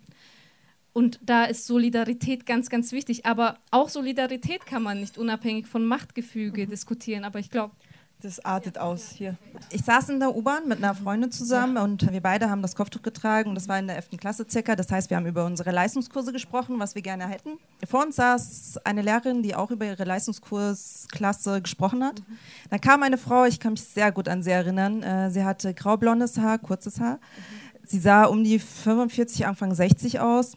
Und 0.92 1.20
da 1.24 1.46
ist 1.46 1.66
Solidarität 1.66 2.46
ganz, 2.46 2.70
ganz 2.70 2.92
wichtig. 2.92 3.26
Aber 3.26 3.58
auch 3.72 3.90
Solidarität 3.90 4.68
kann 4.68 4.84
man 4.84 5.00
nicht 5.00 5.18
unabhängig 5.18 5.66
von 5.66 5.84
Machtgefüge 5.86 6.66
mhm. 6.66 6.70
diskutieren. 6.70 7.24
Aber 7.24 7.40
ich 7.40 7.50
glaube, 7.50 7.74
das 8.22 8.44
artet 8.46 8.78
aus 8.78 9.10
hier. 9.10 9.36
Ich 9.70 9.82
saß 9.82 10.10
in 10.10 10.20
der 10.20 10.34
U-Bahn 10.34 10.68
mit 10.68 10.78
einer 10.78 10.96
Freundin 10.96 11.32
zusammen 11.32 11.76
und 11.78 12.10
wir 12.10 12.22
beide 12.22 12.50
haben 12.50 12.62
das 12.62 12.74
Kopftuch 12.74 13.02
getragen 13.02 13.50
und 13.50 13.56
das 13.56 13.68
war 13.68 13.78
in 13.80 13.88
der 13.88 13.98
11. 13.98 14.12
Klasse 14.18 14.46
circa. 14.50 14.78
Das 14.78 14.90
heißt, 14.90 15.10
wir 15.10 15.18
haben 15.18 15.26
über 15.26 15.46
unsere 15.46 15.72
Leistungskurse 15.72 16.32
gesprochen, 16.32 16.80
was 16.80 16.96
wir 16.96 17.02
gerne 17.02 17.28
hätten. 17.28 17.58
Vor 17.86 18.04
uns 18.04 18.16
saß 18.16 18.80
eine 18.86 19.02
Lehrerin, 19.02 19.44
die 19.44 19.56
auch 19.56 19.72
über 19.72 19.86
ihre 19.86 20.06
Leistungskursklasse 20.06 21.62
gesprochen 21.62 22.02
hat. 22.02 22.20
Mhm. 22.20 22.38
Dann 22.70 22.80
kam 22.80 23.04
eine 23.04 23.18
Frau, 23.18 23.44
ich 23.44 23.60
kann 23.60 23.74
mich 23.74 23.84
sehr 23.84 24.12
gut 24.14 24.30
an 24.30 24.42
sie 24.42 24.52
erinnern. 24.52 25.04
Äh, 25.04 25.30
sie 25.30 25.44
hatte 25.44 25.74
graublondes 25.74 26.38
Haar, 26.38 26.60
kurzes 26.60 27.02
Haar. 27.02 27.16
Mhm 27.16 27.63
Sie 27.94 28.00
sah 28.00 28.24
um 28.24 28.44
die 28.44 28.58
45, 28.58 29.46
Anfang 29.46 29.76
60 29.76 30.20
aus, 30.20 30.54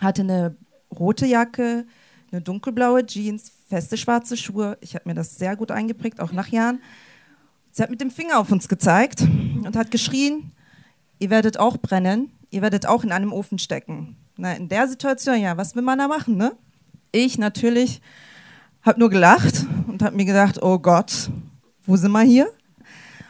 hatte 0.00 0.22
eine 0.22 0.56
rote 0.98 1.26
Jacke, 1.26 1.84
eine 2.32 2.40
dunkelblaue 2.40 3.04
Jeans, 3.04 3.52
feste 3.68 3.98
schwarze 3.98 4.34
Schuhe. 4.34 4.78
Ich 4.80 4.94
habe 4.94 5.06
mir 5.06 5.14
das 5.14 5.36
sehr 5.36 5.56
gut 5.56 5.70
eingeprägt, 5.70 6.20
auch 6.20 6.32
nach 6.32 6.48
Jahren. 6.48 6.80
Sie 7.70 7.82
hat 7.82 7.90
mit 7.90 8.00
dem 8.00 8.10
Finger 8.10 8.38
auf 8.38 8.50
uns 8.50 8.66
gezeigt 8.66 9.20
und 9.20 9.76
hat 9.76 9.90
geschrien, 9.90 10.52
ihr 11.18 11.28
werdet 11.28 11.58
auch 11.60 11.76
brennen, 11.76 12.30
ihr 12.48 12.62
werdet 12.62 12.86
auch 12.86 13.04
in 13.04 13.12
einem 13.12 13.34
Ofen 13.34 13.58
stecken. 13.58 14.16
Na, 14.38 14.54
in 14.54 14.70
der 14.70 14.88
Situation, 14.88 15.38
ja, 15.42 15.58
was 15.58 15.76
will 15.76 15.82
man 15.82 15.98
da 15.98 16.08
machen, 16.08 16.38
ne? 16.38 16.56
Ich 17.12 17.36
natürlich 17.36 18.00
habe 18.80 19.00
nur 19.00 19.10
gelacht 19.10 19.66
und 19.86 20.00
habe 20.00 20.16
mir 20.16 20.24
gedacht, 20.24 20.62
oh 20.62 20.78
Gott, 20.78 21.28
wo 21.84 21.96
sind 21.96 22.12
wir 22.12 22.22
hier? 22.22 22.50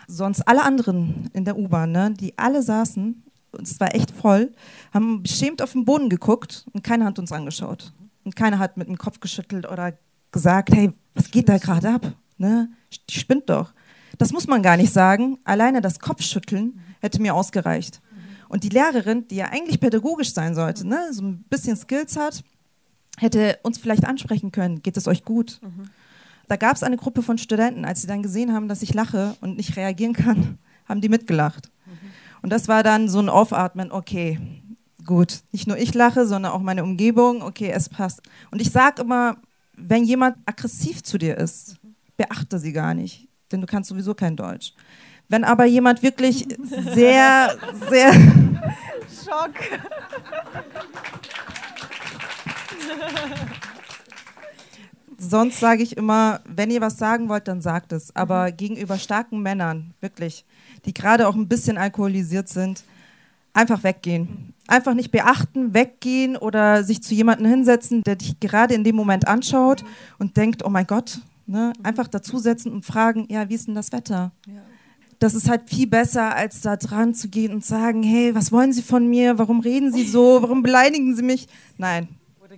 Sonst 0.08 0.42
alle 0.48 0.64
anderen 0.64 1.30
in 1.32 1.44
der 1.44 1.56
U-Bahn, 1.56 1.92
ne, 1.92 2.10
die 2.10 2.36
alle 2.36 2.62
saßen, 2.62 3.22
und 3.52 3.66
es 3.66 3.78
war 3.78 3.94
echt 3.94 4.10
voll, 4.10 4.52
haben 4.92 5.22
beschämt 5.22 5.62
auf 5.62 5.72
den 5.72 5.84
Boden 5.84 6.08
geguckt 6.08 6.66
und 6.72 6.82
keiner 6.82 7.04
hat 7.04 7.18
uns 7.18 7.32
angeschaut. 7.32 7.92
Und 8.24 8.36
keiner 8.36 8.58
hat 8.58 8.76
mit 8.76 8.88
dem 8.88 8.98
Kopf 8.98 9.20
geschüttelt 9.20 9.70
oder 9.70 9.96
gesagt, 10.32 10.74
hey, 10.74 10.92
was 11.14 11.30
geht 11.30 11.48
da 11.48 11.56
gerade 11.58 11.88
ab? 11.88 12.12
Ne? 12.36 12.68
Die 13.08 13.18
spinnt 13.18 13.48
doch. 13.48 13.72
Das 14.18 14.32
muss 14.32 14.46
man 14.46 14.62
gar 14.62 14.76
nicht 14.76 14.92
sagen. 14.92 15.38
Alleine 15.44 15.80
das 15.80 15.98
Kopfschütteln 15.98 16.80
hätte 17.00 17.22
mir 17.22 17.34
ausgereicht. 17.34 18.02
Und 18.48 18.64
die 18.64 18.68
Lehrerin, 18.68 19.28
die 19.28 19.36
ja 19.36 19.46
eigentlich 19.46 19.80
pädagogisch 19.80 20.32
sein 20.32 20.54
sollte, 20.54 20.86
ne, 20.86 21.08
so 21.12 21.22
ein 21.22 21.44
bisschen 21.50 21.76
Skills 21.76 22.16
hat, 22.16 22.42
hätte 23.18 23.58
uns 23.62 23.78
vielleicht 23.78 24.06
ansprechen 24.06 24.52
können, 24.52 24.82
geht 24.82 24.96
es 24.96 25.06
euch 25.06 25.24
gut? 25.24 25.60
Mhm. 25.62 25.90
Da 26.48 26.56
gab 26.56 26.76
es 26.76 26.82
eine 26.82 26.96
Gruppe 26.96 27.22
von 27.22 27.38
Studenten, 27.38 27.84
als 27.84 28.00
sie 28.00 28.06
dann 28.06 28.22
gesehen 28.22 28.52
haben, 28.54 28.68
dass 28.68 28.82
ich 28.82 28.94
lache 28.94 29.36
und 29.40 29.56
nicht 29.56 29.76
reagieren 29.76 30.14
kann, 30.14 30.58
haben 30.88 31.00
die 31.00 31.08
mitgelacht. 31.08 31.70
Mhm. 31.86 31.92
Und 32.42 32.50
das 32.50 32.68
war 32.68 32.82
dann 32.82 33.08
so 33.08 33.20
ein 33.20 33.28
Aufatmen, 33.28 33.92
okay, 33.92 34.40
gut, 35.04 35.40
nicht 35.52 35.66
nur 35.66 35.78
ich 35.78 35.94
lache, 35.94 36.26
sondern 36.26 36.52
auch 36.52 36.60
meine 36.60 36.82
Umgebung, 36.84 37.42
okay, 37.42 37.70
es 37.70 37.88
passt. 37.88 38.22
Und 38.50 38.60
ich 38.60 38.70
sage 38.70 39.02
immer, 39.02 39.36
wenn 39.74 40.04
jemand 40.04 40.36
aggressiv 40.46 41.02
zu 41.02 41.18
dir 41.18 41.36
ist, 41.36 41.76
beachte 42.16 42.58
sie 42.58 42.72
gar 42.72 42.94
nicht, 42.94 43.28
denn 43.52 43.60
du 43.60 43.66
kannst 43.66 43.90
sowieso 43.90 44.14
kein 44.14 44.36
Deutsch. 44.36 44.74
Wenn 45.28 45.44
aber 45.44 45.66
jemand 45.66 46.02
wirklich 46.02 46.46
sehr, 46.94 47.56
sehr... 47.88 48.12
Schock. 49.24 49.52
sonst 55.18 55.58
sage 55.58 55.82
ich 55.82 55.96
immer, 55.96 56.40
wenn 56.46 56.70
ihr 56.70 56.80
was 56.80 56.96
sagen 56.96 57.28
wollt, 57.28 57.48
dann 57.48 57.60
sagt 57.60 57.92
es. 57.92 58.14
Aber 58.16 58.50
mhm. 58.50 58.56
gegenüber 58.56 58.96
starken 58.98 59.42
Männern, 59.42 59.92
wirklich, 60.00 60.44
die 60.84 60.94
gerade 60.94 61.28
auch 61.28 61.34
ein 61.34 61.48
bisschen 61.48 61.76
alkoholisiert 61.76 62.48
sind, 62.48 62.84
einfach 63.52 63.82
weggehen. 63.82 64.54
Einfach 64.68 64.94
nicht 64.94 65.10
beachten, 65.10 65.74
weggehen 65.74 66.36
oder 66.36 66.84
sich 66.84 67.02
zu 67.02 67.14
jemandem 67.14 67.46
hinsetzen, 67.46 68.02
der 68.02 68.16
dich 68.16 68.38
gerade 68.38 68.74
in 68.74 68.84
dem 68.84 68.96
Moment 68.96 69.26
anschaut 69.26 69.84
und 70.18 70.36
denkt, 70.36 70.64
oh 70.64 70.70
mein 70.70 70.86
Gott, 70.86 71.20
ne? 71.46 71.72
einfach 71.82 72.06
dazusetzen 72.06 72.72
und 72.72 72.84
fragen, 72.84 73.26
ja, 73.28 73.48
wie 73.48 73.54
ist 73.54 73.66
denn 73.66 73.74
das 73.74 73.92
Wetter? 73.92 74.32
Ja. 74.46 74.62
Das 75.18 75.34
ist 75.34 75.48
halt 75.48 75.68
viel 75.68 75.88
besser, 75.88 76.36
als 76.36 76.60
da 76.60 76.76
dran 76.76 77.12
zu 77.12 77.28
gehen 77.28 77.52
und 77.52 77.64
sagen, 77.64 78.04
hey, 78.04 78.36
was 78.36 78.52
wollen 78.52 78.72
Sie 78.72 78.82
von 78.82 79.08
mir? 79.08 79.36
Warum 79.36 79.58
reden 79.58 79.92
Sie 79.92 80.04
so? 80.04 80.42
Warum 80.42 80.62
beleidigen 80.62 81.16
Sie 81.16 81.24
mich? 81.24 81.48
Nein, 81.76 82.06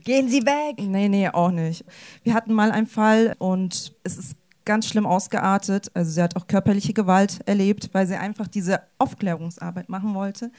Gehen 0.04 0.28
Sie 0.28 0.42
weg! 0.44 0.76
Nee, 0.78 1.08
nee, 1.08 1.28
auch 1.28 1.50
nicht. 1.50 1.84
Wir 2.22 2.34
hatten 2.34 2.52
mal 2.52 2.70
einen 2.70 2.86
Fall 2.86 3.34
und 3.38 3.92
es 4.02 4.18
ist 4.18 4.36
ganz 4.64 4.86
schlimm 4.86 5.06
ausgeartet. 5.06 5.90
Also 5.94 6.10
sie 6.12 6.22
hat 6.22 6.36
auch 6.36 6.46
körperliche 6.46 6.92
Gewalt 6.92 7.40
erlebt, 7.46 7.90
weil 7.92 8.06
sie 8.06 8.16
einfach 8.16 8.46
diese 8.46 8.80
Aufklärungsarbeit 8.98 9.88
machen 9.88 10.14
wollte. 10.14 10.50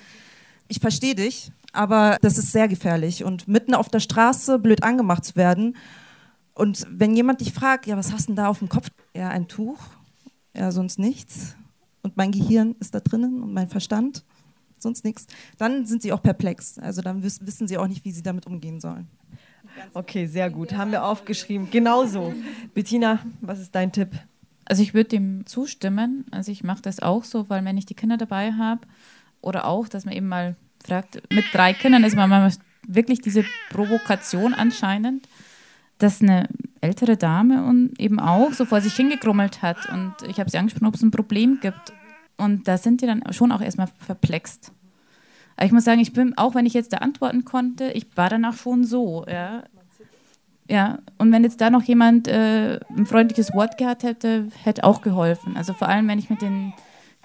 Ich 0.68 0.80
verstehe 0.80 1.16
dich, 1.16 1.52
aber 1.74 2.18
das 2.22 2.38
ist 2.38 2.52
sehr 2.52 2.68
gefährlich 2.68 3.24
und 3.24 3.48
mitten 3.48 3.74
auf 3.74 3.90
der 3.90 4.00
Straße 4.00 4.60
blöd 4.60 4.84
angemacht 4.84 5.26
zu 5.26 5.36
werden. 5.36 5.76
Und 6.54 6.86
wenn 6.90 7.16
jemand 7.16 7.42
dich 7.42 7.54
fragt, 7.54 7.88
ja, 7.88 7.98
was 7.98 8.12
hast 8.12 8.24
du 8.24 8.28
denn 8.28 8.36
da 8.36 8.48
auf 8.48 8.60
dem 8.60 8.70
Kopf? 8.70 8.90
Ja, 9.16 9.30
ein 9.30 9.48
Tuch. 9.48 9.80
Ja, 10.56 10.72
sonst 10.72 11.00
nichts. 11.00 11.56
Und 12.04 12.18
mein 12.18 12.32
Gehirn 12.32 12.76
ist 12.80 12.94
da 12.94 13.00
drinnen 13.00 13.42
und 13.42 13.54
mein 13.54 13.68
Verstand, 13.70 14.24
sonst 14.84 15.04
nichts. 15.04 15.28
Dann 15.58 15.86
sind 15.86 16.02
sie 16.02 16.12
auch 16.12 16.22
perplex. 16.22 16.78
Also 16.80 17.02
dann 17.02 17.24
wissen 17.24 17.68
sie 17.68 17.78
auch 17.78 17.88
nicht, 17.88 18.06
wie 18.06 18.12
sie 18.12 18.24
damit 18.24 18.48
umgehen 18.48 18.80
sollen. 18.80 19.08
Okay, 19.94 20.26
sehr 20.26 20.50
gut. 20.50 20.74
Haben 20.74 20.92
wir 20.92 21.04
aufgeschrieben. 21.04 21.70
Genauso. 21.70 22.34
Bettina, 22.74 23.20
was 23.42 23.60
ist 23.60 23.74
dein 23.74 23.92
Tipp? 23.92 24.10
Also 24.66 24.84
ich 24.84 24.94
würde 24.94 25.10
dem 25.10 25.46
zustimmen. 25.46 26.26
Also 26.32 26.52
ich 26.52 26.64
mache 26.64 26.82
das 26.82 27.00
auch 27.02 27.24
so, 27.24 27.50
weil 27.50 27.64
wenn 27.66 27.78
ich 27.78 27.86
die 27.86 27.96
Kinder 27.96 28.18
dabei 28.18 28.54
habe 28.54 28.82
oder 29.42 29.66
auch, 29.66 29.88
dass 29.88 30.06
man 30.06 30.14
eben 30.14 30.28
mal 30.28 30.56
fragt, 30.84 31.22
mit 31.32 31.46
drei 31.54 31.74
Kindern 31.74 32.04
ist 32.04 32.16
man 32.16 32.30
manchmal 32.30 32.66
wirklich 32.88 33.22
diese 33.22 33.46
Provokation 33.70 34.54
anscheinend, 34.54 35.28
dass 35.98 36.22
eine 36.22 36.50
ältere 36.82 37.16
Dame 37.16 37.64
und 37.64 38.00
eben 38.00 38.20
auch 38.20 38.54
so 38.54 38.66
vor 38.66 38.82
sich 38.82 38.94
hingekrummelt 38.94 39.62
hat 39.62 39.78
und 39.94 40.16
ich 40.28 40.40
habe 40.40 40.50
sie 40.50 40.58
angesprochen, 40.58 40.88
ob 40.88 40.96
es 40.96 41.04
ein 41.04 41.12
Problem 41.12 41.60
gibt 41.62 41.94
Und 42.42 42.68
da 42.68 42.78
sind 42.78 43.02
die 43.02 43.06
dann 43.06 43.24
schon 43.32 43.52
auch 43.52 43.62
erstmal 43.62 43.88
verplext. 44.00 44.72
Aber 45.56 45.66
ich 45.68 45.72
muss 45.72 45.84
sagen, 45.84 46.02
ich 46.02 46.12
bin, 46.12 46.38
auch 46.38 46.56
wenn 46.56 46.66
ich 46.66 46.74
jetzt 46.74 46.92
da 46.92 46.98
antworten 46.98 47.46
konnte, 47.46 47.92
ich 47.92 48.08
war 48.16 48.30
danach 48.30 48.58
schon 48.58 48.84
so, 48.84 49.26
ja. 49.30 49.64
Ja, 50.68 51.00
und 51.18 51.32
wenn 51.32 51.44
jetzt 51.44 51.60
da 51.60 51.70
noch 51.70 51.84
jemand 51.84 52.28
äh, 52.28 52.80
ein 52.96 53.06
freundliches 53.06 53.54
Wort 53.54 53.78
gehabt 53.78 54.04
hätte, 54.04 54.48
hätte 54.64 54.86
auch 54.86 55.02
geholfen. 55.02 55.58
Also 55.58 55.74
vor 55.74 55.90
allem, 55.90 56.08
wenn 56.08 56.18
ich 56.18 56.30
mit 56.30 56.42
den 56.42 56.74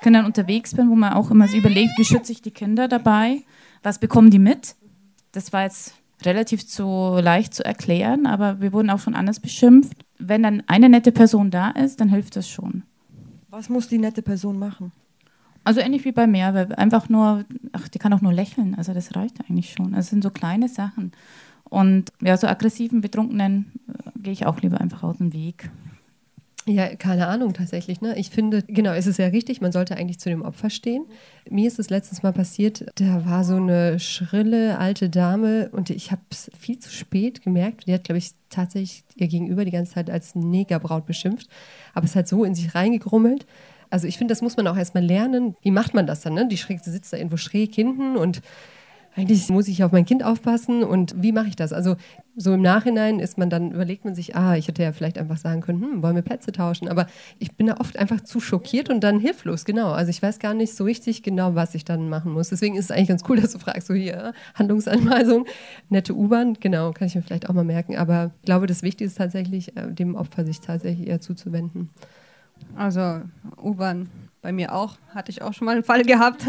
Kindern 0.03 0.27
unterwegs 0.27 0.75
bin, 0.75 0.91
wo 0.91 0.97
man 0.97 1.13
auch 1.13 1.31
immer 1.31 1.49
so 1.49 1.57
überlegt, 1.57 1.97
wie 1.97 2.05
schütze 2.05 2.33
ich 2.33 2.43
die 2.43 2.51
Kinder 2.51 2.89
dabei, 2.89 3.43
was 3.83 3.99
bekommen 3.99 4.31
die 4.31 4.39
mit? 4.39 4.75
Das 5.33 5.53
war 5.53 5.63
jetzt 5.63 5.95
relativ 6.23 6.67
zu 6.67 7.19
leicht 7.23 7.55
zu 7.55 7.65
erklären, 7.65 8.27
aber 8.27 8.61
wir 8.61 8.73
wurden 8.73 8.91
auch 8.91 8.99
schon 8.99 9.15
anders 9.15 9.41
beschimpft. 9.41 10.05
Wenn 10.19 10.43
dann 10.43 10.63
eine 10.67 10.89
nette 10.89 11.13
Person 11.13 11.51
da 11.51 11.71
ist, 11.71 12.01
dann 12.01 12.09
hilft 12.09 12.37
das 12.37 12.49
schon. 12.49 12.83
Was 13.49 13.69
muss 13.69 13.89
die 13.89 13.99
nette 13.99 14.23
Person 14.23 14.59
machen? 14.59 14.93
Also 15.67 15.81
ähnlich 15.81 16.05
wie 16.05 16.13
bei 16.13 16.29
mir, 16.29 16.55
weil 16.55 16.73
einfach 16.77 17.09
nur, 17.09 17.45
ach, 17.73 17.89
die 17.89 17.99
kann 17.99 18.13
auch 18.13 18.21
nur 18.21 18.33
lächeln, 18.33 18.77
also 18.77 18.95
das 18.95 19.17
reicht 19.17 19.41
eigentlich 19.41 19.73
schon. 19.73 19.87
Also 19.87 19.99
es 19.99 20.11
sind 20.11 20.23
so 20.23 20.31
kleine 20.31 20.69
Sachen. 20.69 21.11
Und 21.65 22.13
ja, 22.23 22.37
so 22.37 22.47
aggressiven, 22.47 23.01
betrunkenen 23.01 23.73
äh, 23.89 24.21
gehe 24.21 24.33
ich 24.33 24.47
auch 24.47 24.61
lieber 24.61 24.81
einfach 24.81 25.03
aus 25.03 25.19
dem 25.19 25.33
Weg. 25.33 25.69
Ja, 26.67 26.95
keine 26.95 27.27
Ahnung 27.27 27.53
tatsächlich. 27.53 28.01
Ne? 28.01 28.17
Ich 28.17 28.31
finde, 28.31 28.63
genau, 28.63 28.93
es 28.93 29.09
ist 29.09 29.19
ja 29.19 29.27
richtig, 29.27 29.61
man 29.61 29.73
sollte 29.73 29.97
eigentlich 29.97 30.21
zu 30.21 30.29
dem 30.29 30.43
Opfer 30.43 30.71
stehen. 30.71 31.05
Mir 31.51 31.67
ist 31.67 31.81
es 31.81 31.91
letztens 31.91 32.23
mal 32.23 32.33
passiert, 32.33 32.87
da 32.95 33.27
war 33.27 33.43
so 33.43 33.57
eine 33.57 33.99
schrille 33.99 34.79
alte 34.79 35.11
Dame 35.11 35.71
und 35.73 35.91
ich 35.91 36.13
habe 36.13 36.23
es 36.31 36.49
viel 36.57 36.79
zu 36.79 36.93
spät 36.93 37.43
gemerkt. 37.43 37.89
Die 37.89 37.93
hat, 37.93 38.05
glaube 38.05 38.19
ich, 38.19 38.31
tatsächlich 38.51 39.03
ihr 39.17 39.27
Gegenüber 39.27 39.65
die 39.65 39.73
ganze 39.73 39.95
Zeit 39.95 40.11
als 40.11 40.37
Negerbraut 40.37 41.07
beschimpft, 41.07 41.49
aber 41.93 42.05
es 42.05 42.15
hat 42.15 42.29
so 42.29 42.45
in 42.45 42.55
sich 42.55 42.73
reingegrummelt. 42.77 43.47
Also 43.91 44.07
ich 44.07 44.19
finde, 44.19 44.33
das 44.33 44.43
muss 44.43 44.57
man 44.57 44.67
auch 44.67 44.77
erstmal 44.77 45.05
lernen. 45.05 45.57
Wie 45.63 45.71
macht 45.71 45.95
man 45.95 46.07
das 46.07 46.21
dann? 46.21 46.35
Ne? 46.35 46.49
Die 46.49 46.57
schräg, 46.57 46.81
sitzt 46.81 47.13
da 47.13 47.17
irgendwo 47.17 47.37
schräg 47.37 47.75
hinten 47.75 48.17
und 48.17 48.43
eigentlich 49.17 49.49
muss 49.49 49.67
ich 49.67 49.83
auf 49.83 49.93
mein 49.93 50.05
Kind 50.05 50.23
aufpassen 50.23 50.85
und 50.85 51.15
wie 51.23 51.33
mache 51.33 51.49
ich 51.49 51.57
das? 51.57 51.73
Also 51.73 51.97
so 52.37 52.53
im 52.53 52.61
Nachhinein 52.61 53.19
ist 53.19 53.39
man 53.39 53.49
dann, 53.49 53.71
überlegt 53.71 54.05
man 54.05 54.15
sich, 54.15 54.37
ah, 54.37 54.57
ich 54.57 54.69
hätte 54.69 54.83
ja 54.83 54.93
vielleicht 54.93 55.17
einfach 55.17 55.39
sagen 55.39 55.63
können, 55.63 55.81
hm, 55.81 56.03
wollen 56.03 56.17
wir 56.17 56.23
Plätze 56.23 56.53
tauschen? 56.53 56.87
Aber 56.89 57.07
ich 57.39 57.53
bin 57.57 57.67
da 57.67 57.77
oft 57.79 57.99
einfach 57.99 58.21
zu 58.21 58.41
schockiert 58.41 58.91
und 58.91 59.01
dann 59.01 59.19
hilflos, 59.19 59.65
genau. 59.65 59.93
Also 59.93 60.11
ich 60.11 60.23
weiß 60.23 60.39
gar 60.39 60.53
nicht 60.53 60.75
so 60.75 60.85
richtig 60.85 61.23
genau, 61.23 61.55
was 61.55 61.75
ich 61.75 61.87
dann 61.87 62.11
machen 62.11 62.33
muss. 62.33 62.51
Deswegen 62.51 62.77
ist 62.77 62.87
es 62.87 62.91
eigentlich 62.91 63.09
ganz 63.09 63.23
cool, 63.27 63.37
dass 63.41 63.53
du 63.53 63.59
fragst, 63.59 63.87
so 63.87 63.95
hier, 63.95 64.35
Handlungsanweisung, 64.55 65.47
nette 65.89 66.15
U-Bahn, 66.15 66.59
genau, 66.61 66.93
kann 66.93 67.07
ich 67.07 67.15
mir 67.15 67.23
vielleicht 67.23 67.49
auch 67.49 67.55
mal 67.55 67.65
merken. 67.65 67.97
Aber 67.97 68.33
ich 68.41 68.45
glaube, 68.45 68.67
das 68.67 68.83
Wichtige 68.83 69.09
ist 69.09 69.17
tatsächlich, 69.17 69.75
äh, 69.79 69.91
dem 69.91 70.15
Opfer 70.15 70.45
sich 70.45 70.61
tatsächlich 70.61 71.09
eher 71.09 71.23
zuzuwenden. 71.23 71.89
Also 72.77 73.23
U-Bahn 73.63 74.09
bei 74.43 74.53
mir 74.53 74.75
auch, 74.75 74.97
hatte 75.15 75.31
ich 75.31 75.43
auch 75.43 75.53
schon 75.53 75.67
mal 75.67 75.73
einen 75.73 75.85
Fall 75.85 76.03
gehabt. 76.03 76.47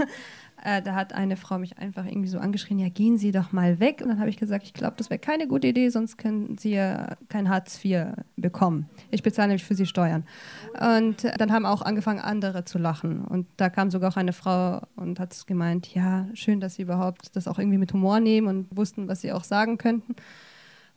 Äh, 0.63 0.81
da 0.81 0.95
hat 0.95 1.13
eine 1.13 1.37
Frau 1.37 1.59
mich 1.59 1.77
einfach 1.77 2.05
irgendwie 2.05 2.27
so 2.27 2.39
angeschrien, 2.39 2.79
ja, 2.79 2.89
gehen 2.89 3.17
Sie 3.17 3.31
doch 3.31 3.51
mal 3.51 3.79
weg. 3.79 4.01
Und 4.01 4.09
dann 4.09 4.19
habe 4.19 4.29
ich 4.29 4.37
gesagt, 4.37 4.65
ich 4.65 4.73
glaube, 4.73 4.95
das 4.97 5.09
wäre 5.09 5.19
keine 5.19 5.47
gute 5.47 5.67
Idee, 5.67 5.89
sonst 5.89 6.17
können 6.17 6.57
Sie 6.57 6.71
ja 6.71 7.15
kein 7.29 7.47
Hartz 7.47 7.83
IV 7.85 8.07
bekommen. 8.35 8.89
Ich 9.11 9.21
bezahle 9.21 9.49
nämlich 9.49 9.63
für 9.63 9.75
Sie 9.75 9.85
Steuern. 9.85 10.25
Und 10.73 11.23
äh, 11.23 11.37
dann 11.37 11.51
haben 11.51 11.65
auch 11.65 11.83
angefangen, 11.83 12.19
andere 12.19 12.65
zu 12.65 12.79
lachen. 12.79 13.23
Und 13.23 13.45
da 13.57 13.69
kam 13.69 13.91
sogar 13.91 14.11
auch 14.11 14.17
eine 14.17 14.33
Frau 14.33 14.81
und 14.95 15.19
hat 15.19 15.45
gemeint, 15.45 15.93
ja, 15.93 16.25
schön, 16.33 16.59
dass 16.59 16.75
Sie 16.75 16.81
überhaupt 16.81 17.35
das 17.35 17.47
auch 17.47 17.59
irgendwie 17.59 17.77
mit 17.77 17.93
Humor 17.93 18.19
nehmen 18.19 18.47
und 18.47 18.75
wussten, 18.75 19.07
was 19.07 19.21
Sie 19.21 19.31
auch 19.31 19.43
sagen 19.43 19.77
könnten. 19.77 20.15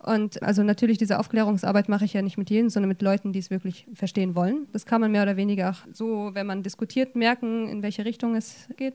Und 0.03 0.43
also 0.43 0.63
natürlich 0.63 0.97
diese 0.97 1.19
Aufklärungsarbeit 1.19 1.91
mache 1.91 2.07
ich 2.07 2.15
ja 2.15 2.23
nicht 2.23 2.39
mit 2.39 2.49
jedem, 2.49 2.71
sondern 2.71 2.89
mit 2.89 3.03
Leuten, 3.03 3.33
die 3.33 3.39
es 3.39 3.51
wirklich 3.51 3.87
verstehen 3.93 4.35
wollen. 4.35 4.67
Das 4.73 4.87
kann 4.87 5.01
man 5.03 5.13
mehr 5.13 5.23
oder 5.23 5.37
weniger 5.37 5.71
auch 5.71 5.93
so, 5.93 6.31
wenn 6.33 6.47
man 6.47 6.63
diskutiert, 6.63 7.17
merken, 7.17 7.69
in 7.69 7.83
welche 7.83 8.05
Richtung 8.07 8.35
es 8.35 8.67
geht. 8.77 8.95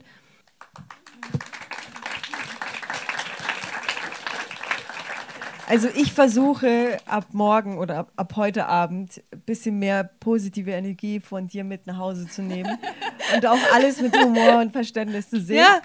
Also 5.68 5.88
ich 5.94 6.12
versuche 6.12 6.98
ab 7.06 7.26
morgen 7.32 7.78
oder 7.78 7.98
ab, 7.98 8.12
ab 8.16 8.34
heute 8.36 8.66
Abend 8.66 9.22
ein 9.32 9.40
bisschen 9.40 9.78
mehr 9.78 10.04
positive 10.04 10.70
Energie 10.70 11.20
von 11.20 11.48
dir 11.48 11.64
mit 11.64 11.86
nach 11.86 11.98
Hause 11.98 12.28
zu 12.28 12.42
nehmen 12.42 12.78
und 13.34 13.46
auch 13.46 13.58
alles 13.72 14.00
mit 14.00 14.16
Humor 14.16 14.60
und 14.60 14.72
Verständnis 14.72 15.30
zu 15.30 15.40
sehen. 15.40 15.58
Ja. 15.58 15.80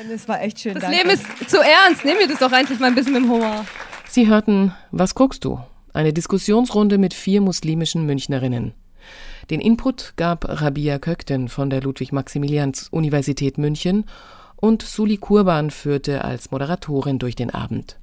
Und 0.00 0.10
es 0.10 0.26
war 0.28 0.40
echt 0.40 0.60
schön. 0.60 0.74
Das 0.74 0.84
danke. 0.84 0.98
Leben 0.98 1.10
ist 1.10 1.50
zu 1.50 1.58
ernst. 1.58 2.04
Nehmen 2.04 2.20
wir 2.20 2.28
das 2.28 2.38
doch 2.38 2.52
eigentlich 2.52 2.78
mal 2.78 2.86
ein 2.86 2.94
bisschen 2.94 3.12
mit 3.12 3.22
Humor. 3.24 3.64
Sie 4.14 4.28
hörten 4.28 4.72
Was 4.92 5.16
guckst 5.16 5.44
du? 5.44 5.58
Eine 5.92 6.12
Diskussionsrunde 6.12 6.98
mit 6.98 7.14
vier 7.14 7.40
muslimischen 7.40 8.06
Münchnerinnen. 8.06 8.72
Den 9.50 9.60
Input 9.60 10.12
gab 10.14 10.46
Rabia 10.48 11.00
Kökten 11.00 11.48
von 11.48 11.68
der 11.68 11.82
Ludwig-Maximilians-Universität 11.82 13.58
München 13.58 14.04
und 14.54 14.82
Suli 14.82 15.16
Kurban 15.16 15.72
führte 15.72 16.22
als 16.22 16.52
Moderatorin 16.52 17.18
durch 17.18 17.34
den 17.34 17.50
Abend. 17.50 17.98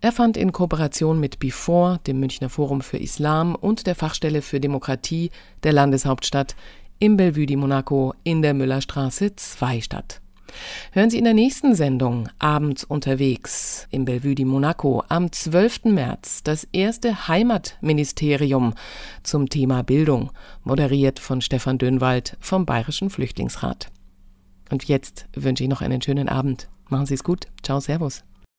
Er 0.00 0.12
fand 0.12 0.38
in 0.38 0.50
Kooperation 0.50 1.20
mit 1.20 1.40
Before, 1.40 2.00
dem 2.06 2.20
Münchner 2.20 2.48
Forum 2.48 2.80
für 2.80 2.96
Islam 2.96 3.54
und 3.54 3.86
der 3.86 3.96
Fachstelle 3.96 4.40
für 4.40 4.60
Demokratie 4.60 5.30
der 5.62 5.74
Landeshauptstadt 5.74 6.56
im 7.00 7.18
Bellevue 7.18 7.44
di 7.44 7.56
Monaco 7.56 8.14
in 8.22 8.40
der 8.40 8.54
Müllerstraße 8.54 9.36
2 9.36 9.82
statt. 9.82 10.22
Hören 10.92 11.10
Sie 11.10 11.18
in 11.18 11.24
der 11.24 11.34
nächsten 11.34 11.74
Sendung 11.74 12.28
Abends 12.38 12.84
unterwegs 12.84 13.86
im 13.90 14.04
Bellevue 14.04 14.34
di 14.34 14.44
Monaco 14.44 15.02
am 15.08 15.30
12. 15.30 15.84
März 15.86 16.42
das 16.42 16.66
erste 16.72 17.28
Heimatministerium 17.28 18.74
zum 19.22 19.48
Thema 19.48 19.82
Bildung, 19.82 20.30
moderiert 20.62 21.18
von 21.18 21.40
Stefan 21.40 21.78
Dönwald 21.78 22.36
vom 22.40 22.66
Bayerischen 22.66 23.10
Flüchtlingsrat. 23.10 23.90
Und 24.70 24.84
jetzt 24.84 25.26
wünsche 25.34 25.64
ich 25.64 25.70
noch 25.70 25.82
einen 25.82 26.02
schönen 26.02 26.28
Abend. 26.28 26.68
Machen 26.88 27.06
Sie 27.06 27.14
es 27.14 27.24
gut. 27.24 27.46
Ciao, 27.62 27.80
Servus. 27.80 28.24